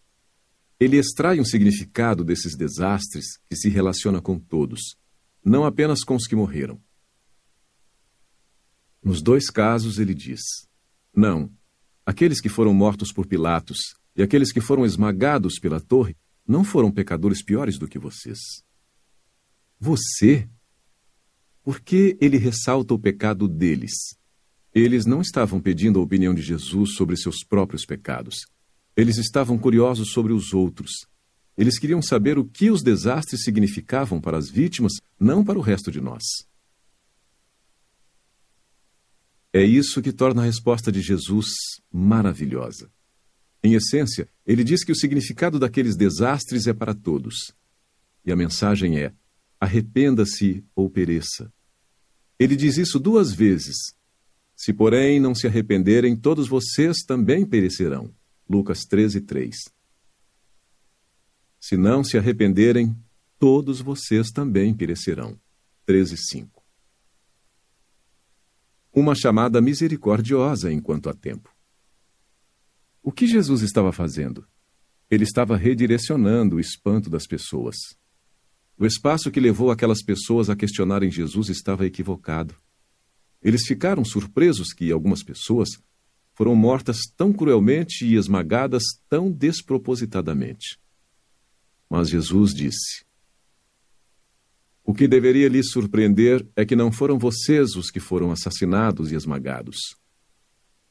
Ele 0.80 0.98
extrai 0.98 1.39
um 1.39 1.45
significado 1.45 2.23
desses 2.23 2.57
desastres 2.57 3.38
que 3.48 3.56
se 3.56 3.69
relaciona 3.69 4.19
com 4.19 4.39
todos, 4.39 4.98
não 5.45 5.65
apenas 5.65 6.03
com 6.03 6.15
os 6.15 6.26
que 6.26 6.35
morreram. 6.35 6.81
Nos 9.03 9.22
dois 9.22 9.52
casos, 9.52 9.99
ele 9.99 10.15
diz: 10.15 10.41
Não, 11.15 11.56
aqueles 12.03 12.41
que 12.41 12.49
foram 12.49 12.73
mortos 12.73 13.14
por 13.14 13.27
Pilatos 13.27 13.77
e 14.15 14.23
aqueles 14.23 14.52
que 14.52 14.60
foram 14.60 14.84
esmagados 14.84 15.60
pela 15.60 15.80
torre 15.80 16.18
não 16.48 16.64
foram 16.64 16.91
pecadores 16.91 17.43
piores 17.43 17.77
do 17.77 17.88
que 17.88 17.99
vocês. 17.99 18.39
Você? 19.80 20.49
Por 21.63 21.79
que 21.79 22.17
ele 22.19 22.38
ressalta 22.38 22.93
o 22.93 22.99
pecado 22.99 23.47
deles? 23.47 23.91
Eles 24.73 25.05
não 25.05 25.21
estavam 25.21 25.59
pedindo 25.59 25.99
a 25.99 26.03
opinião 26.03 26.33
de 26.33 26.41
Jesus 26.41 26.95
sobre 26.95 27.17
seus 27.17 27.43
próprios 27.43 27.85
pecados. 27.85 28.47
Eles 28.95 29.17
estavam 29.17 29.57
curiosos 29.57 30.11
sobre 30.11 30.33
os 30.33 30.53
outros. 30.53 30.91
Eles 31.57 31.77
queriam 31.77 32.01
saber 32.01 32.39
o 32.39 32.45
que 32.45 32.71
os 32.71 32.81
desastres 32.81 33.43
significavam 33.43 34.19
para 34.19 34.38
as 34.38 34.49
vítimas, 34.49 34.93
não 35.19 35.43
para 35.43 35.59
o 35.59 35.61
resto 35.61 35.91
de 35.91 36.01
nós. 36.01 36.23
É 39.53 39.61
isso 39.61 40.01
que 40.01 40.13
torna 40.13 40.41
a 40.41 40.45
resposta 40.45 40.91
de 40.91 41.01
Jesus 41.01 41.47
maravilhosa. 41.91 42.89
Em 43.61 43.73
essência, 43.75 44.27
ele 44.47 44.63
diz 44.63 44.83
que 44.83 44.91
o 44.91 44.95
significado 44.95 45.59
daqueles 45.59 45.95
desastres 45.95 46.67
é 46.67 46.73
para 46.73 46.95
todos. 46.95 47.53
E 48.25 48.31
a 48.31 48.35
mensagem 48.35 48.97
é: 48.97 49.13
arrependa-se 49.61 50.65
ou 50.75 50.89
pereça. 50.89 51.53
Ele 52.39 52.55
diz 52.55 52.77
isso 52.77 52.99
duas 52.99 53.31
vezes. 53.31 53.77
Se, 54.55 54.73
porém, 54.73 55.19
não 55.19 55.35
se 55.35 55.45
arrependerem, 55.45 56.15
todos 56.15 56.47
vocês 56.47 57.03
também 57.05 57.45
perecerão. 57.45 58.11
Lucas 58.49 58.79
13, 58.85 59.21
3. 59.21 59.55
Se 61.59 61.77
não 61.77 62.03
se 62.03 62.17
arrependerem, 62.17 62.97
todos 63.38 63.81
vocês 63.81 64.31
também 64.31 64.73
perecerão. 64.73 65.39
13, 65.85 66.17
5. 66.17 66.63
Uma 68.91 69.13
chamada 69.13 69.61
misericordiosa 69.61 70.73
enquanto 70.73 71.07
há 71.07 71.13
tempo. 71.13 71.55
O 73.03 73.11
que 73.11 73.27
Jesus 73.27 73.61
estava 73.61 73.91
fazendo? 73.91 74.47
Ele 75.09 75.23
estava 75.23 75.55
redirecionando 75.55 76.55
o 76.55 76.59
espanto 76.59 77.09
das 77.09 77.27
pessoas. 77.27 78.01
O 78.81 78.85
espaço 78.87 79.29
que 79.29 79.39
levou 79.39 79.69
aquelas 79.69 80.01
pessoas 80.01 80.49
a 80.49 80.55
questionarem 80.55 81.11
Jesus 81.11 81.49
estava 81.49 81.85
equivocado. 81.85 82.55
Eles 83.39 83.67
ficaram 83.67 84.03
surpresos 84.03 84.73
que 84.73 84.91
algumas 84.91 85.21
pessoas 85.21 85.69
foram 86.33 86.55
mortas 86.55 87.01
tão 87.15 87.31
cruelmente 87.31 88.03
e 88.03 88.15
esmagadas 88.15 88.81
tão 89.07 89.31
despropositadamente. 89.31 90.79
Mas 91.87 92.09
Jesus 92.09 92.55
disse: 92.55 93.05
O 94.83 94.95
que 94.95 95.07
deveria 95.07 95.47
lhes 95.47 95.69
surpreender 95.69 96.43
é 96.55 96.65
que 96.65 96.75
não 96.75 96.91
foram 96.91 97.19
vocês 97.19 97.75
os 97.75 97.91
que 97.91 97.99
foram 97.99 98.31
assassinados 98.31 99.11
e 99.11 99.15
esmagados. 99.15 99.77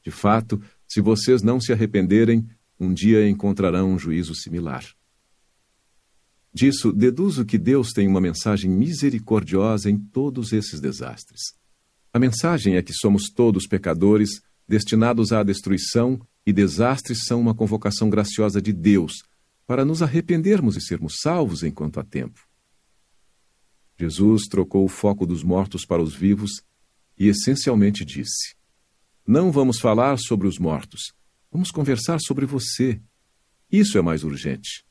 De 0.01 0.11
fato, 0.11 0.63
se 0.87 1.01
vocês 1.01 1.41
não 1.41 1.59
se 1.59 1.73
arrependerem, 1.73 2.47
um 2.79 2.93
dia 2.93 3.27
encontrarão 3.27 3.91
um 3.91 3.99
juízo 3.99 4.33
similar. 4.33 4.85
Disso, 6.53 6.91
deduzo 6.91 7.45
que 7.45 7.57
Deus 7.57 7.91
tem 7.91 8.07
uma 8.07 8.19
mensagem 8.19 8.69
misericordiosa 8.69 9.89
em 9.89 9.97
todos 9.97 10.51
esses 10.51 10.81
desastres. 10.81 11.53
A 12.13 12.19
mensagem 12.19 12.75
é 12.75 12.81
que 12.81 12.93
somos 12.93 13.29
todos 13.29 13.67
pecadores 13.67 14.41
destinados 14.67 15.31
à 15.31 15.43
destruição, 15.43 16.19
e 16.45 16.51
desastres 16.51 17.25
são 17.25 17.39
uma 17.39 17.53
convocação 17.53 18.09
graciosa 18.09 18.61
de 18.61 18.73
Deus 18.73 19.21
para 19.67 19.85
nos 19.85 20.01
arrependermos 20.01 20.75
e 20.75 20.81
sermos 20.81 21.17
salvos 21.21 21.61
enquanto 21.61 21.99
há 21.99 22.03
tempo. 22.03 22.41
Jesus 23.99 24.47
trocou 24.47 24.83
o 24.83 24.89
foco 24.89 25.27
dos 25.27 25.43
mortos 25.43 25.85
para 25.85 26.01
os 26.01 26.15
vivos 26.15 26.63
e 27.17 27.27
essencialmente 27.27 28.03
disse: 28.03 28.55
Não 29.27 29.51
vamos 29.51 29.79
falar 29.79 30.17
sobre 30.17 30.47
os 30.47 30.57
mortos, 30.57 31.13
vamos 31.51 31.69
conversar 31.69 32.19
sobre 32.19 32.45
você. 32.45 32.99
Isso 33.71 33.97
é 33.97 34.01
mais 34.01 34.23
urgente. 34.23 34.83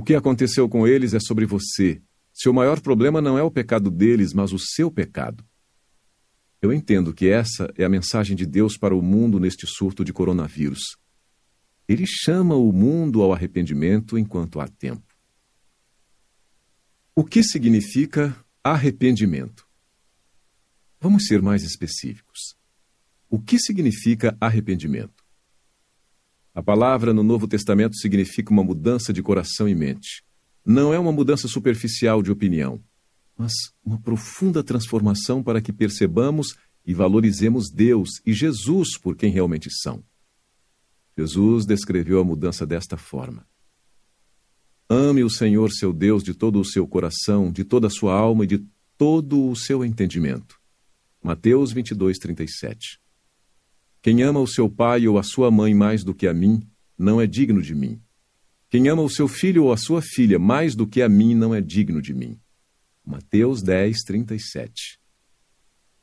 O 0.00 0.02
que 0.02 0.14
aconteceu 0.14 0.66
com 0.66 0.88
eles 0.88 1.12
é 1.12 1.20
sobre 1.20 1.44
você. 1.44 2.00
Seu 2.32 2.54
maior 2.54 2.80
problema 2.80 3.20
não 3.20 3.36
é 3.36 3.42
o 3.42 3.50
pecado 3.50 3.90
deles, 3.90 4.32
mas 4.32 4.50
o 4.50 4.58
seu 4.58 4.90
pecado. 4.90 5.44
Eu 6.62 6.72
entendo 6.72 7.12
que 7.12 7.28
essa 7.28 7.70
é 7.76 7.84
a 7.84 7.88
mensagem 7.90 8.34
de 8.34 8.46
Deus 8.46 8.78
para 8.78 8.96
o 8.96 9.02
mundo 9.02 9.38
neste 9.38 9.66
surto 9.66 10.02
de 10.02 10.10
coronavírus. 10.10 10.96
Ele 11.86 12.06
chama 12.06 12.54
o 12.54 12.72
mundo 12.72 13.20
ao 13.20 13.30
arrependimento 13.30 14.16
enquanto 14.16 14.58
há 14.58 14.68
tempo. 14.68 15.14
O 17.14 17.22
que 17.22 17.42
significa 17.42 18.34
arrependimento? 18.64 19.68
Vamos 20.98 21.26
ser 21.26 21.42
mais 21.42 21.62
específicos. 21.62 22.56
O 23.28 23.38
que 23.38 23.58
significa 23.58 24.34
arrependimento? 24.40 25.19
A 26.60 26.62
palavra 26.62 27.14
no 27.14 27.22
Novo 27.22 27.48
Testamento 27.48 27.96
significa 27.96 28.52
uma 28.52 28.62
mudança 28.62 29.12
de 29.12 29.22
coração 29.22 29.66
e 29.66 29.74
mente. 29.74 30.22
Não 30.64 30.92
é 30.92 30.98
uma 30.98 31.10
mudança 31.10 31.48
superficial 31.48 32.22
de 32.22 32.30
opinião 32.30 32.82
mas 33.40 33.52
uma 33.82 33.98
profunda 33.98 34.62
transformação 34.62 35.42
para 35.42 35.62
que 35.62 35.72
percebamos 35.72 36.58
e 36.84 36.92
valorizemos 36.92 37.70
Deus 37.70 38.20
e 38.26 38.34
Jesus 38.34 38.98
por 38.98 39.16
quem 39.16 39.32
realmente 39.32 39.70
são. 39.70 40.04
Jesus 41.16 41.64
descreveu 41.64 42.20
a 42.20 42.24
mudança 42.24 42.66
desta 42.66 42.98
forma: 42.98 43.46
Ame 44.90 45.24
o 45.24 45.30
Senhor 45.30 45.72
seu 45.72 45.90
Deus 45.90 46.22
de 46.22 46.34
todo 46.34 46.60
o 46.60 46.64
seu 46.66 46.86
coração, 46.86 47.50
de 47.50 47.64
toda 47.64 47.86
a 47.86 47.90
sua 47.90 48.12
alma 48.12 48.44
e 48.44 48.46
de 48.46 48.66
todo 48.98 49.48
o 49.48 49.56
seu 49.56 49.82
entendimento. 49.82 50.60
Mateus 51.22 51.72
22, 51.72 52.18
37. 52.18 52.99
Quem 54.02 54.22
ama 54.22 54.40
o 54.40 54.46
seu 54.46 54.68
pai 54.68 55.06
ou 55.06 55.18
a 55.18 55.22
sua 55.22 55.50
mãe 55.50 55.74
mais 55.74 56.02
do 56.02 56.14
que 56.14 56.26
a 56.26 56.32
mim, 56.32 56.62
não 56.96 57.20
é 57.20 57.26
digno 57.26 57.60
de 57.60 57.74
mim. 57.74 58.00
Quem 58.70 58.88
ama 58.88 59.02
o 59.02 59.10
seu 59.10 59.28
filho 59.28 59.64
ou 59.64 59.72
a 59.72 59.76
sua 59.76 60.00
filha 60.00 60.38
mais 60.38 60.74
do 60.74 60.86
que 60.86 61.02
a 61.02 61.08
mim, 61.08 61.34
não 61.34 61.54
é 61.54 61.60
digno 61.60 62.00
de 62.00 62.14
mim. 62.14 62.38
Mateus 63.04 63.62
10, 63.62 63.98
37. 64.04 64.98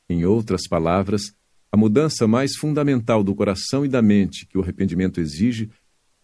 Em 0.08 0.24
outras 0.24 0.68
palavras, 0.68 1.32
a 1.72 1.76
mudança 1.76 2.26
mais 2.26 2.56
fundamental 2.56 3.22
do 3.22 3.34
coração 3.34 3.84
e 3.84 3.88
da 3.88 4.00
mente 4.00 4.46
que 4.46 4.56
o 4.56 4.62
arrependimento 4.62 5.20
exige 5.20 5.70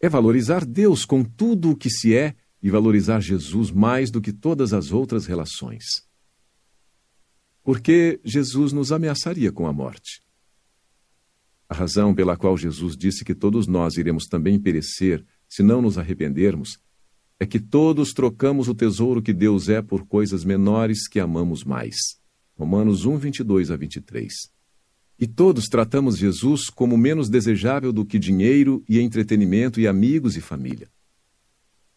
é 0.01 0.09
valorizar 0.09 0.65
Deus 0.65 1.05
com 1.05 1.23
tudo 1.23 1.71
o 1.71 1.77
que 1.77 1.91
se 1.91 2.15
é 2.15 2.35
e 2.63 2.71
valorizar 2.71 3.21
Jesus 3.21 3.71
mais 3.71 4.11
do 4.11 4.21
que 4.21 4.33
todas 4.33 4.73
as 4.73 4.91
outras 4.91 5.27
relações. 5.27 5.85
Porque 7.63 8.21
Jesus 8.25 8.73
nos 8.73 8.93
ameaçaria 8.93 9.53
com 9.53 9.67
a 9.67 9.73
morte. 9.73 10.24
A 11.75 11.77
razão 11.77 12.15
pela 12.15 12.37
qual 12.37 12.57
Jesus 12.57 12.97
disse 12.97 13.25
que 13.25 13.35
todos 13.35 13.67
nós 13.67 13.97
iremos 13.97 14.27
também 14.27 14.61
perecer 14.61 15.25
se 15.49 15.61
não 15.61 15.83
nos 15.83 15.99
arrependermos 15.99 16.79
é 17.41 17.45
que 17.45 17.59
todos 17.59 18.13
trocamos 18.13 18.69
o 18.69 18.75
tesouro 18.77 19.21
que 19.21 19.33
Deus 19.33 19.69
é 19.69 19.83
por 19.83 20.07
coisas 20.07 20.45
menores 20.45 21.09
que 21.09 21.19
amamos 21.19 21.65
mais. 21.65 21.97
Romanos 22.57 23.05
1, 23.05 23.17
22 23.17 23.73
a 23.73 23.77
23. 23.77 24.33
E 25.19 25.27
todos 25.27 25.65
tratamos 25.65 26.17
Jesus 26.17 26.71
como 26.71 26.97
menos 26.97 27.29
desejável 27.29 27.93
do 27.93 28.07
que 28.07 28.21
dinheiro 28.21 28.85
e 28.89 29.01
entretenimento 29.01 29.81
e 29.81 29.89
amigos 29.89 30.37
e 30.37 30.41
família. 30.41 30.89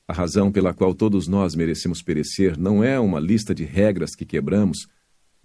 A 0.07 0.13
razão 0.13 0.51
pela 0.51 0.73
qual 0.73 0.95
todos 0.95 1.27
nós 1.27 1.53
merecemos 1.53 2.01
perecer 2.01 2.57
não 2.57 2.83
é 2.83 2.99
uma 2.99 3.19
lista 3.19 3.53
de 3.53 3.63
regras 3.63 4.15
que 4.15 4.25
quebramos, 4.25 4.87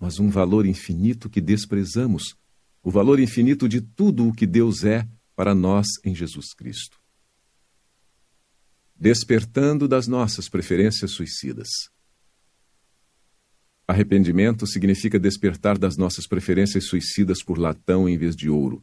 mas 0.01 0.19
um 0.19 0.31
valor 0.31 0.65
infinito 0.65 1.29
que 1.29 1.39
desprezamos, 1.43 2.35
o 2.83 2.91
valor 2.91 3.21
infinito 3.21 3.69
de 3.69 3.81
tudo 3.81 4.29
o 4.29 4.33
que 4.33 4.47
Deus 4.47 4.85
é 4.85 5.07
para 5.37 5.55
nós 5.55 5.87
em 6.05 6.15
Jesus 6.15 6.53
Cristo 6.53 7.03
despertando 9.03 9.89
das 9.89 10.07
nossas 10.07 10.49
preferências 10.49 11.11
suicidas. 11.11 11.67
Arrependimento 13.85 14.65
significa 14.65 15.19
despertar 15.19 15.77
das 15.77 15.97
nossas 15.97 16.25
preferências 16.25 16.87
suicidas 16.87 17.43
por 17.43 17.59
latão 17.59 18.09
em 18.09 18.17
vez 18.17 18.37
de 18.37 18.49
ouro, 18.49 18.81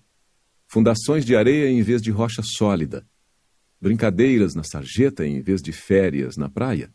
fundações 0.67 1.23
de 1.23 1.37
areia 1.37 1.69
em 1.69 1.81
vez 1.81 2.01
de 2.01 2.11
rocha 2.11 2.41
sólida, 2.43 3.07
brincadeiras 3.79 4.53
na 4.53 4.61
sarjeta 4.61 5.25
em 5.25 5.41
vez 5.41 5.61
de 5.61 5.71
férias 5.71 6.35
na 6.35 6.49
praia. 6.49 6.93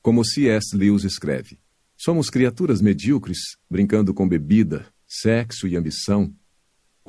Como 0.00 0.24
C.S. 0.24 0.76
Lewis 0.76 1.02
escreve: 1.02 1.58
Somos 1.96 2.30
criaturas 2.30 2.80
medíocres, 2.80 3.56
brincando 3.68 4.14
com 4.14 4.28
bebida, 4.28 4.86
sexo 5.08 5.66
e 5.66 5.76
ambição, 5.76 6.32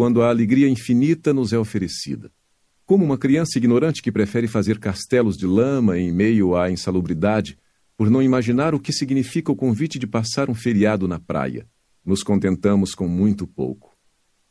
quando 0.02 0.24
a 0.24 0.30
alegria 0.30 0.68
infinita 0.68 1.32
nos 1.32 1.54
é 1.54 1.60
oferecida. 1.60 2.32
Como 2.88 3.06
uma 3.06 3.20
criança 3.20 3.60
ignorante 3.60 4.02
que 4.02 4.12
prefere 4.12 4.48
fazer 4.48 4.80
castelos 4.80 5.38
de 5.38 5.46
lama 5.46 5.96
em 5.96 6.12
meio 6.12 6.56
à 6.56 6.72
insalubridade, 6.72 7.56
por 7.96 8.10
não 8.10 8.20
imaginar 8.20 8.74
o 8.74 8.80
que 8.80 8.92
significa 8.92 9.52
o 9.52 9.56
convite 9.56 10.00
de 10.00 10.08
passar 10.08 10.50
um 10.50 10.56
feriado 10.56 11.08
na 11.08 11.20
praia. 11.20 11.68
nos 12.04 12.24
contentamos 12.24 12.96
com 12.96 13.08
muito 13.08 13.46
pouco. 13.46 13.96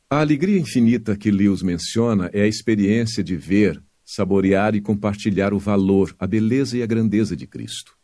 A 0.08 0.20
alegria 0.20 0.56
infinita 0.56 1.16
que 1.16 1.32
Lewis 1.32 1.62
menciona 1.62 2.30
é 2.32 2.42
a 2.42 2.46
experiência 2.46 3.24
de 3.24 3.36
ver, 3.36 3.82
saborear 4.04 4.76
e 4.76 4.80
compartilhar 4.80 5.52
o 5.52 5.58
valor, 5.58 6.14
a 6.16 6.28
beleza 6.28 6.78
e 6.78 6.82
a 6.84 6.86
grandeza 6.86 7.34
de 7.34 7.48
Cristo. 7.48 7.98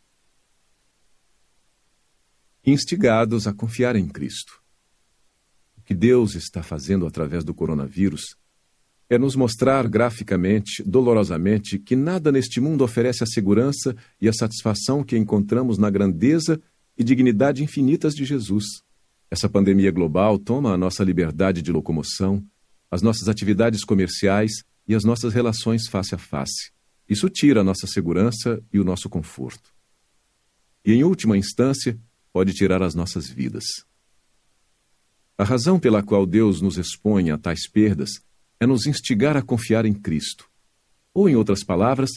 Instigados 2.65 3.47
a 3.47 3.53
confiar 3.53 3.95
em 3.95 4.05
Cristo. 4.05 4.66
Que 5.87 5.95
Deus 5.95 6.35
está 6.35 6.61
fazendo 6.61 7.07
através 7.07 7.45
do 7.45 7.53
coronavírus 7.53 8.35
é 9.09 9.17
nos 9.17 9.37
mostrar 9.37 9.87
graficamente, 9.87 10.83
dolorosamente, 10.83 11.79
que 11.79 11.95
nada 11.95 12.29
neste 12.29 12.59
mundo 12.59 12.83
oferece 12.83 13.23
a 13.23 13.25
segurança 13.25 13.95
e 14.19 14.27
a 14.27 14.33
satisfação 14.33 15.01
que 15.01 15.17
encontramos 15.17 15.77
na 15.77 15.89
grandeza 15.89 16.61
e 16.97 17.05
dignidade 17.05 17.63
infinitas 17.63 18.13
de 18.13 18.25
Jesus. 18.25 18.65
Essa 19.31 19.47
pandemia 19.47 19.89
global 19.89 20.37
toma 20.37 20.73
a 20.73 20.77
nossa 20.77 21.05
liberdade 21.05 21.61
de 21.61 21.71
locomoção, 21.71 22.45
as 22.91 23.01
nossas 23.01 23.29
atividades 23.29 23.85
comerciais 23.85 24.51
e 24.85 24.93
as 24.93 25.05
nossas 25.05 25.33
relações 25.33 25.87
face 25.87 26.13
a 26.13 26.17
face. 26.17 26.73
Isso 27.07 27.29
tira 27.29 27.61
a 27.61 27.63
nossa 27.63 27.87
segurança 27.87 28.61
e 28.73 28.77
o 28.77 28.83
nosso 28.83 29.07
conforto. 29.07 29.73
E, 30.83 30.91
em 30.91 31.05
última 31.05 31.37
instância, 31.37 31.97
pode 32.33 32.51
tirar 32.51 32.83
as 32.83 32.93
nossas 32.93 33.29
vidas. 33.29 33.63
A 35.37 35.43
razão 35.43 35.79
pela 35.79 36.01
qual 36.01 36.25
Deus 36.25 36.61
nos 36.61 36.77
expõe 36.77 37.29
a 37.29 37.37
tais 37.37 37.69
perdas 37.69 38.21
é 38.59 38.65
nos 38.65 38.87
instigar 38.87 39.37
a 39.37 39.41
confiar 39.43 39.85
em 39.85 39.93
Cristo. 39.93 40.49
Ou, 41.13 41.29
em 41.29 41.35
outras 41.35 41.63
palavras, 41.63 42.09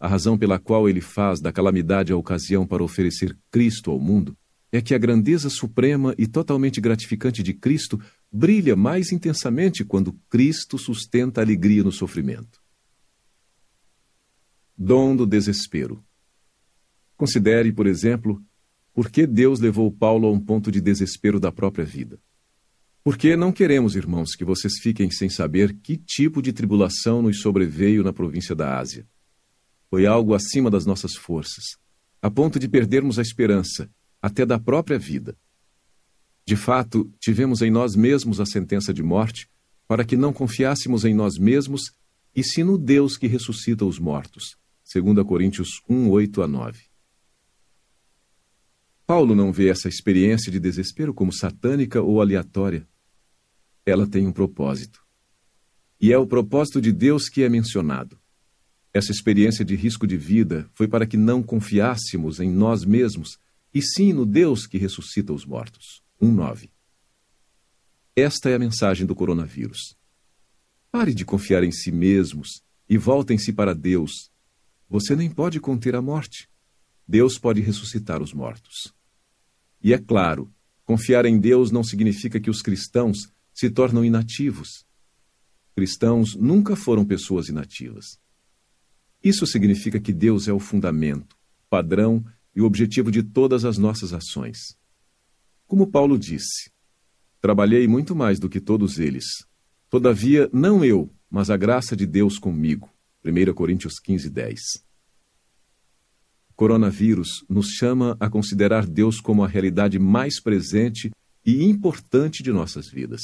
a 0.00 0.08
razão 0.08 0.36
pela 0.36 0.58
qual 0.58 0.88
ele 0.88 1.00
faz 1.00 1.40
da 1.40 1.52
calamidade 1.52 2.12
a 2.12 2.16
ocasião 2.16 2.66
para 2.66 2.82
oferecer 2.82 3.38
Cristo 3.52 3.92
ao 3.92 4.00
mundo 4.00 4.36
é 4.72 4.82
que 4.82 4.96
a 4.96 4.98
grandeza 4.98 5.48
suprema 5.48 6.12
e 6.18 6.26
totalmente 6.26 6.80
gratificante 6.80 7.40
de 7.40 7.54
Cristo 7.54 8.00
brilha 8.32 8.74
mais 8.74 9.12
intensamente 9.12 9.84
quando 9.84 10.12
Cristo 10.28 10.76
sustenta 10.76 11.40
a 11.40 11.44
alegria 11.44 11.84
no 11.84 11.92
sofrimento. 11.92 12.60
Dom 14.76 15.14
do 15.14 15.24
desespero. 15.24 16.04
Considere, 17.16 17.72
por 17.72 17.86
exemplo, 17.86 18.42
por 18.92 19.08
que 19.08 19.24
Deus 19.24 19.60
levou 19.60 19.90
Paulo 19.90 20.26
a 20.26 20.32
um 20.32 20.40
ponto 20.40 20.72
de 20.72 20.80
desespero 20.80 21.38
da 21.38 21.52
própria 21.52 21.84
vida. 21.84 22.20
Porque 23.06 23.36
não 23.36 23.52
queremos, 23.52 23.94
irmãos, 23.94 24.34
que 24.34 24.44
vocês 24.44 24.80
fiquem 24.80 25.12
sem 25.12 25.28
saber 25.28 25.76
que 25.80 25.96
tipo 25.96 26.42
de 26.42 26.52
tribulação 26.52 27.22
nos 27.22 27.38
sobreveio 27.40 28.02
na 28.02 28.12
província 28.12 28.52
da 28.52 28.80
Ásia. 28.80 29.06
Foi 29.88 30.06
algo 30.06 30.34
acima 30.34 30.68
das 30.68 30.84
nossas 30.84 31.14
forças, 31.14 31.76
a 32.20 32.28
ponto 32.28 32.58
de 32.58 32.68
perdermos 32.68 33.20
a 33.20 33.22
esperança, 33.22 33.88
até 34.20 34.44
da 34.44 34.58
própria 34.58 34.98
vida. 34.98 35.38
De 36.44 36.56
fato, 36.56 37.08
tivemos 37.20 37.62
em 37.62 37.70
nós 37.70 37.94
mesmos 37.94 38.40
a 38.40 38.44
sentença 38.44 38.92
de 38.92 39.04
morte, 39.04 39.48
para 39.86 40.04
que 40.04 40.16
não 40.16 40.32
confiássemos 40.32 41.04
em 41.04 41.14
nós 41.14 41.38
mesmos, 41.38 41.82
e 42.34 42.42
sim 42.42 42.64
no 42.64 42.76
Deus 42.76 43.16
que 43.16 43.28
ressuscita 43.28 43.84
os 43.84 44.00
mortos. 44.00 44.56
2 44.92 45.24
Coríntios 45.24 45.80
1, 45.88 46.10
8 46.10 46.42
a 46.42 46.48
9. 46.48 46.80
Paulo 49.06 49.36
não 49.36 49.52
vê 49.52 49.68
essa 49.68 49.88
experiência 49.88 50.50
de 50.50 50.58
desespero 50.58 51.14
como 51.14 51.32
satânica 51.32 52.02
ou 52.02 52.20
aleatória 52.20 52.84
ela 53.86 54.06
tem 54.06 54.26
um 54.26 54.32
propósito. 54.32 55.00
E 56.00 56.12
é 56.12 56.18
o 56.18 56.26
propósito 56.26 56.80
de 56.80 56.92
Deus 56.92 57.28
que 57.28 57.44
é 57.44 57.48
mencionado. 57.48 58.18
Essa 58.92 59.12
experiência 59.12 59.64
de 59.64 59.76
risco 59.76 60.06
de 60.06 60.16
vida 60.16 60.68
foi 60.74 60.88
para 60.88 61.06
que 61.06 61.16
não 61.16 61.42
confiássemos 61.42 62.40
em 62.40 62.50
nós 62.50 62.84
mesmos, 62.84 63.38
e 63.72 63.80
sim 63.80 64.12
no 64.12 64.26
Deus 64.26 64.66
que 64.66 64.76
ressuscita 64.76 65.32
os 65.32 65.46
mortos. 65.46 66.02
1.9 66.20 66.68
Esta 68.16 68.50
é 68.50 68.54
a 68.54 68.58
mensagem 68.58 69.06
do 69.06 69.14
coronavírus. 69.14 69.96
Pare 70.90 71.14
de 71.14 71.24
confiar 71.24 71.62
em 71.62 71.70
si 71.70 71.92
mesmos 71.92 72.62
e 72.88 72.98
voltem-se 72.98 73.52
para 73.52 73.74
Deus. 73.74 74.30
Você 74.88 75.14
nem 75.14 75.30
pode 75.30 75.60
conter 75.60 75.94
a 75.94 76.02
morte. 76.02 76.48
Deus 77.06 77.38
pode 77.38 77.60
ressuscitar 77.60 78.20
os 78.20 78.32
mortos. 78.32 78.92
E 79.82 79.92
é 79.92 79.98
claro, 79.98 80.52
confiar 80.84 81.24
em 81.26 81.38
Deus 81.38 81.70
não 81.70 81.84
significa 81.84 82.40
que 82.40 82.50
os 82.50 82.62
cristãos 82.62 83.28
se 83.56 83.70
tornam 83.70 84.04
inativos. 84.04 84.84
Cristãos 85.74 86.36
nunca 86.36 86.76
foram 86.76 87.06
pessoas 87.06 87.48
inativas. 87.48 88.20
Isso 89.24 89.46
significa 89.46 89.98
que 89.98 90.12
Deus 90.12 90.46
é 90.46 90.52
o 90.52 90.60
fundamento, 90.60 91.34
padrão 91.70 92.22
e 92.54 92.60
objetivo 92.60 93.10
de 93.10 93.22
todas 93.22 93.64
as 93.64 93.78
nossas 93.78 94.12
ações. 94.12 94.58
Como 95.66 95.90
Paulo 95.90 96.18
disse, 96.18 96.70
trabalhei 97.40 97.88
muito 97.88 98.14
mais 98.14 98.38
do 98.38 98.48
que 98.48 98.60
todos 98.60 98.98
eles. 98.98 99.24
Todavia, 99.88 100.50
não 100.52 100.84
eu, 100.84 101.10
mas 101.30 101.48
a 101.48 101.56
graça 101.56 101.96
de 101.96 102.06
Deus 102.06 102.38
comigo. 102.38 102.90
1 103.24 103.54
Coríntios 103.54 103.98
15, 103.98 104.28
10. 104.28 104.60
Coronavírus 106.54 107.42
nos 107.48 107.68
chama 107.68 108.16
a 108.20 108.28
considerar 108.28 108.86
Deus 108.86 109.18
como 109.18 109.42
a 109.42 109.48
realidade 109.48 109.98
mais 109.98 110.40
presente 110.40 111.10
e 111.44 111.64
importante 111.64 112.42
de 112.42 112.52
nossas 112.52 112.88
vidas. 112.88 113.22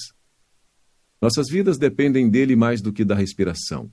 Nossas 1.22 1.48
vidas 1.48 1.78
dependem 1.78 2.28
dele 2.28 2.56
mais 2.56 2.82
do 2.82 2.92
que 2.92 3.04
da 3.04 3.14
respiração. 3.14 3.88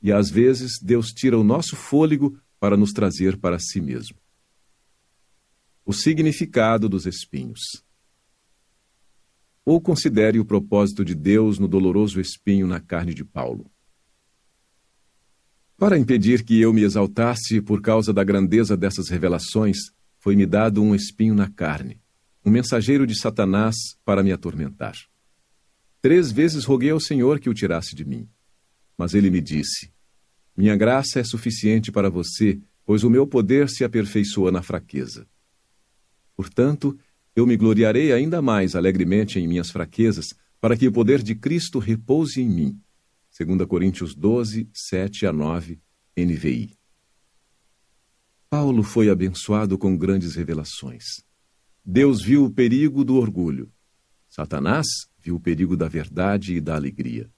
E 0.00 0.10
às 0.10 0.30
vezes 0.30 0.80
Deus 0.80 1.08
tira 1.08 1.38
o 1.38 1.44
nosso 1.44 1.76
fôlego 1.76 2.40
para 2.58 2.78
nos 2.78 2.92
trazer 2.92 3.36
para 3.36 3.58
si 3.58 3.78
mesmo. 3.78 4.16
O 5.84 5.92
significado 5.92 6.88
dos 6.88 7.04
espinhos. 7.04 7.60
Ou 9.66 9.82
considere 9.82 10.40
o 10.40 10.44
propósito 10.46 11.04
de 11.04 11.14
Deus 11.14 11.58
no 11.58 11.68
doloroso 11.68 12.18
espinho 12.18 12.66
na 12.66 12.80
carne 12.80 13.12
de 13.12 13.22
Paulo. 13.22 13.70
Para 15.76 15.98
impedir 15.98 16.42
que 16.42 16.58
eu 16.58 16.72
me 16.72 16.84
exaltasse 16.84 17.60
por 17.60 17.82
causa 17.82 18.14
da 18.14 18.24
grandeza 18.24 18.78
dessas 18.78 19.10
revelações, 19.10 19.76
foi-me 20.18 20.46
dado 20.46 20.82
um 20.82 20.94
espinho 20.94 21.34
na 21.34 21.50
carne, 21.50 22.00
um 22.42 22.50
mensageiro 22.50 23.06
de 23.06 23.18
Satanás 23.18 23.76
para 24.06 24.22
me 24.22 24.32
atormentar. 24.32 25.09
Três 26.00 26.32
vezes 26.32 26.64
roguei 26.64 26.90
ao 26.90 27.00
Senhor 27.00 27.38
que 27.38 27.50
o 27.50 27.54
tirasse 27.54 27.94
de 27.94 28.04
mim. 28.04 28.28
Mas 28.96 29.14
ele 29.14 29.30
me 29.30 29.40
disse: 29.40 29.92
Minha 30.56 30.76
graça 30.76 31.20
é 31.20 31.24
suficiente 31.24 31.92
para 31.92 32.08
você, 32.08 32.60
pois 32.84 33.04
o 33.04 33.10
meu 33.10 33.26
poder 33.26 33.68
se 33.68 33.84
aperfeiçoa 33.84 34.50
na 34.50 34.62
fraqueza. 34.62 35.26
Portanto, 36.34 36.98
eu 37.36 37.46
me 37.46 37.56
gloriarei 37.56 38.12
ainda 38.12 38.40
mais 38.40 38.74
alegremente 38.74 39.38
em 39.38 39.46
minhas 39.46 39.70
fraquezas, 39.70 40.26
para 40.60 40.76
que 40.76 40.88
o 40.88 40.92
poder 40.92 41.22
de 41.22 41.34
Cristo 41.34 41.78
repouse 41.78 42.40
em 42.40 42.48
mim. 42.48 42.80
2 43.38 43.66
Coríntios 43.66 44.14
12, 44.14 44.68
7 44.74 45.26
a 45.26 45.32
9, 45.32 45.78
NVI. 46.16 46.74
Paulo 48.48 48.82
foi 48.82 49.08
abençoado 49.08 49.78
com 49.78 49.96
grandes 49.96 50.34
revelações. 50.34 51.04
Deus 51.84 52.22
viu 52.22 52.44
o 52.44 52.50
perigo 52.50 53.04
do 53.04 53.16
orgulho. 53.16 53.72
Satanás 54.28 54.86
viu 55.22 55.36
o 55.36 55.40
perigo 55.40 55.76
da 55.76 55.88
verdade 55.88 56.54
e 56.54 56.60
da 56.60 56.74
alegria. 56.74 57.30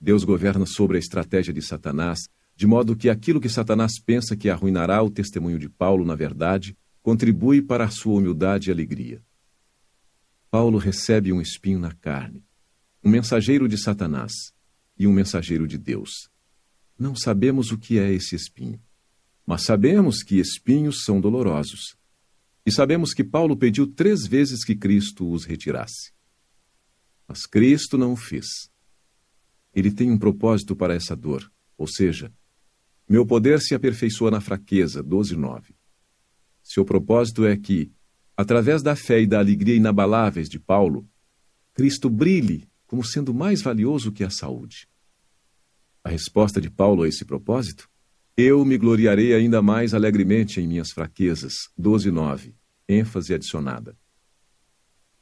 Deus 0.00 0.24
governa 0.24 0.64
sobre 0.66 0.96
a 0.96 1.00
estratégia 1.00 1.52
de 1.52 1.60
Satanás, 1.60 2.20
de 2.56 2.66
modo 2.66 2.96
que 2.96 3.08
aquilo 3.08 3.40
que 3.40 3.48
Satanás 3.48 4.00
pensa 4.00 4.36
que 4.36 4.48
arruinará 4.48 5.02
o 5.02 5.10
testemunho 5.10 5.58
de 5.58 5.68
Paulo 5.68 6.04
na 6.04 6.14
verdade, 6.14 6.76
contribui 7.02 7.62
para 7.62 7.84
a 7.84 7.90
sua 7.90 8.18
humildade 8.18 8.68
e 8.68 8.72
alegria. 8.72 9.22
Paulo 10.50 10.78
recebe 10.78 11.32
um 11.32 11.40
espinho 11.40 11.78
na 11.78 11.92
carne, 11.92 12.44
um 13.04 13.10
mensageiro 13.10 13.68
de 13.68 13.78
Satanás 13.78 14.32
e 14.98 15.06
um 15.06 15.12
mensageiro 15.12 15.66
de 15.66 15.78
Deus. 15.78 16.28
Não 16.98 17.14
sabemos 17.14 17.70
o 17.70 17.78
que 17.78 17.98
é 17.98 18.12
esse 18.12 18.34
espinho, 18.34 18.80
mas 19.46 19.64
sabemos 19.64 20.22
que 20.22 20.38
espinhos 20.38 21.04
são 21.04 21.20
dolorosos. 21.20 21.96
E 22.64 22.70
sabemos 22.70 23.14
que 23.14 23.24
Paulo 23.24 23.56
pediu 23.56 23.86
três 23.86 24.26
vezes 24.26 24.64
que 24.64 24.76
Cristo 24.76 25.30
os 25.30 25.44
retirasse. 25.44 26.12
Mas 27.30 27.46
Cristo 27.46 27.96
não 27.96 28.14
o 28.14 28.16
fez. 28.16 28.44
Ele 29.72 29.92
tem 29.92 30.10
um 30.10 30.18
propósito 30.18 30.74
para 30.74 30.96
essa 30.96 31.14
dor, 31.14 31.48
ou 31.78 31.86
seja, 31.86 32.34
meu 33.08 33.24
poder 33.24 33.60
se 33.60 33.72
aperfeiçoa 33.72 34.32
na 34.32 34.40
fraqueza, 34.40 35.00
12:9. 35.00 35.76
Seu 36.60 36.84
propósito 36.84 37.46
é 37.46 37.56
que, 37.56 37.92
através 38.36 38.82
da 38.82 38.96
fé 38.96 39.20
e 39.20 39.28
da 39.28 39.38
alegria 39.38 39.76
inabaláveis 39.76 40.48
de 40.48 40.58
Paulo, 40.58 41.08
Cristo 41.72 42.10
brilhe 42.10 42.68
como 42.84 43.04
sendo 43.04 43.32
mais 43.32 43.62
valioso 43.62 44.10
que 44.10 44.24
a 44.24 44.30
saúde. 44.30 44.88
A 46.02 46.08
resposta 46.08 46.60
de 46.60 46.68
Paulo 46.68 47.04
a 47.04 47.08
esse 47.08 47.24
propósito? 47.24 47.88
Eu 48.36 48.64
me 48.64 48.76
gloriarei 48.76 49.34
ainda 49.34 49.62
mais 49.62 49.94
alegremente 49.94 50.60
em 50.60 50.66
minhas 50.66 50.90
fraquezas, 50.90 51.54
12:9. 51.78 52.56
ênfase 52.88 53.32
adicionada. 53.32 53.96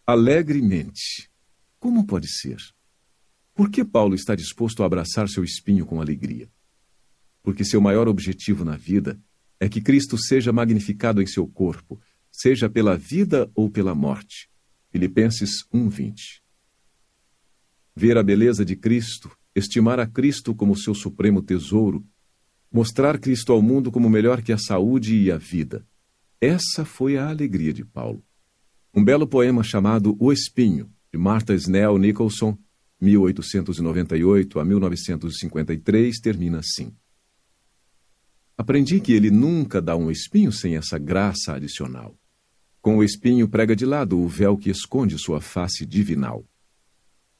Alegremente. 0.07 1.28
Como 1.79 2.05
pode 2.05 2.29
ser? 2.29 2.59
Por 3.55 3.71
que 3.71 3.85
Paulo 3.85 4.15
está 4.15 4.35
disposto 4.35 4.83
a 4.83 4.87
abraçar 4.87 5.29
seu 5.29 5.45
espinho 5.45 5.87
com 5.87 6.01
alegria? 6.01 6.51
Porque 7.43 7.65
seu 7.65 7.81
maior 7.81 8.09
objetivo 8.09 8.65
na 8.65 8.77
vida 8.77 9.21
é 9.61 9.69
que 9.69 9.81
Cristo 9.81 10.19
seja 10.19 10.53
magnificado 10.53 11.23
em 11.23 11.27
seu 11.27 11.47
corpo, 11.47 12.01
seja 12.31 12.69
pela 12.69 12.97
vida 12.97 13.51
ou 13.55 13.71
pela 13.71 13.95
morte. 13.95 14.51
Filipenses 14.91 15.65
1:20. 15.73 16.43
Ver 17.95 18.17
a 18.17 18.23
beleza 18.23 18.65
de 18.65 18.75
Cristo, 18.75 19.31
estimar 19.55 20.01
a 20.01 20.07
Cristo 20.07 20.55
como 20.55 20.77
seu 20.77 20.95
supremo 20.95 21.43
tesouro, 21.43 22.05
mostrar 22.73 23.19
Cristo 23.19 23.53
ao 23.53 23.63
mundo 23.63 23.91
como 23.91 24.11
melhor 24.11 24.43
que 24.43 24.53
a 24.53 24.59
saúde 24.59 25.17
e 25.17 25.31
a 25.31 25.39
vida. 25.39 25.87
Essa 26.41 26.85
foi 26.85 27.17
a 27.17 27.29
alegria 27.29 27.73
de 27.73 27.85
Paulo. 27.85 28.25
Um 28.95 29.05
belo 29.05 29.27
poema 29.27 29.63
chamado 29.63 30.17
O 30.19 30.33
Espinho, 30.33 30.93
de 31.13 31.19
Martha 31.19 31.55
Snell 31.55 31.99
Nicholson, 31.99 32.57
1898 33.01 34.59
a 34.59 34.65
1953, 34.65 36.21
termina 36.21 36.59
assim. 36.59 36.93
Aprendi 38.57 39.01
que 39.01 39.13
ele 39.13 39.31
nunca 39.31 39.81
dá 39.81 39.97
um 39.97 40.11
espinho 40.11 40.51
sem 40.51 40.77
essa 40.77 40.99
graça 40.99 41.55
adicional. 41.55 42.19
Com 42.81 42.99
o 42.99 43.05
espinho 43.05 43.49
prega 43.49 43.75
de 43.75 43.87
lado 43.87 44.19
o 44.19 44.27
véu 44.27 44.57
que 44.57 44.71
esconde 44.71 45.19
sua 45.19 45.41
face 45.41 45.87
divinal. 45.87 46.45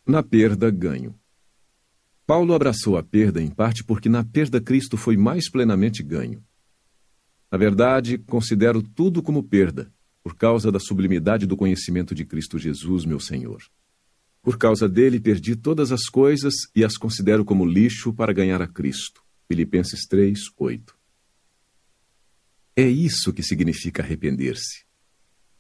Na 0.07 0.23
perda, 0.23 0.71
ganho. 0.71 1.19
Paulo 2.27 2.55
abraçou 2.55 2.97
a 2.97 3.03
perda 3.03 3.43
em 3.43 3.49
parte 3.49 3.83
porque 3.83 4.09
na 4.09 4.23
perda 4.23 4.61
Cristo 4.61 4.97
foi 4.97 5.17
mais 5.17 5.51
plenamente 5.51 6.03
ganho. 6.03 6.45
Na 7.51 7.59
verdade, 7.59 8.19
considero 8.19 8.83
tudo 8.83 9.23
como 9.23 9.43
perda, 9.43 9.93
por 10.29 10.37
causa 10.37 10.71
da 10.71 10.79
sublimidade 10.79 11.47
do 11.47 11.57
conhecimento 11.57 12.15
de 12.15 12.23
Cristo 12.23 12.59
Jesus, 12.59 13.07
meu 13.07 13.19
Senhor. 13.19 13.63
Por 14.43 14.59
causa 14.59 14.87
dele, 14.87 15.19
perdi 15.19 15.57
todas 15.57 15.91
as 15.91 16.05
coisas 16.05 16.53
e 16.77 16.85
as 16.85 16.99
considero 16.99 17.47
como 17.47 17.65
lixo 17.65 18.13
para 18.13 18.31
ganhar 18.31 18.61
a 18.61 18.69
Cristo. 18.69 19.23
Filipenses 19.51 20.07
3, 20.07 20.39
8. 20.55 20.95
É 22.77 22.87
isso 22.87 23.33
que 23.33 23.43
significa 23.43 24.03
arrepender-se. 24.03 24.85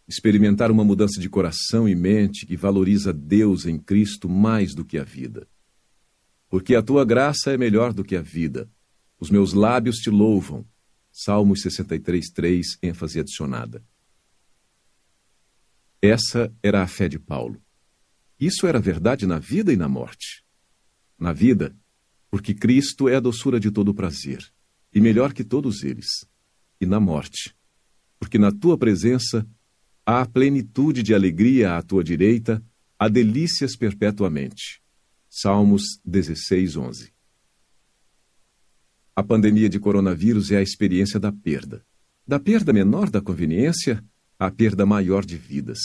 Experimentar 0.06 0.70
uma 0.70 0.84
mudança 0.84 1.18
de 1.18 1.30
coração 1.30 1.88
e 1.88 1.94
mente 1.94 2.44
que 2.44 2.54
valoriza 2.54 3.10
Deus 3.10 3.64
em 3.64 3.78
Cristo 3.78 4.28
mais 4.28 4.74
do 4.74 4.84
que 4.84 4.98
a 4.98 5.02
vida. 5.02 5.48
Porque 6.50 6.74
a 6.74 6.82
tua 6.82 7.06
graça 7.06 7.52
é 7.52 7.56
melhor 7.56 7.94
do 7.94 8.04
que 8.04 8.14
a 8.14 8.20
vida. 8.20 8.70
Os 9.18 9.30
meus 9.30 9.54
lábios 9.54 9.96
te 9.96 10.10
louvam. 10.10 10.62
Salmos 11.10 11.62
63, 11.62 12.28
3, 12.28 12.78
ênfase 12.82 13.18
adicionada. 13.18 13.82
Essa 16.00 16.54
era 16.62 16.82
a 16.82 16.86
fé 16.86 17.08
de 17.08 17.18
Paulo. 17.18 17.60
Isso 18.38 18.66
era 18.66 18.80
verdade 18.80 19.26
na 19.26 19.38
vida 19.38 19.72
e 19.72 19.76
na 19.76 19.88
morte. 19.88 20.44
Na 21.18 21.32
vida, 21.32 21.76
porque 22.30 22.54
Cristo 22.54 23.08
é 23.08 23.16
a 23.16 23.20
doçura 23.20 23.58
de 23.58 23.70
todo 23.70 23.92
prazer, 23.92 24.48
e 24.94 25.00
melhor 25.00 25.32
que 25.32 25.42
todos 25.42 25.82
eles 25.82 26.06
e 26.80 26.86
na 26.86 27.00
morte. 27.00 27.52
Porque 28.18 28.38
na 28.38 28.52
tua 28.52 28.78
presença 28.78 29.44
há 30.06 30.24
plenitude 30.24 31.02
de 31.02 31.12
alegria 31.14 31.76
à 31.76 31.82
tua 31.82 32.04
direita, 32.04 32.64
há 32.96 33.08
delícias 33.08 33.76
perpetuamente. 33.76 34.80
Salmos 35.28 35.82
16, 36.04 36.76
11. 36.76 37.12
A 39.16 39.22
pandemia 39.24 39.68
de 39.68 39.80
coronavírus 39.80 40.52
é 40.52 40.58
a 40.58 40.62
experiência 40.62 41.18
da 41.18 41.32
perda. 41.32 41.84
Da 42.24 42.38
perda 42.38 42.72
menor 42.72 43.10
da 43.10 43.20
conveniência 43.20 44.04
à 44.38 44.50
perda 44.50 44.86
maior 44.86 45.24
de 45.24 45.36
vidas. 45.36 45.78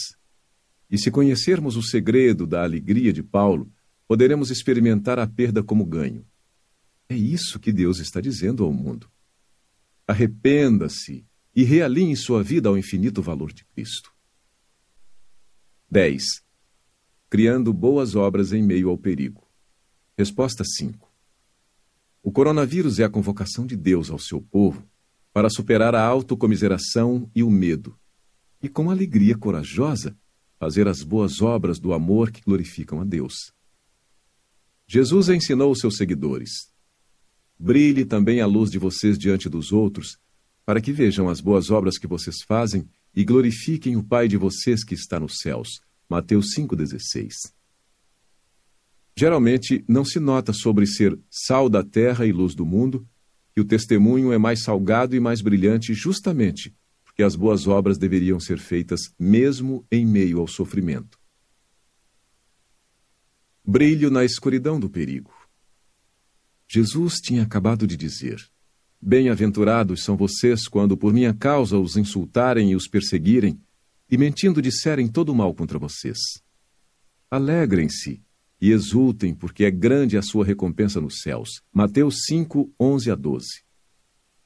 E 0.90 0.98
se 0.98 1.10
conhecermos 1.10 1.76
o 1.76 1.82
segredo 1.82 2.46
da 2.46 2.64
alegria 2.64 3.12
de 3.12 3.24
Paulo, 3.24 3.72
poderemos 4.08 4.52
experimentar 4.52 5.18
a 5.18 5.26
perda 5.26 5.64
como 5.64 5.86
ganho. 5.86 6.26
É 7.10 7.16
isso 7.16 7.60
que 7.60 7.72
Deus 7.72 8.00
está 8.00 8.22
dizendo 8.22 8.64
ao 8.64 8.72
mundo. 8.72 9.10
Arrependa-se 10.08 11.26
e 11.56 11.64
realinhe 11.64 12.16
sua 12.16 12.44
vida 12.44 12.70
ao 12.70 12.78
infinito 12.78 13.22
valor 13.22 13.52
de 13.52 13.66
Cristo. 13.66 14.14
10. 15.90 16.24
Criando 17.30 17.74
boas 17.74 18.16
obras 18.16 18.54
em 18.54 18.62
meio 18.62 18.90
ao 18.90 18.98
perigo. 18.98 19.48
Resposta 20.18 20.64
5. 20.64 21.12
O 22.22 22.32
coronavírus 22.32 23.00
é 23.00 23.04
a 23.04 23.10
convocação 23.10 23.66
de 23.66 23.76
Deus 23.76 24.10
ao 24.10 24.20
seu 24.20 24.42
povo 24.42 24.88
para 25.34 25.50
superar 25.50 25.96
a 25.96 26.04
autocomiseração 26.04 27.30
e 27.36 27.42
o 27.42 27.50
medo, 27.50 27.98
e 28.64 28.70
com 28.70 28.90
alegria 28.90 29.38
corajosa 29.38 30.18
fazer 30.58 30.88
as 30.88 31.04
boas 31.04 31.42
obras 31.42 31.78
do 31.78 31.92
amor 31.92 32.32
que 32.32 32.42
glorificam 32.42 33.02
a 33.02 33.04
Deus. 33.04 33.52
Jesus 34.88 35.28
ensinou 35.28 35.74
os 35.74 35.80
seus 35.80 35.98
seguidores: 35.98 36.72
Brilhe 37.60 38.06
também 38.06 38.40
a 38.40 38.46
luz 38.46 38.72
de 38.72 38.80
vocês 38.80 39.20
diante 39.20 39.50
dos 39.50 39.74
outros, 39.74 40.18
para 40.66 40.80
que 40.80 40.94
vejam 40.94 41.28
as 41.28 41.42
boas 41.42 41.70
obras 41.70 41.98
que 41.98 42.08
vocês 42.08 42.38
fazem 42.48 42.88
e 43.14 43.26
glorifiquem 43.26 43.98
o 43.98 44.04
Pai 44.04 44.30
de 44.30 44.38
vocês 44.38 44.86
que 44.86 44.94
está 44.94 45.20
nos 45.20 45.40
céus. 45.40 45.82
Mateus 46.10 46.56
5,16. 46.58 47.52
Geralmente 49.16 49.84
não 49.88 50.06
se 50.06 50.20
nota 50.20 50.54
sobre 50.54 50.88
ser 50.88 51.20
sal 51.30 51.68
da 51.68 51.84
terra 51.84 52.26
e 52.26 52.32
luz 52.32 52.56
do 52.56 52.66
mundo 52.66 53.06
que 53.54 53.62
o 53.62 53.66
testemunho 53.66 54.32
é 54.32 54.38
mais 54.38 54.64
salgado 54.64 55.16
e 55.16 55.20
mais 55.20 55.42
brilhante 55.42 55.94
justamente 55.94 56.74
porque 57.14 57.22
as 57.22 57.36
boas 57.36 57.68
obras 57.68 58.00
deveriam 58.00 58.40
ser 58.40 58.58
feitas 58.58 59.14
mesmo 59.20 59.86
em 59.92 60.04
meio 60.04 60.40
ao 60.40 60.48
sofrimento. 60.48 61.20
Brilho 63.64 64.10
na 64.10 64.26
escuridão 64.26 64.80
do 64.80 64.90
perigo. 64.90 65.32
Jesus 66.68 67.20
tinha 67.20 67.44
acabado 67.44 67.86
de 67.86 67.96
dizer: 67.96 68.44
Bem-aventurados 69.00 70.04
são 70.04 70.18
vocês 70.18 70.68
quando 70.68 70.98
por 70.98 71.14
minha 71.14 71.36
causa 71.36 71.78
os 71.78 71.96
insultarem 71.96 72.72
e 72.72 72.76
os 72.76 72.88
perseguirem, 72.88 73.62
e 74.10 74.18
mentindo 74.18 74.60
disserem 74.60 75.08
todo 75.08 75.36
mal 75.36 75.54
contra 75.54 75.78
vocês. 75.78 76.18
Alegrem-se 77.30 78.24
e 78.60 78.72
exultem, 78.72 79.36
porque 79.36 79.66
é 79.66 79.72
grande 79.72 80.18
a 80.18 80.22
sua 80.24 80.44
recompensa 80.44 81.00
nos 81.00 81.22
céus. 81.22 81.62
Mateus 81.72 82.24
5, 82.26 82.74
11 82.80 83.12
a 83.12 83.16
12. 83.16 83.46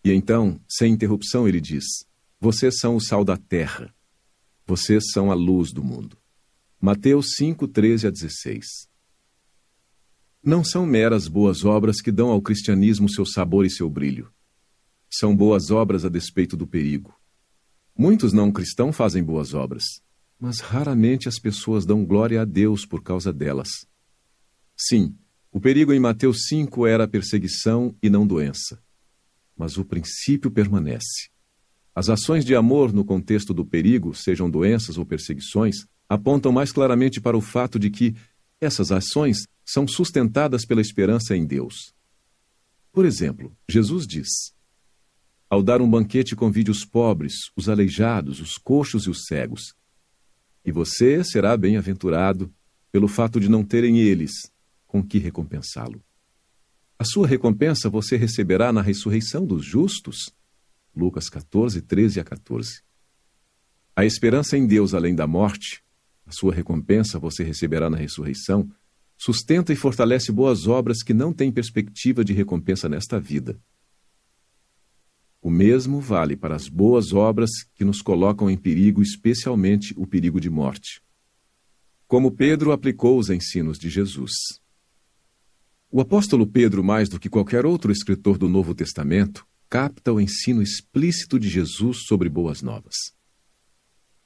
E 0.03 0.11
então, 0.11 0.59
sem 0.67 0.91
interrupção, 0.91 1.47
ele 1.47 1.61
diz: 1.61 2.06
Vocês 2.39 2.77
são 2.77 2.95
o 2.95 3.01
sal 3.01 3.25
da 3.25 3.35
terra. 3.35 3.91
Vocês 4.63 5.05
são 5.11 5.31
a 5.31 5.33
luz 5.33 5.73
do 5.73 5.83
mundo. 5.83 6.17
Mateus 6.79 7.31
5, 7.35 7.67
13 7.67 8.07
a 8.07 8.11
16. 8.11 8.65
Não 10.43 10.63
são 10.63 10.85
meras 10.85 11.27
boas 11.27 11.65
obras 11.65 11.99
que 11.99 12.11
dão 12.11 12.29
ao 12.29 12.39
cristianismo 12.39 13.09
seu 13.09 13.25
sabor 13.25 13.65
e 13.65 13.71
seu 13.71 13.89
brilho. 13.89 14.31
São 15.09 15.35
boas 15.35 15.71
obras 15.71 16.05
a 16.05 16.09
despeito 16.09 16.55
do 16.55 16.67
perigo. 16.67 17.19
Muitos 17.97 18.33
não 18.33 18.51
cristãos 18.51 18.95
fazem 18.95 19.23
boas 19.23 19.55
obras, 19.55 19.83
mas 20.39 20.59
raramente 20.59 21.27
as 21.27 21.39
pessoas 21.39 21.87
dão 21.87 22.05
glória 22.05 22.41
a 22.41 22.45
Deus 22.45 22.85
por 22.85 23.01
causa 23.01 23.33
delas. 23.33 23.69
Sim, 24.77 25.17
o 25.51 25.59
perigo 25.59 25.91
em 25.91 25.99
Mateus 25.99 26.45
5 26.49 26.85
era 26.85 27.05
a 27.05 27.07
perseguição 27.07 27.95
e 27.99 28.11
não 28.11 28.27
doença. 28.27 28.79
Mas 29.55 29.75
o 29.75 29.83
princípio 29.83 30.51
permanece. 30.51 31.31
As 31.97 32.09
ações 32.09 32.45
de 32.45 32.53
amor 32.53 32.93
no 32.93 33.03
contexto 33.03 33.55
do 33.55 33.65
perigo, 33.65 34.13
sejam 34.13 34.47
doenças 34.47 34.99
ou 34.99 35.03
perseguições, 35.03 35.77
apontam 36.07 36.51
mais 36.51 36.71
claramente 36.71 37.19
para 37.19 37.35
o 37.35 37.41
fato 37.41 37.79
de 37.79 37.89
que 37.89 38.15
essas 38.61 38.91
ações 38.91 39.47
são 39.65 39.87
sustentadas 39.87 40.63
pela 40.63 40.79
esperança 40.79 41.35
em 41.35 41.43
Deus. 41.43 41.95
Por 42.93 43.03
exemplo, 43.03 43.51
Jesus 43.67 44.05
diz: 44.05 44.27
Ao 45.49 45.63
dar 45.63 45.81
um 45.81 45.89
banquete, 45.89 46.35
convide 46.35 46.69
os 46.69 46.85
pobres, 46.85 47.33
os 47.55 47.67
aleijados, 47.67 48.39
os 48.41 48.59
coxos 48.59 49.05
e 49.05 49.09
os 49.09 49.25
cegos. 49.25 49.73
E 50.63 50.71
você 50.71 51.23
será 51.23 51.57
bem-aventurado 51.57 52.53
pelo 52.91 53.07
fato 53.07 53.39
de 53.39 53.49
não 53.49 53.63
terem 53.63 53.97
eles 53.97 54.51
com 54.85 55.01
que 55.01 55.17
recompensá-lo. 55.17 55.99
A 56.99 57.03
sua 57.03 57.25
recompensa 57.25 57.89
você 57.89 58.17
receberá 58.17 58.71
na 58.71 58.83
ressurreição 58.83 59.43
dos 59.43 59.65
justos. 59.65 60.31
Lucas 60.97 61.29
14, 61.29 61.79
13 61.83 62.19
a 62.19 62.23
14. 62.23 62.81
A 63.95 64.03
esperança 64.03 64.57
em 64.57 64.65
Deus 64.65 64.95
além 64.95 65.13
da 65.13 65.27
morte, 65.27 65.83
a 66.25 66.31
sua 66.31 66.51
recompensa 66.53 67.19
você 67.19 67.43
receberá 67.43 67.87
na 67.87 67.97
ressurreição, 67.97 68.67
sustenta 69.15 69.71
e 69.71 69.75
fortalece 69.75 70.31
boas 70.31 70.65
obras 70.65 71.03
que 71.03 71.13
não 71.13 71.31
têm 71.31 71.51
perspectiva 71.51 72.25
de 72.25 72.33
recompensa 72.33 72.89
nesta 72.89 73.19
vida. 73.19 73.59
O 75.39 75.51
mesmo 75.51 76.01
vale 76.01 76.35
para 76.35 76.55
as 76.55 76.67
boas 76.67 77.13
obras 77.13 77.51
que 77.75 77.85
nos 77.85 78.01
colocam 78.01 78.49
em 78.49 78.57
perigo, 78.57 79.01
especialmente 79.01 79.93
o 79.95 80.07
perigo 80.07 80.41
de 80.41 80.49
morte. 80.49 81.01
Como 82.07 82.31
Pedro 82.31 82.71
aplicou 82.71 83.19
os 83.19 83.29
ensinos 83.29 83.77
de 83.77 83.87
Jesus. 83.87 84.33
O 85.91 86.01
apóstolo 86.01 86.47
Pedro, 86.47 86.83
mais 86.83 87.07
do 87.07 87.19
que 87.19 87.29
qualquer 87.29 87.65
outro 87.65 87.91
escritor 87.91 88.37
do 88.37 88.49
Novo 88.49 88.73
Testamento, 88.73 89.47
capta 89.69 90.13
o 90.13 90.19
ensino 90.19 90.61
explícito 90.61 91.39
de 91.39 91.49
Jesus 91.49 92.03
sobre 92.05 92.29
boas 92.29 92.61
novas. 92.61 92.95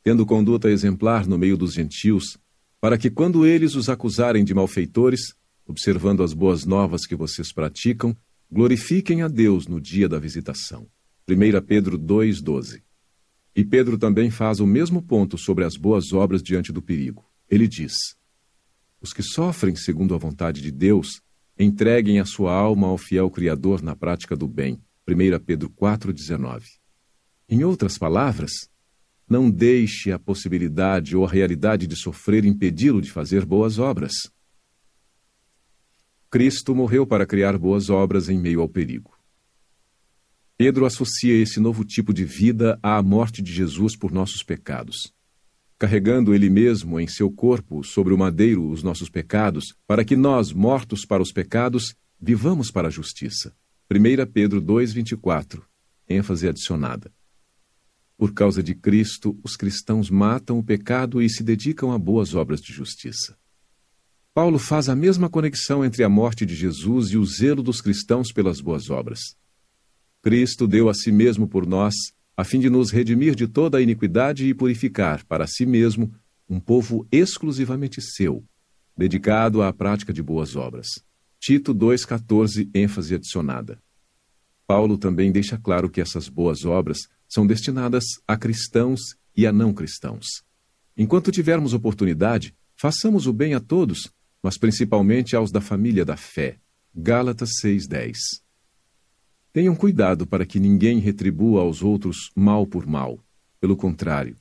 Tendo 0.04 0.26
conduta 0.26 0.70
exemplar 0.70 1.28
no 1.28 1.38
meio 1.38 1.58
dos 1.58 1.74
gentios, 1.74 2.38
para 2.80 2.98
que 2.98 3.10
quando 3.10 3.46
eles 3.46 3.76
os 3.76 3.90
acusarem 3.90 4.44
de 4.44 4.54
malfeitores, 4.54 5.36
observando 5.66 6.24
as 6.24 6.34
boas 6.34 6.66
novas 6.66 7.06
que 7.06 7.16
vocês 7.16 7.54
praticam, 7.54 8.16
glorifiquem 8.52 9.22
a 9.22 9.28
Deus 9.28 9.68
no 9.68 9.80
dia 9.80 10.10
da 10.10 10.20
visitação. 10.20 10.88
1 11.30 11.66
Pedro 11.66 11.98
2,12 11.98 12.82
E 13.56 13.64
Pedro 13.64 13.98
também 13.98 14.30
faz 14.32 14.60
o 14.60 14.68
mesmo 14.68 15.02
ponto 15.02 15.38
sobre 15.38 15.64
as 15.64 15.76
boas 15.76 16.12
obras 16.12 16.42
diante 16.42 16.72
do 16.72 16.82
perigo. 16.82 17.24
Ele 17.50 17.68
diz: 17.68 17.94
Os 19.00 19.14
que 19.14 19.22
sofrem 19.22 19.76
segundo 19.76 20.16
a 20.16 20.18
vontade 20.18 20.62
de 20.62 20.72
Deus, 20.72 21.22
entreguem 21.58 22.20
a 22.20 22.26
sua 22.26 22.54
alma 22.54 22.88
ao 22.88 22.98
fiel 22.98 23.30
Criador 23.30 23.82
na 23.82 23.96
prática 23.96 24.36
do 24.36 24.48
bem. 24.48 24.82
1 25.12 25.40
Pedro 25.46 25.70
4,19. 25.70 26.64
Em 27.50 27.64
outras 27.64 27.98
palavras, 27.98 28.52
não 29.30 29.50
deixe 29.50 30.12
a 30.12 30.20
possibilidade 30.20 31.16
ou 31.16 31.26
a 31.26 31.30
realidade 31.30 31.88
de 31.88 31.96
sofrer 31.96 32.46
impedi-lo 32.46 33.02
de 33.02 33.12
fazer 33.12 33.46
boas 33.46 33.80
obras. 33.80 34.14
Cristo 36.30 36.74
morreu 36.74 37.06
para 37.06 37.26
criar 37.26 37.58
boas 37.58 37.90
obras 37.90 38.30
em 38.30 38.40
meio 38.40 38.62
ao 38.62 38.70
perigo. 38.70 39.12
Pedro 40.58 40.86
associa 40.86 41.34
esse 41.42 41.60
novo 41.60 41.84
tipo 41.84 42.14
de 42.14 42.24
vida 42.24 42.80
à 42.82 43.02
morte 43.02 43.42
de 43.42 43.52
Jesus 43.52 43.98
por 43.98 44.12
nossos 44.12 44.44
pecados. 44.44 45.12
Carregando 45.78 46.36
ele 46.36 46.50
mesmo 46.50 47.00
em 47.00 47.08
seu 47.08 47.32
corpo 47.32 47.84
sobre 47.84 48.14
o 48.14 48.18
madeiro 48.18 48.70
os 48.70 48.84
nossos 48.84 49.10
pecados, 49.10 49.76
para 49.88 50.06
que 50.06 50.16
nós, 50.16 50.54
mortos 50.54 51.04
para 51.04 51.24
os 51.24 51.32
pecados, 51.32 51.96
vivamos 52.22 52.70
para 52.70 52.90
a 52.90 52.92
justiça. 52.92 53.56
1 53.94 54.26
Pedro 54.32 54.62
2,24, 54.62 55.62
ênfase 56.08 56.48
adicionada. 56.48 57.12
Por 58.18 58.34
causa 58.34 58.64
de 58.64 58.74
Cristo, 58.74 59.38
os 59.44 59.58
cristãos 59.58 60.10
matam 60.10 60.58
o 60.58 60.64
pecado 60.64 61.22
e 61.22 61.30
se 61.30 61.44
dedicam 61.44 61.92
a 61.92 62.00
boas 62.00 62.34
obras 62.34 62.62
de 62.62 62.72
justiça. 62.72 63.38
Paulo 64.34 64.58
faz 64.58 64.88
a 64.88 64.96
mesma 64.96 65.30
conexão 65.30 65.84
entre 65.84 66.06
a 66.06 66.10
morte 66.10 66.46
de 66.46 66.56
Jesus 66.56 67.10
e 67.10 67.18
o 67.18 67.26
zelo 67.26 67.62
dos 67.62 67.82
cristãos 67.82 68.32
pelas 68.32 68.62
boas 68.62 68.90
obras. 68.90 69.36
Cristo 70.22 70.70
deu 70.70 70.88
a 70.88 70.94
si 70.94 71.12
mesmo 71.12 71.46
por 71.46 71.68
nós, 71.68 71.94
a 72.38 72.46
fim 72.46 72.62
de 72.62 72.70
nos 72.70 72.92
redimir 72.92 73.36
de 73.36 73.46
toda 73.46 73.78
a 73.78 73.82
iniquidade 73.82 74.48
e 74.48 74.54
purificar 74.54 75.26
para 75.26 75.46
si 75.48 75.66
mesmo 75.66 76.14
um 76.48 76.62
povo 76.62 77.06
exclusivamente 77.12 78.02
seu, 78.02 78.42
dedicado 78.96 79.62
à 79.62 79.74
prática 79.74 80.14
de 80.14 80.24
boas 80.24 80.56
obras. 80.56 80.88
Tito 81.44 81.74
2,14, 81.74 82.70
ênfase 82.72 83.16
adicionada. 83.16 83.82
Paulo 84.68 84.96
também 84.96 85.32
deixa 85.32 85.58
claro 85.58 85.90
que 85.90 86.00
essas 86.00 86.30
boas 86.30 86.66
obras 86.66 87.00
são 87.28 87.48
destinadas 87.48 88.04
a 88.28 88.38
cristãos 88.38 89.16
e 89.36 89.48
a 89.48 89.52
não 89.52 89.74
cristãos. 89.74 90.44
Enquanto 90.96 91.32
tivermos 91.32 91.74
oportunidade, 91.74 92.56
façamos 92.76 93.26
o 93.26 93.34
bem 93.34 93.56
a 93.56 93.60
todos, 93.60 94.12
mas 94.44 94.56
principalmente 94.56 95.36
aos 95.36 95.52
da 95.52 95.60
família 95.60 96.06
da 96.06 96.16
fé. 96.16 96.60
Gálatas 96.94 97.50
6,10 97.66 98.14
Tenham 99.52 99.76
cuidado 99.76 100.28
para 100.28 100.46
que 100.46 100.60
ninguém 100.60 101.00
retribua 101.00 101.62
aos 101.62 101.82
outros 101.82 102.30
mal 102.36 102.68
por 102.68 102.86
mal. 102.86 103.20
Pelo 103.60 103.76
contrário, 103.76 104.36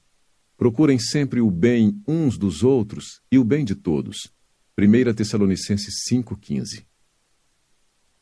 procurem 0.54 0.98
sempre 0.98 1.40
o 1.40 1.50
bem 1.50 1.98
uns 2.06 2.36
dos 2.36 2.62
outros 2.62 3.22
e 3.32 3.38
o 3.38 3.44
bem 3.44 3.64
de 3.64 3.74
todos. 3.74 4.30
1 4.78 5.14
Tessalonicenses 5.14 5.94
5,15 6.12 6.89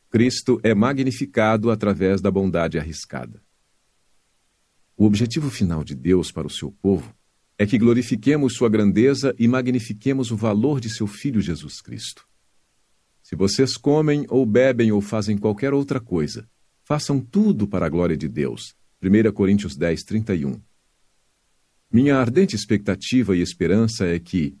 Cristo 0.09 0.59
é 0.63 0.73
magnificado 0.73 1.71
através 1.71 2.21
da 2.21 2.31
bondade 2.31 2.77
arriscada. 2.77 3.41
O 4.97 5.05
objetivo 5.05 5.49
final 5.49 5.83
de 5.83 5.95
Deus 5.95 6.31
para 6.31 6.47
o 6.47 6.49
seu 6.49 6.71
povo 6.71 7.15
é 7.57 7.65
que 7.65 7.77
glorifiquemos 7.77 8.53
sua 8.53 8.69
grandeza 8.69 9.35
e 9.37 9.47
magnifiquemos 9.47 10.31
o 10.31 10.37
valor 10.37 10.79
de 10.79 10.89
seu 10.89 11.07
Filho 11.07 11.41
Jesus 11.41 11.81
Cristo. 11.81 12.27
Se 13.21 13.35
vocês 13.35 13.77
comem 13.77 14.25
ou 14.29 14.45
bebem 14.45 14.91
ou 14.91 15.01
fazem 15.01 15.37
qualquer 15.37 15.73
outra 15.73 15.99
coisa, 15.99 16.47
Façam 16.89 17.19
tudo 17.19 17.67
para 17.67 17.85
a 17.85 17.89
glória 17.89 18.17
de 18.17 18.27
Deus. 18.27 18.75
1 18.99 19.31
Coríntios 19.31 19.77
10, 19.77 20.01
31. 20.05 20.59
Minha 21.91 22.17
ardente 22.17 22.55
expectativa 22.55 23.37
e 23.37 23.41
esperança 23.41 24.07
é 24.07 24.17
que 24.17 24.57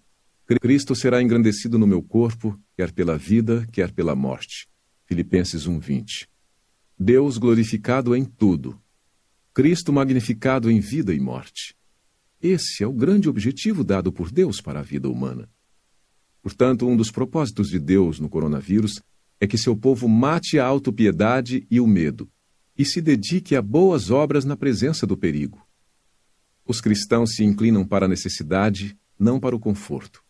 Cristo 0.61 0.95
será 0.95 1.23
engrandecido 1.23 1.79
no 1.79 1.87
meu 1.87 2.03
corpo, 2.03 2.55
quer 2.77 2.91
pela 2.91 3.17
vida, 3.17 3.67
quer 3.71 3.91
pela 3.91 4.15
morte. 4.15 4.69
Filipenses 5.09 5.65
1, 5.65 5.79
20. 5.79 6.29
Deus 6.95 7.39
glorificado 7.39 8.15
em 8.15 8.23
tudo. 8.23 8.79
Cristo 9.55 9.91
magnificado 9.91 10.69
em 10.69 10.79
vida 10.79 11.11
e 11.11 11.19
morte. 11.19 11.75
Esse 12.39 12.83
é 12.83 12.87
o 12.87 12.93
grande 12.93 13.27
objetivo 13.27 13.83
dado 13.83 14.13
por 14.13 14.31
Deus 14.31 14.61
para 14.61 14.81
a 14.81 14.83
vida 14.83 15.09
humana. 15.09 15.49
Portanto, 16.43 16.87
um 16.87 16.95
dos 16.95 17.09
propósitos 17.09 17.69
de 17.69 17.79
Deus 17.79 18.19
no 18.19 18.29
coronavírus 18.29 19.01
é 19.39 19.47
que 19.47 19.57
seu 19.57 19.75
povo 19.75 20.07
mate 20.07 20.59
a 20.59 20.65
autopiedade 20.67 21.65
e 21.71 21.79
o 21.79 21.87
medo, 21.87 22.29
e 22.77 22.85
se 22.85 23.01
dedique 23.01 23.55
a 23.55 23.63
boas 23.63 24.11
obras 24.11 24.45
na 24.45 24.55
presença 24.55 25.07
do 25.07 25.17
perigo. 25.17 25.67
Os 26.67 26.79
cristãos 26.79 27.31
se 27.33 27.43
inclinam 27.43 27.83
para 27.83 28.05
a 28.05 28.09
necessidade, 28.09 28.95
não 29.17 29.39
para 29.39 29.55
o 29.55 29.59
conforto. 29.59 30.23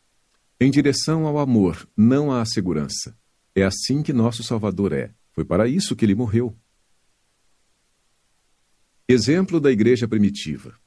Em 0.57 0.71
direção 0.71 1.27
ao 1.27 1.37
amor, 1.37 1.85
não 1.97 2.31
à 2.31 2.45
segurança. 2.45 3.13
É 3.55 3.63
assim 3.63 4.01
que 4.01 4.13
nosso 4.13 4.43
Salvador 4.43 4.93
é. 4.93 5.11
Foi 5.31 5.43
para 5.43 5.67
isso 5.67 5.95
que 5.95 6.05
ele 6.05 6.15
morreu. 6.15 6.55
Exemplo 9.07 9.59
da 9.59 9.71
Igreja 9.71 10.07
Primitiva. 10.07 10.77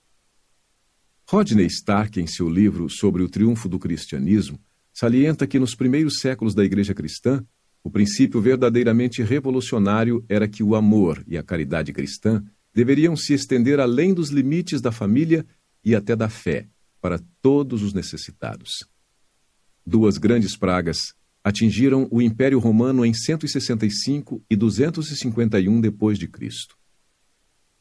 Rodney 1.29 1.67
Stark, 1.67 2.21
em 2.21 2.27
seu 2.27 2.49
livro 2.49 2.89
sobre 2.89 3.23
o 3.23 3.29
triunfo 3.29 3.69
do 3.69 3.79
cristianismo, 3.79 4.61
salienta 4.93 5.47
que 5.47 5.59
nos 5.59 5.75
primeiros 5.75 6.19
séculos 6.21 6.55
da 6.55 6.65
Igreja 6.65 6.95
cristã, 6.95 7.45
o 7.83 7.91
princípio 7.91 8.41
verdadeiramente 8.41 9.23
revolucionário 9.23 10.25
era 10.29 10.47
que 10.47 10.63
o 10.63 10.75
amor 10.75 11.25
e 11.27 11.37
a 11.37 11.43
caridade 11.43 11.93
cristã 11.93 12.45
deveriam 12.73 13.17
se 13.17 13.35
estender 13.35 13.81
além 13.81 14.15
dos 14.15 14.31
limites 14.31 14.81
da 14.81 14.93
família 14.93 15.45
e 15.85 15.95
até 15.95 16.15
da 16.15 16.29
fé, 16.29 16.69
para 17.01 17.21
todos 17.41 17.83
os 17.83 17.93
necessitados. 17.93 18.71
Duas 19.85 20.17
grandes 20.17 20.57
pragas 20.57 21.15
atingiram 21.45 22.07
o 22.11 22.23
Império 22.23 22.59
Romano 22.59 23.05
em 23.05 23.13
165 23.13 24.45
e 24.49 24.57
251 24.57 25.81
depois 25.81 26.19
de 26.19 26.29
Cristo. 26.29 26.77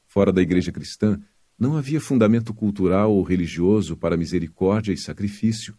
Fora 0.07 0.33
da 0.33 0.41
Igreja 0.41 0.71
cristã, 0.71 1.19
não 1.57 1.77
havia 1.77 2.01
fundamento 2.01 2.53
cultural 2.53 3.13
ou 3.13 3.21
religioso 3.21 3.95
para 3.95 4.17
misericórdia 4.17 4.91
e 4.91 4.97
sacrifício, 4.97 5.77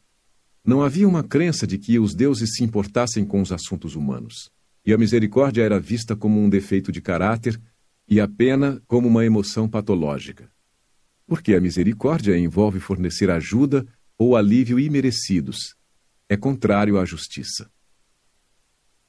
não 0.64 0.80
havia 0.80 1.08
uma 1.08 1.24
crença 1.24 1.66
de 1.66 1.76
que 1.76 1.98
os 1.98 2.14
deuses 2.14 2.54
se 2.54 2.62
importassem 2.62 3.24
com 3.24 3.42
os 3.42 3.50
assuntos 3.50 3.96
humanos, 3.96 4.48
e 4.86 4.92
a 4.92 4.98
misericórdia 4.98 5.62
era 5.62 5.80
vista 5.80 6.14
como 6.14 6.40
um 6.40 6.48
defeito 6.48 6.92
de 6.92 7.00
caráter 7.00 7.60
e 8.08 8.20
a 8.20 8.28
pena 8.28 8.80
como 8.86 9.08
uma 9.08 9.24
emoção 9.24 9.68
patológica. 9.68 10.48
Porque 11.26 11.54
a 11.54 11.60
misericórdia 11.60 12.38
envolve 12.38 12.78
fornecer 12.78 13.28
ajuda 13.28 13.86
ou 14.16 14.36
alívio 14.36 14.78
imerecidos. 14.78 15.74
É 16.32 16.36
contrário 16.38 16.98
à 16.98 17.04
justiça. 17.04 17.70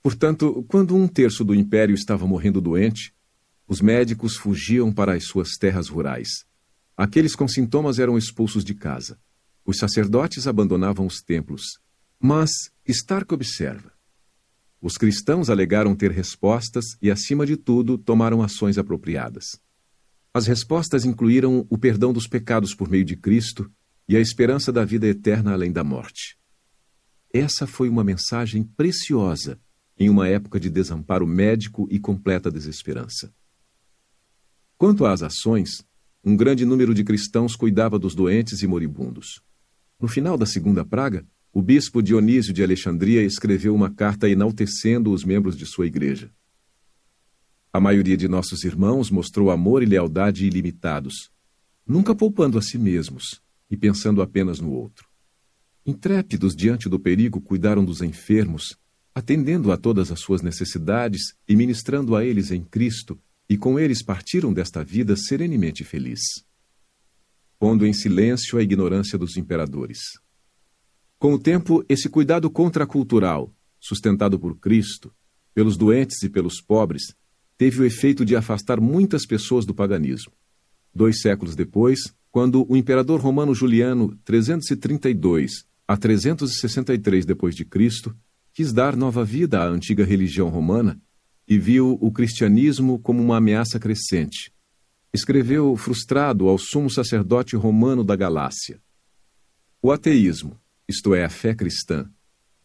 Portanto, 0.01 0.65
quando 0.67 0.93
um 0.93 1.07
terço 1.07 1.45
do 1.45 1.55
império 1.55 1.95
estava 1.95 2.27
morrendo 2.27 2.59
doente, 2.59 3.15
os 3.65 3.79
médicos 3.79 4.35
fugiam 4.35 4.91
para 4.91 5.13
as 5.13 5.23
suas 5.23 5.51
terras 5.51 5.87
rurais. 5.87 6.27
Aqueles 6.97 7.33
com 7.33 7.47
sintomas 7.47 7.97
eram 7.97 8.17
expulsos 8.17 8.61
de 8.65 8.75
casa. 8.75 9.17
Os 9.65 9.77
sacerdotes 9.77 10.47
abandonavam 10.47 11.05
os 11.05 11.21
templos. 11.21 11.79
Mas 12.19 12.51
Stark 12.85 13.33
observa. 13.33 13.93
Os 14.81 14.97
cristãos 14.97 15.49
alegaram 15.49 15.95
ter 15.95 16.11
respostas 16.11 16.83
e, 17.01 17.09
acima 17.09 17.45
de 17.45 17.55
tudo, 17.55 17.97
tomaram 17.97 18.43
ações 18.43 18.77
apropriadas. 18.77 19.45
As 20.33 20.45
respostas 20.45 21.05
incluíram 21.05 21.65
o 21.69 21.77
perdão 21.77 22.11
dos 22.11 22.27
pecados 22.27 22.75
por 22.75 22.89
meio 22.89 23.05
de 23.05 23.15
Cristo 23.15 23.71
e 24.09 24.17
a 24.17 24.19
esperança 24.19 24.73
da 24.73 24.83
vida 24.83 25.07
eterna 25.07 25.53
além 25.53 25.71
da 25.71 25.85
morte. 25.85 26.42
Essa 27.35 27.65
foi 27.65 27.89
uma 27.89 28.03
mensagem 28.03 28.61
preciosa 28.61 29.59
em 29.97 30.07
uma 30.07 30.27
época 30.27 30.59
de 30.59 30.69
desamparo 30.69 31.25
médico 31.25 31.87
e 31.89 31.99
completa 31.99 32.51
desesperança. 32.51 33.33
Quanto 34.77 35.03
às 35.03 35.23
ações, 35.23 35.83
um 36.23 36.37
grande 36.37 36.63
número 36.63 36.93
de 36.93 37.03
cristãos 37.03 37.55
cuidava 37.55 37.97
dos 37.97 38.13
doentes 38.13 38.61
e 38.61 38.67
moribundos. 38.67 39.41
No 39.99 40.07
final 40.07 40.37
da 40.37 40.45
segunda 40.45 40.85
praga, 40.85 41.25
o 41.51 41.59
bispo 41.59 42.03
Dionísio 42.03 42.53
de 42.53 42.63
Alexandria 42.63 43.23
escreveu 43.23 43.73
uma 43.73 43.91
carta 43.91 44.29
enaltecendo 44.29 45.11
os 45.11 45.23
membros 45.23 45.57
de 45.57 45.65
sua 45.65 45.87
igreja. 45.87 46.31
A 47.71 47.79
maioria 47.79 48.15
de 48.15 48.27
nossos 48.27 48.63
irmãos 48.63 49.09
mostrou 49.09 49.49
amor 49.49 49.81
e 49.81 49.87
lealdade 49.87 50.45
ilimitados, 50.45 51.31
nunca 51.83 52.13
poupando 52.13 52.59
a 52.59 52.61
si 52.61 52.77
mesmos 52.77 53.41
e 53.71 53.75
pensando 53.75 54.21
apenas 54.21 54.59
no 54.59 54.71
outro. 54.71 55.12
Intrépidos 55.85 56.55
diante 56.55 56.87
do 56.87 56.99
perigo, 56.99 57.41
cuidaram 57.41 57.83
dos 57.83 58.01
enfermos, 58.01 58.77
atendendo 59.13 59.71
a 59.71 59.77
todas 59.77 60.11
as 60.11 60.19
suas 60.19 60.41
necessidades 60.41 61.33
e 61.47 61.55
ministrando 61.55 62.15
a 62.15 62.23
eles 62.23 62.51
em 62.51 62.63
Cristo, 62.63 63.19
e 63.49 63.57
com 63.57 63.79
eles 63.79 64.03
partiram 64.03 64.53
desta 64.53 64.83
vida 64.83 65.15
serenemente 65.15 65.83
feliz 65.83 66.21
pondo 67.63 67.87
em 67.87 67.93
silêncio 67.93 68.59
a 68.59 68.61
ignorância 68.61 69.17
dos 69.17 69.37
imperadores. 69.37 69.99
Com 71.17 71.31
o 71.33 71.39
tempo, 71.39 71.81
esse 71.87 72.09
cuidado 72.09 72.49
contracultural, 72.49 73.55
sustentado 73.79 74.37
por 74.37 74.57
Cristo, 74.57 75.15
pelos 75.53 75.77
doentes 75.77 76.21
e 76.23 76.29
pelos 76.29 76.59
pobres, 76.59 77.15
teve 77.57 77.79
o 77.79 77.85
efeito 77.85 78.25
de 78.25 78.35
afastar 78.35 78.81
muitas 78.81 79.25
pessoas 79.25 79.65
do 79.65 79.73
paganismo. 79.73 80.33
Dois 80.93 81.21
séculos 81.21 81.55
depois, 81.55 82.01
quando 82.29 82.69
o 82.69 82.75
imperador 82.75 83.21
romano 83.21 83.55
Juliano, 83.55 84.13
332 84.25 85.65
a 85.87 85.97
363 85.97 87.25
d.C., 87.25 88.13
quis 88.53 88.71
dar 88.71 88.95
nova 88.95 89.25
vida 89.25 89.61
à 89.61 89.67
antiga 89.67 90.05
religião 90.05 90.49
romana 90.49 91.01
e 91.47 91.57
viu 91.57 91.97
o 91.99 92.11
cristianismo 92.11 92.99
como 92.99 93.21
uma 93.21 93.37
ameaça 93.37 93.79
crescente. 93.79 94.53
Escreveu 95.13 95.75
frustrado 95.75 96.47
ao 96.47 96.57
sumo 96.57 96.89
sacerdote 96.89 97.55
romano 97.55 98.03
da 98.03 98.15
Galácia. 98.15 98.81
O 99.81 99.91
ateísmo, 99.91 100.59
isto 100.87 101.13
é, 101.13 101.25
a 101.25 101.29
fé 101.29 101.53
cristã, 101.53 102.09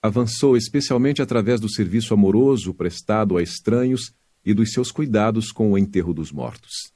avançou 0.01 0.57
especialmente 0.57 1.20
através 1.20 1.61
do 1.61 1.69
serviço 1.69 2.15
amoroso 2.15 2.73
prestado 2.73 3.36
a 3.36 3.43
estranhos 3.43 4.12
e 4.45 4.55
dos 4.55 4.73
seus 4.73 4.93
cuidados 4.93 5.51
com 5.51 5.73
o 5.73 5.78
enterro 5.78 6.15
dos 6.15 6.31
mortos. 6.31 6.93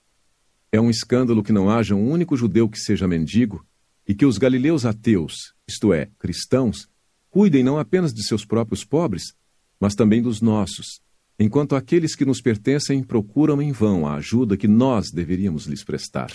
É 0.71 0.81
um 0.81 0.89
escândalo 0.89 1.43
que 1.43 1.53
não 1.53 1.69
haja 1.69 1.95
um 1.95 2.11
único 2.11 2.37
judeu 2.37 2.69
que 2.69 2.79
seja 2.79 3.09
mendigo 3.09 3.67
e 4.07 4.15
que 4.15 4.27
os 4.27 4.39
galileus 4.39 4.85
ateus, 4.85 5.55
isto 5.67 5.93
é, 5.93 6.11
cristãos, 6.19 6.89
cuidem 7.31 7.63
não 7.63 7.79
apenas 7.79 8.13
de 8.13 8.23
seus 8.23 8.45
próprios 8.45 8.85
pobres, 8.85 9.35
mas 9.81 9.95
também 9.95 10.23
dos 10.23 10.41
nossos, 10.41 11.01
enquanto 11.39 11.75
aqueles 11.75 12.15
que 12.15 12.25
nos 12.25 12.41
pertencem 12.41 13.03
procuram 13.03 13.61
em 13.61 13.73
vão 13.73 14.07
a 14.07 14.15
ajuda 14.15 14.57
que 14.57 14.69
nós 14.69 15.11
deveríamos 15.11 15.67
lhes 15.67 15.83
prestar. 15.83 16.31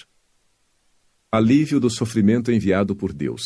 Alívio 1.32 1.80
do 1.80 1.90
sofrimento 1.90 2.52
enviado 2.52 2.96
por 2.96 3.14
Deus. 3.14 3.42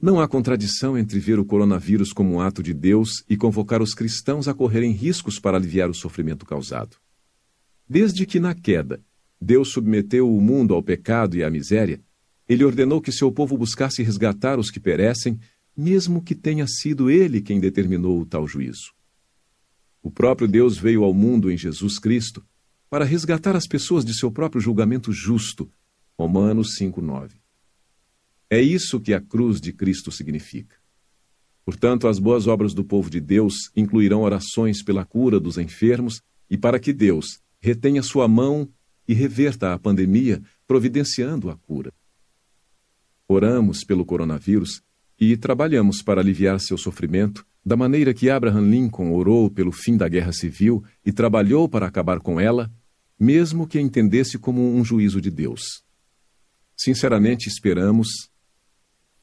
Não 0.00 0.20
há 0.20 0.28
contradição 0.28 0.96
entre 0.96 1.18
ver 1.18 1.40
o 1.40 1.44
coronavírus 1.44 2.12
como 2.12 2.34
um 2.34 2.40
ato 2.40 2.62
de 2.62 2.72
Deus 2.72 3.24
e 3.28 3.36
convocar 3.36 3.82
os 3.82 3.94
cristãos 3.94 4.46
a 4.46 4.54
correrem 4.54 4.92
riscos 4.92 5.40
para 5.40 5.56
aliviar 5.56 5.90
o 5.90 5.94
sofrimento 5.94 6.46
causado. 6.46 6.96
Desde 7.88 8.24
que, 8.24 8.38
na 8.38 8.54
queda, 8.54 9.02
Deus 9.40 9.70
submeteu 9.70 10.32
o 10.32 10.40
mundo 10.40 10.74
ao 10.74 10.82
pecado 10.82 11.36
e 11.36 11.44
à 11.44 11.50
miséria, 11.50 12.00
ele 12.48 12.64
ordenou 12.64 13.00
que 13.00 13.12
seu 13.12 13.30
povo 13.30 13.56
buscasse 13.58 14.02
resgatar 14.02 14.58
os 14.58 14.70
que 14.70 14.80
perecem, 14.80 15.38
mesmo 15.76 16.22
que 16.22 16.34
tenha 16.34 16.66
sido 16.66 17.10
ele 17.10 17.40
quem 17.40 17.60
determinou 17.60 18.20
o 18.20 18.26
tal 18.26 18.46
juízo. 18.46 18.92
O 20.02 20.10
próprio 20.10 20.48
Deus 20.48 20.78
veio 20.78 21.04
ao 21.04 21.12
mundo 21.12 21.50
em 21.50 21.56
Jesus 21.56 21.98
Cristo 21.98 22.44
para 22.88 23.04
resgatar 23.04 23.54
as 23.54 23.66
pessoas 23.66 24.04
de 24.04 24.14
seu 24.14 24.30
próprio 24.30 24.60
julgamento 24.60 25.12
justo. 25.12 25.70
Romanos 26.18 26.76
5:9. 26.76 27.36
É 28.50 28.60
isso 28.60 28.98
que 28.98 29.12
a 29.12 29.20
cruz 29.20 29.60
de 29.60 29.72
Cristo 29.72 30.10
significa. 30.10 30.76
Portanto, 31.64 32.08
as 32.08 32.18
boas 32.18 32.46
obras 32.46 32.72
do 32.72 32.82
povo 32.82 33.10
de 33.10 33.20
Deus 33.20 33.70
incluirão 33.76 34.22
orações 34.22 34.82
pela 34.82 35.04
cura 35.04 35.38
dos 35.38 35.58
enfermos 35.58 36.22
e 36.48 36.56
para 36.56 36.80
que 36.80 36.94
Deus 36.94 37.40
retenha 37.60 38.02
sua 38.02 38.26
mão 38.26 38.66
e 39.08 39.14
reverta 39.14 39.72
a 39.72 39.78
pandemia, 39.78 40.42
providenciando 40.66 41.50
a 41.50 41.56
cura. 41.56 41.90
Oramos 43.26 43.82
pelo 43.82 44.04
coronavírus 44.04 44.82
e 45.18 45.36
trabalhamos 45.36 46.02
para 46.02 46.20
aliviar 46.20 46.60
seu 46.60 46.76
sofrimento, 46.76 47.44
da 47.64 47.76
maneira 47.76 48.14
que 48.14 48.30
Abraham 48.30 48.70
Lincoln 48.70 49.12
orou 49.12 49.50
pelo 49.50 49.72
fim 49.72 49.96
da 49.96 50.08
guerra 50.08 50.32
civil 50.32 50.84
e 51.04 51.12
trabalhou 51.12 51.68
para 51.68 51.86
acabar 51.86 52.20
com 52.20 52.38
ela, 52.38 52.70
mesmo 53.18 53.66
que 53.66 53.80
entendesse 53.80 54.38
como 54.38 54.74
um 54.74 54.84
juízo 54.84 55.20
de 55.20 55.30
Deus. 55.30 55.82
Sinceramente 56.76 57.48
esperamos 57.48 58.08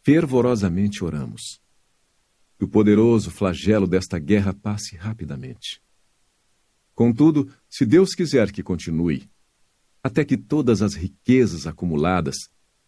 fervorosamente 0.04 1.04
oramos. 1.04 1.60
Que 2.60 2.66
o 2.66 2.68
poderoso 2.68 3.32
flagelo 3.32 3.88
desta 3.88 4.20
guerra 4.20 4.54
passe 4.54 4.96
rapidamente. 4.96 5.82
Contudo, 6.94 7.52
se 7.68 7.86
Deus 7.86 8.14
quiser 8.14 8.52
que 8.52 8.62
continue, 8.62 9.28
até 10.06 10.24
que 10.24 10.38
todas 10.38 10.84
as 10.84 10.94
riquezas 10.94 11.66
acumuladas 11.66 12.36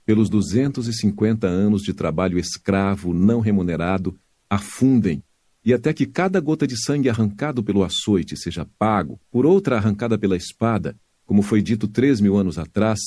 pelos 0.06 0.30
250 0.30 1.48
anos 1.48 1.82
de 1.82 1.92
trabalho 1.92 2.38
escravo 2.38 3.12
não 3.12 3.40
remunerado 3.40 4.16
afundem, 4.48 5.24
e 5.66 5.74
até 5.74 5.96
que 5.96 6.06
cada 6.06 6.40
gota 6.40 6.68
de 6.68 6.80
sangue 6.80 7.10
arrancado 7.10 7.64
pelo 7.64 7.84
açoite 7.84 8.38
seja 8.38 8.70
pago 8.78 9.20
por 9.32 9.48
outra 9.48 9.78
arrancada 9.78 10.16
pela 10.16 10.38
espada, 10.38 10.96
como 11.26 11.42
foi 11.42 11.60
dito 11.60 11.88
três 11.88 12.22
mil 12.22 12.38
anos 12.38 12.60
atrás, 12.60 13.00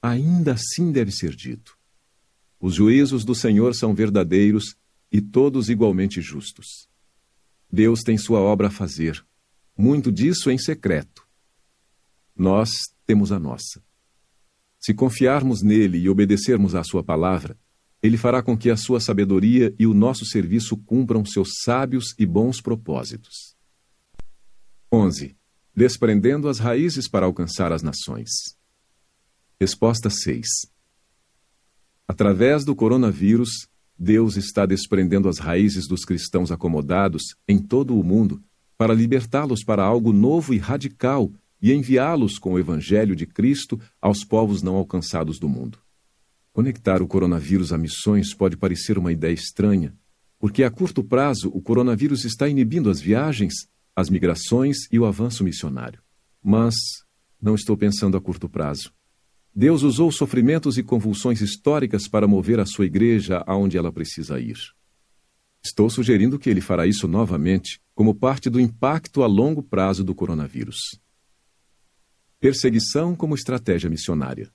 ainda 0.00 0.54
assim 0.54 0.90
deve 0.90 1.12
ser 1.12 1.36
dito. 1.36 1.76
Os 2.58 2.76
juízos 2.76 3.22
do 3.22 3.34
Senhor 3.34 3.74
são 3.74 3.94
verdadeiros 3.94 4.76
e 5.12 5.20
todos 5.20 5.68
igualmente 5.68 6.22
justos. 6.22 6.88
Deus 7.70 8.00
tem 8.00 8.16
sua 8.16 8.40
obra 8.40 8.68
a 8.68 8.70
fazer, 8.70 9.22
muito 9.76 10.10
disso 10.10 10.50
em 10.50 10.56
secreto. 10.56 11.28
Nós 12.34 12.70
temos 13.06 13.32
a 13.32 13.38
nossa. 13.38 13.82
Se 14.80 14.92
confiarmos 14.92 15.62
nele 15.62 15.98
e 15.98 16.08
obedecermos 16.08 16.74
à 16.74 16.82
sua 16.82 17.04
palavra, 17.04 17.58
ele 18.02 18.16
fará 18.16 18.42
com 18.42 18.58
que 18.58 18.68
a 18.68 18.76
sua 18.76 18.98
sabedoria 18.98 19.72
e 19.78 19.86
o 19.86 19.94
nosso 19.94 20.24
serviço 20.24 20.76
cumpram 20.76 21.24
seus 21.24 21.50
sábios 21.62 22.14
e 22.18 22.26
bons 22.26 22.60
propósitos. 22.60 23.54
11. 24.92 25.36
Desprendendo 25.74 26.48
as 26.48 26.58
raízes 26.58 27.08
para 27.08 27.26
alcançar 27.26 27.72
as 27.72 27.82
nações. 27.82 28.28
Resposta 29.60 30.10
6. 30.10 30.46
Através 32.08 32.64
do 32.64 32.74
coronavírus, 32.74 33.68
Deus 33.96 34.36
está 34.36 34.66
desprendendo 34.66 35.28
as 35.28 35.38
raízes 35.38 35.86
dos 35.86 36.04
cristãos 36.04 36.50
acomodados 36.50 37.22
em 37.46 37.58
todo 37.58 37.96
o 37.96 38.02
mundo 38.02 38.42
para 38.76 38.92
libertá-los 38.92 39.62
para 39.62 39.84
algo 39.84 40.12
novo 40.12 40.52
e 40.52 40.58
radical 40.58 41.32
e 41.62 41.72
enviá-los 41.72 42.38
com 42.38 42.54
o 42.54 42.58
Evangelho 42.58 43.14
de 43.14 43.24
Cristo 43.24 43.80
aos 44.00 44.24
povos 44.24 44.62
não 44.62 44.74
alcançados 44.74 45.38
do 45.38 45.48
mundo. 45.48 45.78
Conectar 46.52 47.00
o 47.00 47.06
coronavírus 47.06 47.72
a 47.72 47.78
missões 47.78 48.34
pode 48.34 48.56
parecer 48.56 48.98
uma 48.98 49.12
ideia 49.12 49.32
estranha, 49.32 49.96
porque 50.40 50.64
a 50.64 50.70
curto 50.70 51.04
prazo 51.04 51.48
o 51.54 51.62
coronavírus 51.62 52.24
está 52.24 52.48
inibindo 52.48 52.90
as 52.90 53.00
viagens, 53.00 53.54
as 53.94 54.10
migrações 54.10 54.76
e 54.90 54.98
o 54.98 55.06
avanço 55.06 55.44
missionário. 55.44 56.02
Mas 56.42 56.74
não 57.40 57.54
estou 57.54 57.76
pensando 57.76 58.16
a 58.16 58.20
curto 58.20 58.48
prazo. 58.48 58.92
Deus 59.54 59.82
usou 59.82 60.10
sofrimentos 60.10 60.76
e 60.78 60.82
convulsões 60.82 61.40
históricas 61.40 62.08
para 62.08 62.26
mover 62.26 62.58
a 62.58 62.66
sua 62.66 62.86
igreja 62.86 63.44
aonde 63.46 63.78
ela 63.78 63.92
precisa 63.92 64.40
ir. 64.40 64.56
Estou 65.64 65.88
sugerindo 65.88 66.38
que 66.38 66.50
ele 66.50 66.60
fará 66.60 66.86
isso 66.86 67.06
novamente, 67.06 67.80
como 67.94 68.14
parte 68.14 68.50
do 68.50 68.58
impacto 68.58 69.22
a 69.22 69.26
longo 69.26 69.62
prazo 69.62 70.02
do 70.02 70.14
coronavírus. 70.14 71.00
Perseguição 72.42 73.16
como 73.16 73.34
estratégia 73.34 73.88
missionária. 73.88 74.50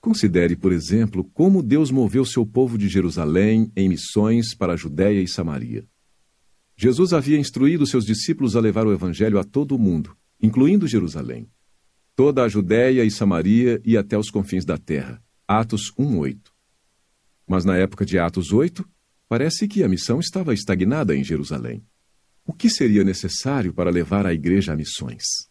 Considere, 0.00 0.56
por 0.56 0.72
exemplo, 0.72 1.22
como 1.32 1.62
Deus 1.62 1.92
moveu 1.92 2.24
seu 2.24 2.44
povo 2.44 2.76
de 2.76 2.88
Jerusalém 2.88 3.70
em 3.76 3.88
missões 3.88 4.54
para 4.56 4.72
a 4.72 4.76
Judéia 4.76 5.20
e 5.22 5.28
Samaria. 5.28 5.86
Jesus 6.76 7.12
havia 7.12 7.38
instruído 7.38 7.86
seus 7.86 8.04
discípulos 8.04 8.56
a 8.56 8.60
levar 8.60 8.86
o 8.86 8.92
evangelho 8.92 9.38
a 9.38 9.44
todo 9.44 9.76
o 9.76 9.78
mundo, 9.78 10.16
incluindo 10.42 10.88
Jerusalém 10.88 11.46
toda 12.16 12.44
a 12.44 12.48
Judéia 12.48 13.02
e 13.02 13.10
Samaria 13.10 13.80
e 13.82 13.96
até 13.96 14.18
os 14.18 14.30
confins 14.30 14.64
da 14.64 14.76
terra. 14.76 15.22
Atos 15.48 15.90
1:8. 15.98 16.52
Mas 17.46 17.64
na 17.64 17.78
época 17.78 18.04
de 18.04 18.18
Atos 18.18 18.52
8, 18.52 18.86
parece 19.26 19.66
que 19.66 19.82
a 19.82 19.88
missão 19.88 20.20
estava 20.20 20.52
estagnada 20.52 21.16
em 21.16 21.24
Jerusalém. 21.24 21.82
O 22.44 22.52
que 22.52 22.68
seria 22.68 23.04
necessário 23.04 23.72
para 23.72 23.90
levar 23.90 24.26
a 24.26 24.34
igreja 24.34 24.74
a 24.74 24.76
missões? 24.76 25.49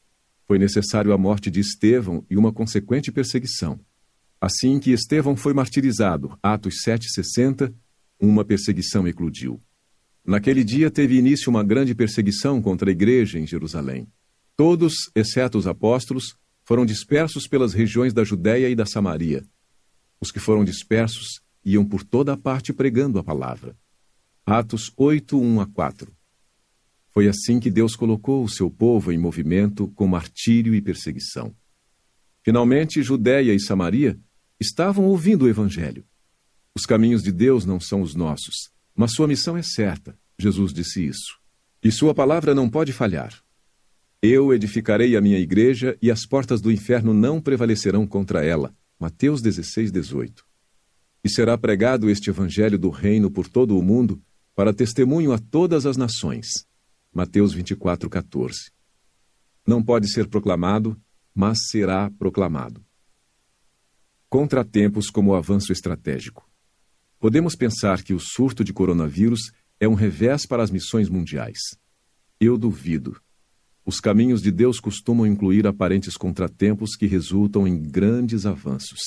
Foi 0.50 0.58
necessário 0.58 1.14
a 1.14 1.18
morte 1.18 1.52
de 1.52 1.60
Estevão 1.60 2.26
e 2.28 2.36
uma 2.36 2.52
consequente 2.52 3.12
perseguição. 3.12 3.80
Assim 4.42 4.80
que 4.80 4.90
Estevão 4.90 5.36
foi 5.36 5.54
martirizado, 5.54 6.36
Atos 6.42 6.82
7:60, 6.84 7.72
uma 8.20 8.44
perseguição 8.44 9.08
eclodiu. 9.08 9.60
Naquele 10.26 10.64
dia 10.64 10.90
teve 10.90 11.20
início 11.20 11.52
uma 11.52 11.64
grande 11.64 11.94
perseguição 11.94 12.64
contra 12.64 12.90
a 12.90 12.92
igreja 12.92 13.38
em 13.38 13.46
Jerusalém. 13.46 14.08
Todos, 14.58 14.96
exceto 15.14 15.56
os 15.56 15.68
apóstolos, 15.68 16.36
foram 16.66 16.84
dispersos 16.84 17.48
pelas 17.48 17.72
regiões 17.72 18.12
da 18.12 18.24
Judéia 18.24 18.72
e 18.72 18.76
da 18.76 18.88
Samaria. 18.88 19.46
Os 20.20 20.32
que 20.32 20.40
foram 20.40 20.66
dispersos 20.66 21.42
iam 21.64 21.86
por 21.86 22.04
toda 22.04 22.34
a 22.34 22.38
parte 22.38 22.74
pregando 22.74 23.20
a 23.20 23.24
palavra. 23.24 23.78
Atos 24.48 24.92
8, 24.98 25.40
1 25.40 25.62
a 25.62 25.68
4. 25.68 26.12
Foi 27.20 27.28
assim 27.28 27.60
que 27.60 27.70
Deus 27.70 27.98
colocou 27.98 28.46
o 28.46 28.48
seu 28.48 28.72
povo 28.72 29.12
em 29.12 29.18
movimento 29.18 29.90
com 29.90 30.08
martírio 30.08 30.74
e 30.74 30.82
perseguição. 30.82 31.54
Finalmente, 32.41 33.04
Judéia 33.04 33.54
e 33.54 33.60
Samaria 33.60 34.18
estavam 34.58 35.04
ouvindo 35.04 35.44
o 35.44 35.50
Evangelho. 35.50 36.06
Os 36.74 36.86
caminhos 36.86 37.22
de 37.22 37.34
Deus 37.34 37.66
não 37.66 37.78
são 37.78 38.02
os 38.02 38.16
nossos, 38.16 38.72
mas 38.96 39.12
sua 39.12 39.28
missão 39.28 39.58
é 39.58 39.62
certa. 39.62 40.18
Jesus 40.40 40.72
disse 40.72 41.06
isso. 41.06 41.38
E 41.84 41.91
sua 41.91 42.16
palavra 42.16 42.56
não 42.56 42.70
pode 42.70 42.94
falhar. 42.94 43.38
Eu 44.22 44.54
edificarei 44.54 45.18
a 45.18 45.22
minha 45.22 45.40
igreja 45.40 45.98
e 46.02 46.10
as 46.10 46.26
portas 46.26 46.62
do 46.62 46.72
inferno 46.72 47.14
não 47.14 47.41
prevalecerão 47.41 48.08
contra 48.08 48.46
ela. 48.46 48.74
Mateus 48.98 49.41
16, 49.41 49.91
18. 49.91 50.46
E 51.22 51.30
será 51.30 51.58
pregado 51.58 52.10
este 52.10 52.30
evangelho 52.30 52.80
do 52.80 52.90
reino 52.90 53.30
por 53.30 53.50
todo 53.50 53.78
o 53.78 53.84
mundo 53.84 54.24
para 54.56 54.74
testemunho 54.74 55.34
a 55.34 55.38
todas 55.38 55.86
as 55.86 55.98
nações. 55.98 56.69
Mateus 57.14 57.53
24, 57.53 58.10
14. 58.10 58.72
Não 59.65 59.84
pode 59.84 60.07
ser 60.07 60.27
proclamado, 60.27 60.99
mas 61.34 61.57
será 61.69 62.10
proclamado. 62.11 62.86
Contratempos 64.30 65.10
como 65.10 65.34
avanço 65.34 65.72
estratégico. 65.72 66.48
Podemos 67.19 67.56
pensar 67.56 68.03
que 68.03 68.14
o 68.14 68.19
surto 68.19 68.64
de 68.64 68.72
coronavírus 68.72 69.52
é 69.80 69.88
um 69.88 69.95
revés 69.95 70.45
para 70.45 70.61
as 70.61 70.69
missões 70.69 71.10
mundiais. 71.10 71.60
Eu 72.40 72.57
duvido. 72.57 73.19
Os 73.84 73.99
caminhos 73.99 74.41
de 74.41 74.52
Deus 74.52 74.80
costumam 74.80 75.26
incluir 75.26 75.65
aparentes 75.65 76.15
contratempos 76.15 76.95
que 76.95 77.07
resultam 77.07 77.68
em 77.68 77.81
grandes 77.81 78.45
avanços. 78.45 78.99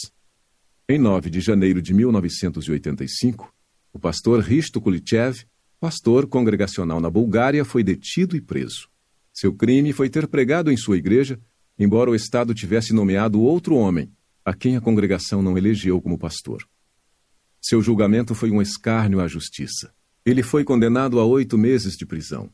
Em 0.88 0.98
9 0.98 1.30
de 1.30 1.40
janeiro 1.40 1.80
de 1.80 1.94
1985, 1.94 3.54
o 3.92 3.98
pastor 3.98 4.40
Risto 4.40 4.80
Kulichev, 4.80 5.46
pastor 5.82 6.28
congregacional 6.28 7.00
na 7.00 7.10
Bulgária, 7.10 7.64
foi 7.64 7.82
detido 7.82 8.36
e 8.36 8.40
preso. 8.40 8.88
Seu 9.34 9.52
crime 9.52 9.92
foi 9.92 10.08
ter 10.08 10.28
pregado 10.28 10.70
em 10.70 10.76
sua 10.76 10.96
igreja, 10.96 11.40
embora 11.76 12.08
o 12.08 12.14
Estado 12.14 12.54
tivesse 12.54 12.92
nomeado 12.92 13.40
outro 13.40 13.74
homem, 13.74 14.08
a 14.44 14.54
quem 14.54 14.76
a 14.76 14.80
congregação 14.80 15.42
não 15.42 15.58
elegeu 15.58 16.00
como 16.00 16.16
pastor. 16.16 16.64
Seu 17.60 17.82
julgamento 17.82 18.32
foi 18.32 18.52
um 18.52 18.62
escárnio 18.62 19.18
à 19.18 19.26
justiça. 19.26 19.92
Ele 20.24 20.40
foi 20.40 20.62
condenado 20.62 21.18
a 21.18 21.24
oito 21.24 21.58
meses 21.58 21.96
de 21.96 22.06
prisão. 22.06 22.48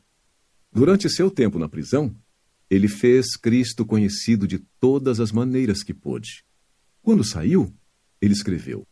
Durante 0.73 1.07
seu 1.07 1.29
tempo 1.29 1.59
na 1.59 1.69
prisão, 1.69 2.15
ele 2.67 2.87
fez 2.87 3.35
Cristo 3.35 3.85
conhecido 3.85 4.47
de 4.47 4.57
todas 4.79 5.19
as 5.19 5.31
maneiras 5.31 5.83
que 5.83 5.93
pôde. 5.93 6.43
Quando 6.99 7.23
saiu, 7.23 7.71
ele 8.19 8.33
escreveu: 8.33 8.87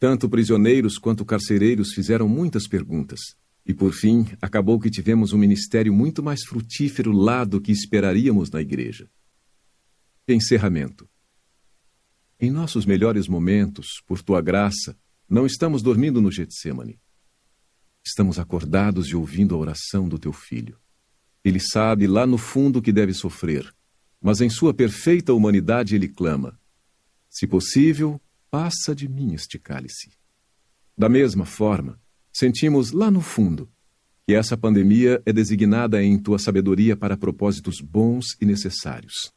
Tanto 0.00 0.30
prisioneiros 0.30 0.96
quanto 0.96 1.26
carcereiros 1.26 1.92
fizeram 1.92 2.26
muitas 2.26 2.66
perguntas, 2.66 3.36
e 3.64 3.72
por 3.72 3.92
fim 3.92 4.26
acabou 4.40 4.78
que 4.80 4.90
tivemos 4.90 5.32
um 5.32 5.38
ministério 5.38 5.92
muito 5.92 6.22
mais 6.22 6.42
frutífero 6.44 7.12
lá 7.12 7.44
do 7.44 7.60
que 7.60 7.70
esperaríamos 7.70 8.50
na 8.50 8.60
igreja. 8.60 9.08
Encerramento. 10.26 11.08
Em 12.40 12.50
nossos 12.50 12.84
melhores 12.84 13.28
momentos, 13.28 14.02
por 14.06 14.20
tua 14.20 14.40
graça, 14.40 14.98
não 15.28 15.46
estamos 15.46 15.80
dormindo 15.80 16.20
no 16.20 16.30
Getsemane. 16.30 17.00
Estamos 18.04 18.38
acordados 18.38 19.06
e 19.08 19.16
ouvindo 19.16 19.54
a 19.54 19.58
oração 19.58 20.08
do 20.08 20.18
teu 20.18 20.32
filho. 20.32 20.76
Ele 21.44 21.60
sabe 21.60 22.06
lá 22.06 22.26
no 22.26 22.36
fundo 22.36 22.82
que 22.82 22.92
deve 22.92 23.14
sofrer, 23.14 23.72
mas 24.20 24.40
em 24.40 24.50
sua 24.50 24.74
perfeita 24.74 25.32
humanidade 25.32 25.94
ele 25.94 26.08
clama: 26.08 26.58
Se 27.30 27.46
possível, 27.46 28.20
passa 28.50 28.94
de 28.94 29.08
mim 29.08 29.34
este 29.34 29.58
cálice. 29.58 30.10
Da 30.98 31.08
mesma 31.08 31.44
forma, 31.44 32.00
sentimos 32.32 32.92
lá 32.92 33.10
no 33.10 33.20
fundo 33.20 33.70
que 34.26 34.34
essa 34.34 34.56
pandemia 34.56 35.20
é 35.26 35.32
designada 35.32 36.02
em 36.02 36.18
tua 36.18 36.38
sabedoria 36.38 36.96
para 36.96 37.16
propósitos 37.16 37.80
bons 37.80 38.36
e 38.40 38.46
necessários. 38.46 39.32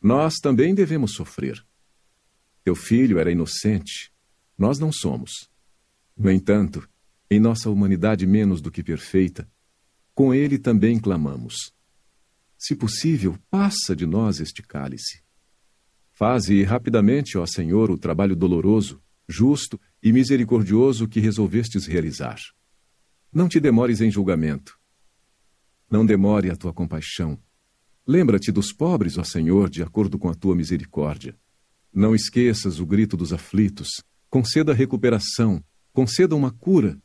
Nós 0.00 0.34
também 0.36 0.74
devemos 0.74 1.14
sofrer. 1.14 1.64
Teu 2.62 2.74
filho 2.74 3.18
era 3.18 3.32
inocente, 3.32 4.12
nós 4.56 4.78
não 4.78 4.92
somos. 4.92 5.48
No 6.16 6.30
entanto, 6.30 6.88
em 7.30 7.40
nossa 7.40 7.70
humanidade 7.70 8.26
menos 8.26 8.60
do 8.60 8.70
que 8.70 8.82
perfeita, 8.82 9.50
com 10.14 10.34
ele 10.34 10.58
também 10.58 10.98
clamamos. 10.98 11.72
Se 12.58 12.74
possível, 12.74 13.38
passa 13.50 13.96
de 13.96 14.06
nós 14.06 14.40
este 14.40 14.62
cálice. 14.62 15.22
Faze 16.12 16.62
rapidamente, 16.64 17.38
ó 17.38 17.46
Senhor, 17.46 17.90
o 17.90 17.96
trabalho 17.96 18.34
doloroso, 18.34 19.00
justo 19.28 19.80
e 20.02 20.12
misericordioso 20.12 21.08
que 21.08 21.20
resolvestes 21.20 21.86
realizar. 21.86 22.38
Não 23.32 23.48
te 23.48 23.60
demores 23.60 24.00
em 24.00 24.10
julgamento. 24.10 24.78
Não 25.90 26.04
demore 26.04 26.50
a 26.50 26.56
tua 26.56 26.72
compaixão. 26.72 27.38
Lembra-te 28.06 28.50
dos 28.50 28.72
pobres, 28.72 29.18
ó 29.18 29.24
Senhor, 29.24 29.68
de 29.68 29.82
acordo 29.82 30.18
com 30.18 30.28
a 30.28 30.34
tua 30.34 30.54
misericórdia. 30.54 31.38
Não 31.92 32.14
esqueças 32.14 32.80
o 32.80 32.86
grito 32.86 33.16
dos 33.16 33.32
aflitos. 33.32 33.88
Conceda 34.30 34.72
recuperação. 34.72 35.62
Conceda 35.92 36.36
uma 36.36 36.50
cura 36.50 36.98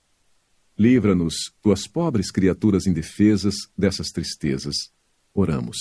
Livra-nos, 0.77 1.35
tuas 1.61 1.87
pobres 1.87 2.31
criaturas 2.31 2.87
indefesas, 2.87 3.53
dessas 3.77 4.07
tristezas. 4.07 4.75
Oramos. 5.31 5.77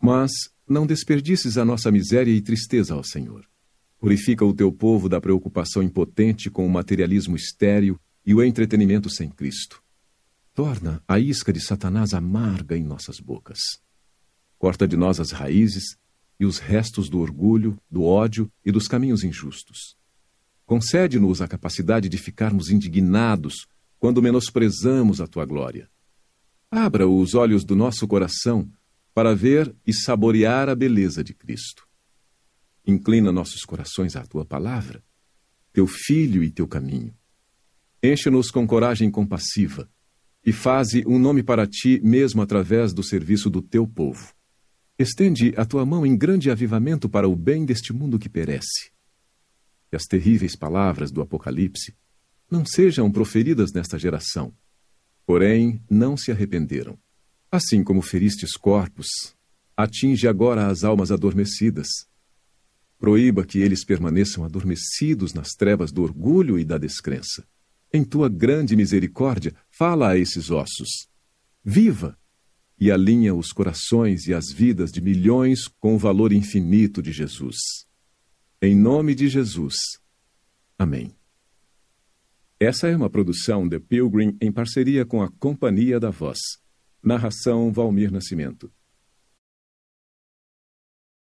Mas 0.00 0.30
não 0.68 0.86
desperdices 0.86 1.58
a 1.58 1.64
nossa 1.64 1.90
miséria 1.90 2.30
e 2.30 2.40
tristeza 2.40 2.94
ao 2.94 3.02
Senhor. 3.02 3.44
Purifica 3.98 4.44
o 4.44 4.54
teu 4.54 4.70
povo 4.70 5.08
da 5.08 5.20
preocupação 5.20 5.82
impotente 5.82 6.48
com 6.48 6.64
o 6.64 6.70
materialismo 6.70 7.34
estéril 7.34 7.98
e 8.24 8.34
o 8.34 8.42
entretenimento 8.42 9.10
sem 9.10 9.28
Cristo. 9.28 9.82
Torna 10.54 11.02
a 11.06 11.18
isca 11.18 11.52
de 11.52 11.60
Satanás 11.60 12.14
amarga 12.14 12.76
em 12.76 12.84
nossas 12.84 13.18
bocas. 13.18 13.58
Corta 14.58 14.86
de 14.86 14.96
nós 14.96 15.18
as 15.18 15.30
raízes 15.30 15.96
e 16.38 16.44
os 16.44 16.58
restos 16.58 17.08
do 17.08 17.18
orgulho, 17.18 17.76
do 17.90 18.04
ódio 18.04 18.50
e 18.64 18.70
dos 18.70 18.86
caminhos 18.86 19.24
injustos. 19.24 19.96
Concede-nos 20.64 21.40
a 21.40 21.48
capacidade 21.48 22.08
de 22.08 22.18
ficarmos 22.18 22.70
indignados 22.70 23.66
quando 23.98 24.22
menosprezamos 24.22 25.20
a 25.20 25.26
tua 25.26 25.44
glória. 25.44 25.88
Abra 26.70 27.08
os 27.08 27.34
olhos 27.34 27.64
do 27.64 27.74
nosso 27.74 28.06
coração 28.06 28.70
para 29.14 29.34
ver 29.34 29.74
e 29.86 29.92
saborear 29.92 30.68
a 30.68 30.74
beleza 30.74 31.24
de 31.24 31.34
Cristo. 31.34 31.87
Inclina 32.88 33.30
nossos 33.30 33.66
corações 33.66 34.16
à 34.16 34.24
tua 34.24 34.46
palavra, 34.46 35.04
teu 35.74 35.86
filho 35.86 36.42
e 36.42 36.50
teu 36.50 36.66
caminho. 36.66 37.14
Enche-nos 38.02 38.50
com 38.50 38.66
coragem 38.66 39.10
compassiva 39.10 39.90
e 40.42 40.54
faze 40.54 41.04
um 41.06 41.18
nome 41.18 41.42
para 41.42 41.66
ti 41.66 42.00
mesmo 42.02 42.40
através 42.40 42.94
do 42.94 43.02
serviço 43.02 43.50
do 43.50 43.60
teu 43.60 43.86
povo. 43.86 44.32
Estende 44.98 45.52
a 45.58 45.66
tua 45.66 45.84
mão 45.84 46.06
em 46.06 46.16
grande 46.16 46.50
avivamento 46.50 47.10
para 47.10 47.28
o 47.28 47.36
bem 47.36 47.66
deste 47.66 47.92
mundo 47.92 48.18
que 48.18 48.26
perece. 48.26 48.90
E 49.92 49.96
as 49.96 50.04
terríveis 50.04 50.56
palavras 50.56 51.10
do 51.10 51.20
Apocalipse 51.20 51.94
não 52.50 52.64
sejam 52.64 53.12
proferidas 53.12 53.70
nesta 53.70 53.98
geração. 53.98 54.50
Porém, 55.26 55.82
não 55.90 56.16
se 56.16 56.32
arrependeram. 56.32 56.98
Assim 57.52 57.84
como 57.84 58.00
feristes 58.00 58.56
corpos, 58.56 59.08
atinge 59.76 60.26
agora 60.26 60.68
as 60.68 60.84
almas 60.84 61.10
adormecidas. 61.12 61.88
Proíba 62.98 63.44
que 63.44 63.60
eles 63.60 63.84
permaneçam 63.84 64.44
adormecidos 64.44 65.32
nas 65.32 65.50
trevas 65.50 65.92
do 65.92 66.02
orgulho 66.02 66.58
e 66.58 66.64
da 66.64 66.76
descrença. 66.76 67.46
Em 67.92 68.04
tua 68.04 68.28
grande 68.28 68.74
misericórdia, 68.74 69.54
fala 69.70 70.10
a 70.10 70.18
esses 70.18 70.50
ossos. 70.50 71.08
Viva! 71.64 72.18
E 72.80 72.90
alinha 72.90 73.34
os 73.34 73.52
corações 73.52 74.26
e 74.26 74.34
as 74.34 74.52
vidas 74.52 74.92
de 74.92 75.00
milhões 75.00 75.66
com 75.66 75.94
o 75.94 75.98
valor 75.98 76.32
infinito 76.32 77.02
de 77.02 77.12
Jesus. 77.12 77.56
Em 78.60 78.76
nome 78.76 79.14
de 79.14 79.28
Jesus. 79.28 79.74
Amém. 80.78 81.12
Essa 82.60 82.88
é 82.88 82.96
uma 82.96 83.10
produção 83.10 83.68
de 83.68 83.78
Pilgrim 83.78 84.36
em 84.40 84.50
parceria 84.50 85.04
com 85.04 85.22
a 85.22 85.30
Companhia 85.30 86.00
da 86.00 86.10
Voz. 86.10 86.38
Narração 87.02 87.72
Valmir 87.72 88.10
Nascimento. 88.10 88.72